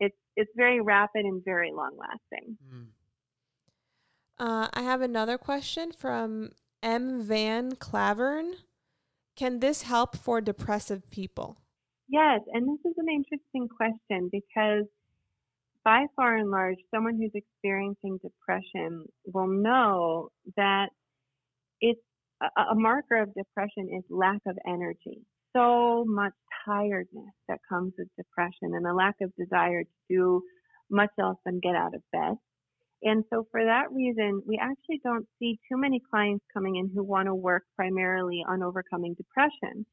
it's 0.00 0.16
it's 0.36 0.50
very 0.56 0.80
rapid 0.80 1.24
and 1.24 1.44
very 1.44 1.72
long 1.72 1.96
lasting. 1.98 2.56
Mm. 2.72 2.86
Uh, 4.38 4.68
I 4.72 4.82
have 4.82 5.00
another 5.00 5.38
question 5.38 5.92
from 5.92 6.50
M. 6.82 7.22
Van 7.22 7.72
Clavern. 7.72 8.52
Can 9.34 9.60
this 9.60 9.82
help 9.82 10.16
for 10.16 10.40
depressive 10.40 11.10
people? 11.10 11.58
Yes, 12.08 12.40
and 12.52 12.68
this 12.68 12.90
is 12.90 12.96
an 12.98 13.08
interesting 13.08 13.68
question 13.68 14.28
because 14.30 14.84
by 15.84 16.06
far 16.16 16.36
and 16.36 16.50
large, 16.50 16.76
someone 16.92 17.16
who's 17.16 17.32
experiencing 17.34 18.18
depression 18.22 19.06
will 19.24 19.46
know 19.46 20.30
that 20.56 20.88
it's 21.80 22.00
a, 22.42 22.62
a 22.72 22.74
marker 22.74 23.22
of 23.22 23.34
depression 23.34 23.88
is 23.96 24.04
lack 24.10 24.40
of 24.46 24.56
energy. 24.66 25.20
So 25.56 26.04
much 26.06 26.34
tiredness 26.66 27.32
that 27.48 27.60
comes 27.66 27.94
with 27.96 28.08
depression 28.18 28.74
and 28.74 28.86
a 28.86 28.92
lack 28.92 29.14
of 29.22 29.32
desire 29.36 29.84
to 29.84 29.90
do 30.10 30.42
much 30.90 31.08
else 31.18 31.38
than 31.46 31.60
get 31.60 31.74
out 31.74 31.94
of 31.94 32.02
bed. 32.12 32.36
And 33.02 33.24
so 33.32 33.46
for 33.50 33.64
that 33.64 33.90
reason, 33.90 34.42
we 34.46 34.58
actually 34.60 35.00
don't 35.02 35.26
see 35.38 35.58
too 35.70 35.78
many 35.78 36.00
clients 36.10 36.44
coming 36.52 36.76
in 36.76 36.90
who 36.94 37.02
want 37.02 37.26
to 37.26 37.34
work 37.34 37.62
primarily 37.74 38.44
on 38.46 38.62
overcoming 38.62 39.14
depression 39.14 39.86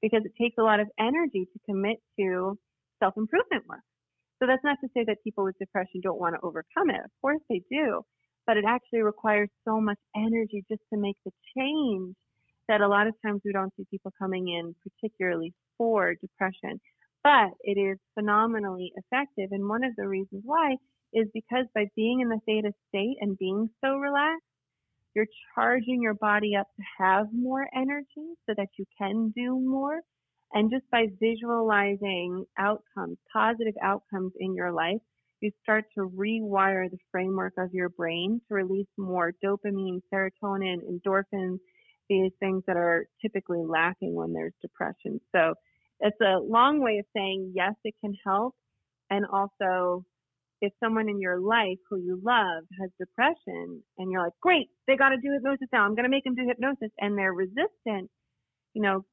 because 0.00 0.22
it 0.24 0.32
takes 0.40 0.56
a 0.58 0.62
lot 0.62 0.80
of 0.80 0.88
energy 0.98 1.46
to 1.52 1.58
commit 1.66 1.98
to 2.18 2.58
self 2.98 3.14
improvement 3.18 3.64
work. 3.68 3.84
So 4.38 4.46
that's 4.46 4.64
not 4.64 4.78
to 4.82 4.88
say 4.94 5.04
that 5.06 5.18
people 5.22 5.44
with 5.44 5.58
depression 5.58 6.00
don't 6.02 6.18
want 6.18 6.34
to 6.34 6.46
overcome 6.46 6.88
it. 6.88 7.00
Of 7.04 7.10
course 7.20 7.42
they 7.50 7.60
do. 7.70 8.00
But 8.46 8.56
it 8.56 8.64
actually 8.66 9.02
requires 9.02 9.50
so 9.66 9.80
much 9.82 9.98
energy 10.16 10.64
just 10.70 10.82
to 10.92 10.98
make 10.98 11.16
the 11.26 11.32
change 11.56 12.16
that 12.70 12.80
a 12.80 12.88
lot 12.88 13.08
of 13.08 13.14
times 13.20 13.42
we 13.44 13.52
don't 13.52 13.72
see 13.76 13.84
people 13.90 14.12
coming 14.16 14.46
in 14.48 14.74
particularly 14.80 15.52
for 15.76 16.14
depression. 16.14 16.80
But 17.24 17.50
it 17.62 17.76
is 17.76 17.98
phenomenally 18.14 18.92
effective. 18.96 19.50
And 19.50 19.68
one 19.68 19.82
of 19.82 19.96
the 19.96 20.06
reasons 20.06 20.42
why 20.44 20.76
is 21.12 21.26
because 21.34 21.66
by 21.74 21.86
being 21.96 22.20
in 22.20 22.28
the 22.28 22.38
theta 22.46 22.72
state 22.88 23.16
and 23.20 23.36
being 23.36 23.68
so 23.84 23.96
relaxed, 23.96 24.44
you're 25.14 25.26
charging 25.52 26.00
your 26.00 26.14
body 26.14 26.54
up 26.54 26.68
to 26.76 26.82
have 27.04 27.26
more 27.32 27.66
energy 27.74 28.36
so 28.46 28.54
that 28.56 28.68
you 28.78 28.84
can 28.96 29.32
do 29.34 29.58
more. 29.58 30.00
And 30.52 30.70
just 30.70 30.88
by 30.92 31.06
visualizing 31.20 32.44
outcomes, 32.56 33.18
positive 33.32 33.74
outcomes 33.82 34.32
in 34.38 34.54
your 34.54 34.70
life, 34.72 35.00
you 35.40 35.50
start 35.62 35.86
to 35.96 36.08
rewire 36.08 36.88
the 36.88 36.98
framework 37.10 37.54
of 37.58 37.74
your 37.74 37.88
brain 37.88 38.40
to 38.46 38.54
release 38.54 38.86
more 38.96 39.32
dopamine, 39.44 40.00
serotonin, 40.12 40.78
endorphins, 40.88 41.58
these 42.10 42.32
things 42.40 42.62
that 42.66 42.76
are 42.76 43.06
typically 43.22 43.62
lacking 43.66 44.14
when 44.14 44.34
there's 44.34 44.52
depression. 44.60 45.20
So 45.34 45.54
it's 46.00 46.20
a 46.20 46.38
long 46.38 46.82
way 46.82 46.98
of 46.98 47.06
saying, 47.16 47.52
yes, 47.54 47.72
it 47.84 47.94
can 48.04 48.12
help. 48.26 48.54
And 49.08 49.24
also, 49.32 50.04
if 50.60 50.72
someone 50.82 51.08
in 51.08 51.20
your 51.20 51.40
life 51.40 51.78
who 51.88 51.98
you 51.98 52.20
love 52.22 52.64
has 52.80 52.90
depression 52.98 53.82
and 53.96 54.10
you're 54.10 54.22
like, 54.22 54.32
great, 54.42 54.68
they 54.86 54.96
got 54.96 55.10
to 55.10 55.16
do 55.16 55.32
hypnosis 55.32 55.68
now. 55.72 55.84
I'm 55.84 55.94
going 55.94 56.04
to 56.04 56.10
make 56.10 56.24
them 56.24 56.34
do 56.34 56.46
hypnosis 56.46 56.90
and 56.98 57.16
they're 57.16 57.32
resistant, 57.32 58.10
you 58.74 58.82
know, 58.82 59.04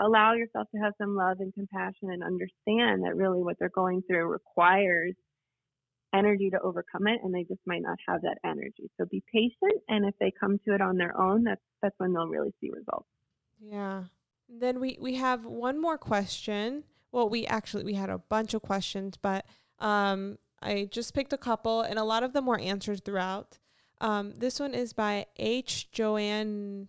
allow 0.00 0.34
yourself 0.34 0.68
to 0.74 0.80
have 0.80 0.92
some 1.00 1.16
love 1.16 1.38
and 1.40 1.52
compassion 1.54 2.10
and 2.10 2.22
understand 2.22 3.04
that 3.04 3.16
really 3.16 3.42
what 3.42 3.56
they're 3.58 3.70
going 3.74 4.02
through 4.08 4.26
requires 4.26 5.14
energy 6.14 6.50
to 6.50 6.60
overcome 6.60 7.06
it 7.06 7.20
and 7.22 7.34
they 7.34 7.42
just 7.44 7.60
might 7.66 7.82
not 7.82 7.98
have 8.08 8.22
that 8.22 8.38
energy. 8.44 8.90
So 8.98 9.04
be 9.06 9.22
patient 9.32 9.82
and 9.88 10.06
if 10.06 10.14
they 10.20 10.32
come 10.38 10.58
to 10.66 10.74
it 10.74 10.80
on 10.80 10.96
their 10.96 11.18
own, 11.20 11.44
that's 11.44 11.60
that's 11.82 11.94
when 11.98 12.12
they'll 12.12 12.28
really 12.28 12.54
see 12.60 12.70
results. 12.70 13.08
Yeah. 13.60 14.04
Then 14.48 14.80
we 14.80 14.96
we 15.00 15.16
have 15.16 15.44
one 15.44 15.80
more 15.80 15.98
question. 15.98 16.84
Well, 17.12 17.28
we 17.28 17.46
actually 17.46 17.84
we 17.84 17.94
had 17.94 18.10
a 18.10 18.18
bunch 18.18 18.54
of 18.54 18.62
questions, 18.62 19.16
but 19.16 19.44
um 19.80 20.38
I 20.62 20.88
just 20.90 21.14
picked 21.14 21.32
a 21.32 21.38
couple 21.38 21.82
and 21.82 21.98
a 21.98 22.04
lot 22.04 22.22
of 22.22 22.32
them 22.32 22.46
were 22.46 22.58
answered 22.58 23.04
throughout. 23.04 23.58
Um, 24.00 24.32
this 24.36 24.58
one 24.58 24.74
is 24.74 24.92
by 24.92 25.26
H. 25.36 25.90
Joanna. 25.92 26.86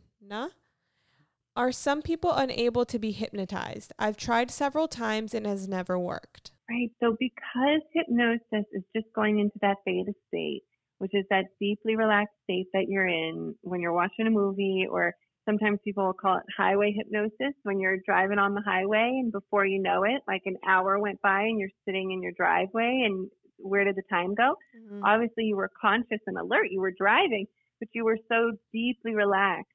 Are 1.56 1.72
some 1.72 2.02
people 2.02 2.32
unable 2.32 2.86
to 2.86 3.00
be 3.00 3.12
hypnotized? 3.12 3.94
I've 3.98 4.18
tried 4.18 4.52
several 4.52 4.88
times 4.88 5.34
and 5.34 5.46
has 5.46 5.68
never 5.68 5.98
worked. 5.98 6.52
Right. 6.70 6.90
So 7.02 7.16
because 7.20 7.82
hypnosis 7.94 8.66
is 8.74 8.84
just 8.96 9.08
going 9.14 9.40
into 9.40 9.58
that 9.62 9.78
theta 9.86 10.14
state, 10.28 10.64
which 10.98 11.12
is 11.14 11.26
that 11.30 11.46
deeply 11.60 11.96
relaxed 11.96 12.36
state 12.44 12.68
that 12.74 12.86
you're 12.88 13.08
in 13.08 13.56
when 13.62 13.82
you're 13.82 13.94
watching 13.94 14.28
a 14.28 14.32
movie 14.32 14.88
or 14.90 15.14
sometimes 15.48 15.80
people 15.84 16.06
will 16.06 16.14
call 16.14 16.38
it 16.38 16.44
highway 16.58 16.92
hypnosis 16.96 17.54
when 17.64 17.80
you're 17.80 18.00
driving 18.06 18.40
on 18.40 18.56
the 18.56 18.62
highway 18.66 19.22
and 19.22 19.32
before 19.32 19.66
you 19.66 19.82
know 19.82 20.04
it, 20.04 20.22
like 20.28 20.42
an 20.46 20.58
hour 20.68 20.98
went 20.98 21.22
by 21.22 21.42
and 21.42 21.60
you're 21.60 21.70
sitting 21.86 22.12
in 22.12 22.24
your 22.24 22.32
driveway 22.36 23.04
and 23.06 23.30
where 23.58 23.84
did 23.84 23.96
the 23.96 24.04
time 24.10 24.34
go? 24.34 24.56
Mm-hmm. 24.76 25.04
Obviously 25.04 25.44
you 25.44 25.56
were 25.56 25.70
conscious 25.80 26.20
and 26.26 26.38
alert. 26.38 26.68
You 26.72 26.82
were 26.82 26.94
driving, 26.98 27.46
but 27.80 27.90
you 27.94 28.04
were 28.04 28.18
so 28.28 28.54
deeply 28.74 29.14
relaxed 29.14 29.72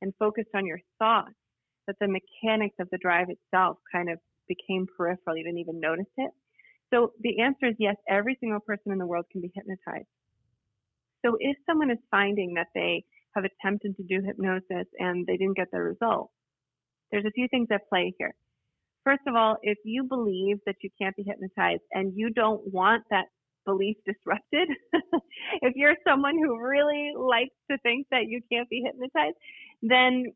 and 0.00 0.12
focused 0.18 0.50
on 0.54 0.66
your 0.66 0.80
thoughts 0.98 1.34
that 1.86 1.96
the 2.00 2.08
mechanics 2.08 2.76
of 2.80 2.88
the 2.90 2.98
drive 2.98 3.28
itself 3.28 3.78
kind 3.92 4.10
of 4.10 4.18
became 4.48 4.86
peripheral. 4.96 5.36
You 5.36 5.44
didn't 5.44 5.58
even 5.58 5.80
notice 5.80 6.12
it. 6.16 6.30
So 6.92 7.12
the 7.20 7.40
answer 7.40 7.66
is 7.66 7.74
yes, 7.78 7.96
every 8.08 8.36
single 8.40 8.60
person 8.60 8.92
in 8.92 8.98
the 8.98 9.06
world 9.06 9.26
can 9.32 9.40
be 9.40 9.50
hypnotized. 9.54 10.06
So 11.24 11.36
if 11.38 11.56
someone 11.66 11.90
is 11.90 11.98
finding 12.10 12.54
that 12.54 12.68
they 12.74 13.04
have 13.34 13.44
attempted 13.44 13.96
to 13.96 14.02
do 14.02 14.24
hypnosis 14.24 14.86
and 14.98 15.26
they 15.26 15.36
didn't 15.36 15.56
get 15.56 15.68
the 15.72 15.80
result, 15.80 16.30
there's 17.10 17.24
a 17.24 17.30
few 17.30 17.48
things 17.48 17.68
at 17.70 17.88
play 17.88 18.12
here. 18.18 18.34
First 19.04 19.22
of 19.26 19.34
all, 19.34 19.56
if 19.62 19.78
you 19.84 20.04
believe 20.04 20.58
that 20.66 20.76
you 20.82 20.90
can't 21.00 21.16
be 21.16 21.24
hypnotized 21.24 21.82
and 21.92 22.12
you 22.14 22.30
don't 22.30 22.62
want 22.72 23.04
that 23.10 23.26
belief 23.64 23.96
disrupted, 24.06 24.68
if 25.62 25.74
you're 25.76 25.96
someone 26.06 26.36
who 26.38 26.60
really 26.60 27.12
likes 27.16 27.54
to 27.70 27.78
think 27.78 28.06
that 28.10 28.26
you 28.28 28.40
can't 28.50 28.68
be 28.68 28.82
hypnotized, 28.84 29.36
then 29.82 30.26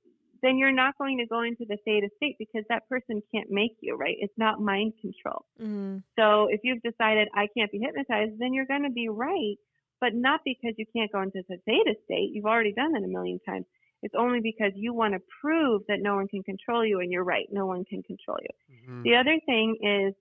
then 0.43 0.59
you're 0.59 0.73
not 0.73 0.99
going 0.99 1.19
to 1.19 1.27
go 1.27 1.43
into 1.43 1.65
the 1.69 1.79
theta 1.85 2.09
state 2.17 2.37
because 2.39 2.65
that 2.69 2.89
person 2.89 3.23
can't 3.35 3.51
make 3.51 3.77
you, 3.81 3.97
right? 3.97 4.17
It's 4.19 4.37
not 4.37 4.61
mind 4.61 4.93
control. 5.01 5.45
Mm-hmm. 5.61 5.99
So 6.19 6.49
if 6.51 6.61
you've 6.65 6.83
decided 6.83 7.29
I 7.35 7.49
can't 7.57 7.71
be 7.73 7.79
hypnotized, 7.79 8.39
then 8.39 8.53
you're 8.53 8.67
going 8.67 8.85
to 8.85 8.91
be 8.91 9.09
right, 9.09 9.57
but 10.01 10.15
not 10.15 10.41
because 10.45 10.75
you 10.77 10.87
can't 10.95 11.11
go 11.13 11.23
into 11.23 11.43
the 11.49 11.57
theta 11.67 11.95
state. 12.05 12.31
You've 12.33 12.47
already 12.47 12.73
done 12.73 12.93
that 12.93 13.03
a 13.03 13.09
million 13.09 13.41
times. 13.49 13.67
It's 14.03 14.15
only 14.17 14.41
because 14.41 14.73
you 14.75 14.93
want 14.93 15.15
to 15.15 15.21
prove 15.41 15.83
that 15.89 16.01
no 16.01 16.15
one 16.17 16.29
can 16.29 16.43
control 16.43 16.85
you, 16.85 17.01
and 17.01 17.11
you're 17.11 17.25
right, 17.25 17.47
no 17.51 17.67
one 17.67 17.85
can 17.85 18.03
control 18.03 18.37
you. 18.43 18.77
Mm-hmm. 18.77 19.03
The 19.03 19.17
other 19.17 19.41
thing 19.47 19.77
is 19.81 20.15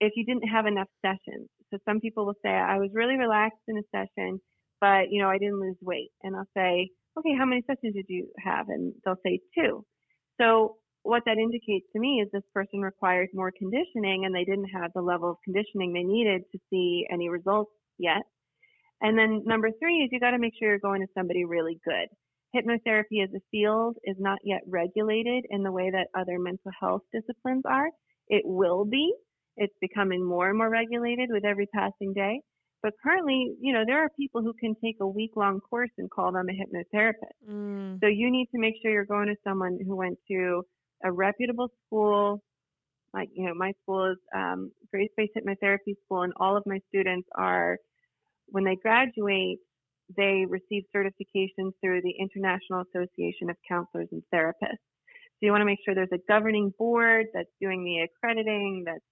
if 0.00 0.14
you 0.16 0.24
didn't 0.24 0.48
have 0.48 0.66
enough 0.66 0.88
sessions. 1.00 1.48
So 1.70 1.78
some 1.88 2.00
people 2.00 2.26
will 2.26 2.38
say, 2.44 2.50
I 2.50 2.78
was 2.78 2.90
really 2.92 3.16
relaxed 3.16 3.62
in 3.68 3.78
a 3.78 3.82
session, 3.94 4.40
but 4.80 5.10
you 5.10 5.22
know, 5.22 5.28
I 5.28 5.38
didn't 5.38 5.60
lose 5.60 5.76
weight. 5.80 6.10
And 6.22 6.34
I'll 6.34 6.48
say, 6.56 6.90
okay, 7.18 7.34
how 7.38 7.44
many 7.44 7.62
sessions 7.66 7.94
did 7.94 8.06
you 8.08 8.28
have? 8.38 8.68
And 8.68 8.92
they'll 9.04 9.20
say 9.24 9.40
two. 9.56 9.84
So 10.40 10.76
what 11.02 11.22
that 11.26 11.38
indicates 11.38 11.86
to 11.92 11.98
me 11.98 12.22
is 12.22 12.28
this 12.32 12.42
person 12.54 12.80
requires 12.80 13.28
more 13.34 13.52
conditioning 13.56 14.24
and 14.24 14.34
they 14.34 14.44
didn't 14.44 14.68
have 14.68 14.92
the 14.94 15.02
level 15.02 15.30
of 15.30 15.36
conditioning 15.44 15.92
they 15.92 16.04
needed 16.04 16.42
to 16.52 16.58
see 16.70 17.06
any 17.10 17.28
results 17.28 17.72
yet. 17.98 18.22
And 19.00 19.18
then 19.18 19.42
number 19.44 19.70
three 19.80 19.96
is 19.96 20.10
you 20.12 20.20
got 20.20 20.30
to 20.30 20.38
make 20.38 20.52
sure 20.58 20.68
you're 20.68 20.78
going 20.78 21.00
to 21.00 21.08
somebody 21.16 21.44
really 21.44 21.80
good. 21.84 22.08
Hypnotherapy 22.54 23.22
as 23.22 23.30
a 23.34 23.40
field 23.50 23.96
is 24.04 24.16
not 24.18 24.38
yet 24.44 24.60
regulated 24.68 25.44
in 25.50 25.62
the 25.62 25.72
way 25.72 25.90
that 25.90 26.08
other 26.16 26.38
mental 26.38 26.70
health 26.80 27.02
disciplines 27.12 27.62
are. 27.66 27.88
It 28.28 28.42
will 28.44 28.84
be. 28.84 29.12
It's 29.56 29.74
becoming 29.80 30.24
more 30.24 30.48
and 30.48 30.58
more 30.58 30.70
regulated 30.70 31.30
with 31.32 31.44
every 31.44 31.66
passing 31.66 32.12
day. 32.14 32.40
But 32.82 32.94
currently, 33.02 33.54
you 33.60 33.72
know, 33.72 33.84
there 33.86 34.02
are 34.02 34.08
people 34.18 34.42
who 34.42 34.52
can 34.54 34.74
take 34.82 34.96
a 35.00 35.06
week 35.06 35.32
long 35.36 35.60
course 35.60 35.90
and 35.98 36.10
call 36.10 36.32
them 36.32 36.48
a 36.48 36.52
hypnotherapist. 36.52 37.48
Mm. 37.48 38.00
So 38.00 38.08
you 38.08 38.30
need 38.30 38.48
to 38.52 38.58
make 38.58 38.74
sure 38.82 38.90
you're 38.90 39.04
going 39.04 39.28
to 39.28 39.36
someone 39.44 39.78
who 39.86 39.94
went 39.94 40.18
to 40.28 40.64
a 41.04 41.12
reputable 41.12 41.68
school. 41.86 42.42
Like, 43.14 43.28
you 43.34 43.46
know, 43.46 43.54
my 43.54 43.72
school 43.82 44.10
is 44.10 44.18
um, 44.34 44.72
Grace 44.90 45.10
Space 45.12 45.30
Hypnotherapy 45.36 45.94
School, 46.04 46.22
and 46.22 46.32
all 46.36 46.56
of 46.56 46.64
my 46.66 46.80
students 46.88 47.28
are, 47.36 47.78
when 48.46 48.64
they 48.64 48.76
graduate, 48.76 49.58
they 50.16 50.44
receive 50.48 50.82
certifications 50.94 51.72
through 51.80 52.02
the 52.02 52.14
International 52.18 52.82
Association 52.82 53.48
of 53.48 53.56
Counselors 53.68 54.08
and 54.10 54.22
Therapists. 54.34 54.54
So 54.72 55.46
you 55.46 55.50
want 55.50 55.60
to 55.60 55.66
make 55.66 55.78
sure 55.84 55.94
there's 55.94 56.08
a 56.12 56.18
governing 56.26 56.72
board 56.78 57.26
that's 57.32 57.50
doing 57.60 57.84
the 57.84 58.06
accrediting, 58.06 58.84
that's 58.86 59.04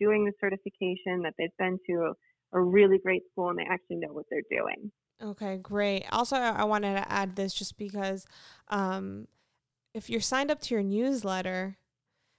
doing 0.00 0.24
the 0.24 0.32
certification, 0.40 1.22
that 1.22 1.34
they've 1.38 1.56
been 1.58 1.78
to 1.88 2.14
a 2.52 2.60
really 2.60 2.98
great 2.98 3.22
school 3.32 3.50
and 3.50 3.58
they 3.58 3.66
actually 3.68 3.96
know 3.96 4.12
what 4.12 4.26
they're 4.30 4.42
doing. 4.50 4.90
Okay, 5.22 5.56
great. 5.56 6.04
Also, 6.12 6.36
I 6.36 6.64
wanted 6.64 6.94
to 6.94 7.10
add 7.10 7.34
this 7.34 7.52
just 7.52 7.76
because 7.76 8.24
um, 8.68 9.26
if 9.92 10.08
you're 10.08 10.20
signed 10.20 10.50
up 10.50 10.60
to 10.62 10.74
your 10.74 10.82
newsletter, 10.82 11.76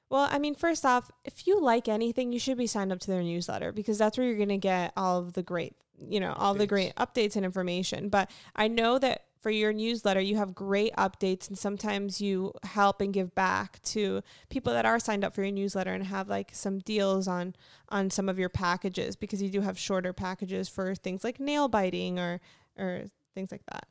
well, 0.09 0.27
I 0.31 0.39
mean, 0.39 0.55
first 0.55 0.85
off, 0.85 1.11
if 1.25 1.45
you 1.45 1.61
like 1.61 1.87
anything, 1.87 2.31
you 2.31 2.39
should 2.39 2.57
be 2.57 2.67
signed 2.67 2.91
up 2.91 2.99
to 3.01 3.11
their 3.11 3.21
newsletter 3.21 3.71
because 3.71 3.97
that's 3.97 4.17
where 4.17 4.25
you're 4.25 4.37
going 4.37 4.49
to 4.49 4.57
get 4.57 4.93
all 4.97 5.19
of 5.19 5.33
the 5.33 5.43
great, 5.43 5.75
you 5.99 6.19
know, 6.19 6.33
all 6.33 6.55
updates. 6.55 6.57
the 6.57 6.67
great 6.67 6.95
updates 6.95 7.35
and 7.35 7.45
information. 7.45 8.09
But 8.09 8.31
I 8.55 8.69
know 8.69 8.97
that 8.97 9.25
for 9.41 9.49
your 9.49 9.71
newsletter, 9.71 10.19
you 10.19 10.35
have 10.35 10.53
great 10.53 10.93
updates 10.95 11.47
and 11.47 11.57
sometimes 11.57 12.19
you 12.19 12.53
help 12.63 12.99
and 13.01 13.13
give 13.13 13.33
back 13.35 13.81
to 13.83 14.21
people 14.49 14.73
that 14.73 14.85
are 14.85 14.99
signed 14.99 15.23
up 15.23 15.33
for 15.33 15.41
your 15.43 15.51
newsletter 15.51 15.93
and 15.93 16.05
have 16.05 16.27
like 16.27 16.51
some 16.53 16.79
deals 16.79 17.27
on 17.27 17.55
on 17.89 18.09
some 18.09 18.27
of 18.27 18.37
your 18.37 18.49
packages 18.49 19.15
because 19.15 19.41
you 19.41 19.49
do 19.49 19.61
have 19.61 19.79
shorter 19.79 20.13
packages 20.13 20.67
for 20.67 20.93
things 20.93 21.23
like 21.23 21.39
nail 21.39 21.67
biting 21.67 22.19
or 22.19 22.41
or 22.77 23.03
things 23.33 23.51
like 23.51 23.65
that. 23.71 23.87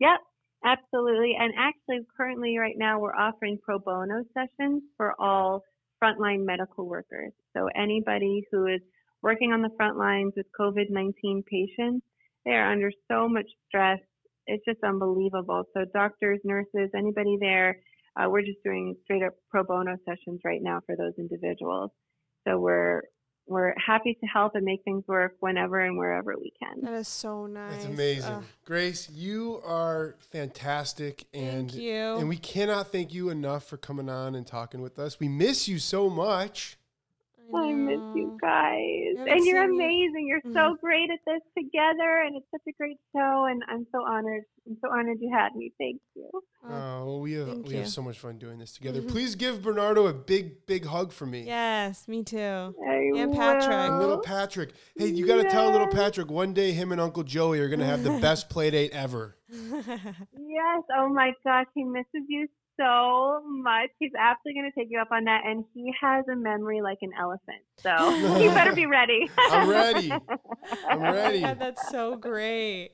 Yep, 0.00 0.20
absolutely. 0.64 1.34
And 1.38 1.52
actually 1.58 2.06
currently 2.16 2.56
right 2.58 2.76
now 2.76 2.98
we're 3.00 3.14
offering 3.14 3.58
pro 3.62 3.78
bono 3.78 4.24
sessions 4.32 4.82
for 4.96 5.14
all 5.20 5.64
frontline 6.02 6.46
medical 6.46 6.86
workers. 6.86 7.32
So 7.54 7.68
anybody 7.76 8.44
who 8.50 8.66
is 8.66 8.80
working 9.22 9.52
on 9.52 9.62
the 9.62 9.70
front 9.76 9.98
lines 9.98 10.32
with 10.36 10.46
COVID 10.58 10.90
19 10.90 11.42
patients. 11.42 12.04
They 12.44 12.52
are 12.52 12.70
under 12.72 12.90
so 13.10 13.28
much 13.28 13.46
stress. 13.68 13.98
It's 14.46 14.64
just 14.64 14.82
unbelievable. 14.82 15.64
So, 15.74 15.84
doctors, 15.92 16.40
nurses, 16.44 16.90
anybody 16.96 17.36
there, 17.40 17.78
uh, 18.18 18.28
we're 18.30 18.42
just 18.42 18.62
doing 18.64 18.96
straight 19.04 19.22
up 19.22 19.34
pro 19.50 19.64
bono 19.64 19.96
sessions 20.06 20.40
right 20.44 20.60
now 20.62 20.80
for 20.86 20.96
those 20.96 21.12
individuals. 21.18 21.90
So, 22.46 22.58
we're 22.58 23.02
we're 23.48 23.74
happy 23.84 24.16
to 24.20 24.26
help 24.26 24.54
and 24.54 24.64
make 24.64 24.80
things 24.84 25.04
work 25.08 25.32
whenever 25.40 25.80
and 25.80 25.96
wherever 25.96 26.34
we 26.38 26.52
can. 26.62 26.82
That 26.82 26.94
is 26.94 27.08
so 27.08 27.46
nice. 27.46 27.72
That's 27.72 27.84
amazing. 27.86 28.34
Ugh, 28.34 28.44
Grace, 28.64 29.08
you 29.10 29.62
are 29.64 30.16
fantastic 30.30 31.24
and 31.32 31.70
thank 31.70 31.82
you. 31.82 32.16
and 32.18 32.28
we 32.28 32.36
cannot 32.36 32.92
thank 32.92 33.14
you 33.14 33.30
enough 33.30 33.64
for 33.64 33.78
coming 33.78 34.08
on 34.08 34.34
and 34.34 34.46
talking 34.46 34.82
with 34.82 34.98
us. 34.98 35.18
We 35.18 35.28
miss 35.28 35.66
you 35.66 35.78
so 35.78 36.10
much. 36.10 36.77
I 37.54 37.72
miss 37.72 38.00
you 38.14 38.36
guys. 38.40 39.16
Haven't 39.16 39.32
And 39.32 39.46
you're 39.46 39.64
seen 39.64 39.74
you. 39.74 39.80
amazing. 39.80 40.26
You're 40.28 40.40
so 40.44 40.50
mm-hmm. 40.50 40.86
great 40.86 41.10
at 41.10 41.20
this 41.26 41.40
together 41.56 42.22
and 42.26 42.36
it's 42.36 42.46
such 42.50 42.62
a 42.68 42.72
great 42.72 42.98
show 43.14 43.46
and 43.50 43.62
I'm 43.68 43.86
so 43.92 44.04
honored. 44.06 44.44
I'm 44.66 44.76
so 44.82 44.90
honored 44.90 45.18
you 45.20 45.32
had 45.32 45.54
me. 45.54 45.72
Thank 45.78 46.00
you. 46.14 46.28
Oh, 46.64 46.70
well, 46.70 47.20
we 47.20 47.32
have 47.32 47.48
thank 47.48 47.66
we 47.66 47.74
have 47.76 47.88
so 47.88 48.02
much 48.02 48.18
fun 48.18 48.38
doing 48.38 48.58
this 48.58 48.72
together. 48.72 49.00
Mm-hmm. 49.00 49.10
Please 49.10 49.34
give 49.34 49.62
Bernardo 49.62 50.06
a 50.06 50.12
big 50.12 50.66
big 50.66 50.84
hug 50.84 51.12
for 51.12 51.26
me. 51.26 51.44
yes, 51.44 52.06
me 52.06 52.22
too. 52.22 52.74
I 52.86 53.10
And 53.16 53.34
Patrick. 53.34 53.72
And 53.72 53.98
little 53.98 54.18
Patrick. 54.18 54.72
Hey, 54.96 55.08
you 55.08 55.26
got 55.26 55.42
to 55.42 55.48
tell 55.48 55.70
little 55.70 55.86
Patrick 55.88 56.30
one 56.30 56.52
day 56.52 56.72
him 56.72 56.92
and 56.92 57.00
Uncle 57.00 57.22
Joey 57.22 57.60
are 57.60 57.68
going 57.68 57.80
to 57.80 57.86
have 57.86 58.04
the 58.04 58.18
best 58.20 58.48
play 58.50 58.70
date 58.70 58.92
ever. 58.92 59.36
Yes. 60.58 60.82
Oh 60.96 61.08
my 61.08 61.32
gosh, 61.44 61.66
he 61.74 61.84
misses 61.84 62.26
you 62.28 62.48
so 62.78 63.42
much. 63.46 63.90
He's 63.98 64.12
absolutely 64.18 64.60
going 64.60 64.72
to 64.72 64.80
take 64.80 64.88
you 64.90 65.00
up 65.00 65.08
on 65.10 65.24
that, 65.24 65.42
and 65.44 65.64
he 65.74 65.92
has 66.00 66.24
a 66.32 66.36
memory 66.36 66.80
like 66.80 66.98
an 67.02 67.10
elephant. 67.18 67.62
So 67.82 68.38
you 68.38 68.50
better 68.50 68.72
be 68.74 68.86
ready. 68.86 69.30
I'm 69.50 69.68
ready. 69.68 70.12
I'm 70.88 71.00
ready. 71.02 71.40
God, 71.40 71.58
that's 71.58 71.88
so 71.90 72.16
great. 72.16 72.90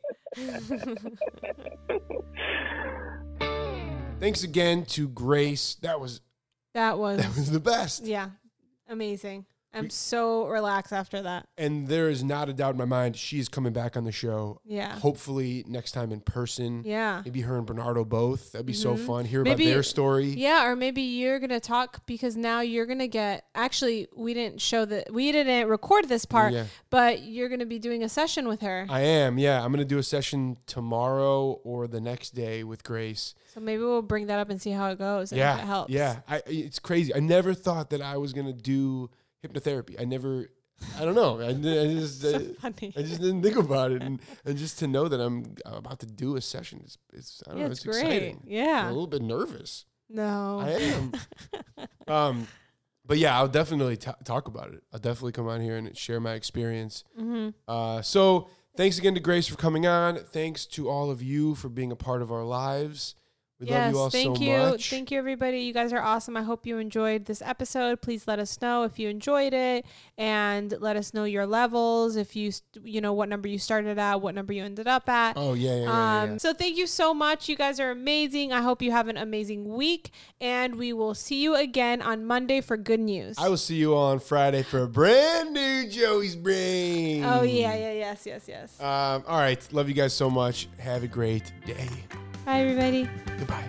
Thanks 4.20 4.42
again 4.42 4.84
to 4.86 5.08
Grace. 5.08 5.76
That 5.82 6.00
was 6.00 6.20
that 6.72 6.98
was 6.98 7.18
that 7.18 7.36
was 7.36 7.50
the 7.50 7.60
best. 7.60 8.04
yeah, 8.04 8.30
amazing. 8.88 9.46
I'm 9.74 9.84
We- 9.84 9.90
so 9.90 10.46
relaxed 10.46 10.92
after 10.92 11.22
that. 11.22 11.46
And 11.58 11.88
there 11.88 12.08
is 12.08 12.22
not 12.24 12.48
a 12.48 12.52
doubt 12.52 12.72
in 12.72 12.78
my 12.78 12.84
mind 12.84 13.16
she's 13.16 13.48
coming 13.48 13.72
back 13.72 13.96
on 13.96 14.04
the 14.04 14.12
show. 14.12 14.60
Yeah. 14.64 14.98
Hopefully 15.00 15.64
next 15.66 15.92
time 15.92 16.12
in 16.12 16.20
person. 16.20 16.82
Yeah. 16.84 17.22
Maybe 17.24 17.40
her 17.42 17.56
and 17.56 17.66
Bernardo 17.66 18.04
both. 18.04 18.52
That'd 18.52 18.66
be 18.66 18.72
so 18.72 18.94
Mhm. 18.94 19.06
fun. 19.06 19.24
Hear 19.24 19.42
Maybe- 19.42 19.64
about 19.64 19.72
their 19.74 19.82
story. 19.82 20.26
Yeah, 20.26 20.66
or 20.66 20.76
maybe 20.76 21.02
you're 21.02 21.38
gonna 21.38 21.60
talk 21.60 22.06
because 22.06 22.36
now 22.36 22.60
you're 22.60 22.86
gonna 22.86 23.08
get. 23.08 23.44
Actually, 23.54 24.08
we 24.14 24.34
didn't 24.34 24.60
show 24.60 24.84
that 24.84 25.12
we 25.12 25.32
didn't 25.32 25.68
record 25.68 26.08
this 26.08 26.24
part, 26.24 26.52
Yeah. 26.52 26.64
but 26.90 27.22
you're 27.22 27.48
gonna 27.48 27.66
be 27.66 27.78
doing 27.78 28.02
a 28.02 28.08
session 28.08 28.46
with 28.48 28.60
her. 28.60 28.86
I 28.88 29.00
am. 29.00 29.38
Yeah, 29.38 29.64
I'm 29.64 29.70
gonna 29.72 29.84
do 29.84 29.98
a 29.98 30.02
session 30.02 30.56
tomorrow 30.66 31.60
or 31.64 31.86
the 31.86 32.00
next 32.00 32.34
day 32.34 32.62
with 32.64 32.84
Grace. 32.84 33.34
so 33.52 33.60
maybe 33.60 33.82
we'll 33.82 34.02
bring 34.02 34.26
that 34.26 34.38
up 34.38 34.50
and 34.50 34.60
see 34.60 34.70
how 34.72 34.90
it 34.90 34.98
goes. 34.98 35.30
And 35.32 35.38
yeah, 35.38 35.54
if 35.56 35.62
it 35.62 35.66
helps. 35.66 35.90
yeah. 35.92 36.20
I, 36.28 36.42
it's 36.46 36.78
crazy. 36.80 37.14
I 37.14 37.20
never 37.20 37.54
thought 37.54 37.90
that 37.90 38.00
I 38.02 38.16
was 38.16 38.32
gonna 38.32 38.52
do 38.52 39.10
hypnotherapy. 39.44 40.00
I 40.00 40.04
never. 40.04 40.50
I 40.98 41.04
don't 41.04 41.14
know. 41.14 41.40
I, 41.40 41.50
I 41.50 41.52
just. 41.52 42.22
So 42.22 42.34
I, 42.34 42.70
funny. 42.70 42.92
I 42.96 43.02
just 43.02 43.20
didn't 43.20 43.42
think 43.42 43.56
about 43.56 43.92
it, 43.92 44.02
and, 44.02 44.20
and 44.44 44.56
just 44.56 44.78
to 44.80 44.86
know 44.86 45.08
that 45.08 45.20
I'm 45.20 45.54
about 45.64 46.00
to 46.00 46.06
do 46.06 46.36
a 46.36 46.40
session 46.40 46.82
is, 46.84 46.98
it's 47.12 47.42
I 47.46 47.50
don't 47.50 47.58
yeah, 47.58 47.66
know, 47.66 47.70
it's 47.70 47.84
it's, 47.84 47.98
great. 47.98 48.04
exciting. 48.04 48.42
I'm 48.50 48.86
a 48.86 48.88
little 48.88 49.06
bit 49.06 49.22
nervous. 49.22 49.86
No. 50.08 50.60
I 50.60 50.70
am. 50.70 51.12
um, 52.08 52.48
but 53.06 53.18
yeah, 53.18 53.36
I'll 53.36 53.48
definitely 53.48 53.96
t- 53.96 54.10
talk 54.24 54.48
about 54.48 54.72
it. 54.72 54.82
I'll 54.92 55.00
definitely 55.00 55.32
come 55.32 55.48
on 55.48 55.60
here 55.60 55.76
and 55.76 55.96
share 55.96 56.20
my 56.20 56.34
experience. 56.34 57.04
mm-hmm. 57.18 57.50
Uh, 57.68 58.02
so 58.02 58.48
thanks 58.76 58.98
again 58.98 59.14
to 59.14 59.20
Grace 59.20 59.46
for 59.46 59.56
coming 59.56 59.86
on. 59.86 60.16
Thanks 60.16 60.66
to 60.66 60.88
all 60.88 61.10
of 61.10 61.22
you 61.22 61.54
for 61.54 61.68
being 61.68 61.92
a 61.92 61.96
part 61.96 62.22
of 62.22 62.32
our 62.32 62.44
lives. 62.44 63.14
We 63.60 63.68
yes, 63.68 63.86
love 63.86 63.92
you 63.94 63.98
all 64.00 64.10
thank 64.10 64.36
so 64.38 64.42
you. 64.42 64.58
much. 64.70 64.90
Thank 64.90 65.10
you, 65.12 65.18
everybody. 65.18 65.60
You 65.60 65.72
guys 65.72 65.92
are 65.92 66.02
awesome. 66.02 66.36
I 66.36 66.42
hope 66.42 66.66
you 66.66 66.78
enjoyed 66.78 67.26
this 67.26 67.40
episode. 67.40 68.02
Please 68.02 68.26
let 68.26 68.40
us 68.40 68.60
know 68.60 68.82
if 68.82 68.98
you 68.98 69.08
enjoyed 69.08 69.54
it 69.54 69.86
and 70.18 70.74
let 70.80 70.96
us 70.96 71.14
know 71.14 71.22
your 71.22 71.46
levels. 71.46 72.16
If 72.16 72.34
you, 72.34 72.50
st- 72.50 72.84
you 72.84 73.00
know, 73.00 73.12
what 73.12 73.28
number 73.28 73.46
you 73.46 73.58
started 73.58 73.96
at, 73.96 74.20
what 74.20 74.34
number 74.34 74.52
you 74.52 74.64
ended 74.64 74.88
up 74.88 75.08
at. 75.08 75.36
Oh 75.36 75.54
yeah, 75.54 75.76
yeah, 75.76 75.82
yeah, 75.84 76.22
Um, 76.22 76.30
yeah. 76.32 76.36
so 76.38 76.52
thank 76.52 76.76
you 76.76 76.88
so 76.88 77.14
much. 77.14 77.48
You 77.48 77.54
guys 77.54 77.78
are 77.78 77.92
amazing. 77.92 78.52
I 78.52 78.60
hope 78.60 78.82
you 78.82 78.90
have 78.90 79.06
an 79.06 79.16
amazing 79.16 79.72
week, 79.72 80.10
and 80.40 80.74
we 80.74 80.92
will 80.92 81.14
see 81.14 81.40
you 81.40 81.54
again 81.54 82.02
on 82.02 82.24
Monday 82.24 82.60
for 82.60 82.76
good 82.76 83.00
news. 83.00 83.36
I 83.38 83.48
will 83.48 83.56
see 83.56 83.76
you 83.76 83.94
all 83.94 84.10
on 84.10 84.18
Friday 84.18 84.64
for 84.64 84.82
a 84.82 84.88
brand 84.88 85.52
new 85.52 85.88
Joey's 85.88 86.34
Brain. 86.34 87.22
oh 87.24 87.42
yeah, 87.42 87.74
yeah, 87.76 87.92
yes, 87.92 88.26
yes, 88.26 88.46
yes. 88.48 88.80
Um, 88.80 89.22
all 89.28 89.38
right. 89.38 89.66
Love 89.72 89.88
you 89.88 89.94
guys 89.94 90.12
so 90.12 90.28
much. 90.28 90.68
Have 90.80 91.04
a 91.04 91.08
great 91.08 91.52
day. 91.64 91.88
Bye, 92.44 92.60
everybody. 92.60 93.08
Goodbye. 93.38 93.64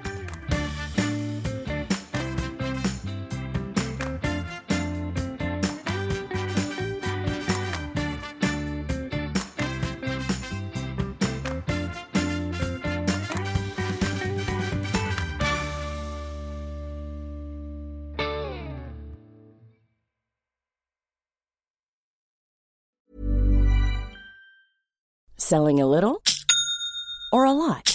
Selling 25.37 25.79
a 25.79 25.85
little 25.85 26.21
or 27.31 27.45
a 27.45 27.51
lot? 27.51 27.94